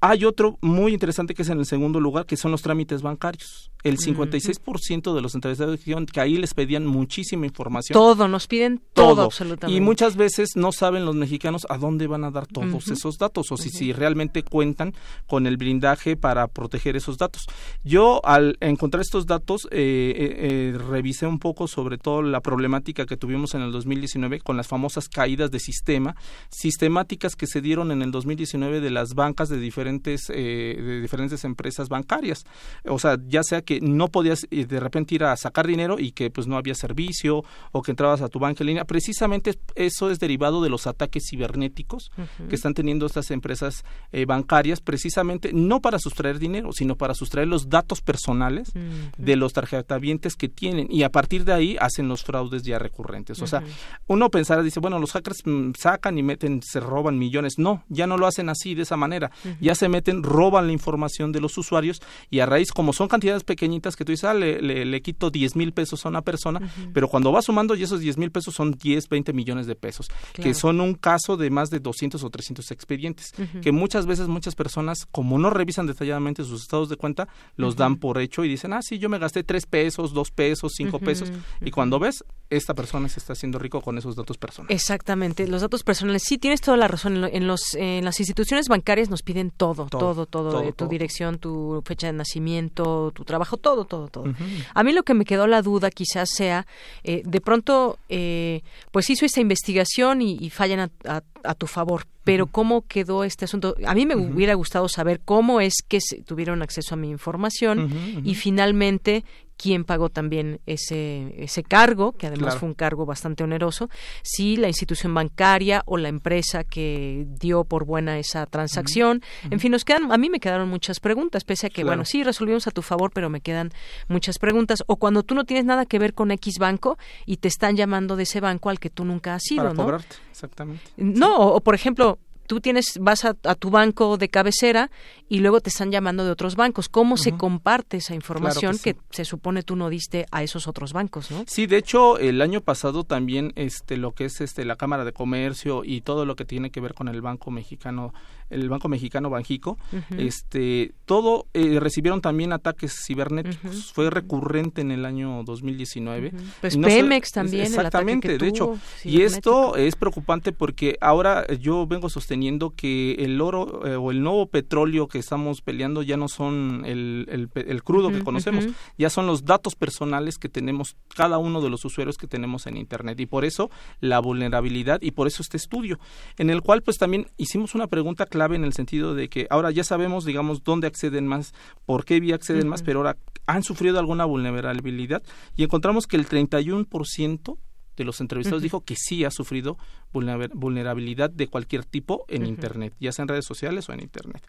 Hay 0.00 0.24
otro 0.24 0.58
muy 0.60 0.92
interesante 0.92 1.34
que 1.34 1.42
es 1.42 1.48
en 1.48 1.58
el 1.58 1.66
segundo 1.66 2.00
lugar, 2.00 2.26
que 2.26 2.36
son 2.36 2.50
los 2.50 2.62
trámites 2.62 3.02
bancarios. 3.02 3.70
El 3.82 3.98
56% 3.98 5.14
de 5.14 5.20
los 5.22 5.34
entrevistados 5.34 5.78
dijeron 5.78 6.06
que 6.06 6.20
ahí 6.20 6.36
les 6.38 6.54
pedían 6.54 6.86
muchísima 6.86 7.46
información. 7.46 7.94
Todo, 7.94 8.26
nos 8.26 8.46
piden 8.46 8.82
todo, 8.92 9.22
absolutamente. 9.22 9.76
Y 9.76 9.80
muchas 9.80 10.16
veces 10.16 10.50
no 10.56 10.72
saben 10.72 11.04
los 11.04 11.14
mexicanos 11.14 11.66
a 11.68 11.78
dónde 11.78 12.08
van 12.08 12.24
a 12.24 12.30
dar 12.30 12.46
todos 12.46 12.88
esos 12.88 13.16
datos 13.16 13.52
o 13.52 13.56
si, 13.56 13.70
si 13.70 13.92
realmente 13.92 14.42
cuentan 14.42 14.92
con 15.26 15.46
el 15.46 15.56
blindaje 15.56 16.16
para 16.16 16.48
proteger 16.48 16.96
esos 16.96 17.16
datos. 17.16 17.46
Yo 17.84 18.20
al 18.24 18.56
encontrar 18.60 19.02
estos 19.02 19.26
datos 19.26 19.68
eh, 19.70 20.14
eh, 20.16 20.72
eh, 20.74 20.78
revisé 20.78 21.26
un 21.26 21.38
poco 21.38 21.68
sobre 21.68 21.96
todo 21.96 22.22
la 22.22 22.40
problemática 22.40 23.06
que 23.06 23.16
tuvimos 23.16 23.54
en 23.54 23.62
el 23.62 23.72
2019 23.72 24.40
con 24.40 24.56
las 24.56 24.66
famosas 24.66 25.08
caídas 25.08 25.50
de 25.50 25.60
sistema, 25.60 26.16
sistemáticas 26.50 27.36
que 27.36 27.46
se 27.46 27.60
dieron 27.60 27.92
en 27.92 28.02
el 28.02 28.10
2019 28.10 28.80
de 28.80 28.90
las 28.90 29.14
bancas 29.14 29.48
de 29.48 29.58
diferentes, 29.58 29.85
de 29.86 31.00
diferentes 31.00 31.44
empresas 31.44 31.88
bancarias. 31.88 32.44
O 32.84 32.98
sea, 32.98 33.18
ya 33.26 33.42
sea 33.42 33.62
que 33.62 33.80
no 33.80 34.08
podías 34.08 34.46
eh, 34.50 34.66
de 34.66 34.80
repente 34.80 35.14
ir 35.14 35.24
a 35.24 35.36
sacar 35.36 35.66
dinero 35.66 35.98
y 35.98 36.12
que 36.12 36.30
pues 36.30 36.46
no 36.46 36.56
había 36.56 36.74
servicio 36.74 37.44
o 37.72 37.82
que 37.82 37.92
entrabas 37.92 38.20
a 38.22 38.28
tu 38.28 38.38
banca 38.38 38.62
en 38.62 38.68
línea. 38.68 38.84
Precisamente 38.84 39.58
eso 39.74 40.10
es 40.10 40.18
derivado 40.18 40.62
de 40.62 40.70
los 40.70 40.86
ataques 40.86 41.24
cibernéticos 41.28 42.10
que 42.48 42.54
están 42.54 42.74
teniendo 42.74 43.06
estas 43.06 43.30
empresas 43.30 43.84
eh, 44.12 44.24
bancarias, 44.24 44.80
precisamente 44.80 45.52
no 45.52 45.80
para 45.80 45.98
sustraer 45.98 46.38
dinero, 46.38 46.72
sino 46.72 46.96
para 46.96 47.14
sustraer 47.14 47.48
los 47.48 47.68
datos 47.68 48.00
personales 48.00 48.72
de 49.16 49.36
los 49.36 49.52
tarjetavientes 49.52 50.34
que 50.36 50.48
tienen 50.48 50.88
y 50.90 51.02
a 51.02 51.10
partir 51.10 51.44
de 51.44 51.52
ahí 51.52 51.76
hacen 51.80 52.08
los 52.08 52.24
fraudes 52.24 52.62
ya 52.62 52.78
recurrentes. 52.78 53.40
O 53.42 53.46
sea, 53.46 53.62
uno 54.06 54.30
pensará, 54.30 54.62
dice, 54.62 54.80
bueno, 54.80 54.98
los 54.98 55.12
hackers 55.12 55.42
mm, 55.44 55.72
sacan 55.78 56.18
y 56.18 56.22
meten, 56.22 56.60
se 56.62 56.80
roban 56.80 57.18
millones. 57.18 57.54
No, 57.58 57.84
ya 57.88 58.06
no 58.06 58.16
lo 58.16 58.26
hacen 58.26 58.48
así, 58.48 58.74
de 58.74 58.82
esa 58.82 58.96
manera. 58.96 59.30
Ya 59.60 59.74
se 59.76 59.88
meten, 59.88 60.22
roban 60.22 60.66
la 60.66 60.72
información 60.72 61.32
de 61.32 61.40
los 61.40 61.56
usuarios 61.58 62.00
y 62.30 62.40
a 62.40 62.46
raíz, 62.46 62.72
como 62.72 62.92
son 62.92 63.08
cantidades 63.08 63.44
pequeñitas 63.44 63.96
que 63.96 64.04
tú 64.04 64.12
dices, 64.12 64.24
ah, 64.24 64.34
le, 64.34 64.60
le, 64.60 65.02
quito 65.02 65.30
10 65.30 65.56
mil 65.56 65.72
pesos 65.72 66.04
a 66.04 66.08
una 66.08 66.22
persona, 66.22 66.60
pero 66.92 67.08
cuando 67.08 67.32
va 67.32 67.42
sumando 67.42 67.74
y 67.74 67.82
esos 67.82 68.00
10 68.00 68.18
mil 68.18 68.30
pesos 68.30 68.54
son 68.54 68.72
10, 68.72 69.08
20 69.08 69.32
millones 69.32 69.66
de 69.66 69.74
pesos, 69.74 70.08
que 70.34 70.54
son 70.54 70.80
un 70.80 70.94
caso 70.94 71.36
de 71.36 71.50
más 71.50 71.70
de 71.70 71.80
200 71.80 72.22
o 72.22 72.30
300 72.30 72.70
expedientes, 72.70 73.32
que 73.62 73.72
muchas 73.72 74.06
veces 74.06 74.28
muchas 74.28 74.54
personas, 74.54 75.06
como 75.10 75.38
no 75.38 75.50
revisan 75.50 75.86
detalladamente 75.86 76.44
sus 76.44 76.62
estados 76.62 76.88
de 76.88 76.96
cuenta, 76.96 77.28
los 77.56 77.76
dan 77.76 77.96
por 77.96 78.18
hecho 78.18 78.44
y 78.44 78.48
dicen, 78.48 78.72
ah, 78.72 78.80
sí, 78.82 78.98
yo 78.98 79.08
me 79.08 79.18
gasté 79.18 79.44
3 79.44 79.66
pesos, 79.66 80.12
2 80.12 80.30
pesos, 80.30 80.72
5 80.76 80.98
pesos, 80.98 81.32
y 81.60 81.70
cuando 81.70 81.98
ves, 81.98 82.24
esta 82.50 82.74
persona 82.74 83.08
se 83.08 83.18
está 83.20 83.32
haciendo 83.32 83.58
rico 83.58 83.80
con 83.80 83.98
esos 83.98 84.16
datos 84.16 84.38
personales. 84.38 84.74
Exactamente, 84.74 85.46
los 85.48 85.62
datos 85.62 85.82
personales, 85.82 86.22
sí, 86.24 86.38
tienes 86.38 86.60
toda 86.60 86.76
la 86.76 86.88
razón, 86.88 87.24
en, 87.24 87.46
los, 87.46 87.74
en 87.74 88.04
las 88.04 88.20
instituciones 88.20 88.68
bancarias 88.68 89.10
nos 89.10 89.22
piden 89.22 89.50
todo, 89.50 89.65
todo, 89.74 90.26
todo, 90.26 90.72
tu 90.72 90.88
dirección, 90.88 91.38
tu 91.38 91.82
fecha 91.84 92.08
de 92.08 92.12
nacimiento, 92.12 93.10
tu 93.12 93.24
trabajo, 93.24 93.56
todo, 93.56 93.84
todo, 93.84 94.08
todo. 94.08 94.34
A 94.74 94.82
mí 94.82 94.92
lo 94.92 95.02
que 95.02 95.14
me 95.14 95.24
quedó 95.24 95.46
la 95.46 95.62
duda 95.62 95.90
quizás 95.90 96.28
sea, 96.30 96.66
eh, 97.04 97.22
de 97.24 97.40
pronto, 97.40 97.98
eh, 98.08 98.62
pues 98.90 99.10
hizo 99.10 99.24
esta 99.26 99.40
investigación 99.40 100.22
y, 100.22 100.50
fallan 100.50 100.90
a, 101.04 101.54
tu 101.54 101.66
favor, 101.66 102.06
pero 102.24 102.46
¿cómo 102.46 102.82
quedó 102.82 103.22
este 103.22 103.44
asunto? 103.44 103.76
A 103.86 103.94
mí 103.94 104.04
me 104.04 104.16
hubiera 104.16 104.54
gustado 104.54 104.88
saber 104.88 105.20
cómo 105.24 105.60
es 105.60 105.74
que 105.86 106.00
tuvieron 106.24 106.62
acceso 106.62 106.94
a 106.94 106.98
mi 106.98 107.10
información 107.10 108.22
y 108.24 108.34
finalmente 108.34 109.24
quién 109.56 109.84
pagó 109.84 110.08
también 110.10 110.60
ese, 110.66 111.34
ese 111.42 111.62
cargo, 111.62 112.12
que 112.12 112.26
además 112.26 112.56
fue 112.56 112.68
un 112.68 112.74
cargo 112.74 113.06
bastante 113.06 113.44
oneroso, 113.44 113.88
si 114.22 114.56
la 114.56 114.68
institución 114.68 115.14
bancaria 115.14 115.82
o 115.86 115.96
la 115.96 116.08
empresa 116.08 116.64
que 116.64 117.26
dio 117.28 117.64
por 117.64 117.84
buena 117.84 118.18
esa 118.18 118.46
transacción. 118.46 119.22
En 119.50 119.60
fin, 119.60 119.72
nos 119.72 119.84
quedan, 119.84 120.12
a 120.12 120.18
mí 120.18 120.30
me 120.30 120.40
quedaron 120.40 120.68
muchas 120.68 121.00
preguntas, 121.00 121.44
pese 121.44 121.68
a 121.68 121.70
que, 121.70 121.84
bueno, 121.84 122.04
sí, 122.04 122.22
resolvimos 122.22 122.66
a 122.66 122.70
tu 122.70 122.82
favor, 122.82 123.10
pero 123.12 123.30
me 123.30 123.40
quedan 123.40 123.70
muchas 124.08 124.38
preguntas. 124.38 124.82
O 124.86 124.96
cuando 124.96 125.22
tú 125.22 125.34
no 125.34 125.44
tienes 125.44 125.64
nada 125.64 125.86
que 125.86 125.98
ver 125.98 126.14
con 126.14 126.30
X 126.30 126.58
banco 126.58 126.98
y 127.24 127.38
te 127.38 127.48
están 127.48 127.76
llamando 127.76 128.16
de 128.16 128.24
ese 128.24 128.40
banco 128.40 128.70
al 128.70 128.78
que 128.78 128.90
tú 128.90 129.04
nunca 129.04 129.34
has 129.34 129.50
ido, 129.50 129.62
Para 129.62 129.74
¿no? 129.74 129.84
Cobrarte, 129.84 130.16
exactamente. 130.30 130.84
No, 130.96 131.38
o, 131.38 131.60
por 131.60 131.74
ejemplo, 131.74 132.18
tú 132.46 132.60
tienes 132.60 132.98
vas 133.00 133.24
a, 133.24 133.34
tu 133.34 133.70
banco 133.70 134.16
de 134.16 134.28
cabecera 134.28 134.90
y 135.28 135.40
luego 135.40 135.60
te 135.60 135.70
están 135.70 135.90
llamando 135.90 136.24
de 136.24 136.30
otros 136.30 136.56
bancos. 136.56 136.88
¿Cómo 136.88 137.16
se 137.16 137.32
comparte 137.32 137.98
esa 137.98 138.14
información 138.14 138.78
que, 138.78 138.96
se 139.10 139.24
supone 139.24 139.62
tú 139.62 139.76
no 139.76 139.90
diste 139.90 140.26
a 140.30 140.42
esos 140.42 140.66
otros 140.66 140.92
bancos, 140.92 141.30
no? 141.30 141.44
Sí, 141.46 141.66
de 141.66 141.78
hecho 141.78 142.18
el 142.18 142.40
año 142.42 142.60
pasado 142.60 143.04
también 143.04 143.52
este 143.56 143.96
lo 143.96 144.12
que 144.12 144.26
es 144.26 144.40
este 144.40 144.64
la 144.64 144.76
Cámara 144.76 145.04
de 145.04 145.12
Comercio 145.12 145.82
y 145.84 146.00
todo 146.00 146.24
lo 146.24 146.36
que 146.36 146.44
tiene 146.44 146.70
que 146.70 146.80
ver 146.80 146.94
con 146.94 147.08
el 147.08 147.20
Banco 147.20 147.50
Mexicano 147.50 148.12
el 148.50 148.68
Banco 148.68 148.88
Mexicano 148.88 149.28
Banjico, 149.28 149.78
este, 150.16 150.92
todo 151.04 151.46
eh, 151.52 151.80
recibieron 151.80 152.20
también 152.20 152.52
ataques 152.52 152.94
cibernéticos. 153.06 153.92
Fue 153.92 154.10
recurrente 154.10 154.80
en 154.80 154.92
el 154.92 155.04
año 155.04 155.42
2019. 155.44 156.32
Pues 156.60 156.76
Pemex 156.76 157.32
también. 157.32 157.66
Exactamente, 157.66 158.38
de 158.38 158.48
hecho. 158.48 158.78
Y 159.04 159.22
esto 159.22 159.76
es 159.76 159.96
preocupante 159.96 160.52
porque 160.52 160.96
ahora 161.00 161.46
yo 161.56 161.86
vengo 161.86 162.08
sosteniendo 162.08 162.35
que 162.74 163.12
el 163.18 163.40
oro 163.40 163.86
eh, 163.86 163.96
o 163.96 164.10
el 164.10 164.22
nuevo 164.22 164.46
petróleo 164.46 165.08
que 165.08 165.18
estamos 165.18 165.62
peleando 165.62 166.02
ya 166.02 166.16
no 166.16 166.28
son 166.28 166.84
el, 166.84 167.26
el, 167.54 167.82
crudo 167.82 168.10
que 168.10 168.22
conocemos, 168.22 168.66
ya 168.98 169.10
son 169.10 169.26
los 169.26 169.44
datos 169.44 169.74
personales 169.74 170.38
que 170.38 170.48
tenemos 170.48 170.96
cada 171.14 171.38
uno 171.38 171.60
de 171.60 171.70
los 171.70 171.84
usuarios 171.84 172.16
que 172.16 172.26
tenemos 172.26 172.66
en 172.66 172.76
Internet. 172.76 173.18
Y 173.20 173.26
por 173.26 173.44
eso 173.44 173.70
la 174.00 174.20
vulnerabilidad 174.20 175.00
y 175.02 175.12
por 175.12 175.26
eso 175.26 175.42
este 175.42 175.56
estudio, 175.56 175.98
en 176.38 176.50
el 176.50 176.62
cual 176.62 176.82
pues 176.82 176.98
también 176.98 177.26
hicimos 177.36 177.74
una 177.74 177.86
pregunta 177.86 178.26
clave 178.26 178.56
en 178.56 178.64
el 178.64 178.72
sentido 178.72 179.14
de 179.14 179.28
que 179.28 179.46
ahora 179.50 179.70
ya 179.70 179.84
sabemos, 179.84 180.24
digamos, 180.24 180.62
dónde 180.62 180.86
acceden 180.86 181.26
más, 181.26 181.52
por 181.84 182.04
qué 182.04 182.20
vía 182.20 182.34
acceden 182.34 182.68
más, 182.68 182.82
pero 182.82 183.00
ahora 183.00 183.16
han 183.46 183.62
sufrido 183.62 183.98
alguna 183.98 184.24
vulnerabilidad 184.24 185.22
y 185.56 185.64
encontramos 185.64 186.06
que 186.06 186.16
el 186.16 186.28
31% 186.28 187.58
de 187.96 188.04
los 188.04 188.20
entrevistados 188.20 188.62
dijo 188.62 188.82
que 188.82 188.94
sí 188.96 189.24
ha 189.24 189.30
sufrido 189.30 189.78
vulnerabilidad 190.12 191.30
de 191.30 191.48
cualquier 191.48 191.84
tipo 191.84 192.24
en 192.28 192.46
Internet, 192.46 192.94
ya 193.00 193.12
sea 193.12 193.24
en 193.24 193.28
redes 193.28 193.44
sociales 193.44 193.88
o 193.88 193.92
en 193.92 194.00
Internet. 194.00 194.42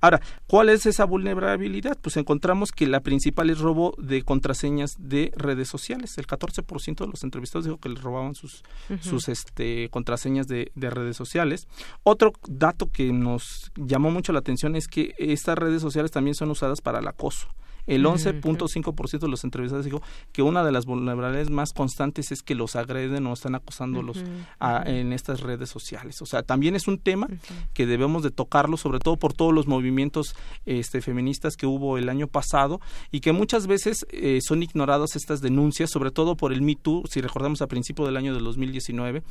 Ahora, 0.00 0.20
¿cuál 0.46 0.68
es 0.68 0.86
esa 0.86 1.04
vulnerabilidad? 1.04 1.98
Pues 2.00 2.16
encontramos 2.16 2.72
que 2.72 2.86
la 2.86 3.00
principal 3.00 3.50
es 3.50 3.58
robo 3.58 3.94
de 3.98 4.22
contraseñas 4.22 4.94
de 4.98 5.32
redes 5.36 5.68
sociales. 5.68 6.16
El 6.16 6.26
14% 6.26 6.96
de 6.96 7.06
los 7.06 7.22
entrevistados 7.24 7.64
dijo 7.64 7.78
que 7.78 7.90
les 7.90 8.00
robaban 8.00 8.34
sus, 8.34 8.62
sus 9.00 9.28
este, 9.28 9.88
contraseñas 9.90 10.46
de, 10.46 10.72
de 10.74 10.90
redes 10.90 11.16
sociales. 11.16 11.68
Otro 12.02 12.32
dato 12.48 12.90
que 12.90 13.12
nos 13.12 13.70
llamó 13.76 14.10
mucho 14.10 14.32
la 14.32 14.38
atención 14.38 14.76
es 14.76 14.88
que 14.88 15.14
estas 15.18 15.58
redes 15.58 15.82
sociales 15.82 16.10
también 16.10 16.34
son 16.34 16.50
usadas 16.50 16.80
para 16.80 17.00
el 17.00 17.08
acoso. 17.08 17.48
El 17.90 18.04
11.5% 18.04 19.18
de 19.18 19.28
los 19.28 19.42
entrevistados 19.42 19.84
dijo 19.84 20.00
que 20.32 20.42
una 20.42 20.62
de 20.62 20.70
las 20.70 20.86
vulnerabilidades 20.86 21.50
más 21.50 21.72
constantes 21.72 22.30
es 22.30 22.42
que 22.42 22.54
los 22.54 22.76
agreden 22.76 23.26
o 23.26 23.32
están 23.32 23.56
acosándolos 23.56 24.22
en 24.86 25.12
estas 25.12 25.40
redes 25.40 25.70
sociales. 25.70 26.22
O 26.22 26.26
sea, 26.26 26.42
también 26.42 26.76
es 26.76 26.86
un 26.86 26.98
tema 26.98 27.26
que 27.74 27.86
debemos 27.86 28.22
de 28.22 28.30
tocarlo, 28.30 28.76
sobre 28.76 29.00
todo 29.00 29.16
por 29.16 29.32
todos 29.32 29.52
los 29.52 29.66
movimientos 29.66 30.36
este, 30.66 31.00
feministas 31.00 31.56
que 31.56 31.66
hubo 31.66 31.98
el 31.98 32.08
año 32.08 32.28
pasado 32.28 32.80
y 33.10 33.20
que 33.20 33.32
muchas 33.32 33.66
veces 33.66 34.06
eh, 34.10 34.38
son 34.40 34.62
ignoradas 34.62 35.16
estas 35.16 35.40
denuncias, 35.40 35.90
sobre 35.90 36.12
todo 36.12 36.36
por 36.36 36.52
el 36.52 36.62
Me 36.62 36.76
Too, 36.76 37.02
si 37.10 37.20
recordamos 37.20 37.60
a 37.62 37.66
principio 37.66 38.06
del 38.06 38.16
año 38.16 38.34
del 38.34 38.44
2019, 38.44 39.22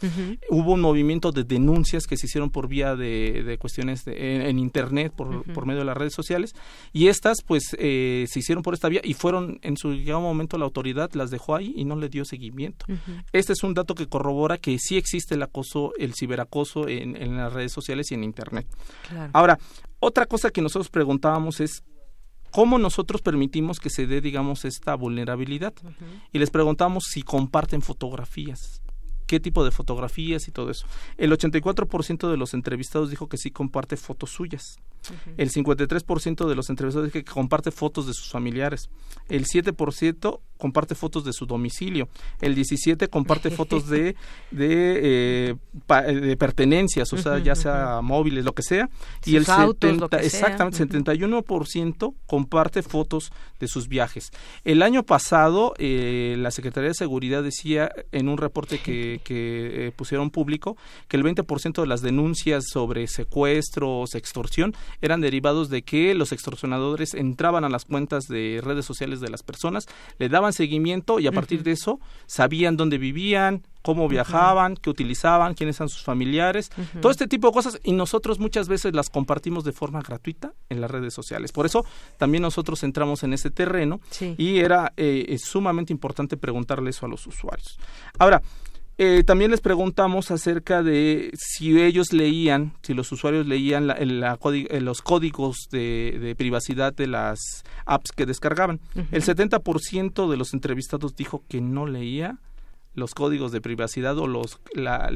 hubo 0.50 0.74
un 0.74 0.82
movimiento 0.82 1.32
de 1.32 1.44
denuncias 1.44 2.08
que 2.08 2.18
se 2.18 2.26
hicieron 2.26 2.50
por 2.50 2.68
vía 2.68 2.96
de, 2.96 3.58
cuestiones 3.60 4.04
en, 4.06 4.60
Internet, 4.60 5.14
por, 5.16 5.44
por 5.54 5.66
medio 5.66 5.80
de 5.80 5.86
las 5.86 5.98
redes 5.98 6.14
sociales, 6.14 6.54
y 6.92 7.08
estas 7.08 7.42
pues 7.42 7.76
eh, 7.80 8.26
se 8.28 8.40
hicieron 8.40 8.49
por 8.58 8.74
esta 8.74 8.90
vía 8.90 9.02
y 9.04 9.14
fueron 9.14 9.60
en 9.62 9.78
su 9.78 9.94
llegado 9.94 10.22
momento 10.22 10.58
la 10.58 10.66
autoridad 10.66 11.12
las 11.14 11.32
dejó 11.32 11.56
ahí 11.56 11.74
y 11.76 11.86
no 11.86 11.96
le 11.96 12.10
dio 12.10 12.26
seguimiento. 12.26 12.86
Este 13.32 13.54
es 13.54 13.64
un 13.64 13.74
dato 13.74 13.96
que 13.96 14.08
corrobora 14.08 14.58
que 14.58 14.78
sí 14.80 14.98
existe 14.98 15.36
el 15.36 15.44
acoso, 15.44 15.94
el 15.98 16.14
ciberacoso 16.14 16.88
en, 16.88 17.16
en 17.16 17.38
las 17.38 17.54
redes 17.54 17.72
sociales 17.72 18.12
y 18.12 18.16
en 18.16 18.24
internet. 18.24 18.68
Ahora, 19.34 19.58
otra 20.00 20.26
cosa 20.26 20.52
que 20.52 20.62
nosotros 20.62 20.90
preguntábamos 20.90 21.60
es 21.60 21.84
¿Cómo 22.52 22.80
nosotros 22.80 23.22
permitimos 23.22 23.80
que 23.80 23.92
se 23.92 24.08
dé, 24.08 24.22
digamos, 24.22 24.66
esta 24.66 24.96
vulnerabilidad? 24.96 25.72
Y 26.32 26.40
les 26.40 26.50
preguntamos 26.50 27.04
si 27.08 27.22
comparten 27.22 27.84
fotografías 27.84 28.82
qué 29.30 29.40
tipo 29.40 29.64
de 29.64 29.70
fotografías 29.70 30.48
y 30.48 30.52
todo 30.52 30.72
eso. 30.72 30.88
El 31.16 31.32
84% 31.32 32.32
de 32.32 32.36
los 32.36 32.56
entrevistados 32.56 33.12
dijo 33.12 33.30
que 33.30 33.38
sí 33.38 33.52
comparte 33.52 33.96
fotos 33.96 34.32
suyas. 34.32 34.80
El 35.38 35.52
53% 35.52 36.48
de 36.48 36.56
los 36.56 36.70
entrevistados 36.70 37.12
que 37.12 37.24
comparte 37.24 37.72
fotos 37.72 38.08
de 38.08 38.14
sus 38.14 38.30
familiares. 38.30 38.90
El 39.28 39.46
7% 39.46 40.40
comparte 40.58 40.94
fotos 40.94 41.24
de 41.24 41.34
su 41.34 41.46
domicilio. 41.46 42.10
El 42.42 42.54
17 42.54 43.08
comparte 43.08 43.50
fotos 43.50 43.88
de 43.88 44.16
de, 44.52 45.56
eh, 45.56 46.14
de 46.14 46.38
pertenencias, 46.38 47.12
o 47.14 47.18
sea, 47.18 47.40
ya 47.40 47.56
sea 47.56 48.02
móviles, 48.02 48.44
lo 48.44 48.54
que 48.54 48.62
sea. 48.62 48.90
y 49.26 49.38
el 49.38 49.46
70, 49.46 50.18
exactamente, 50.18 50.86
71% 50.86 52.14
comparte 52.26 52.84
fotos 52.84 53.32
de 53.60 53.68
sus 53.68 53.88
viajes. 53.88 54.32
El 54.64 54.82
año 54.82 55.04
pasado, 55.04 55.74
eh, 55.78 56.36
la 56.38 56.52
Secretaría 56.52 56.90
de 56.90 56.94
Seguridad 56.96 57.42
decía 57.42 57.92
en 58.12 58.28
un 58.28 58.38
reporte 58.38 58.80
que, 58.80 59.22
que 59.24 59.88
eh, 59.88 59.92
pusieron 59.92 60.30
público 60.30 60.78
que 61.08 61.18
el 61.18 61.24
20% 61.24 61.82
de 61.82 61.88
las 61.88 62.02
denuncias 62.02 62.66
sobre 62.72 63.08
secuestros, 63.08 64.16
extorsión, 64.16 64.74
eran 65.02 65.22
derivados 65.22 65.70
de 65.70 65.82
que 65.82 66.14
los 66.14 66.32
extorsionadores 66.32 67.14
entraban 67.14 67.64
a 67.64 67.70
las 67.70 67.86
cuentas 67.86 68.28
de 68.28 68.62
redes 68.64 68.86
sociales 68.86 69.20
de 69.20 69.30
las 69.30 69.44
personas, 69.44 69.88
le 70.18 70.30
daban 70.30 70.54
seguimiento 70.54 71.20
y 71.20 71.28
a 71.28 71.32
partir 71.32 71.64
de 71.64 71.72
eso 71.72 72.00
sabían 72.26 72.78
dónde 72.78 72.98
vivían, 72.98 73.64
cómo 73.82 74.08
viajaban, 74.08 74.76
qué 74.76 74.90
utilizaban, 74.90 75.54
quiénes 75.54 75.78
eran 75.78 75.90
sus 75.90 76.04
familiares, 76.04 76.70
todo 77.02 77.12
este 77.12 77.28
tipo 77.28 77.48
de 77.48 77.54
cosas. 77.54 77.80
Y 77.84 77.94
nosotros 77.94 78.40
muchas 78.40 78.68
veces 78.68 78.94
las 78.94 79.10
compartimos 79.10 79.64
de 79.64 79.72
forma 79.72 80.02
gratuita 80.02 80.54
en 80.70 80.82
las 80.82 80.92
redes 80.92 81.14
sociales. 81.14 81.52
Por 81.52 81.66
eso 81.66 81.86
también 82.18 82.42
nosotros 82.42 82.84
entramos 82.84 83.24
en 83.24 83.34
ese 83.34 83.50
terreno 83.52 84.00
y 84.38 84.60
era 84.60 84.94
eh, 84.98 85.38
sumamente 85.40 85.94
importante 85.94 86.38
preguntarle 86.38 86.90
eso 86.90 87.06
a 87.06 87.10
los 87.10 87.26
usuarios. 87.28 87.80
Ahora, 88.18 88.42
eh, 89.02 89.24
también 89.24 89.50
les 89.50 89.62
preguntamos 89.62 90.30
acerca 90.30 90.84
de 90.84 91.32
si 91.34 91.82
ellos 91.82 92.12
leían, 92.12 92.74
si 92.82 92.94
los 92.94 93.10
usuarios 93.14 93.48
leían 93.48 93.88
la, 93.88 93.94
eh, 93.94 94.82
los 94.82 95.02
códigos 95.02 95.70
de, 95.72 96.36
privacidad 96.38 96.92
de 96.92 97.08
las 97.08 97.40
apps 97.86 98.12
que 98.12 98.26
descargaban. 98.26 98.82
El 99.12 99.24
70% 99.24 100.30
de 100.30 100.36
los 100.36 100.54
entrevistados 100.54 101.16
dijo 101.16 101.46
que 101.48 101.62
no 101.62 101.88
leía 101.88 102.40
los 102.94 103.14
códigos 103.14 103.54
de 103.54 103.62
privacidad 103.62 104.18
o 104.18 104.28
los 104.28 104.60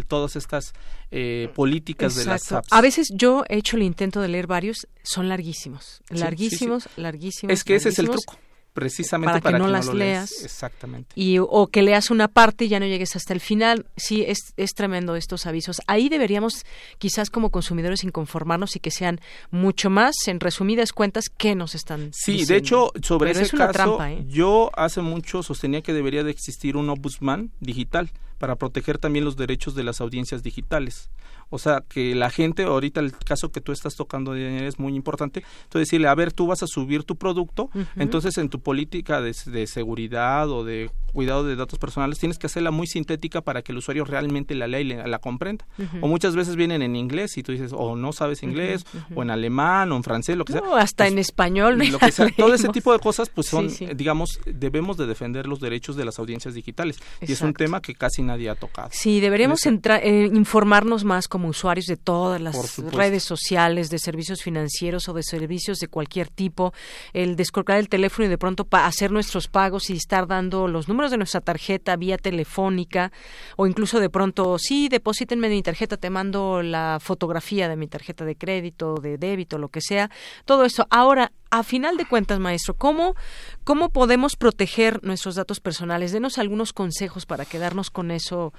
todas 0.08 0.38
estas 0.38 0.72
eh, 1.12 1.50
políticas 1.54 2.16
de 2.16 2.24
las 2.24 2.54
apps. 2.54 2.70
A 2.72 2.80
veces 2.80 3.10
yo 3.14 3.44
he 3.50 3.58
hecho 3.58 3.76
el 3.76 3.84
intento 3.84 4.22
de 4.22 4.30
leer 4.30 4.48
varios, 4.48 4.88
son 5.04 5.28
larguísimos, 5.28 6.02
larguísimos, 6.10 6.88
larguísimos. 6.96 7.52
Es 7.52 7.66
que 7.66 7.76
ese 7.76 7.90
es 7.90 8.00
el 8.00 8.06
truco 8.06 8.38
precisamente 8.74 9.42
para, 9.42 9.58
que 9.58 9.64
no 9.64 9.70
las 9.70 9.94
leas. 9.94 10.44
exactamente. 10.44 11.12
Y 11.16 11.38
o 11.40 11.68
que 11.68 11.82
leas 11.82 12.10
una 12.12 12.28
parte 12.28 12.66
y 12.66 12.68
ya 12.68 12.80
no 12.80 12.86
llegues 12.86 13.16
hasta 13.16 13.34
el 13.34 13.40
final. 13.40 13.86
Sí 13.96 14.24
es, 14.28 14.54
es 14.58 14.74
tremendo 14.74 15.16
estos 15.16 15.46
avisos. 15.46 15.82
Ahí 15.88 16.10
deberíamos 16.10 16.66
quizás 16.98 17.30
como 17.30 17.50
consumidores 17.50 18.04
inconformarnos 18.04 18.76
y 18.76 18.80
que 18.80 18.92
sean 18.92 19.20
mucho 19.52 19.90
más 19.90 20.16
en 20.28 20.40
resumidas 20.40 20.92
cuentas 20.94 21.26
que 21.30 21.56
nos 21.56 21.76
están 21.76 22.12
sí 22.14 22.46
de 22.46 22.58
hecho 22.58 22.92
sobre 23.02 23.32
ese 23.32 23.56
caso 23.56 24.04
¿eh? 24.04 24.24
yo 24.28 24.72
hace 24.76 25.02
mucho 25.02 25.44
sostenía 25.44 25.82
que 25.82 25.94
debería 25.94 26.24
de 26.24 26.32
existir 26.32 26.78
un 26.78 26.90
ombudsman 26.90 27.52
digital 27.60 28.12
para 28.44 28.58
proteger 28.58 28.98
también 28.98 29.24
los 29.24 29.38
derechos 29.38 29.74
de 29.74 29.84
las 29.84 30.02
audiencias 30.02 30.44
digitales. 30.44 31.10
O 31.50 31.60
sea, 31.60 31.82
que 31.88 32.14
la 32.14 32.30
gente, 32.30 32.64
ahorita 32.64 33.00
el 33.00 33.14
caso 33.14 33.54
que 33.54 33.62
tú 33.62 33.72
estás 33.72 33.96
tocando 33.96 34.36
es 34.36 34.80
muy 34.80 34.96
importante, 34.96 35.46
entonces 35.64 35.88
decirle, 35.88 36.10
a 36.10 36.16
ver, 36.16 36.34
tú 36.34 36.48
vas 36.48 36.62
a 36.62 36.68
subir 36.68 37.06
tu 37.06 37.16
producto, 37.16 37.70
entonces 37.96 38.38
en 38.38 38.50
tu 38.50 38.60
política 38.60 39.22
de, 39.22 39.34
de, 39.46 39.66
seguridad 39.66 40.50
o 40.50 40.66
de 40.66 40.92
cuidado 41.14 41.44
de 41.44 41.56
datos 41.56 41.80
personales 41.80 42.20
tienes 42.20 42.38
que 42.38 42.48
hacerla 42.48 42.72
muy 42.72 42.88
sintética 42.88 43.42
para 43.42 43.62
que 43.62 43.72
el 43.72 43.78
usuario 43.78 44.04
realmente 44.04 44.56
la 44.56 44.68
lea 44.68 44.82
y 44.82 44.84
la, 44.84 45.20
comprenda. 45.20 45.66
O 46.02 46.08
muchas 46.08 46.36
veces 46.36 46.56
vienen 46.56 46.82
en 46.82 46.96
inglés 46.96 47.38
y 47.38 47.44
tú 47.44 47.52
dices, 47.52 47.72
o 47.74 47.96
no 47.96 48.12
sabes 48.12 48.44
inglés, 48.44 48.86
o 49.16 49.22
en 49.22 49.30
alemán, 49.30 49.92
o 49.92 49.96
en 49.96 50.04
francés, 50.04 50.36
lo 50.36 50.46
que 50.46 50.54
sea. 50.54 50.62
No, 50.62 50.76
hasta 50.76 51.08
en 51.08 51.20
español. 51.20 51.78
Lo 51.78 52.00
que 52.00 52.12
sea, 52.12 52.28
todo 52.36 52.54
ese 52.54 52.70
tipo 52.70 52.92
de 52.92 53.00
cosas, 53.00 53.30
pues 53.30 53.48
son, 53.48 53.70
digamos, 53.96 54.40
debemos 54.46 54.98
de 54.98 55.06
defender 55.06 55.48
los 55.48 55.60
derechos 55.60 55.96
de 55.96 56.06
las 56.06 56.20
audiencias 56.20 56.54
digitales. 56.54 56.98
Y 57.22 57.32
es 57.32 57.42
un 57.42 57.54
tema 57.54 57.82
que 57.82 57.96
casi 57.96 58.24
nadie 58.24 58.50
ha 58.50 58.56
tocado. 58.56 58.90
Sí, 58.92 59.20
deberíamos 59.20 59.66
entrar, 59.66 60.02
eh, 60.04 60.30
informarnos 60.34 61.04
más 61.04 61.28
como 61.28 61.48
usuarios 61.48 61.86
de 61.86 61.98
todas 61.98 62.42
las 62.42 62.78
redes 62.92 63.24
sociales, 63.24 63.90
de 63.90 64.00
servicios 64.00 64.42
financieros 64.42 65.08
o 65.10 65.14
de 65.14 65.24
servicios 65.24 65.80
de 65.80 65.88
cualquier 65.88 66.30
tipo, 66.30 66.74
el 67.14 67.36
descolgar 67.36 67.78
el 67.78 67.90
teléfono 67.90 68.26
y 68.26 68.30
de 68.30 68.38
pronto 68.38 68.68
hacer 68.72 69.12
nuestros 69.12 69.48
pagos 69.48 69.90
y 69.90 69.94
estar 69.94 70.28
dando 70.28 70.68
los 70.68 70.88
números 70.88 71.03
de 71.12 71.18
nuestra 71.18 71.42
tarjeta 71.42 71.96
vía 71.96 72.18
telefónica 72.18 73.12
o 73.56 73.68
incluso 73.68 74.00
de 74.00 74.10
pronto, 74.10 74.58
sí, 74.60 74.90
deposítenme 74.90 75.50
mi 75.50 75.62
tarjeta, 75.62 75.98
te 75.98 76.10
mando 76.10 76.62
la 76.62 77.00
fotografía 77.02 77.68
de 77.68 77.76
mi 77.76 77.88
tarjeta 77.88 78.26
de 78.26 78.36
crédito, 78.36 78.96
de 78.96 79.18
débito, 79.18 79.58
lo 79.58 79.70
que 79.70 79.82
sea. 79.82 80.10
Todo 80.46 80.66
eso. 80.66 80.88
Ahora, 80.90 81.32
a 81.52 81.64
final 81.64 81.98
de 81.98 82.06
cuentas, 82.06 82.40
maestro, 82.40 82.74
¿cómo, 82.74 83.16
cómo 83.64 83.90
podemos 83.90 84.36
proteger 84.36 85.04
nuestros 85.04 85.36
datos 85.36 85.60
personales? 85.60 86.12
Denos 86.12 86.38
algunos 86.38 86.74
consejos 86.74 87.26
para 87.26 87.46
quedarnos 87.46 87.92
con 87.92 88.12
eso 88.12 88.54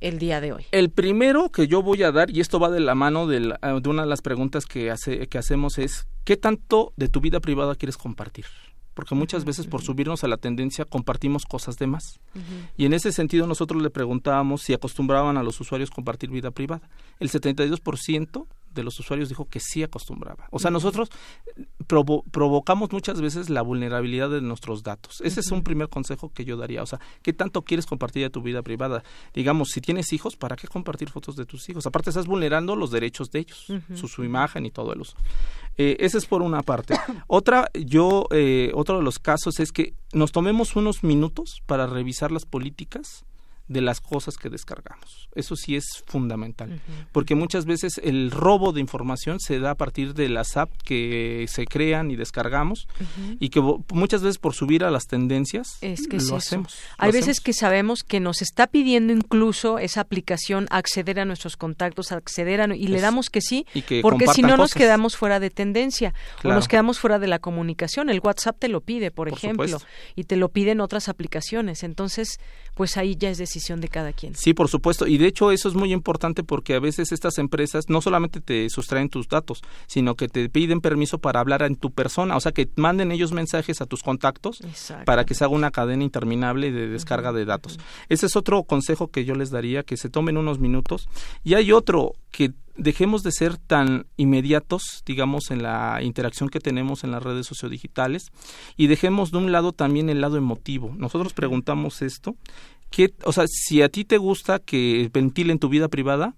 el 0.00 0.18
día 0.18 0.40
de 0.40 0.52
hoy? 0.52 0.66
El 0.70 0.90
primero 0.90 1.50
que 1.50 1.66
yo 1.66 1.82
voy 1.82 2.02
a 2.02 2.12
dar, 2.12 2.30
y 2.30 2.40
esto 2.40 2.60
va 2.60 2.70
de 2.70 2.80
la 2.80 2.94
mano 2.94 3.26
de, 3.26 3.40
de 3.40 3.88
una 3.88 4.02
de 4.02 4.08
las 4.08 4.22
preguntas 4.22 4.66
que, 4.66 4.90
hace, 4.90 5.26
que 5.28 5.38
hacemos, 5.38 5.78
es 5.78 6.06
¿qué 6.24 6.36
tanto 6.36 6.92
de 6.96 7.08
tu 7.08 7.20
vida 7.20 7.40
privada 7.40 7.74
quieres 7.74 7.96
compartir? 7.96 8.46
Porque 8.94 9.14
muchas 9.14 9.44
veces 9.44 9.66
por 9.66 9.82
subirnos 9.82 10.24
a 10.24 10.28
la 10.28 10.36
tendencia 10.36 10.84
compartimos 10.84 11.44
cosas 11.44 11.76
de 11.76 11.86
más. 11.86 12.20
Y 12.76 12.86
en 12.86 12.94
ese 12.94 13.12
sentido 13.12 13.46
nosotros 13.46 13.82
le 13.82 13.90
preguntábamos 13.90 14.62
si 14.62 14.72
acostumbraban 14.72 15.36
a 15.36 15.42
los 15.42 15.60
usuarios 15.60 15.90
compartir 15.90 16.30
vida 16.30 16.50
privada. 16.50 16.88
El 17.20 17.30
72% 17.30 18.46
de 18.72 18.82
los 18.82 18.98
usuarios 18.98 19.28
dijo 19.28 19.46
que 19.46 19.60
sí 19.60 19.82
acostumbraba. 19.82 20.48
O 20.50 20.58
sea, 20.58 20.70
nosotros 20.70 21.10
provocamos 21.86 22.92
muchas 22.92 23.20
veces 23.20 23.50
la 23.50 23.62
vulnerabilidad 23.62 24.30
de 24.30 24.40
nuestros 24.40 24.82
datos. 24.82 25.20
Ese 25.22 25.40
es 25.40 25.50
un 25.50 25.62
primer 25.62 25.88
consejo 25.88 26.32
que 26.32 26.44
yo 26.44 26.56
daría. 26.56 26.82
O 26.82 26.86
sea, 26.86 27.00
¿qué 27.22 27.32
tanto 27.32 27.62
quieres 27.62 27.86
compartir 27.86 28.22
de 28.22 28.30
tu 28.30 28.42
vida 28.42 28.62
privada? 28.62 29.02
Digamos, 29.32 29.70
si 29.70 29.80
tienes 29.80 30.12
hijos, 30.12 30.36
¿para 30.36 30.56
qué 30.56 30.68
compartir 30.68 31.10
fotos 31.10 31.36
de 31.36 31.46
tus 31.46 31.68
hijos? 31.68 31.86
Aparte, 31.86 32.10
estás 32.10 32.26
vulnerando 32.26 32.76
los 32.76 32.90
derechos 32.90 33.30
de 33.30 33.40
ellos, 33.40 33.66
su, 33.94 34.24
imagen 34.24 34.66
y 34.66 34.70
todo 34.70 34.92
el 34.92 35.00
uso. 35.00 35.16
Eh, 35.76 35.96
ese 36.00 36.18
es 36.18 36.26
por 36.26 36.42
una 36.42 36.62
parte. 36.62 36.94
Otra, 37.26 37.70
yo, 37.74 38.26
eh, 38.30 38.70
otro 38.74 38.98
de 38.98 39.02
los 39.02 39.18
casos 39.18 39.60
es 39.60 39.72
que 39.72 39.94
nos 40.12 40.32
tomemos 40.32 40.76
unos 40.76 41.02
minutos 41.02 41.62
para 41.66 41.86
revisar 41.86 42.30
las 42.30 42.46
políticas 42.46 43.24
de 43.66 43.80
las 43.80 44.00
cosas 44.00 44.36
que 44.36 44.50
descargamos. 44.50 45.28
Eso 45.34 45.56
sí 45.56 45.74
es 45.74 46.02
fundamental, 46.06 46.80
porque 47.12 47.34
muchas 47.34 47.64
veces 47.64 47.98
el 48.02 48.30
robo 48.30 48.72
de 48.72 48.80
información 48.80 49.40
se 49.40 49.58
da 49.58 49.70
a 49.70 49.74
partir 49.74 50.14
de 50.14 50.28
las 50.28 50.56
apps 50.56 50.76
que 50.84 51.46
se 51.48 51.64
crean 51.64 52.10
y 52.10 52.16
descargamos 52.16 52.86
y 53.40 53.48
que 53.48 53.60
muchas 53.92 54.22
veces 54.22 54.38
por 54.38 54.54
subir 54.54 54.84
a 54.84 54.90
las 54.90 55.06
tendencias 55.06 55.78
es 55.80 56.06
que 56.06 56.18
lo 56.18 56.36
hacemos. 56.36 56.78
Hay 56.98 57.12
veces 57.12 57.40
que 57.40 57.52
sabemos 57.52 58.02
que 58.02 58.20
nos 58.20 58.42
está 58.42 58.66
pidiendo 58.66 59.12
incluso 59.12 59.78
esa 59.78 60.02
aplicación 60.02 60.66
acceder 60.70 61.18
a 61.20 61.24
nuestros 61.24 61.56
contactos, 61.56 62.12
acceder 62.12 62.60
a 62.60 62.64
y 62.74 62.86
le 62.86 63.00
damos 63.00 63.30
que 63.30 63.40
sí, 63.40 63.66
porque 64.02 64.26
si 64.28 64.42
no 64.42 64.56
nos 64.56 64.74
quedamos 64.74 65.16
fuera 65.16 65.40
de 65.40 65.50
tendencia 65.50 66.14
o 66.42 66.48
nos 66.48 66.68
quedamos 66.68 66.98
fuera 66.98 67.18
de 67.18 67.26
la 67.26 67.38
comunicación. 67.38 68.10
El 68.10 68.20
WhatsApp 68.22 68.58
te 68.58 68.68
lo 68.68 68.80
pide, 68.80 69.10
por, 69.10 69.28
ejemplo, 69.28 69.78
y 70.14 70.24
te 70.24 70.36
lo 70.36 70.50
piden 70.50 70.80
otras 70.80 71.08
aplicaciones. 71.08 71.82
Entonces, 71.82 72.38
pues 72.74 72.96
ahí 72.96 73.16
ya 73.16 73.30
es 73.30 73.38
decir 73.38 73.53
de 73.54 73.88
cada 73.88 74.12
quien. 74.12 74.34
Sí, 74.34 74.52
por 74.52 74.68
supuesto. 74.68 75.06
Y 75.06 75.16
de 75.16 75.26
hecho 75.26 75.50
eso 75.50 75.68
es 75.68 75.74
muy 75.74 75.92
importante 75.92 76.42
porque 76.42 76.74
a 76.74 76.80
veces 76.80 77.12
estas 77.12 77.38
empresas 77.38 77.84
no 77.88 78.00
solamente 78.00 78.40
te 78.40 78.68
sustraen 78.68 79.08
tus 79.08 79.28
datos, 79.28 79.62
sino 79.86 80.16
que 80.16 80.28
te 80.28 80.48
piden 80.48 80.80
permiso 80.80 81.18
para 81.18 81.40
hablar 81.40 81.62
en 81.62 81.76
tu 81.76 81.92
persona. 81.92 82.36
O 82.36 82.40
sea, 82.40 82.52
que 82.52 82.68
manden 82.76 83.12
ellos 83.12 83.32
mensajes 83.32 83.80
a 83.80 83.86
tus 83.86 84.02
contactos 84.02 84.60
para 85.04 85.24
que 85.24 85.34
se 85.34 85.44
haga 85.44 85.54
una 85.54 85.70
cadena 85.70 86.04
interminable 86.04 86.72
de 86.72 86.88
descarga 86.88 87.32
de 87.32 87.44
datos. 87.44 87.78
Ese 88.08 88.26
es 88.26 88.36
otro 88.36 88.64
consejo 88.64 89.08
que 89.08 89.24
yo 89.24 89.34
les 89.34 89.50
daría, 89.50 89.82
que 89.82 89.96
se 89.96 90.10
tomen 90.10 90.36
unos 90.36 90.58
minutos. 90.58 91.08
Y 91.44 91.54
hay 91.54 91.72
otro 91.72 92.14
que 92.30 92.52
dejemos 92.76 93.22
de 93.22 93.32
ser 93.32 93.56
tan 93.56 94.06
inmediatos, 94.16 95.02
digamos, 95.06 95.50
en 95.50 95.62
la 95.62 96.00
interacción 96.02 96.48
que 96.48 96.60
tenemos 96.60 97.04
en 97.04 97.12
las 97.12 97.22
redes 97.22 97.46
sociodigitales 97.46 98.32
y 98.76 98.88
dejemos 98.88 99.30
de 99.30 99.38
un 99.38 99.52
lado 99.52 99.72
también 99.72 100.10
el 100.10 100.20
lado 100.20 100.36
emotivo. 100.36 100.92
Nosotros 100.96 101.32
preguntamos 101.32 102.02
esto 102.02 102.36
o 103.24 103.32
sea, 103.32 103.44
si 103.48 103.82
a 103.82 103.88
ti 103.88 104.04
te 104.04 104.18
gusta 104.18 104.58
que 104.58 105.10
ventilen 105.12 105.58
tu 105.58 105.68
vida 105.68 105.88
privada, 105.88 106.34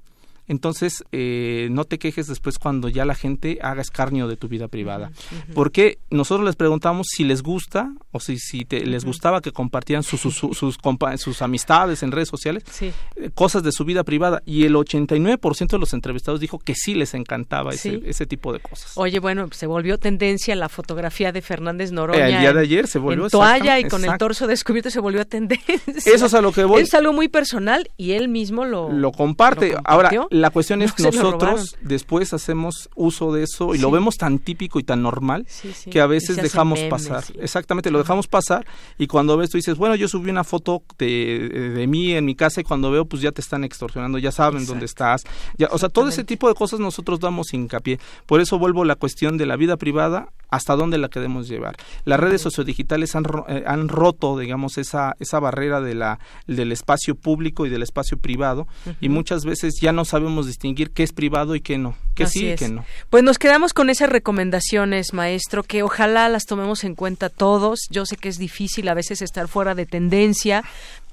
entonces 0.48 1.05
eh, 1.12 1.68
no 1.70 1.85
te 1.85 1.98
quejes 1.98 2.27
después 2.27 2.59
cuando 2.59 2.89
ya 2.89 3.05
la 3.05 3.14
gente 3.14 3.59
haga 3.62 3.81
escarnio 3.81 4.28
de 4.28 4.36
tu 4.36 4.48
vida 4.48 4.68
privada. 4.68 5.10
Porque 5.55 5.98
nosotros 6.10 6.47
les 6.47 6.56
preguntamos 6.56 7.09
si 7.10 7.24
les 7.24 7.43
gusta 7.43 7.93
o 8.12 8.20
si, 8.20 8.39
si 8.39 8.66
les 8.70 9.05
gustaba 9.05 9.40
que 9.40 9.52
compartieran 9.52 10.02
sus, 10.02 10.20
sus, 10.20 10.36
sus, 10.36 11.43
amistades 11.43 12.02
en 12.02 12.12
redes 12.12 12.28
sociales, 12.28 12.64
eh, 12.81 13.31
cosas 13.35 13.62
de 13.62 13.73
su 13.73 13.85
vida 13.85 14.05
privada. 14.05 14.43
Y 14.47 14.64
el 14.64 14.74
89% 14.74 15.66
de 15.68 15.78
los 15.78 15.93
entrevistados 15.93 16.40
dijo 16.40 16.59
que 16.59 16.74
sí 16.74 16.94
les 16.94 17.14
encantaba 17.14 17.73
ese, 17.73 18.02
ese 18.06 18.27
tipo 18.27 18.52
de 18.52 18.60
cosas. 18.60 18.93
Oye, 18.97 19.18
bueno, 19.18 19.48
se 19.52 19.66
volvió 19.66 19.98
tendencia 19.98 20.55
la 20.55 20.68
fotografía 20.68 21.32
de 21.32 21.43
Fernández 21.43 21.93
Noroña. 21.93 22.28
Eh, 22.28 22.35
el 22.35 22.40
día 22.40 22.52
de 22.52 22.60
ayer 22.60 22.86
se 22.86 22.98
volvió. 22.98 23.24
En 23.24 23.31
toalla 23.31 23.78
y 23.81 23.85
con 23.85 24.05
el 24.05 24.16
torso 24.18 24.47
descubierto 24.47 24.90
se 24.90 25.01
volvió 25.01 25.27
tendencia. 25.27 25.81
Eso 25.86 26.27
es 26.27 26.35
a 26.35 26.40
lo 26.40 26.52
que 26.52 26.64
voy. 26.64 26.82
Es 26.86 26.94
algo 26.94 27.12
muy 27.12 27.27
personal 27.27 27.90
y 27.97 28.12
él 28.12 28.28
mismo 28.28 28.64
lo, 28.64 28.93
lo 28.93 29.10
comparte. 29.10 29.74
Ahora, 29.85 30.10
la 30.41 30.51
cuestión 30.51 30.83
es 30.83 30.93
que 30.93 31.03
nosotros 31.03 31.77
después 31.81 32.33
hacemos 32.33 32.89
uso 32.95 33.33
de 33.33 33.45
eso 33.45 33.75
y 33.75 33.79
lo 33.79 33.91
vemos 33.91 34.17
tan 34.17 34.39
típico 34.39 34.79
y 34.79 34.85
tan 34.85 35.03
normal 35.03 35.47
que 35.91 36.01
a 36.01 36.07
veces 36.07 36.37
dejamos 36.37 36.81
pasar. 36.81 37.25
Exactamente, 37.41 37.91
lo 37.91 37.99
dejamos 37.99 38.27
pasar 38.27 38.67
y 38.99 39.07
cuando 39.07 39.37
ves 39.37 39.51
tú 39.51 39.59
dices, 39.59 39.77
bueno, 39.77 39.95
yo 39.95 40.09
subí 40.09 40.31
una 40.31 40.45
foto 40.45 40.83
de, 40.99 41.73
de 41.75 41.87
mí 41.87 42.13
en 42.13 42.25
mi 42.25 42.35
casa 42.35 42.61
y 42.61 42.65
cuando 42.65 42.91
veo 42.91 43.05
pues 43.05 43.23
ya 43.23 43.33
te 43.33 43.41
están 43.41 43.65
extorsionando, 43.65 44.19
ya 44.19 44.33
saben 44.33 44.67
dónde 44.67 44.87
estás. 44.87 45.25
Ya, 45.59 45.69
o 45.71 45.79
sea, 45.79 45.89
todo 45.89 46.09
ese 46.09 46.25
tipo 46.25 46.49
de 46.49 46.55
cosas 46.55 46.81
nosotros 46.81 47.21
damos 47.21 47.53
hincapié. 47.53 47.99
Por 48.27 48.41
eso 48.41 48.59
vuelvo 48.59 48.83
a 48.83 48.87
la 48.87 48.97
cuestión 48.97 49.37
de 49.37 49.47
la 49.47 49.57
vida 49.57 49.77
privada 49.77 50.33
hasta 50.48 50.77
dónde 50.77 50.98
la 50.98 51.09
queremos 51.09 51.48
llevar. 51.48 51.77
Las 52.05 52.20
redes 52.20 52.43
sociodigitales 52.43 53.14
han, 53.16 53.24
eh, 53.48 53.64
han 53.66 53.89
roto, 53.89 54.39
digamos, 54.39 54.78
esa, 54.78 55.16
esa 55.18 55.40
barrera 55.40 55.81
de 55.81 55.94
la, 55.94 56.18
del 56.47 56.73
espacio 56.73 57.14
público 57.14 57.66
y 57.66 57.70
del 57.70 57.82
espacio 57.82 58.18
privado 58.18 58.66
y 59.01 59.09
muchas 59.09 59.44
veces 59.44 59.74
ya 59.81 59.93
no 59.93 60.05
sabemos 60.05 60.47
distinguir 60.47 60.90
qué 60.90 61.02
es 61.02 61.12
privado 61.12 61.55
y 61.55 61.60
qué 61.60 61.78
no, 61.78 61.97
qué 62.14 62.27
sí 62.27 62.51
y 62.51 62.55
qué 62.55 62.68
no. 62.68 62.85
Pues 63.10 63.23
nos 63.23 63.39
quedamos 63.39 63.73
con 63.73 63.90
esas 63.90 64.09
recomendaciones, 64.09 65.12
maestro, 65.12 65.62
que 65.62 65.82
ojalá 65.82 66.28
las 66.28 66.44
tomemos 66.44 66.85
en 66.85 66.94
cuenta 66.94 67.28
todos. 67.28 67.81
Yo 67.90 68.06
sé 68.06 68.16
que 68.16 68.28
es 68.28 68.39
difícil 68.39 68.89
a 68.89 68.94
veces 68.94 69.23
estar 69.23 69.48
fuera 69.48 69.74
de 69.74 69.86
tendencia, 69.86 70.64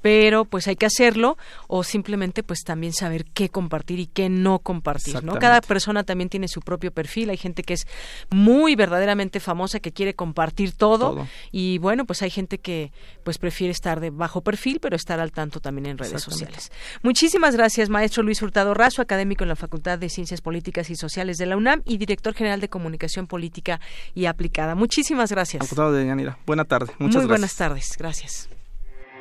pero 0.04 0.44
pues 0.44 0.68
hay 0.68 0.76
que 0.76 0.84
hacerlo 0.84 1.38
o 1.66 1.82
simplemente 1.82 2.42
pues 2.42 2.60
también 2.62 2.92
saber 2.92 3.24
qué 3.24 3.48
compartir 3.48 4.00
y 4.00 4.06
qué 4.06 4.28
no 4.28 4.58
compartir, 4.58 5.24
¿no? 5.24 5.38
Cada 5.38 5.62
persona 5.62 6.04
también 6.04 6.28
tiene 6.28 6.46
su 6.46 6.60
propio 6.60 6.92
perfil, 6.92 7.30
hay 7.30 7.38
gente 7.38 7.62
que 7.62 7.72
es 7.72 7.86
muy 8.28 8.76
verdaderamente 8.76 9.40
famosa 9.40 9.80
que 9.80 9.92
quiere 9.92 10.12
compartir 10.12 10.72
todo, 10.72 11.26
y 11.52 11.78
bueno, 11.78 12.04
pues 12.04 12.20
hay 12.20 12.28
gente 12.28 12.58
que 12.58 12.92
pues 13.22 13.38
prefiere 13.38 13.70
estar 13.70 13.98
de 14.00 14.10
bajo 14.10 14.42
perfil, 14.42 14.78
pero 14.78 14.94
estar 14.94 15.20
al 15.20 15.32
tanto 15.32 15.60
también 15.60 15.86
en 15.86 15.96
redes 15.96 16.20
sociales. 16.20 16.70
Muchísimas 17.02 17.56
gracias, 17.56 17.88
maestro 17.88 18.22
Luis 18.22 18.42
Hurtado 18.42 18.74
Razo, 18.74 19.00
académico 19.00 19.44
en 19.44 19.48
la 19.48 19.56
Facultad 19.56 19.98
de 19.98 20.10
Ciencias 20.10 20.42
Políticas 20.42 20.90
y 20.90 20.96
Sociales 20.96 21.38
de 21.38 21.46
la 21.46 21.56
UNAM 21.56 21.80
y 21.86 21.96
director 21.96 22.34
general 22.34 22.60
de 22.60 22.68
Comunicación 22.68 23.26
Política 23.26 23.80
y 24.14 24.26
Aplicada. 24.26 24.74
Muchísimas 24.74 25.30
gracias. 25.30 25.66
de 25.74 26.36
Buena 26.44 26.66
tarde. 26.66 26.92
Muchas 26.98 27.22
muy 27.22 27.26
buenas 27.26 27.56
tardes. 27.56 27.94
Gracias. 27.96 28.50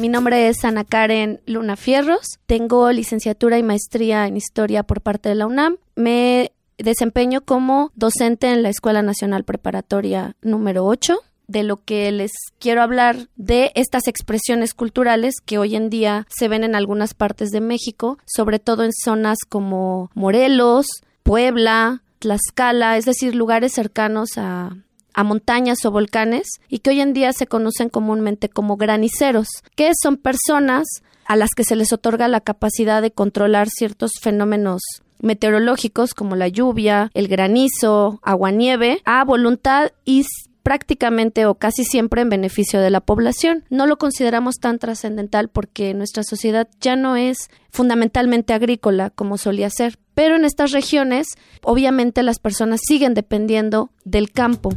Mi 0.00 0.08
nombre 0.08 0.48
es 0.48 0.64
Ana 0.64 0.84
Karen 0.84 1.42
Luna 1.44 1.76
Fierros. 1.76 2.38
Tengo 2.46 2.90
licenciatura 2.90 3.58
y 3.58 3.62
maestría 3.62 4.26
en 4.26 4.38
historia 4.38 4.82
por 4.82 5.02
parte 5.02 5.28
de 5.28 5.34
la 5.34 5.46
UNAM. 5.46 5.76
Me 5.94 6.52
desempeño 6.78 7.42
como 7.42 7.92
docente 7.94 8.50
en 8.50 8.62
la 8.62 8.70
Escuela 8.70 9.02
Nacional 9.02 9.44
Preparatoria 9.44 10.36
número 10.40 10.86
8 10.86 11.18
de 11.48 11.64
lo 11.64 11.76
que 11.84 12.10
les 12.12 12.30
quiero 12.58 12.80
hablar 12.80 13.28
de 13.36 13.72
estas 13.74 14.08
expresiones 14.08 14.72
culturales 14.72 15.34
que 15.44 15.58
hoy 15.58 15.76
en 15.76 15.90
día 15.90 16.26
se 16.30 16.48
ven 16.48 16.64
en 16.64 16.74
algunas 16.74 17.12
partes 17.12 17.50
de 17.50 17.60
México, 17.60 18.16
sobre 18.24 18.58
todo 18.58 18.84
en 18.84 18.92
zonas 18.94 19.36
como 19.46 20.10
Morelos, 20.14 20.86
Puebla, 21.22 22.02
Tlaxcala, 22.20 22.96
es 22.96 23.04
decir, 23.04 23.34
lugares 23.34 23.72
cercanos 23.72 24.38
a, 24.38 24.78
a 25.14 25.24
montañas 25.24 25.84
o 25.84 25.90
volcanes 25.90 26.60
y 26.68 26.78
que 26.78 26.90
hoy 26.90 27.00
en 27.00 27.12
día 27.12 27.32
se 27.32 27.46
conocen 27.46 27.88
comúnmente 27.88 28.48
como 28.48 28.76
graniceros, 28.76 29.48
que 29.74 29.92
son 30.00 30.16
personas 30.16 30.86
a 31.26 31.36
las 31.36 31.50
que 31.56 31.64
se 31.64 31.76
les 31.76 31.92
otorga 31.92 32.28
la 32.28 32.40
capacidad 32.40 33.02
de 33.02 33.12
controlar 33.12 33.68
ciertos 33.68 34.12
fenómenos 34.20 34.82
meteorológicos 35.20 36.14
como 36.14 36.34
la 36.34 36.48
lluvia, 36.48 37.10
el 37.14 37.28
granizo, 37.28 38.20
agua-nieve, 38.22 39.00
a 39.04 39.24
voluntad 39.24 39.92
y 40.04 40.24
prácticamente 40.62 41.46
o 41.46 41.54
casi 41.54 41.84
siempre 41.84 42.22
en 42.22 42.28
beneficio 42.28 42.80
de 42.80 42.90
la 42.90 43.00
población. 43.00 43.64
No 43.70 43.86
lo 43.86 43.96
consideramos 43.96 44.56
tan 44.56 44.78
trascendental 44.78 45.48
porque 45.48 45.94
nuestra 45.94 46.22
sociedad 46.22 46.68
ya 46.80 46.96
no 46.96 47.16
es 47.16 47.48
fundamentalmente 47.70 48.52
agrícola 48.52 49.10
como 49.10 49.38
solía 49.38 49.70
ser, 49.70 49.98
pero 50.14 50.36
en 50.36 50.44
estas 50.44 50.72
regiones 50.72 51.28
obviamente 51.62 52.22
las 52.22 52.38
personas 52.38 52.80
siguen 52.86 53.14
dependiendo 53.14 53.90
del 54.04 54.30
campo 54.32 54.70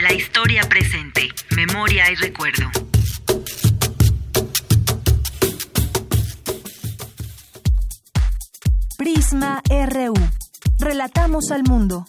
la 0.00 0.12
historia 0.14 0.62
presente, 0.62 1.28
memoria 1.54 2.10
y 2.10 2.14
recuerdo. 2.14 2.70
Prisma 8.96 9.62
RU. 9.68 10.14
Relatamos 10.78 11.50
al 11.50 11.64
mundo. 11.64 12.06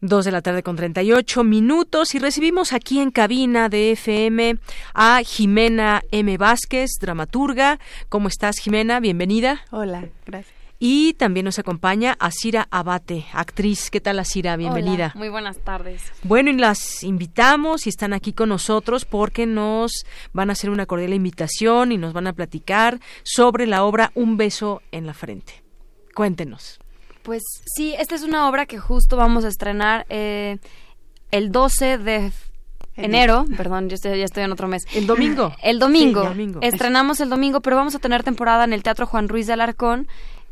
Dos 0.00 0.24
de 0.24 0.32
la 0.32 0.42
tarde 0.42 0.62
con 0.62 0.76
38 0.76 1.44
minutos 1.44 2.14
y 2.14 2.18
recibimos 2.18 2.72
aquí 2.72 3.00
en 3.00 3.10
cabina 3.10 3.68
de 3.68 3.92
FM 3.92 4.56
a 4.94 5.20
Jimena 5.24 6.02
M. 6.10 6.36
Vázquez, 6.38 6.90
dramaturga. 7.00 7.78
¿Cómo 8.08 8.28
estás, 8.28 8.58
Jimena? 8.58 9.00
Bienvenida. 9.00 9.64
Hola, 9.70 10.08
gracias. 10.26 10.55
Y 10.78 11.14
también 11.14 11.44
nos 11.44 11.58
acompaña 11.58 12.16
Asira 12.18 12.68
Abate, 12.70 13.24
actriz. 13.32 13.90
¿Qué 13.90 14.00
tal, 14.00 14.18
Asira? 14.18 14.56
Bienvenida. 14.56 15.12
muy 15.14 15.30
buenas 15.30 15.58
tardes. 15.58 16.02
Bueno, 16.22 16.50
y 16.50 16.54
las 16.54 17.02
invitamos 17.02 17.86
y 17.86 17.88
están 17.88 18.12
aquí 18.12 18.34
con 18.34 18.50
nosotros 18.50 19.06
porque 19.06 19.46
nos 19.46 20.04
van 20.34 20.50
a 20.50 20.52
hacer 20.52 20.68
una 20.68 20.84
cordial 20.84 21.14
invitación 21.14 21.92
y 21.92 21.96
nos 21.96 22.12
van 22.12 22.26
a 22.26 22.34
platicar 22.34 23.00
sobre 23.22 23.66
la 23.66 23.84
obra 23.84 24.12
Un 24.14 24.36
beso 24.36 24.82
en 24.92 25.06
la 25.06 25.14
frente. 25.14 25.62
Cuéntenos. 26.14 26.78
Pues 27.22 27.42
sí, 27.74 27.94
esta 27.98 28.14
es 28.14 28.22
una 28.22 28.48
obra 28.48 28.66
que 28.66 28.78
justo 28.78 29.16
vamos 29.16 29.44
a 29.44 29.48
estrenar 29.48 30.04
eh, 30.10 30.58
el 31.30 31.52
12 31.52 31.98
de 31.98 32.32
enero, 32.96 33.44
perdón, 33.56 33.88
yo 33.88 33.94
estoy, 33.94 34.18
ya 34.18 34.24
estoy 34.24 34.44
en 34.44 34.52
otro 34.52 34.68
mes. 34.68 34.84
¿El 34.94 35.06
domingo? 35.06 35.52
El 35.62 35.78
domingo. 35.78 36.22
el 36.22 36.28
domingo. 36.28 36.60
Estrenamos 36.62 37.20
el 37.20 37.28
domingo, 37.28 37.60
pero 37.60 37.76
vamos 37.76 37.94
a 37.94 37.98
tener 37.98 38.22
temporada 38.22 38.64
en 38.64 38.72
el 38.72 38.82
Teatro 38.82 39.06
Juan 39.06 39.28
Ruiz 39.28 39.46
de 39.46 39.54
Alarcón 39.54 40.06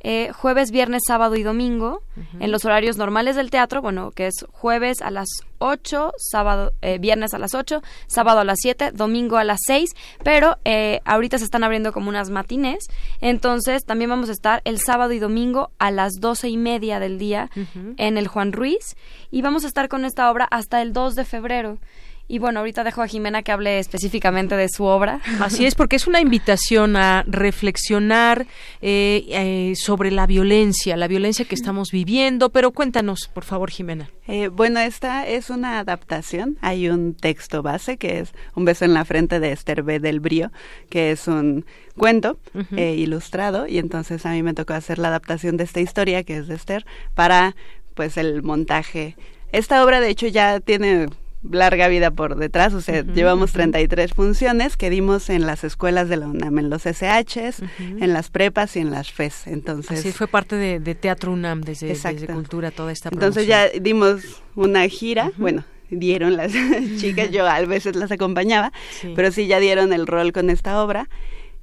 eh, 0.06 0.32
jueves, 0.32 0.70
viernes, 0.70 1.00
sábado 1.06 1.34
y 1.34 1.42
domingo, 1.42 2.02
en 2.38 2.52
los 2.52 2.66
horarios 2.66 2.98
normales 2.98 3.36
del 3.36 3.50
teatro, 3.50 3.80
bueno, 3.80 4.10
que 4.10 4.26
es 4.26 4.34
jueves 4.52 5.00
a 5.00 5.10
las 5.10 5.26
8, 5.60 6.12
sábado, 6.18 6.74
eh, 6.82 6.98
viernes 6.98 7.32
a 7.32 7.38
las 7.38 7.54
8, 7.54 7.82
sábado 8.06 8.40
a 8.40 8.44
las 8.44 8.58
7, 8.60 8.92
domingo 8.92 9.38
a 9.38 9.44
las 9.44 9.60
6, 9.66 9.90
pero 10.22 10.58
eh, 10.66 11.00
ahorita 11.06 11.38
se 11.38 11.44
están 11.44 11.64
abriendo 11.64 11.90
como 11.94 12.10
unas 12.10 12.28
matines, 12.28 12.84
entonces 13.22 13.86
también 13.86 14.10
vamos 14.10 14.28
a 14.28 14.32
estar 14.32 14.60
el 14.66 14.78
sábado 14.78 15.14
y 15.14 15.20
domingo 15.20 15.70
a 15.78 15.90
las 15.90 16.12
doce 16.20 16.50
y 16.50 16.58
media 16.58 17.00
del 17.00 17.18
día 17.18 17.48
en 17.96 18.18
el 18.18 18.28
Juan 18.28 18.52
Ruiz 18.52 18.96
y 19.30 19.40
vamos 19.40 19.64
a 19.64 19.68
estar 19.68 19.88
con 19.88 20.04
esta 20.04 20.30
obra 20.30 20.46
hasta 20.50 20.82
el 20.82 20.92
2 20.92 21.14
de 21.14 21.24
febrero. 21.24 21.78
Y 22.26 22.38
bueno, 22.38 22.60
ahorita 22.60 22.84
dejo 22.84 23.02
a 23.02 23.06
Jimena 23.06 23.42
que 23.42 23.52
hable 23.52 23.78
específicamente 23.78 24.56
de 24.56 24.68
su 24.70 24.84
obra. 24.84 25.20
Así 25.40 25.66
es, 25.66 25.74
porque 25.74 25.96
es 25.96 26.06
una 26.06 26.20
invitación 26.20 26.96
a 26.96 27.22
reflexionar 27.26 28.46
eh, 28.80 29.26
eh, 29.28 29.74
sobre 29.76 30.10
la 30.10 30.26
violencia, 30.26 30.96
la 30.96 31.06
violencia 31.06 31.44
que 31.44 31.54
estamos 31.54 31.90
viviendo. 31.90 32.48
Pero 32.48 32.72
cuéntanos, 32.72 33.28
por 33.32 33.44
favor, 33.44 33.70
Jimena. 33.70 34.10
Eh, 34.26 34.48
bueno, 34.48 34.80
esta 34.80 35.28
es 35.28 35.50
una 35.50 35.78
adaptación. 35.78 36.56
Hay 36.62 36.88
un 36.88 37.14
texto 37.14 37.62
base 37.62 37.98
que 37.98 38.20
es 38.20 38.32
Un 38.54 38.64
beso 38.64 38.86
en 38.86 38.94
la 38.94 39.04
frente 39.04 39.38
de 39.38 39.52
Esther 39.52 39.82
B. 39.82 40.00
del 40.00 40.20
Brío, 40.20 40.50
que 40.88 41.10
es 41.10 41.28
un 41.28 41.66
cuento 41.94 42.38
ilustrado. 42.74 43.66
Y 43.66 43.76
entonces 43.76 44.24
a 44.24 44.30
mí 44.30 44.42
me 44.42 44.54
tocó 44.54 44.72
hacer 44.72 44.98
la 44.98 45.08
adaptación 45.08 45.58
de 45.58 45.64
esta 45.64 45.80
historia, 45.80 46.22
que 46.24 46.38
es 46.38 46.48
de 46.48 46.54
Esther, 46.54 46.86
para 47.14 47.54
pues 47.92 48.16
el 48.16 48.42
montaje. 48.42 49.14
Esta 49.52 49.84
obra, 49.84 50.00
de 50.00 50.08
hecho, 50.08 50.26
ya 50.26 50.58
tiene 50.60 51.06
larga 51.50 51.88
vida 51.88 52.10
por 52.10 52.36
detrás, 52.36 52.72
o 52.74 52.80
sea, 52.80 53.02
llevamos 53.02 53.52
33 53.52 54.12
funciones 54.12 54.76
que 54.76 54.90
dimos 54.90 55.30
en 55.30 55.46
las 55.46 55.64
escuelas 55.64 56.08
de 56.08 56.16
la 56.16 56.26
UNAM, 56.26 56.58
en 56.58 56.70
los 56.70 56.82
SHs, 56.82 57.62
en 57.78 58.12
las 58.12 58.30
prepas 58.30 58.76
y 58.76 58.80
en 58.80 58.90
las 58.90 59.12
FES. 59.12 59.46
Entonces, 59.46 60.00
Así 60.00 60.12
fue 60.12 60.26
parte 60.26 60.56
de, 60.56 60.94
Teatro 60.94 61.32
UNAM 61.32 61.60
desde, 61.60 61.88
desde, 61.88 62.26
Cultura 62.26 62.70
toda 62.70 62.92
esta 62.92 63.10
Entonces 63.10 63.46
ya 63.46 63.68
dimos 63.68 64.42
una 64.54 64.88
gira, 64.88 65.32
bueno, 65.36 65.64
dieron 65.90 66.36
las 66.36 66.52
chicas, 66.98 67.30
yo 67.30 67.46
a 67.46 67.60
veces 67.62 67.96
las 67.96 68.10
acompañaba, 68.10 68.72
pero 69.14 69.30
sí 69.30 69.46
ya 69.46 69.58
dieron 69.60 69.92
el 69.92 70.06
rol 70.06 70.32
con 70.32 70.50
esta 70.50 70.82
obra 70.82 71.08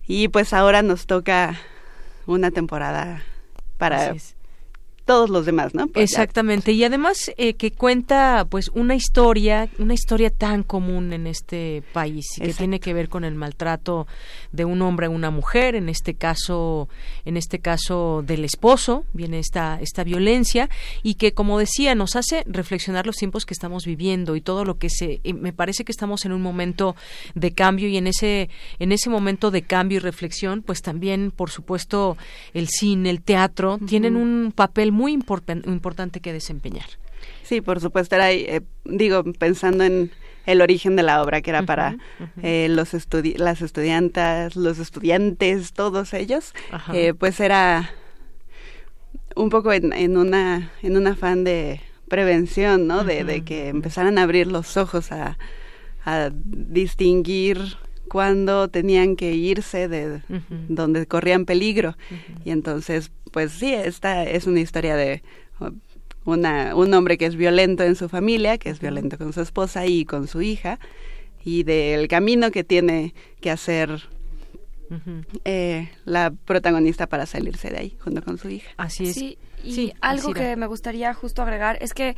y 0.07 0.27
pues 0.27 0.53
ahora 0.53 0.81
nos 0.81 1.05
toca 1.05 1.59
una 2.25 2.51
temporada 2.51 3.23
para 3.77 4.13
todos 5.11 5.29
los 5.29 5.45
demás, 5.45 5.75
¿no? 5.75 5.87
Pues 5.87 6.09
Exactamente, 6.09 6.71
y 6.71 6.85
además 6.85 7.33
eh, 7.35 7.55
que 7.55 7.71
cuenta 7.71 8.47
pues 8.49 8.69
una 8.73 8.95
historia, 8.95 9.67
una 9.77 9.93
historia 9.93 10.29
tan 10.29 10.63
común 10.63 11.11
en 11.11 11.27
este 11.27 11.83
país 11.91 12.25
que 12.37 12.53
tiene 12.53 12.79
que 12.79 12.93
ver 12.93 13.09
con 13.09 13.25
el 13.25 13.35
maltrato 13.35 14.07
de 14.53 14.63
un 14.63 14.81
hombre 14.81 15.07
a 15.07 15.09
una 15.09 15.29
mujer, 15.29 15.75
en 15.75 15.89
este 15.89 16.13
caso, 16.13 16.87
en 17.25 17.35
este 17.35 17.59
caso 17.59 18.23
del 18.25 18.45
esposo, 18.45 19.03
viene 19.11 19.39
esta 19.39 19.79
esta 19.81 20.05
violencia 20.05 20.69
y 21.03 21.15
que 21.15 21.33
como 21.33 21.59
decía 21.59 21.93
nos 21.93 22.15
hace 22.15 22.45
reflexionar 22.45 23.05
los 23.05 23.17
tiempos 23.17 23.45
que 23.45 23.53
estamos 23.53 23.85
viviendo 23.85 24.37
y 24.37 24.41
todo 24.41 24.63
lo 24.63 24.77
que 24.77 24.89
se 24.89 25.19
eh, 25.25 25.33
me 25.33 25.51
parece 25.51 25.83
que 25.83 25.91
estamos 25.91 26.23
en 26.23 26.31
un 26.31 26.41
momento 26.41 26.95
de 27.35 27.51
cambio 27.51 27.89
y 27.89 27.97
en 27.97 28.07
ese 28.07 28.49
en 28.79 28.93
ese 28.93 29.09
momento 29.09 29.51
de 29.51 29.63
cambio 29.63 29.97
y 29.97 29.99
reflexión, 29.99 30.61
pues 30.61 30.81
también 30.81 31.31
por 31.31 31.49
supuesto 31.49 32.15
el 32.53 32.69
cine, 32.69 33.09
el 33.09 33.21
teatro 33.21 33.77
tienen 33.85 34.15
un 34.15 34.53
papel 34.55 34.93
muy 34.93 35.00
importante 35.09 36.19
que 36.19 36.33
desempeñar. 36.33 36.85
Sí, 37.43 37.61
por 37.61 37.79
supuesto, 37.79 38.15
era, 38.15 38.31
eh, 38.31 38.61
digo, 38.85 39.23
pensando 39.23 39.83
en 39.83 40.11
el 40.45 40.61
origen 40.61 40.95
de 40.95 41.03
la 41.03 41.21
obra, 41.21 41.41
que 41.41 41.51
era 41.51 41.63
para 41.63 41.97
eh, 42.41 42.67
los 42.69 42.93
las 43.37 43.61
estudiantes, 43.61 44.55
los 44.55 44.79
estudiantes, 44.79 45.73
todos 45.73 46.13
ellos, 46.13 46.53
eh, 46.93 47.13
pues 47.13 47.39
era 47.39 47.91
un 49.35 49.49
poco 49.49 49.71
en, 49.71 49.93
en, 49.93 50.17
una, 50.17 50.71
en 50.81 50.97
un 50.97 51.07
afán 51.07 51.43
de 51.43 51.81
prevención, 52.07 52.87
¿no? 52.87 53.03
de, 53.03 53.43
que 53.43 53.69
empezaran 53.69 54.17
a 54.17 54.23
abrir 54.23 54.47
los 54.47 54.77
ojos 54.77 55.11
a, 55.11 55.37
a 56.05 56.29
distinguir 56.33 57.77
cuando 58.09 58.67
tenían 58.67 59.15
que 59.15 59.33
irse 59.33 59.87
de 59.87 60.21
donde 60.67 61.05
corrían 61.07 61.45
peligro. 61.45 61.97
Y 62.43 62.51
entonces, 62.51 63.11
pues 63.31 63.51
sí, 63.51 63.73
esta 63.73 64.23
es 64.23 64.47
una 64.47 64.59
historia 64.59 64.95
de 64.95 65.23
una, 66.25 66.75
un 66.75 66.93
hombre 66.93 67.17
que 67.17 67.25
es 67.25 67.35
violento 67.35 67.83
en 67.83 67.95
su 67.95 68.09
familia, 68.09 68.57
que 68.57 68.69
es 68.69 68.79
violento 68.79 69.17
con 69.17 69.33
su 69.33 69.41
esposa 69.41 69.85
y 69.85 70.05
con 70.05 70.27
su 70.27 70.41
hija, 70.41 70.79
y 71.43 71.63
del 71.63 72.07
camino 72.07 72.51
que 72.51 72.63
tiene 72.63 73.13
que 73.39 73.49
hacer 73.49 74.07
eh, 75.45 75.89
la 76.05 76.31
protagonista 76.45 77.07
para 77.07 77.25
salirse 77.25 77.69
de 77.69 77.77
ahí 77.77 77.97
junto 77.99 78.21
con 78.23 78.37
su 78.37 78.49
hija. 78.49 78.71
Así 78.77 79.05
es. 79.05 79.15
Sí, 79.15 79.37
y 79.63 79.93
algo 80.01 80.33
que 80.33 80.55
me 80.55 80.67
gustaría 80.67 81.13
justo 81.13 81.41
agregar 81.41 81.77
es 81.81 81.93
que 81.93 82.15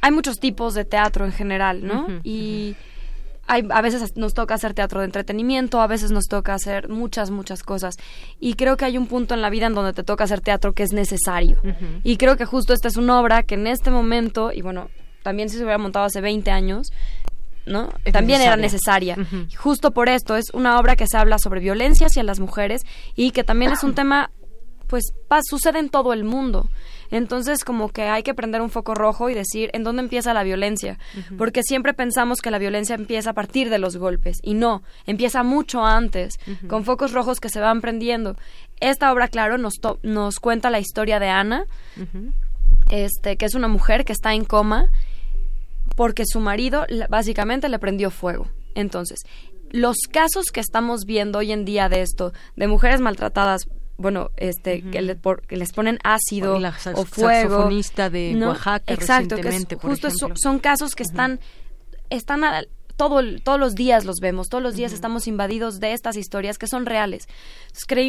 hay 0.00 0.12
muchos 0.12 0.38
tipos 0.38 0.74
de 0.74 0.84
teatro 0.84 1.24
en 1.24 1.32
general, 1.32 1.84
¿no? 1.84 2.06
y 2.22 2.76
a 3.46 3.82
veces 3.82 4.16
nos 4.16 4.34
toca 4.34 4.54
hacer 4.54 4.74
teatro 4.74 5.00
de 5.00 5.06
entretenimiento, 5.06 5.80
a 5.80 5.86
veces 5.86 6.10
nos 6.10 6.24
toca 6.24 6.54
hacer 6.54 6.88
muchas, 6.88 7.30
muchas 7.30 7.62
cosas. 7.62 7.96
Y 8.40 8.54
creo 8.54 8.76
que 8.76 8.84
hay 8.84 8.96
un 8.98 9.06
punto 9.06 9.34
en 9.34 9.42
la 9.42 9.50
vida 9.50 9.66
en 9.66 9.74
donde 9.74 9.92
te 9.92 10.02
toca 10.02 10.24
hacer 10.24 10.40
teatro 10.40 10.72
que 10.72 10.82
es 10.82 10.92
necesario. 10.92 11.58
Y 12.02 12.16
creo 12.16 12.36
que 12.36 12.44
justo 12.44 12.72
esta 12.72 12.88
es 12.88 12.96
una 12.96 13.20
obra 13.20 13.42
que 13.42 13.54
en 13.54 13.66
este 13.66 13.90
momento, 13.90 14.50
y 14.52 14.62
bueno, 14.62 14.88
también 15.22 15.48
si 15.48 15.56
se 15.56 15.62
hubiera 15.62 15.78
montado 15.78 16.06
hace 16.06 16.20
20 16.20 16.50
años, 16.50 16.92
¿no? 17.66 17.90
También 18.12 18.40
era 18.40 18.56
necesaria. 18.56 19.16
Justo 19.56 19.92
por 19.92 20.08
esto 20.08 20.36
es 20.36 20.46
una 20.52 20.78
obra 20.78 20.96
que 20.96 21.06
se 21.06 21.16
habla 21.16 21.38
sobre 21.38 21.60
violencia 21.60 22.06
hacia 22.06 22.22
las 22.22 22.40
mujeres 22.40 22.82
y 23.14 23.30
que 23.30 23.44
también 23.44 23.72
es 23.72 23.82
un 23.82 23.94
tema 23.94 24.30
pues 24.86 25.12
sucede 25.48 25.78
en 25.78 25.88
todo 25.88 26.12
el 26.12 26.24
mundo. 26.24 26.68
Entonces, 27.14 27.62
como 27.62 27.90
que 27.90 28.02
hay 28.02 28.24
que 28.24 28.34
prender 28.34 28.60
un 28.60 28.70
foco 28.70 28.92
rojo 28.92 29.30
y 29.30 29.34
decir 29.34 29.70
en 29.72 29.84
dónde 29.84 30.02
empieza 30.02 30.34
la 30.34 30.42
violencia, 30.42 30.98
porque 31.38 31.62
siempre 31.62 31.94
pensamos 31.94 32.40
que 32.40 32.50
la 32.50 32.58
violencia 32.58 32.96
empieza 32.96 33.30
a 33.30 33.34
partir 33.34 33.70
de 33.70 33.78
los 33.78 33.96
golpes 33.96 34.38
y 34.42 34.54
no, 34.54 34.82
empieza 35.06 35.44
mucho 35.44 35.84
antes, 35.84 36.40
con 36.66 36.84
focos 36.84 37.12
rojos 37.12 37.38
que 37.38 37.50
se 37.50 37.60
van 37.60 37.80
prendiendo. 37.80 38.36
Esta 38.80 39.12
obra, 39.12 39.28
claro, 39.28 39.58
nos, 39.58 39.74
nos 40.02 40.40
cuenta 40.40 40.70
la 40.70 40.80
historia 40.80 41.20
de 41.20 41.28
Ana, 41.28 41.66
este, 42.90 43.36
que 43.36 43.46
es 43.46 43.54
una 43.54 43.68
mujer 43.68 44.04
que 44.04 44.12
está 44.12 44.34
en 44.34 44.44
coma 44.44 44.88
porque 45.94 46.24
su 46.26 46.40
marido 46.40 46.84
básicamente 47.08 47.68
le 47.68 47.78
prendió 47.78 48.10
fuego. 48.10 48.48
Entonces, 48.74 49.20
los 49.70 49.98
casos 50.10 50.46
que 50.52 50.58
estamos 50.58 51.04
viendo 51.04 51.38
hoy 51.38 51.52
en 51.52 51.64
día 51.64 51.88
de 51.88 52.00
esto, 52.00 52.32
de 52.56 52.66
mujeres 52.66 53.00
maltratadas 53.00 53.68
bueno, 53.96 54.30
este, 54.36 54.82
que, 54.82 55.02
les 55.02 55.72
ponen 55.72 55.98
ácido 56.02 56.58
o 56.94 57.04
fuego. 57.04 57.68
de 57.68 58.36
Oaxaca 58.44 58.92
Exacto, 58.92 59.36
que 59.36 59.76
justo 59.76 60.08
son 60.34 60.58
casos 60.58 60.94
que 60.94 61.04
están, 61.04 61.40
están 62.10 62.42
todo, 62.96 63.20
todos 63.42 63.60
los 63.60 63.74
días 63.74 64.04
los 64.04 64.16
vemos, 64.20 64.48
todos 64.48 64.62
los 64.62 64.74
días 64.74 64.92
estamos 64.92 65.26
invadidos 65.26 65.80
de 65.80 65.92
estas 65.92 66.16
historias 66.16 66.58
que 66.58 66.66
son 66.66 66.86
reales. 66.86 67.28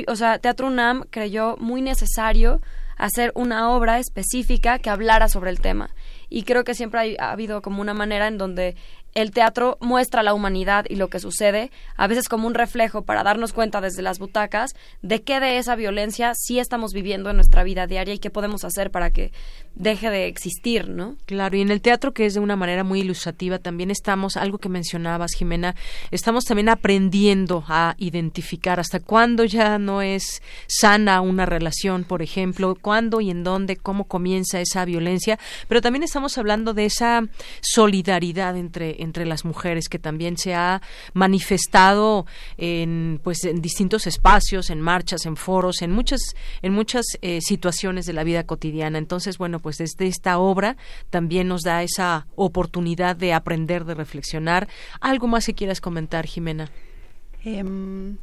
o 0.08 0.16
sea, 0.16 0.40
Teatro 0.40 0.68
UNAM 0.68 1.04
creyó 1.10 1.56
muy 1.58 1.82
necesario 1.82 2.62
hacer 2.98 3.32
una 3.36 3.72
obra 3.72 4.00
específica 4.00 4.80
que 4.80 4.90
hablara 4.90 5.28
sobre 5.28 5.50
el 5.52 5.60
tema. 5.60 5.90
Y 6.30 6.44
creo 6.44 6.64
que 6.64 6.74
siempre 6.74 7.18
ha 7.20 7.32
habido 7.32 7.62
como 7.62 7.82
una 7.82 7.94
manera 7.94 8.28
en 8.28 8.38
donde 8.38 8.76
el 9.16 9.32
teatro 9.32 9.78
muestra 9.80 10.24
la 10.24 10.34
humanidad 10.34 10.86
y 10.90 10.96
lo 10.96 11.08
que 11.08 11.20
sucede, 11.20 11.72
a 11.96 12.06
veces 12.08 12.28
como 12.28 12.48
un 12.48 12.54
reflejo 12.54 13.04
para 13.04 13.24
darnos 13.24 13.54
cuenta 13.54 13.82
desde 13.82 14.02
las 14.02 14.20
butacas 14.20 14.76
de 15.02 15.24
qué 15.24 15.40
de 15.40 15.58
esa 15.58 15.76
violencia 15.76 16.34
sí 16.36 16.60
estamos 16.60 16.94
viviendo 16.94 17.30
en 17.30 17.38
nuestra 17.38 17.64
vida 17.64 17.88
diaria 17.88 18.14
y 18.14 18.20
qué 18.20 18.30
podemos 18.30 18.66
hacer 18.66 18.92
para 18.92 19.12
que 19.12 19.32
deje 19.76 20.10
de 20.10 20.28
existir, 20.28 20.90
¿no? 20.90 21.16
Claro, 21.26 21.58
y 21.58 21.62
en 21.62 21.70
el 21.70 21.82
teatro 21.82 22.14
que 22.14 22.26
es 22.26 22.34
de 22.34 22.40
una 22.40 22.56
manera 22.56 22.84
muy 22.84 23.02
ilustrativa 23.02 23.60
también 23.60 23.92
estamos, 23.92 24.38
algo 24.38 24.58
que 24.58 24.70
mencionabas, 24.70 25.34
Jimena, 25.34 25.76
estamos 26.12 26.46
también 26.46 26.70
aprendiendo 26.70 27.64
a 27.68 27.96
identificar 27.98 28.80
hasta 28.80 29.00
cuándo 29.00 29.44
ya 29.44 29.78
no 29.78 30.02
es 30.02 30.42
sana 30.68 31.22
una 31.22 31.46
relación, 31.46 32.06
por 32.06 32.22
ejemplo, 32.22 32.76
cuándo 32.80 33.22
y 33.22 33.30
en 33.30 33.44
dónde, 33.44 33.76
cómo 33.76 34.06
comienza 34.06 34.62
esa 34.62 34.86
violencia, 34.86 35.38
pero 35.68 35.82
también 35.82 36.04
estamos 36.04 36.38
hablando 36.38 36.74
de 36.74 36.86
esa 36.86 37.24
solidaridad 37.62 38.58
entre 38.58 39.04
entre 39.04 39.26
las 39.26 39.46
mujeres 39.46 39.90
que 39.90 40.00
también 40.00 40.38
se 40.38 40.54
ha 40.56 40.82
manifestado 41.14 42.26
en 42.58 43.20
pues 43.24 43.44
en 43.44 43.62
distintos 43.62 44.08
espacios, 44.08 44.70
en 44.70 44.80
marchas, 44.80 45.26
en 45.26 45.36
foros, 45.36 45.82
en 45.82 45.92
muchas 45.92 46.22
en 46.62 46.74
muchas 46.74 47.06
eh, 47.22 47.40
situaciones 47.42 48.06
de 48.06 48.14
la 48.14 48.24
vida 48.24 48.46
cotidiana. 48.46 48.98
Entonces, 48.98 49.38
bueno, 49.38 49.60
pues 49.66 49.80
desde 49.80 50.06
esta 50.06 50.38
obra 50.38 50.78
también 51.10 51.48
nos 51.48 51.64
da 51.64 51.82
esa 51.82 52.28
oportunidad 52.36 53.16
de 53.16 53.34
aprender, 53.34 53.84
de 53.84 53.96
reflexionar. 53.96 54.68
¿Algo 55.02 55.26
más 55.26 55.48
que 55.48 55.56
quieras 55.56 55.82
comentar, 55.82 56.28
Jimena? 56.28 56.70
Em, 57.44 58.18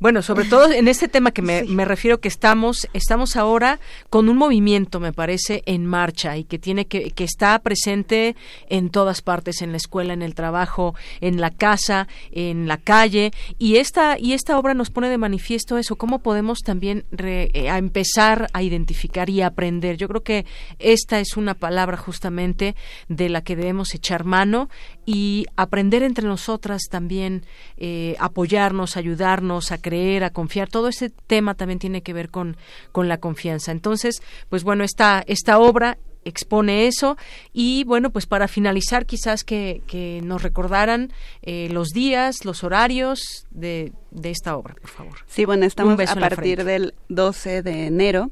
bueno, 0.00 0.22
sobre 0.22 0.44
todo 0.44 0.70
en 0.70 0.86
este 0.88 1.08
tema 1.08 1.32
que 1.32 1.42
me, 1.42 1.64
me, 1.64 1.84
refiero 1.84 2.20
que 2.20 2.28
estamos, 2.28 2.88
estamos 2.92 3.36
ahora 3.36 3.80
con 4.10 4.28
un 4.28 4.36
movimiento, 4.36 5.00
me 5.00 5.12
parece, 5.12 5.62
en 5.66 5.86
marcha 5.86 6.36
y 6.36 6.44
que 6.44 6.58
tiene 6.58 6.86
que, 6.86 7.10
que 7.10 7.24
está 7.24 7.58
presente 7.58 8.36
en 8.68 8.90
todas 8.90 9.22
partes, 9.22 9.60
en 9.62 9.72
la 9.72 9.76
escuela, 9.76 10.12
en 10.12 10.22
el 10.22 10.34
trabajo, 10.34 10.94
en 11.20 11.40
la 11.40 11.50
casa, 11.50 12.06
en 12.30 12.68
la 12.68 12.76
calle, 12.76 13.32
y 13.58 13.76
esta, 13.76 14.18
y 14.18 14.34
esta 14.34 14.58
obra 14.58 14.74
nos 14.74 14.90
pone 14.90 15.08
de 15.08 15.18
manifiesto 15.18 15.78
eso, 15.78 15.96
cómo 15.96 16.20
podemos 16.20 16.60
también 16.60 17.04
eh, 17.18 17.50
empezar 17.54 18.48
a 18.52 18.62
identificar 18.62 19.28
y 19.30 19.42
aprender. 19.42 19.96
Yo 19.96 20.08
creo 20.08 20.22
que 20.22 20.46
esta 20.78 21.18
es 21.20 21.36
una 21.36 21.54
palabra 21.54 21.96
justamente 21.96 22.76
de 23.08 23.28
la 23.28 23.42
que 23.42 23.56
debemos 23.56 23.94
echar 23.94 24.24
mano 24.24 24.68
y 25.10 25.46
aprender 25.56 26.02
entre 26.02 26.26
nosotras 26.26 26.82
también, 26.90 27.46
eh, 27.78 28.14
apoyarnos, 28.18 28.98
ayudarnos 28.98 29.72
a 29.72 29.78
creer, 29.80 30.22
a 30.22 30.28
confiar. 30.28 30.68
Todo 30.68 30.88
este 30.88 31.08
tema 31.08 31.54
también 31.54 31.78
tiene 31.78 32.02
que 32.02 32.12
ver 32.12 32.28
con, 32.28 32.58
con 32.92 33.08
la 33.08 33.16
confianza. 33.16 33.72
Entonces, 33.72 34.20
pues 34.50 34.64
bueno, 34.64 34.84
esta, 34.84 35.24
esta 35.26 35.60
obra 35.60 35.96
expone 36.24 36.88
eso 36.88 37.16
y 37.54 37.84
bueno 37.84 38.10
pues 38.10 38.26
para 38.26 38.48
finalizar 38.48 39.06
quizás 39.06 39.44
que, 39.44 39.80
que 39.86 40.20
nos 40.22 40.42
recordaran 40.42 41.10
eh, 41.40 41.68
los 41.70 41.88
días 41.88 42.44
los 42.44 42.64
horarios 42.64 43.46
de, 43.50 43.92
de, 44.10 44.30
esta 44.30 44.56
obra 44.56 44.74
por 44.74 44.90
favor 44.90 45.18
sí 45.26 45.46
bueno 45.46 45.64
estamos 45.64 45.98
a 45.98 46.14
partir 46.16 46.64
del 46.64 46.92
12 47.08 47.62
de 47.62 47.86
enero 47.86 48.30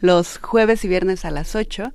los 0.00 0.38
jueves 0.38 0.84
y 0.84 0.88
viernes 0.88 1.24
a 1.26 1.30
las 1.30 1.54
8 1.54 1.92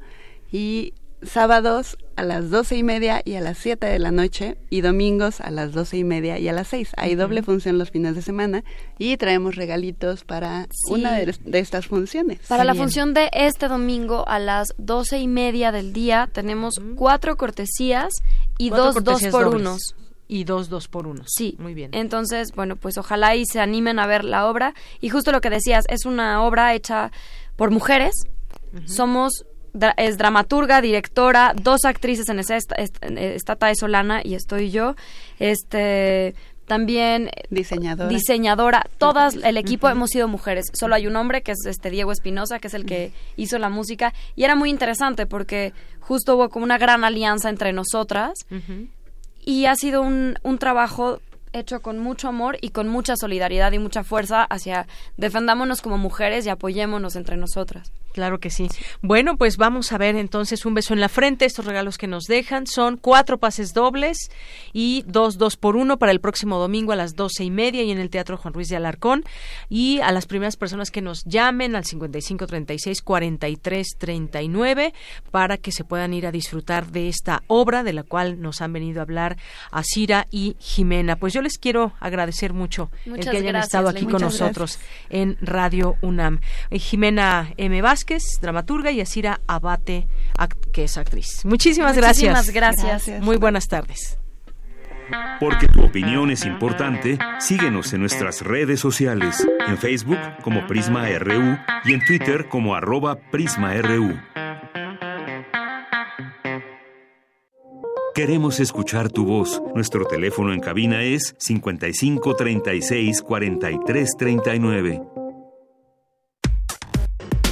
y 0.50 0.94
sábados 1.26 1.98
a 2.16 2.24
las 2.24 2.50
doce 2.50 2.76
y 2.78 2.84
media 2.84 3.22
y 3.26 3.36
a 3.36 3.42
las 3.42 3.58
siete 3.58 3.88
de 3.88 4.00
la 4.00 4.12
noche 4.12 4.58
y 4.70 4.82
domingos 4.82 5.42
a 5.42 5.52
las 5.52 5.72
doce 5.72 5.98
y 5.98 6.04
media 6.04 6.38
y 6.40 6.48
a 6.48 6.54
las 6.54 6.68
seis. 6.68 6.92
Hay 6.98 7.16
doble 7.16 7.44
función 7.44 7.78
los 7.78 7.92
fines 7.92 8.16
de 8.16 8.22
semana 8.22 8.64
y 8.98 9.18
traemos 9.18 9.56
regalitos 9.56 10.24
para 10.24 10.68
una 10.90 11.14
de, 11.14 11.60
estas 11.60 11.88
funciones. 11.88 12.40
Para 12.48 12.64
la 12.64 12.76
función 12.76 13.14
de 13.14 13.30
este 13.34 13.68
domingo 13.68 14.28
a 14.28 14.40
las 14.40 14.74
doce 14.78 15.20
y 15.20 15.28
media 15.28 15.72
del 15.72 15.94
día 15.94 16.30
tenemos 16.32 16.76
cuatro 16.96 17.38
cortesías 17.38 18.14
y 18.58 18.70
dos 18.70 19.04
dos 19.04 19.22
por 19.32 19.48
unos 19.48 19.96
y 20.28 20.46
dos 20.46 20.70
dos 20.70 20.88
por 20.88 21.08
uno. 21.08 21.24
Sí, 21.28 21.56
muy 21.60 21.74
bien. 21.74 21.92
Entonces, 21.94 22.54
bueno, 22.56 22.76
pues 22.76 22.98
ojalá 22.98 23.36
y 23.36 23.46
se 23.46 23.60
animen 23.60 24.00
a 24.00 24.08
ver 24.08 24.24
la 24.24 24.48
obra. 24.48 24.74
Y 25.00 25.10
justo 25.10 25.32
lo 25.32 25.42
que 25.42 25.50
decías, 25.50 25.86
es 25.90 26.06
una 26.06 26.44
obra 26.44 26.74
hecha 26.74 27.12
por 27.56 27.72
mujeres. 27.72 28.14
Somos 28.86 29.46
es 29.98 30.18
dramaturga, 30.18 30.82
directora, 30.82 31.54
dos 31.56 31.86
actrices 31.86 32.30
en 32.30 32.40
esa 32.40 32.58
esta, 32.58 33.56
Tae 33.56 33.76
Solana 33.76 34.22
y 34.24 34.36
estoy 34.36 34.72
yo. 34.72 34.96
Este 35.40 36.36
también 36.66 37.30
diseñadora, 37.50 38.10
diseñadora. 38.10 38.86
Todas 38.98 39.36
el 39.36 39.58
equipo 39.58 39.90
hemos 39.90 40.12
sido 40.12 40.28
mujeres. 40.28 40.68
Solo 40.74 40.96
hay 40.96 41.08
un 41.08 41.16
hombre 41.16 41.42
que 41.42 41.52
es 41.52 41.66
este 41.66 41.90
Diego 41.90 42.12
Espinosa, 42.12 42.60
que 42.60 42.68
es 42.68 42.74
el 42.74 42.86
que 42.86 43.12
hizo 43.36 43.60
la 43.60 43.70
música. 43.70 44.14
Y 44.36 44.44
era 44.44 44.56
muy 44.56 44.70
interesante 44.70 45.26
porque 45.26 45.74
justo 46.00 46.36
hubo 46.36 46.50
como 46.50 46.64
una 46.64 46.78
gran 46.78 47.04
alianza 47.04 47.50
entre 47.50 47.74
nosotras. 47.74 48.34
Y 49.46 49.66
ha 49.66 49.76
sido 49.76 50.02
un, 50.02 50.40
un 50.44 50.58
trabajo 50.58 51.20
hecho 51.54 51.82
con 51.82 52.00
mucho 52.00 52.28
amor 52.28 52.58
y 52.62 52.70
con 52.70 52.88
mucha 52.88 53.16
solidaridad 53.16 53.72
y 53.72 53.80
mucha 53.80 54.04
fuerza 54.04 54.44
hacia 54.44 54.88
defendámonos 55.18 55.82
como 55.82 55.98
mujeres 55.98 56.46
y 56.46 56.50
apoyémonos 56.50 57.16
entre 57.16 57.38
nosotras. 57.38 57.92
Claro 58.14 58.40
que 58.40 58.52
sí. 58.52 58.70
Bueno, 59.02 59.38
pues 59.38 59.58
vamos 59.58 59.92
a 59.92 59.98
ver 59.98 60.16
entonces 60.16 60.68
un 60.68 60.76
beso 60.76 60.94
en 60.94 61.00
la 61.00 61.10
frente. 61.10 61.46
Estos 61.46 61.66
regalos 61.66 61.98
que 61.98 62.06
nos 62.06 62.26
dejan 62.26 62.68
son 62.68 62.98
cuatro 62.98 63.40
pases 63.40 63.74
dobles 63.74 64.30
y 64.72 65.04
dos 65.08 65.40
dos 65.40 65.58
por 65.58 65.76
uno 65.76 65.98
para 65.98 66.12
el 66.12 66.22
próximo 66.22 66.60
domingo 66.60 66.92
a 66.92 66.96
las 66.96 67.16
doce 67.16 67.44
y 67.44 67.50
media 67.50 67.82
y 67.82 67.90
en 67.90 67.98
el 67.98 68.12
Teatro 68.12 68.38
Juan 68.38 68.54
Ruiz 68.54 68.70
de 68.70 68.76
Alarcón. 68.76 69.24
Y 69.68 70.00
a 70.02 70.12
las 70.12 70.28
primeras 70.28 70.58
personas 70.58 70.92
que 70.92 71.02
nos 71.02 71.24
llamen 71.26 71.76
al 71.76 71.86
55 71.86 72.46
36 72.46 73.02
43 73.02 73.88
39 73.98 74.94
para 75.32 75.58
que 75.58 75.72
se 75.72 75.84
puedan 75.84 76.14
ir 76.14 76.28
a 76.28 76.32
disfrutar 76.32 76.92
de 76.92 77.08
esta 77.08 77.42
obra 77.48 77.82
de 77.82 77.94
la 77.94 78.04
cual 78.04 78.40
nos 78.40 78.62
han 78.62 78.74
venido 78.74 79.00
a 79.00 79.04
hablar 79.04 79.38
Asira 79.72 80.28
y 80.30 80.56
Jimena. 80.60 81.16
Pues 81.16 81.34
yo 81.34 81.42
les 81.44 81.58
quiero 81.58 81.94
agradecer 82.00 82.54
mucho 82.54 82.90
el 83.06 83.20
que 83.20 83.38
hayan 83.38 83.56
estado 83.58 83.90
aquí 83.90 84.06
con 84.06 84.22
nosotros 84.22 84.80
en 85.10 85.38
Radio 85.42 85.96
UNAM. 86.02 86.40
Eh, 86.70 86.80
Jimena 86.80 87.54
M. 87.58 87.82
dramaturga, 88.42 88.92
y 88.92 89.02
Asira 89.02 89.42
Abate, 89.48 90.08
que 90.72 90.86
es 90.86 90.98
actriz. 90.98 91.46
Muchísimas, 91.46 91.96
Muchísimas 91.96 92.50
gracias. 92.50 93.08
Muy 93.22 93.38
buenas 93.38 93.68
tardes. 93.68 94.18
Porque 95.40 95.68
tu 95.68 95.84
opinión 95.84 96.32
es 96.32 96.46
importante, 96.46 97.20
síguenos 97.40 97.94
en 97.94 98.00
nuestras 98.00 98.42
redes 98.42 98.80
sociales, 98.80 99.46
en 99.68 99.78
Facebook 99.78 100.20
como 100.42 100.66
Prisma 100.66 101.08
RU 101.20 101.58
y 101.84 101.94
en 101.94 102.06
Twitter 102.06 102.48
como 102.48 102.76
arroba 102.76 103.20
PrismaRU. 103.20 104.18
Queremos 108.14 108.60
escuchar 108.60 109.10
tu 109.10 109.26
voz. 109.26 109.60
Nuestro 109.74 110.06
teléfono 110.06 110.54
en 110.54 110.60
cabina 110.60 111.02
es 111.02 111.34
55 111.40 112.36
36 112.36 113.24
43 113.24 114.10
39. 114.20 115.02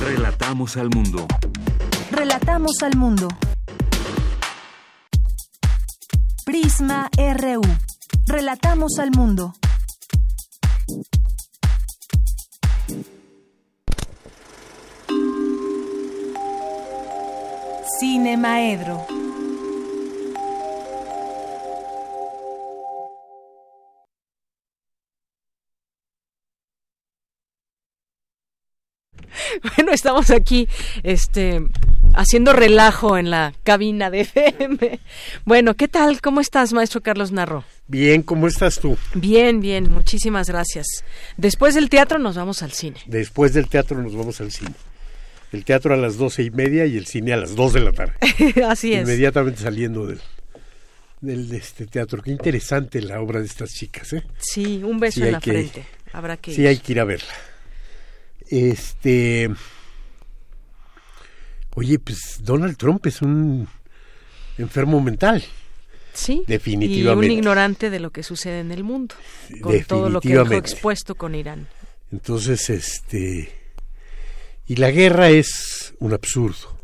Relatamos 0.06 0.78
al 0.78 0.90
mundo. 0.92 1.26
Relatamos 2.12 2.74
al 2.84 2.96
mundo. 2.96 3.28
Prisma 6.46 7.10
RU. 7.18 7.62
Relatamos 8.28 9.00
al 9.00 9.10
mundo. 9.10 9.56
Cine 18.00 18.38
Maedro. 18.38 19.21
Bueno, 29.76 29.92
estamos 29.94 30.30
aquí, 30.30 30.68
este, 31.04 31.62
haciendo 32.14 32.54
relajo 32.54 33.18
en 33.18 33.30
la 33.30 33.54
cabina 33.64 34.10
de 34.10 34.22
FM. 34.22 35.00
Bueno, 35.46 35.76
¿qué 35.76 35.88
tal? 35.88 36.22
¿Cómo 36.22 36.42
estás, 36.42 36.74
maestro 36.74 37.02
Carlos 37.02 37.32
Narro? 37.32 37.64
Bien, 37.88 38.22
¿cómo 38.22 38.48
estás 38.48 38.80
tú? 38.80 38.98
Bien, 39.14 39.60
bien, 39.60 39.92
muchísimas 39.92 40.48
gracias. 40.50 40.88
Después 41.38 41.76
del 41.76 41.90
teatro 41.90 42.20
nos 42.20 42.36
vamos 42.36 42.62
al 42.64 42.72
cine. 42.72 43.00
Después 43.06 43.54
del 43.54 43.68
teatro 43.68 44.02
nos 44.02 44.16
vamos 44.16 44.40
al 44.42 44.52
cine. 44.52 44.74
El 45.52 45.66
teatro 45.66 45.94
a 45.94 45.98
las 45.98 46.18
doce 46.18 46.44
y 46.44 46.52
media 46.52 46.86
y 46.86 46.96
el 46.98 47.06
cine 47.06 47.34
a 47.34 47.38
las 47.38 47.56
dos 47.56 47.74
de 47.74 47.82
la 47.82 47.92
tarde. 47.92 48.14
Así 48.68 48.94
es. 48.94 49.02
Inmediatamente 49.02 49.62
saliendo 49.62 50.06
del, 50.06 50.22
del 51.20 51.52
este 51.54 51.88
teatro. 51.88 52.22
Qué 52.22 52.32
interesante 52.32 53.02
la 53.02 53.20
obra 53.20 53.42
de 53.42 53.48
estas 53.48 53.74
chicas, 53.74 54.14
¿eh? 54.14 54.24
Sí, 54.38 54.82
un 54.84 55.00
beso 55.00 55.26
en 55.26 55.34
la 55.34 55.42
frente. 55.42 55.86
Habrá 56.14 56.38
que 56.38 56.54
Sí, 56.54 56.66
hay 56.66 56.78
que 56.78 56.94
ir 56.94 57.00
a 57.02 57.06
verla. 57.06 57.34
Este. 58.52 59.50
Oye, 61.74 61.98
pues 62.00 62.42
Donald 62.44 62.76
Trump 62.76 63.06
es 63.08 63.22
un 63.22 63.68
enfermo 64.58 65.00
mental. 65.00 65.42
Sí. 66.14 66.44
Definitivamente. 66.46 67.28
Y 67.28 67.30
un 67.30 67.38
ignorante 67.38 67.90
de 67.90 68.02
lo 68.02 68.12
que 68.12 68.24
sucede 68.24 68.60
en 68.60 68.72
el 68.72 68.84
mundo. 68.84 69.16
Con 69.62 69.82
todo 69.86 70.10
lo 70.10 70.20
que 70.20 70.36
dejó 70.36 70.54
expuesto 70.54 71.16
con 71.16 71.34
Irán. 71.34 71.70
Entonces, 72.12 72.70
este. 72.70 73.54
Y 74.68 74.76
la 74.76 74.92
guerra 74.92 75.30
es 75.30 75.94
un 76.00 76.14
absurdo. 76.14 76.78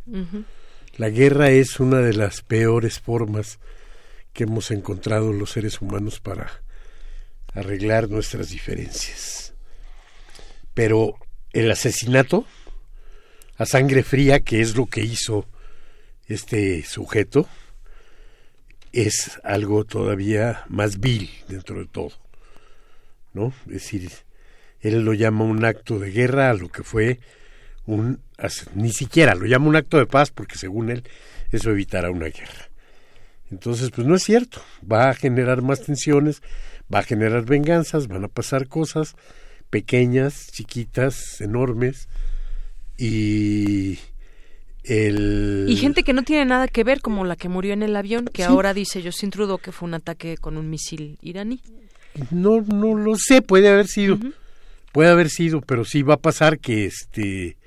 La 0.96 1.10
guerra 1.10 1.50
es 1.50 1.82
una 1.82 2.00
de 2.00 2.14
las 2.14 2.42
peores 2.42 3.00
formas 3.02 3.60
que 4.32 4.46
hemos 4.46 4.72
encontrado 4.72 5.34
los 5.34 5.52
seres 5.52 5.82
humanos 5.82 6.22
para 6.22 6.62
arreglar 7.54 8.10
nuestras 8.10 8.50
diferencias. 8.50 9.54
Pero 10.74 11.18
el 11.60 11.72
asesinato 11.72 12.46
a 13.58 13.66
sangre 13.66 14.04
fría, 14.04 14.42
que 14.42 14.62
es 14.62 14.76
lo 14.76 14.86
que 14.86 15.02
hizo 15.02 15.48
este 16.28 16.84
sujeto, 16.84 17.48
es 18.92 19.40
algo 19.44 19.84
todavía 19.84 20.64
más 20.70 21.00
vil 21.00 21.30
dentro 21.48 21.80
de 21.80 21.88
todo. 21.88 22.12
¿No? 23.34 23.54
Es 23.66 23.74
decir, 23.74 24.12
él 24.82 25.02
lo 25.02 25.14
llama 25.14 25.46
un 25.46 25.66
acto 25.66 26.00
de 26.00 26.12
guerra 26.12 26.54
lo 26.54 26.70
que 26.70 26.84
fue 26.84 27.20
un 27.86 28.20
ni 28.76 28.92
siquiera 28.92 29.34
lo 29.34 29.48
llama 29.48 29.68
un 29.68 29.76
acto 29.76 29.98
de 29.98 30.06
paz 30.06 30.30
porque 30.30 30.58
según 30.58 30.92
él 30.92 31.04
eso 31.52 31.72
evitará 31.72 32.12
una 32.12 32.28
guerra. 32.28 32.70
Entonces, 33.50 33.90
pues 33.92 34.06
no 34.06 34.16
es 34.16 34.24
cierto, 34.24 34.62
va 34.90 35.10
a 35.10 35.14
generar 35.14 35.62
más 35.62 35.82
tensiones, 35.82 36.42
va 36.94 37.00
a 37.00 37.04
generar 37.04 37.46
venganzas, 37.46 38.08
van 38.08 38.26
a 38.26 38.28
pasar 38.28 38.68
cosas, 38.68 39.16
pequeñas, 39.70 40.48
chiquitas, 40.52 41.42
enormes 41.42 42.08
y 42.98 44.00
el... 44.84 45.66
Y 45.68 45.76
gente 45.76 46.04
que 46.04 46.14
no 46.14 46.24
tiene 46.24 46.46
nada 46.46 46.68
que 46.68 46.84
ver, 46.84 47.02
como 47.02 47.26
la 47.26 47.36
que 47.36 47.50
murió 47.50 47.74
en 47.74 47.84
el 47.84 47.96
avión, 47.96 48.30
que 48.32 48.44
ahora 48.44 48.74
dice 48.74 49.04
Justin 49.04 49.30
Trudeau 49.30 49.60
que 49.60 49.72
fue 49.72 49.88
un 49.88 49.94
ataque 49.94 50.38
con 50.38 50.58
un 50.58 50.70
misil 50.70 51.18
iraní. 51.22 51.62
No, 52.32 52.62
no 52.62 52.96
lo 52.96 53.16
sé, 53.16 53.42
puede 53.42 53.70
haber 53.70 53.88
sido, 53.88 54.18
puede 54.92 55.10
haber 55.10 55.30
sido, 55.30 55.62
pero 55.62 55.86
sí 55.86 56.02
va 56.02 56.16
a 56.16 56.20
pasar 56.20 56.60
que 56.60 56.86
este 56.86 57.58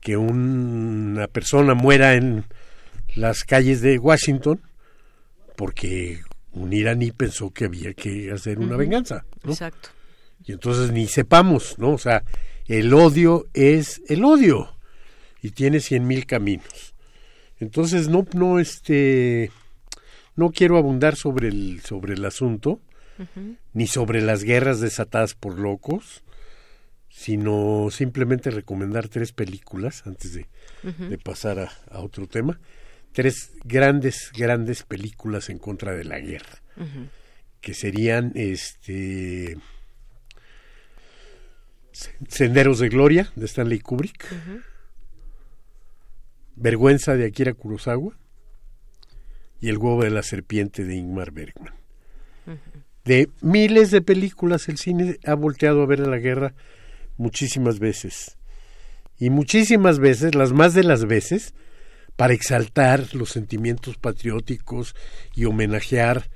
que 0.00 0.16
una 0.16 1.28
persona 1.28 1.74
muera 1.74 2.14
en 2.14 2.44
las 3.14 3.44
calles 3.44 3.80
de 3.82 3.98
Washington 3.98 4.60
porque 5.54 6.22
un 6.50 6.72
iraní 6.72 7.12
pensó 7.12 7.50
que 7.50 7.66
había 7.66 7.94
que 7.94 8.32
hacer 8.32 8.58
una 8.58 8.76
venganza. 8.76 9.24
Exacto 9.44 9.90
y 10.44 10.52
entonces 10.52 10.92
ni 10.92 11.06
sepamos, 11.06 11.78
¿no? 11.78 11.92
O 11.92 11.98
sea, 11.98 12.24
el 12.66 12.92
odio 12.94 13.46
es 13.54 14.02
el 14.08 14.24
odio 14.24 14.76
y 15.42 15.50
tiene 15.50 15.80
cien 15.80 16.06
mil 16.06 16.26
caminos. 16.26 16.94
Entonces 17.58 18.08
no, 18.08 18.26
no, 18.34 18.58
este, 18.58 19.50
no 20.36 20.50
quiero 20.50 20.78
abundar 20.78 21.16
sobre 21.16 21.48
el, 21.48 21.80
sobre 21.82 22.14
el 22.14 22.24
asunto, 22.24 22.80
ni 23.72 23.86
sobre 23.86 24.20
las 24.20 24.42
guerras 24.42 24.80
desatadas 24.80 25.34
por 25.34 25.56
locos, 25.56 26.24
sino 27.08 27.88
simplemente 27.92 28.50
recomendar 28.50 29.08
tres 29.08 29.32
películas 29.32 30.02
antes 30.06 30.32
de, 30.32 30.48
de 30.82 31.18
pasar 31.18 31.60
a, 31.60 31.72
a, 31.90 32.00
otro 32.00 32.26
tema. 32.26 32.58
Tres 33.12 33.52
grandes, 33.64 34.32
grandes 34.36 34.82
películas 34.82 35.50
en 35.50 35.58
contra 35.58 35.92
de 35.92 36.04
la 36.04 36.18
guerra, 36.18 36.62
que 37.60 37.74
serían, 37.74 38.32
este, 38.34 39.58
Senderos 42.28 42.78
de 42.78 42.88
Gloria 42.88 43.30
de 43.36 43.46
Stanley 43.46 43.80
Kubrick, 43.80 44.26
Vergüenza 46.56 47.16
de 47.16 47.26
Akira 47.26 47.54
Kurosawa 47.54 48.16
y 49.60 49.68
El 49.68 49.78
huevo 49.78 50.02
de 50.02 50.10
la 50.10 50.22
serpiente 50.22 50.84
de 50.84 50.96
Ingmar 50.96 51.30
Bergman. 51.30 51.74
De 53.04 53.28
miles 53.40 53.90
de 53.90 54.00
películas 54.00 54.68
el 54.68 54.78
cine 54.78 55.18
ha 55.26 55.34
volteado 55.34 55.82
a 55.82 55.86
ver 55.86 56.02
a 56.02 56.08
la 56.08 56.18
guerra 56.18 56.54
muchísimas 57.16 57.78
veces. 57.78 58.36
Y 59.18 59.30
muchísimas 59.30 59.98
veces, 59.98 60.34
las 60.34 60.52
más 60.52 60.74
de 60.74 60.84
las 60.84 61.04
veces, 61.04 61.54
para 62.16 62.34
exaltar 62.34 63.14
los 63.14 63.30
sentimientos 63.30 63.96
patrióticos 63.96 64.94
y 65.34 65.44
homenajear 65.44 66.28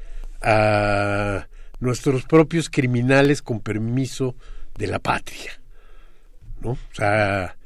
a 0.43 1.49
nuestros 1.81 2.25
propios 2.25 2.69
criminales 2.71 3.43
con 3.43 3.61
permiso 3.61 4.35
de 4.79 4.87
la 4.87 4.99
patria. 4.99 5.61
¿No? 6.61 6.71
O 6.71 6.95
sea, 6.95 7.57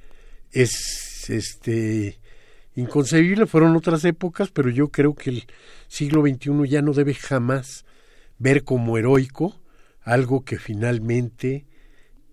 es 0.53 1.29
este 1.29 2.19
inconcebible, 2.75 3.47
fueron 3.47 3.77
otras 3.77 4.05
épocas, 4.05 4.51
pero 4.51 4.71
yo 4.71 4.89
creo 4.89 5.15
que 5.15 5.31
el 5.31 5.47
siglo 5.89 6.23
XXI 6.23 6.69
ya 6.69 6.83
no 6.83 6.93
debe 6.93 7.15
jamás 7.15 7.85
ver 8.39 8.65
como 8.65 8.97
heroico 8.97 9.61
algo 10.03 10.45
que 10.45 10.59
finalmente 10.59 11.67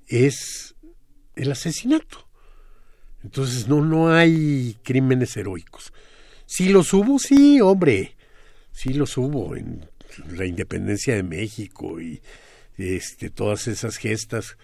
es 0.07 0.75
el 1.35 1.51
asesinato. 1.51 2.27
Entonces 3.23 3.67
no, 3.67 3.83
no 3.83 4.13
hay 4.13 4.77
crímenes 4.83 5.35
heroicos. 5.35 5.91
Si 6.45 6.69
los 6.69 6.93
hubo, 6.93 7.19
sí, 7.19 7.59
hombre, 7.59 8.15
sí 8.71 8.93
los 8.93 9.17
hubo 9.17 9.55
en 9.55 9.89
la 10.29 10.45
independencia 10.45 11.15
de 11.15 11.23
México 11.23 11.99
y 11.99 12.21
este, 12.77 13.29
todas 13.29 13.67
esas 13.67 13.97
gestas 13.97 14.57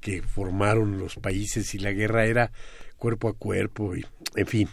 que 0.00 0.22
formaron 0.22 0.98
los 0.98 1.16
países 1.16 1.74
y 1.74 1.78
la 1.78 1.92
guerra 1.92 2.26
era 2.26 2.52
cuerpo 2.96 3.28
a 3.28 3.34
cuerpo 3.34 3.96
y 3.96 4.04
en 4.34 4.46
fin. 4.46 4.68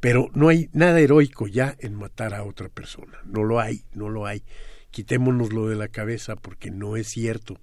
Pero 0.00 0.30
no 0.34 0.48
hay 0.48 0.68
nada 0.72 1.00
heroico 1.00 1.46
ya 1.46 1.76
en 1.78 1.94
matar 1.94 2.34
a 2.34 2.44
otra 2.44 2.68
persona. 2.68 3.18
No 3.24 3.44
lo 3.44 3.60
hay, 3.60 3.84
no 3.94 4.08
lo 4.08 4.26
hay. 4.26 4.42
Quitémonoslo 4.90 5.68
de 5.68 5.76
la 5.76 5.88
cabeza 5.88 6.36
porque 6.36 6.70
no 6.70 6.96
es 6.96 7.08
cierto. 7.08 7.60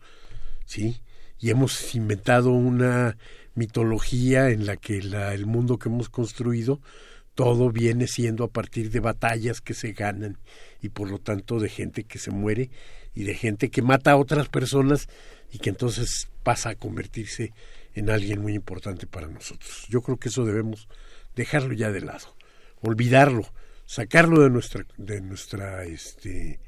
¿Sí? 0.66 1.02
Y 1.40 1.50
hemos 1.50 1.96
inventado 1.96 2.52
una 2.52 3.18
mitología 3.54 4.50
en 4.50 4.66
la 4.66 4.78
que 4.78 5.02
la, 5.02 5.34
el 5.34 5.46
mundo 5.46 5.78
que 5.78 5.90
hemos 5.90 6.10
construido 6.10 6.82
todo 7.36 7.70
viene 7.72 8.08
siendo 8.08 8.46
a 8.46 8.50
partir 8.50 8.90
de 8.90 9.02
batallas 9.02 9.62
que 9.62 9.74
se 9.74 9.92
ganan 9.92 10.38
y 10.82 10.90
por 10.90 11.10
lo 11.10 11.20
tanto 11.20 11.60
de 11.60 11.70
gente 11.70 12.06
que 12.06 12.18
se 12.18 12.32
muere 12.32 12.70
y 13.16 13.24
de 13.24 13.34
gente 13.34 13.70
que 13.70 13.82
mata 13.82 14.12
a 14.12 14.18
otras 14.18 14.50
personas 14.50 15.08
y 15.52 15.60
que 15.60 15.70
entonces 15.70 16.30
pasa 16.44 16.70
a 16.70 16.76
convertirse 16.76 17.54
en 17.94 18.10
alguien 18.10 18.42
muy 18.42 18.54
importante 18.54 19.08
para 19.08 19.28
nosotros. 19.28 19.86
Yo 19.90 20.02
creo 20.02 20.18
que 20.18 20.30
eso 20.30 20.46
debemos 20.46 20.88
dejarlo 21.36 21.74
ya 21.74 21.92
de 21.92 22.02
lado, 22.02 22.36
olvidarlo, 22.82 23.48
sacarlo 23.86 24.42
de 24.42 24.50
nuestra 24.50 24.86
de 24.98 25.22
nuestra 25.22 25.86
este 25.86 26.60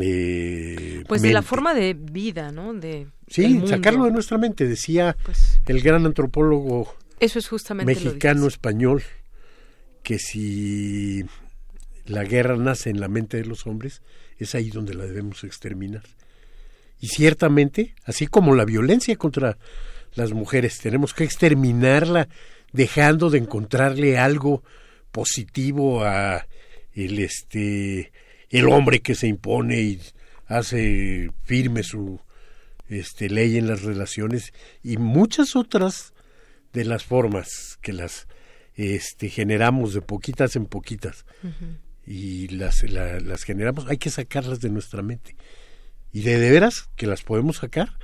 eh, 0.00 1.04
pues 1.06 1.20
de 1.20 1.32
la 1.32 1.42
forma 1.42 1.74
de 1.74 1.94
vida, 1.94 2.50
¿no? 2.52 2.72
De 2.72 3.08
sí, 3.26 3.62
sacarlo 3.66 4.04
de 4.04 4.12
nuestra 4.12 4.38
mente. 4.38 4.66
Decía 4.66 5.16
pues 5.24 5.60
el 5.66 5.82
gran 5.82 6.06
antropólogo 6.06 6.94
eso 7.20 7.38
es 7.38 7.48
justamente 7.48 7.94
mexicano 7.94 8.46
español 8.46 9.02
que 10.02 10.18
si 10.18 11.24
la 12.04 12.24
guerra 12.24 12.56
nace 12.56 12.90
en 12.90 12.98
la 12.98 13.08
mente 13.08 13.36
de 13.36 13.44
los 13.44 13.66
hombres, 13.66 14.02
es 14.38 14.54
ahí 14.54 14.70
donde 14.70 14.94
la 14.94 15.04
debemos 15.04 15.44
exterminar. 15.44 16.02
Y 17.00 17.08
ciertamente, 17.08 17.94
así 18.04 18.26
como 18.26 18.54
la 18.54 18.64
violencia 18.64 19.16
contra 19.16 19.58
las 20.14 20.32
mujeres, 20.32 20.78
tenemos 20.78 21.14
que 21.14 21.24
exterminarla 21.24 22.28
dejando 22.72 23.30
de 23.30 23.38
encontrarle 23.38 24.18
algo 24.18 24.62
positivo 25.10 26.04
a 26.04 26.46
el 26.94 27.18
este 27.18 28.12
el 28.50 28.68
hombre 28.68 29.00
que 29.00 29.14
se 29.14 29.26
impone 29.26 29.80
y 29.80 30.00
hace 30.46 31.30
firme 31.44 31.82
su 31.82 32.20
este 32.88 33.30
ley 33.30 33.56
en 33.56 33.66
las 33.66 33.82
relaciones 33.82 34.52
y 34.82 34.98
muchas 34.98 35.56
otras 35.56 36.12
de 36.72 36.84
las 36.84 37.04
formas 37.04 37.78
que 37.80 37.92
las 37.92 38.26
este 38.74 39.28
generamos 39.28 39.94
de 39.94 40.02
poquitas 40.02 40.56
en 40.56 40.66
poquitas 40.66 41.24
y 42.06 42.48
las, 42.48 42.82
las 42.82 43.44
generamos, 43.44 43.86
hay 43.88 43.98
que 43.98 44.10
sacarlas 44.10 44.60
de 44.60 44.70
nuestra 44.70 45.02
mente. 45.02 45.36
Y 46.12 46.22
de, 46.22 46.38
veras 46.38 46.90
que 46.96 47.06
las 47.06 47.22
podemos 47.22 47.56
sacar 47.58 47.96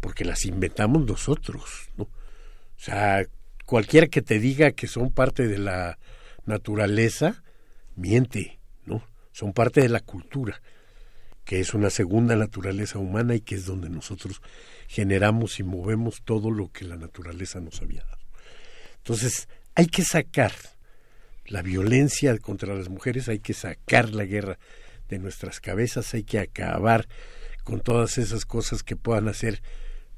porque 0.00 0.24
las 0.24 0.44
inventamos 0.46 1.04
nosotros, 1.04 1.90
¿no? 1.96 2.04
O 2.04 2.84
sea, 2.84 3.24
cualquiera 3.66 4.06
que 4.06 4.22
te 4.22 4.38
diga 4.38 4.72
que 4.72 4.86
son 4.86 5.12
parte 5.12 5.46
de 5.46 5.58
la 5.58 5.98
naturaleza, 6.46 7.44
miente, 7.94 8.58
¿no? 8.86 9.04
Son 9.32 9.52
parte 9.52 9.80
de 9.80 9.88
la 9.88 10.00
cultura, 10.00 10.60
que 11.44 11.60
es 11.60 11.74
una 11.74 11.90
segunda 11.90 12.36
naturaleza 12.36 12.98
humana 12.98 13.34
y 13.34 13.40
que 13.40 13.56
es 13.56 13.66
donde 13.66 13.90
nosotros 13.90 14.40
generamos 14.88 15.60
y 15.60 15.62
movemos 15.62 16.22
todo 16.22 16.50
lo 16.50 16.72
que 16.72 16.84
la 16.84 16.96
naturaleza 16.96 17.60
nos 17.60 17.82
había 17.82 18.02
dado. 18.02 18.22
Entonces, 18.96 19.48
hay 19.74 19.86
que 19.86 20.04
sacar 20.04 20.52
la 21.52 21.60
violencia 21.60 22.36
contra 22.38 22.74
las 22.74 22.88
mujeres, 22.88 23.28
hay 23.28 23.38
que 23.38 23.52
sacar 23.52 24.14
la 24.14 24.24
guerra 24.24 24.58
de 25.10 25.18
nuestras 25.18 25.60
cabezas, 25.60 26.14
hay 26.14 26.22
que 26.22 26.38
acabar 26.38 27.06
con 27.62 27.80
todas 27.80 28.16
esas 28.16 28.46
cosas 28.46 28.82
que 28.82 28.96
puedan 28.96 29.28
hacer 29.28 29.62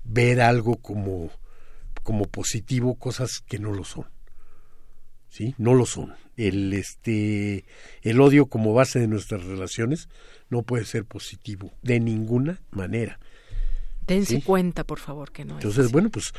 ver 0.05 0.41
algo 0.41 0.77
como, 0.77 1.31
como 2.05 2.27
positivo, 2.27 2.95
cosas 2.95 3.41
que 3.41 3.59
no 3.59 3.73
lo 3.73 3.85
son. 3.85 4.07
¿Sí? 5.29 5.57
No 5.59 5.75
lo 5.75 5.87
son. 5.87 6.15
El, 6.37 6.73
este, 6.73 7.65
el 8.03 8.21
odio 8.21 8.47
como 8.47 8.73
base 8.73 9.01
de 9.01 9.09
nuestras 9.09 9.43
relaciones 9.43 10.09
no 10.51 10.63
puede 10.63 10.85
ser 10.85 11.05
positivo 11.05 11.73
de 11.83 11.99
ninguna 11.99 12.63
manera. 12.71 13.19
Dense 14.07 14.41
cuenta, 14.41 14.85
por 14.85 15.01
favor, 15.01 15.33
que 15.33 15.45
no. 15.45 15.55
Entonces, 15.55 15.91
bueno, 15.91 16.11
pues 16.11 16.33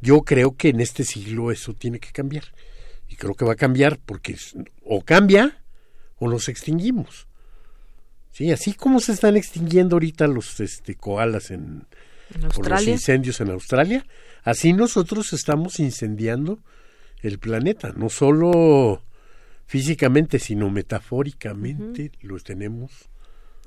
yo 0.00 0.22
creo 0.22 0.56
que 0.56 0.70
en 0.70 0.80
este 0.80 1.04
siglo 1.04 1.52
eso 1.52 1.74
tiene 1.74 2.00
que 2.00 2.12
cambiar. 2.12 2.44
Y 3.08 3.16
creo 3.16 3.34
que 3.34 3.44
va 3.44 3.52
a 3.52 3.56
cambiar 3.56 3.98
porque 3.98 4.36
o 4.84 5.02
cambia 5.02 5.62
o 6.18 6.28
nos 6.28 6.48
extinguimos. 6.48 7.26
Sí, 8.30 8.52
así 8.52 8.74
como 8.74 9.00
se 9.00 9.12
están 9.12 9.36
extinguiendo 9.36 9.96
ahorita 9.96 10.26
los 10.26 10.60
este, 10.60 10.94
koalas 10.94 11.50
en, 11.50 11.86
por 12.54 12.68
los 12.68 12.86
incendios 12.86 13.40
en 13.40 13.50
Australia, 13.50 14.06
así 14.44 14.72
nosotros 14.72 15.32
estamos 15.32 15.80
incendiando 15.80 16.60
el 17.20 17.38
planeta, 17.38 17.92
no 17.96 18.08
solo 18.10 19.02
físicamente, 19.66 20.38
sino 20.38 20.70
metafóricamente 20.70 22.12
lo 22.20 22.38
tenemos. 22.38 22.92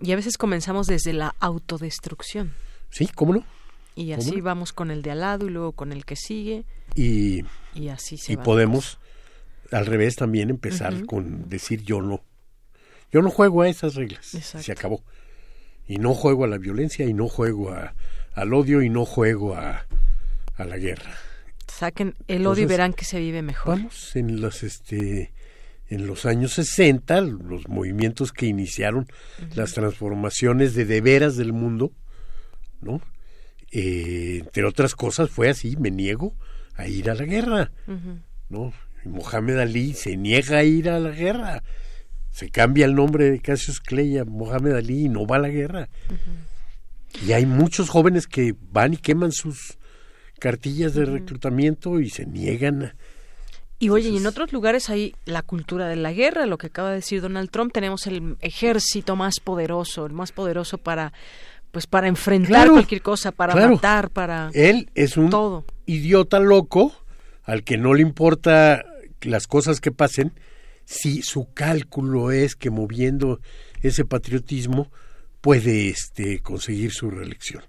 Y 0.02 0.14
a 0.14 0.16
veces 0.16 0.38
comenzamos 0.38 0.88
desde 0.88 1.14
la 1.14 1.36
autodestrucción. 1.40 2.54
Sí, 2.90 3.08
¿cómo 3.08 3.34
no? 3.34 3.46
Y 3.96 4.14
así 4.14 4.42
vamos 4.42 4.74
con 4.74 4.90
el 4.90 5.02
de 5.02 5.12
al 5.12 5.20
lado 5.20 5.48
y 5.48 5.50
luego 5.50 5.74
con 5.74 5.92
el 5.92 6.06
que 6.06 6.16
sigue. 6.16 6.64
Y, 6.96 7.44
y 7.76 7.90
así 7.90 8.18
se 8.18 8.34
Y 8.34 8.38
podemos 8.38 9.00
al 9.72 9.86
revés 9.86 10.16
también 10.16 10.50
empezar 10.50 11.06
con 11.06 11.50
decir 11.50 11.84
yo 11.84 12.02
no. 12.02 12.24
Yo 13.12 13.22
no 13.22 13.30
juego 13.30 13.62
a 13.62 13.70
esas 13.70 13.96
reglas. 13.96 14.26
Se 14.26 14.72
acabó. 14.72 15.04
Y 15.88 15.98
no 15.98 16.14
juego 16.14 16.46
a 16.46 16.48
la 16.48 16.58
violencia 16.58 17.06
y 17.06 17.14
no 17.14 17.28
juego 17.28 17.72
a, 17.72 17.94
al 18.34 18.54
odio 18.54 18.82
y 18.82 18.90
no 18.90 19.06
juego 19.06 19.56
a, 19.56 19.86
a 20.56 20.66
la 20.66 20.78
guerra. 20.78 21.14
Saquen 21.68 22.16
el 22.28 22.46
odio 22.48 22.64
y 22.64 22.68
verán 22.68 22.94
que 22.94 23.06
se 23.06 23.20
vive 23.20 23.42
mejor. 23.42 23.78
Vamos, 23.78 24.16
en 24.16 24.42
los 24.42 24.64
este 24.64 25.34
en 25.88 26.08
los 26.08 26.26
años 26.26 26.54
60, 26.54 27.20
los 27.20 27.68
movimientos 27.68 28.32
que 28.32 28.46
iniciaron 28.46 29.08
las 29.56 29.74
transformaciones 29.74 30.74
de 30.74 30.86
de 30.86 31.02
veras 31.02 31.36
del 31.36 31.52
mundo, 31.52 31.92
¿no? 32.80 33.02
Eh, 33.72 34.38
entre 34.40 34.64
otras 34.64 34.96
cosas 34.96 35.30
fue 35.30 35.50
así, 35.50 35.76
me 35.76 35.92
niego 35.92 36.34
a 36.76 36.88
ir 36.88 37.10
a 37.10 37.16
la 37.16 37.26
guerra, 37.26 37.72
¿no? 38.50 38.74
Mohamed 39.06 39.60
Ali 39.60 39.94
se 39.94 40.18
niega 40.18 40.58
a 40.58 40.64
ir 40.64 40.90
a 40.90 41.00
la 41.00 41.12
guerra. 41.12 41.64
Se 42.32 42.50
cambia 42.50 42.86
el 42.86 42.96
nombre 42.96 43.30
de 43.30 43.40
Cassius 43.40 43.80
Clay 43.80 44.18
a 44.18 44.26
Mohamed 44.26 44.74
Ali 44.74 45.06
y 45.06 45.10
no 45.10 45.26
va 45.26 45.38
a 45.38 45.40
la 45.40 45.50
guerra. 45.50 45.90
Y 47.26 47.34
hay 47.34 47.46
muchos 47.46 47.90
jóvenes 47.90 48.28
que 48.28 48.56
van 48.72 48.94
y 48.94 48.98
queman 48.98 49.32
sus 49.32 49.78
cartillas 50.40 50.94
de 50.94 51.06
reclutamiento 51.06 52.00
y 52.00 52.10
se 52.10 52.26
niegan 52.26 52.84
a, 52.84 52.96
y 53.82 53.90
oye, 53.90 54.10
y 54.10 54.18
en 54.18 54.28
otros 54.28 54.54
lugares 54.54 54.92
hay 54.92 55.16
la 55.26 55.42
cultura 55.42 55.88
de 55.88 55.96
la 55.96 56.14
guerra, 56.14 56.46
lo 56.46 56.60
que 56.60 56.68
acaba 56.68 56.90
de 56.90 56.98
decir 56.98 57.20
Donald 57.20 57.50
Trump, 57.50 57.74
tenemos 57.74 58.06
el 58.06 58.38
ejército 58.40 59.16
más 59.16 59.40
poderoso, 59.40 60.06
el 60.06 60.14
más 60.14 60.32
poderoso 60.32 60.78
para 60.78 61.14
pues 61.72 61.88
para 61.88 62.08
enfrentar 62.08 62.70
cualquier 62.70 63.02
cosa, 63.02 63.32
para 63.32 63.56
matar, 63.56 64.12
para 64.12 64.52
Él 64.54 64.92
es 64.94 65.18
un 65.18 65.32
todo. 65.32 65.66
idiota 65.88 66.40
loco 66.40 66.94
al 67.44 67.64
que 67.64 67.78
no 67.78 67.96
le 67.96 68.04
importa 68.04 68.84
las 69.24 69.48
cosas 69.48 69.80
que 69.80 69.92
pasen, 69.92 70.34
si 70.86 71.22
su 71.22 71.54
cálculo 71.54 72.32
es 72.32 72.56
que 72.56 72.70
moviendo 72.70 73.40
ese 73.82 74.06
patriotismo 74.06 74.92
puede 75.42 75.90
este, 75.90 76.40
conseguir 76.40 76.92
su 76.92 77.10
reelección. 77.10 77.64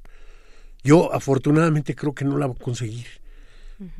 Yo 0.85 1.13
afortunadamente 1.15 1.95
creo 1.95 2.15
que 2.15 2.25
no 2.25 2.37
la 2.37 2.47
va 2.47 2.55
a 2.55 2.63
conseguir. 2.63 3.07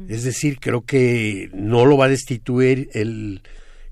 Es 0.09 0.23
decir, 0.23 0.61
creo 0.61 0.83
que 0.83 1.51
no 1.53 1.87
lo 1.87 1.97
va 1.97 2.05
a 2.05 2.09
destituir 2.09 2.89
el, 2.93 3.43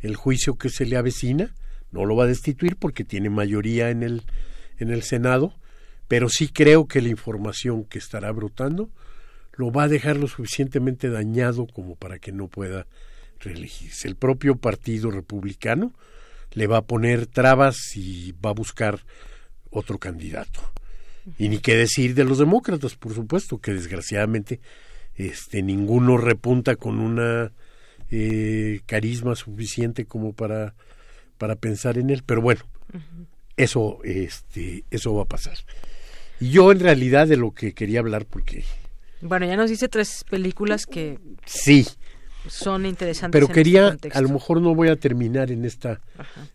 el 0.00 0.14
juicio 0.14 0.54
que 0.54 0.68
se 0.68 0.86
le 0.86 0.96
avecina, 0.96 1.52
no 1.90 2.04
lo 2.04 2.14
va 2.14 2.24
a 2.24 2.28
destituir 2.28 2.76
porque 2.76 3.02
tiene 3.02 3.28
mayoría 3.28 3.90
en 3.90 4.04
el, 4.04 4.22
en 4.78 4.90
el 4.90 5.02
Senado, 5.02 5.52
pero 6.06 6.28
sí 6.28 6.48
creo 6.48 6.86
que 6.86 7.02
la 7.02 7.08
información 7.08 7.84
que 7.84 7.98
estará 7.98 8.30
brotando 8.30 8.88
lo 9.52 9.72
va 9.72 9.84
a 9.84 9.88
dejar 9.88 10.16
lo 10.16 10.28
suficientemente 10.28 11.10
dañado 11.10 11.66
como 11.66 11.96
para 11.96 12.18
que 12.18 12.30
no 12.30 12.46
pueda 12.46 12.86
reelegirse. 13.40 14.08
El 14.08 14.16
propio 14.16 14.56
Partido 14.56 15.10
Republicano 15.10 15.92
le 16.52 16.66
va 16.66 16.78
a 16.78 16.82
poner 16.82 17.26
trabas 17.26 17.76
y 17.96 18.32
va 18.32 18.50
a 18.50 18.54
buscar 18.54 19.00
otro 19.70 19.98
candidato. 19.98 20.60
Y 21.38 21.48
ni 21.48 21.58
qué 21.58 21.76
decir 21.76 22.14
de 22.14 22.24
los 22.24 22.38
demócratas, 22.38 22.94
por 22.96 23.14
supuesto, 23.14 23.58
que 23.58 23.72
desgraciadamente 23.72 24.60
este 25.14 25.62
ninguno 25.62 26.16
repunta 26.16 26.76
con 26.76 26.98
una 26.98 27.52
eh, 28.10 28.80
carisma 28.86 29.34
suficiente 29.36 30.06
como 30.06 30.32
para 30.32 30.74
para 31.38 31.56
pensar 31.56 31.96
en 31.96 32.10
él, 32.10 32.22
pero 32.24 32.42
bueno, 32.42 32.60
eso 33.56 33.98
este 34.04 34.84
eso 34.90 35.14
va 35.14 35.22
a 35.22 35.28
pasar. 35.28 35.56
Y 36.40 36.50
yo 36.50 36.72
en 36.72 36.80
realidad 36.80 37.28
de 37.28 37.36
lo 37.36 37.52
que 37.52 37.74
quería 37.74 38.00
hablar, 38.00 38.24
porque... 38.24 38.64
Bueno, 39.20 39.46
ya 39.46 39.56
nos 39.56 39.68
dice 39.68 39.88
tres 39.88 40.24
películas 40.28 40.86
que... 40.86 41.18
Sí. 41.44 41.86
Son 42.48 42.86
interesantes. 42.86 43.38
Pero 43.38 43.52
quería, 43.52 43.88
este 43.90 44.10
a 44.12 44.20
lo 44.20 44.28
mejor 44.30 44.60
no 44.60 44.74
voy 44.74 44.88
a 44.88 44.96
terminar 44.96 45.50
en 45.50 45.64
esta, 45.64 46.00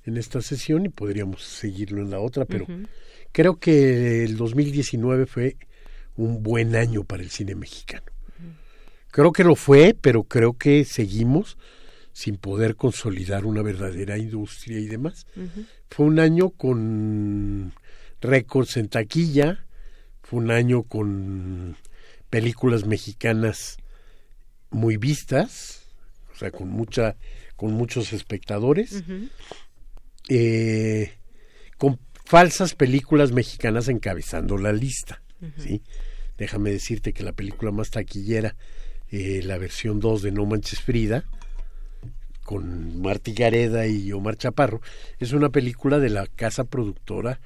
en 0.03 0.18
esta 0.18 0.41
sesión 0.41 0.86
y 0.86 0.90
podríamos 0.90 1.44
seguirlo 1.44 2.02
en 2.02 2.12
la 2.12 2.20
otra, 2.20 2.45
pero 2.45 2.66
creo 3.32 3.57
que 3.57 4.24
el 4.24 4.38
2019 4.38 5.26
fue 5.26 5.57
un 6.16 6.41
buen 6.44 6.76
año 6.76 7.03
para 7.03 7.24
el 7.24 7.30
cine 7.30 7.56
mexicano. 7.56 8.06
Creo 9.12 9.32
que 9.32 9.44
lo 9.44 9.56
fue, 9.56 9.95
pero 9.99 10.24
creo 10.24 10.57
que 10.57 10.84
seguimos 10.84 11.57
sin 12.12 12.38
poder 12.38 12.76
consolidar 12.76 13.45
una 13.45 13.62
verdadera 13.62 14.18
industria 14.18 14.80
y 14.80 14.88
demás. 14.88 15.28
Fue 15.90 16.06
un 16.06 16.20
año 16.20 16.49
con 16.49 17.74
récords 18.22 18.78
en 18.78 18.90
taquilla, 18.90 19.66
fue 20.24 20.40
un 20.40 20.52
año 20.52 20.84
con 20.84 21.76
películas 22.30 22.86
mexicanas 22.86 23.78
muy 24.76 24.97
vistas, 24.97 25.84
o 26.34 26.38
sea, 26.38 26.52
con 26.52 26.69
mucha, 26.69 27.15
con 27.56 27.73
muchos 27.73 28.14
espectadores, 28.14 29.03
eh, 30.30 31.14
con 31.77 31.99
falsas 32.26 32.76
películas 32.76 33.31
mexicanas 33.31 33.88
encabezando 33.88 34.57
la 34.57 34.73
lista, 34.73 35.22
¿sí? 35.57 35.81
Déjame 36.38 36.72
decirte 36.72 37.14
que 37.14 37.23
la 37.23 37.31
película 37.31 37.72
más 37.72 37.91
taquillera, 37.91 38.56
eh, 39.10 39.41
la 39.43 39.57
versión 39.57 39.99
2 39.99 40.22
de 40.23 40.31
No 40.31 40.45
Manches 40.45 40.81
Frida, 40.81 41.23
con 42.43 43.02
Martí 43.02 43.34
Gareda 43.34 43.88
y 43.88 44.11
Omar 44.11 44.35
Chaparro, 44.35 44.81
es 45.19 45.31
una 45.31 45.49
película 45.49 45.99
de 45.99 46.10
la 46.10 46.27
casa 46.27 46.65
productora 46.65 47.39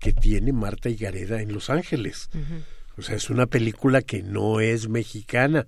que 0.00 0.12
tiene 0.12 0.52
Marta 0.52 0.88
y 0.88 0.96
Gareda 0.96 1.40
en 1.40 1.52
Los 1.52 1.70
Ángeles. 1.70 2.28
O 2.96 3.02
sea, 3.02 3.14
es 3.14 3.30
una 3.30 3.46
película 3.46 4.02
que 4.02 4.22
no 4.22 4.60
es 4.60 4.88
mexicana, 4.88 5.66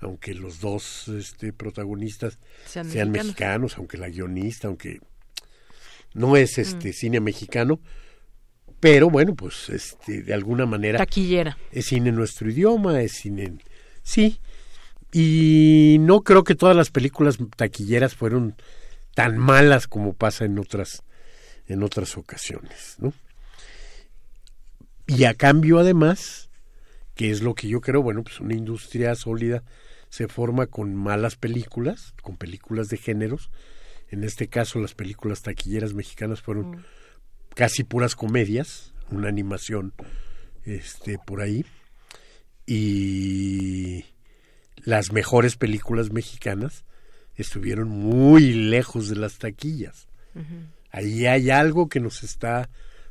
aunque 0.00 0.34
los 0.34 0.60
dos 0.60 1.08
este, 1.08 1.52
protagonistas 1.52 2.38
sean, 2.66 3.10
mexicanos. 3.10 3.78
aunque 3.78 3.96
la 3.96 4.08
guionista, 4.08 4.68
aunque 4.68 5.00
no 6.14 6.36
es 6.36 6.58
este 6.58 6.92
cine 6.92 7.20
mexicano, 7.20 7.80
pero 8.80 9.10
bueno, 9.10 9.34
pues 9.34 9.68
este 9.70 10.22
de 10.22 10.34
alguna 10.34 10.66
manera 10.66 10.98
taquillera. 10.98 11.58
Es 11.72 11.86
cine 11.86 12.10
en 12.10 12.16
nuestro 12.16 12.50
idioma, 12.50 13.00
es 13.02 13.12
cine 13.12 13.58
sí, 14.02 14.38
y 15.12 15.96
no 16.00 16.22
creo 16.22 16.44
que 16.44 16.54
todas 16.54 16.76
las 16.76 16.90
películas 16.90 17.38
taquilleras 17.56 18.14
fueron 18.14 18.56
tan 19.14 19.38
malas 19.38 19.88
como 19.88 20.12
pasa 20.12 20.44
en 20.44 20.58
otras 20.58 21.02
en 21.68 21.82
otras 21.82 22.16
ocasiones, 22.16 22.96
¿no? 22.98 23.12
Y 25.06 25.24
a 25.24 25.34
cambio 25.34 25.78
además, 25.78 26.48
que 27.14 27.30
es 27.30 27.40
lo 27.40 27.54
que 27.54 27.68
yo 27.68 27.80
creo, 27.80 28.02
bueno, 28.02 28.22
pues 28.22 28.40
una 28.40 28.54
industria 28.54 29.14
sólida 29.14 29.62
se 30.16 30.28
forma 30.28 30.66
con 30.66 30.94
malas 30.94 31.36
películas, 31.36 32.14
con 32.22 32.38
películas 32.38 32.88
de 32.88 32.96
géneros. 32.96 33.50
En 34.08 34.24
este 34.24 34.48
caso 34.48 34.78
las 34.78 34.94
películas 34.94 35.42
taquilleras 35.42 35.92
mexicanas 35.92 36.40
fueron 36.40 36.70
mm. 36.70 36.84
casi 37.54 37.84
puras 37.84 38.16
comedias, 38.16 38.94
una 39.10 39.28
animación 39.28 39.92
este 40.64 41.18
por 41.18 41.42
ahí 41.42 41.66
y 42.64 44.06
las 44.84 45.12
mejores 45.12 45.56
películas 45.56 46.10
mexicanas 46.10 46.86
estuvieron 47.34 47.90
muy 47.90 48.54
lejos 48.54 49.10
de 49.10 49.16
las 49.16 49.36
taquillas. 49.36 50.08
Ahí 50.90 51.26
hay 51.26 51.50
algo 51.50 51.90
que 51.90 52.00
nos 52.00 52.22
está 52.22 52.70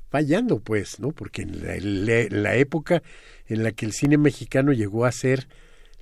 fallando, 0.10 0.60
pues, 0.60 1.00
¿no? 1.00 1.12
Porque 1.12 1.44
en 1.44 2.42
la, 2.44 2.56
época 2.56 3.04
en 3.46 3.62
la 3.62 3.74
que 3.74 3.86
el 3.86 3.94
cine 3.94 4.18
mexicano 4.18 4.74
llegó 4.74 5.06
a 5.06 5.12
ser 5.12 5.48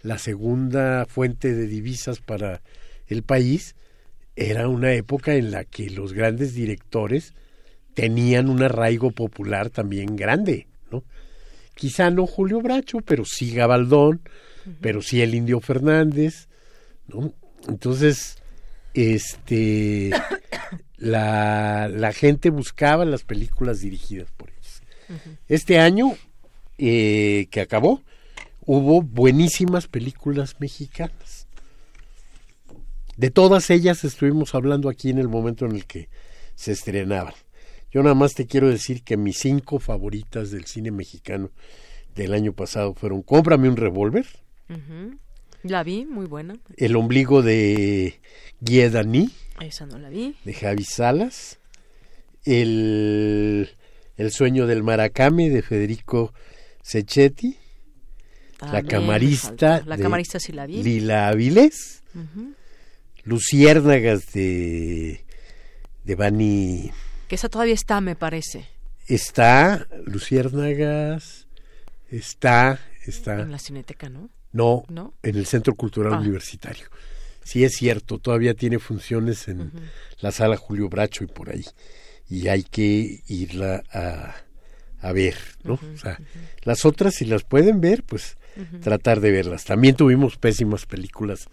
la 0.04 0.18
segunda 0.20 1.06
fuente 1.08 1.54
de 1.54 1.66
divisas 1.66 2.20
para 2.20 2.62
el 3.08 3.24
país, 3.24 3.76
era 4.36 4.68
una 4.68 4.94
época 4.94 5.36
en 5.36 5.52
la 5.52 5.64
que 5.64 5.90
los 5.90 6.14
grandes 6.14 6.54
directores 6.54 7.34
tenían 7.94 8.50
un 8.50 8.62
arraigo 8.64 9.12
popular 9.12 9.70
también 9.70 10.16
grande, 10.16 10.68
¿no? 10.92 11.04
Quizá 11.76 12.10
no 12.10 12.28
Julio 12.28 12.62
Bracho, 12.62 13.00
pero 13.02 13.24
sí 13.26 13.54
Gabaldón, 13.54 14.22
pero 14.82 15.02
sí 15.02 15.22
el 15.22 15.36
Indio 15.36 15.60
Fernández, 15.60 16.48
¿no? 17.08 17.34
Entonces, 17.68 18.38
este, 18.94 20.12
la, 20.98 21.88
la 21.88 22.14
gente 22.14 22.50
buscaba 22.50 23.06
las 23.06 23.24
películas 23.24 23.82
dirigidas 23.82 24.30
por 24.32 24.50
ellos. 24.50 24.82
Este 25.48 25.80
año 25.80 26.14
eh, 26.78 27.48
que 27.52 27.62
acabó, 27.62 28.02
hubo 28.66 29.02
buenísimas 29.02 29.88
películas 29.88 30.56
mexicanas. 30.60 31.48
De 33.18 33.30
todas 33.30 33.70
ellas 33.70 34.04
estuvimos 34.04 34.56
hablando 34.56 34.90
aquí 34.90 35.10
en 35.10 35.20
el 35.20 35.30
momento 35.30 35.66
en 35.66 35.76
el 35.76 35.86
que 35.86 36.10
se 36.56 36.72
estrenaban. 36.72 37.34
Yo 37.92 38.02
nada 38.02 38.16
más 38.16 38.34
te 38.34 38.48
quiero 38.48 38.70
decir 38.70 39.04
que 39.04 39.18
mis 39.18 39.38
cinco 39.38 39.80
favoritas 39.80 40.50
del 40.50 40.66
cine 40.66 40.92
mexicano 40.92 41.52
del 42.16 42.34
año 42.34 42.54
pasado 42.54 42.96
fueron 42.96 43.22
Cómprame 43.22 43.70
un 43.70 43.78
revólver, 43.78 44.26
la 45.64 45.82
vi, 45.84 46.06
muy 46.06 46.26
buena. 46.26 46.56
El 46.76 46.98
ombligo 46.98 47.42
de 47.42 48.20
Guiedani. 48.60 49.30
Esa 49.62 49.86
no 49.86 49.98
la 49.98 50.10
vi. 50.10 50.36
De 50.44 50.54
Javi 50.54 50.84
Salas. 50.84 51.58
El, 52.44 53.70
el 54.18 54.32
sueño 54.32 54.68
del 54.68 54.84
Maracame 54.84 55.50
de 55.50 55.62
Federico 55.62 56.34
Sechetti. 56.82 57.58
La 58.72 58.84
camarista. 58.84 59.84
La 59.86 59.98
camarista 59.98 60.38
vi. 60.68 60.84
Lila 60.84 61.28
Avilés. 61.28 62.04
Luciérnagas 63.24 64.34
de, 64.34 65.24
de 66.04 66.16
Bani. 66.16 66.92
Que 67.28 67.36
esa 67.36 67.50
todavía 67.50 67.74
está, 67.74 68.02
me 68.02 68.16
parece. 68.16 68.68
Está 69.08 69.88
Luciérnagas. 70.06 71.48
Está, 72.10 72.80
está. 73.06 73.40
En 73.40 73.52
la 73.52 73.60
cineteca, 73.60 74.10
¿no? 74.10 74.30
No, 74.54 74.86
en 75.24 75.36
el 75.36 75.46
Centro 75.48 75.74
Cultural 75.74 76.14
ah. 76.14 76.20
Universitario. 76.20 76.86
Sí 77.44 77.64
es 77.64 77.74
cierto, 77.74 78.20
todavía 78.20 78.54
tiene 78.54 78.80
funciones 78.80 79.48
en 79.48 79.72
la 80.20 80.32
sala 80.32 80.56
Julio 80.56 80.88
Bracho 80.90 81.24
y 81.24 81.28
por 81.28 81.50
ahí. 81.50 81.66
Y 82.30 82.48
hay 82.48 82.64
que 82.64 83.22
irla 83.28 83.84
a, 83.92 84.36
a 85.02 85.12
ver, 85.12 85.36
¿no? 85.64 85.74
o 85.74 85.98
sea, 85.98 86.20
las 86.62 86.86
otras 86.86 87.16
si 87.16 87.26
las 87.26 87.44
pueden 87.44 87.82
ver, 87.82 88.04
pues 88.04 88.38
tratar 88.82 89.20
de 89.20 89.32
verlas. 89.32 89.66
También 89.66 89.96
tuvimos 89.96 90.38
pésimas 90.38 90.86
películas 90.86 91.48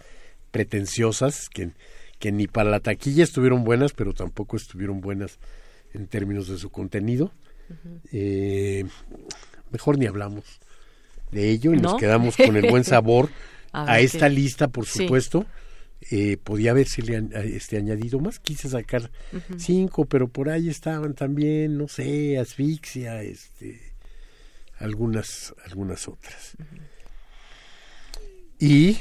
pretenciosas 0.51 1.49
que, 1.49 1.71
que 2.19 2.33
ni 2.33 2.47
para 2.47 2.71
la 2.71 2.81
taquilla 2.81 3.25
estuvieron 3.25 3.65
buenas, 3.65 3.93
pero 3.93 4.13
tampoco 4.13 4.57
estuvieron 4.57 5.01
buenas 5.01 5.39
en 5.95 6.07
términos 6.07 6.49
de 6.49 6.59
su 6.59 6.71
contenido. 6.71 7.33
Eh, 8.13 8.85
mejor 9.71 9.99
ni 9.99 10.07
hablamos 10.07 10.45
de 11.31 11.51
ello 11.51 11.73
y 11.73 11.77
nos 11.77 11.97
quedamos 11.97 12.37
con 12.37 12.57
el 12.57 12.69
buen 12.69 12.85
sabor 12.85 13.31
a, 13.73 14.01
esta 14.01 14.29
lista, 14.29 14.69
por 14.69 14.87
supuesto. 14.87 15.47
Eh, 16.11 16.39
podía 16.43 16.71
haberse 16.71 17.03
este, 17.45 17.77
añadido 17.77 18.21
más, 18.21 18.39
quise 18.39 18.71
sacar 18.71 19.11
cinco, 19.59 20.07
pero 20.07 20.29
por 20.29 20.49
ahí 20.49 20.71
estaban 20.71 21.15
también, 21.15 21.77
no 21.77 21.89
sé, 21.89 22.39
asfixia, 22.39 23.23
este, 23.23 23.81
algunas, 24.79 25.55
algunas 25.67 26.09
otras. 26.09 26.57
Y 28.61 28.99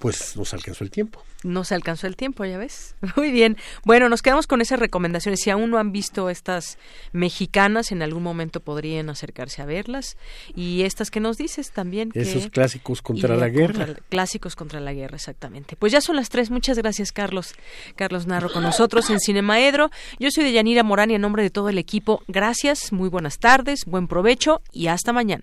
pues 0.00 0.34
nos 0.34 0.54
alcanzó 0.54 0.82
el 0.82 0.90
tiempo. 0.90 1.22
No 1.44 1.62
se 1.62 1.74
alcanzó 1.74 2.06
el 2.06 2.16
tiempo, 2.16 2.46
ya 2.46 2.56
ves. 2.56 2.94
Muy 3.16 3.30
bien. 3.30 3.58
Bueno, 3.84 4.08
nos 4.08 4.22
quedamos 4.22 4.46
con 4.46 4.62
esas 4.62 4.80
recomendaciones. 4.80 5.40
Si 5.42 5.50
aún 5.50 5.70
no 5.70 5.76
han 5.76 5.92
visto 5.92 6.30
estas 6.30 6.78
mexicanas, 7.12 7.92
en 7.92 8.00
algún 8.00 8.22
momento 8.22 8.60
podrían 8.60 9.10
acercarse 9.10 9.60
a 9.60 9.66
verlas. 9.66 10.16
Y 10.56 10.82
estas 10.84 11.10
que 11.10 11.20
nos 11.20 11.36
dices 11.36 11.70
también. 11.70 12.12
Esos 12.14 12.48
clásicos 12.48 13.02
contra 13.02 13.36
la 13.36 13.50
guerra. 13.50 13.88
clásicos 14.08 14.56
contra 14.56 14.80
la 14.80 14.94
guerra, 14.94 15.16
exactamente. 15.16 15.76
Pues 15.76 15.92
ya 15.92 16.00
son 16.00 16.16
las 16.16 16.30
tres. 16.30 16.50
Muchas 16.50 16.78
gracias, 16.78 17.12
Carlos. 17.12 17.54
Carlos 17.94 18.26
Narro 18.26 18.50
con 18.50 18.62
nosotros 18.62 19.10
en 19.10 19.20
Cinemaedro. 19.20 19.90
Yo 20.18 20.30
soy 20.30 20.44
de 20.44 20.52
Yanira 20.52 20.82
Morán 20.82 21.10
y 21.10 21.14
en 21.16 21.20
nombre 21.20 21.42
de 21.42 21.50
todo 21.50 21.68
el 21.68 21.76
equipo, 21.76 22.22
gracias, 22.26 22.90
muy 22.90 23.10
buenas 23.10 23.38
tardes, 23.38 23.84
buen 23.84 24.08
provecho 24.08 24.62
y 24.72 24.86
hasta 24.86 25.12
mañana. 25.12 25.42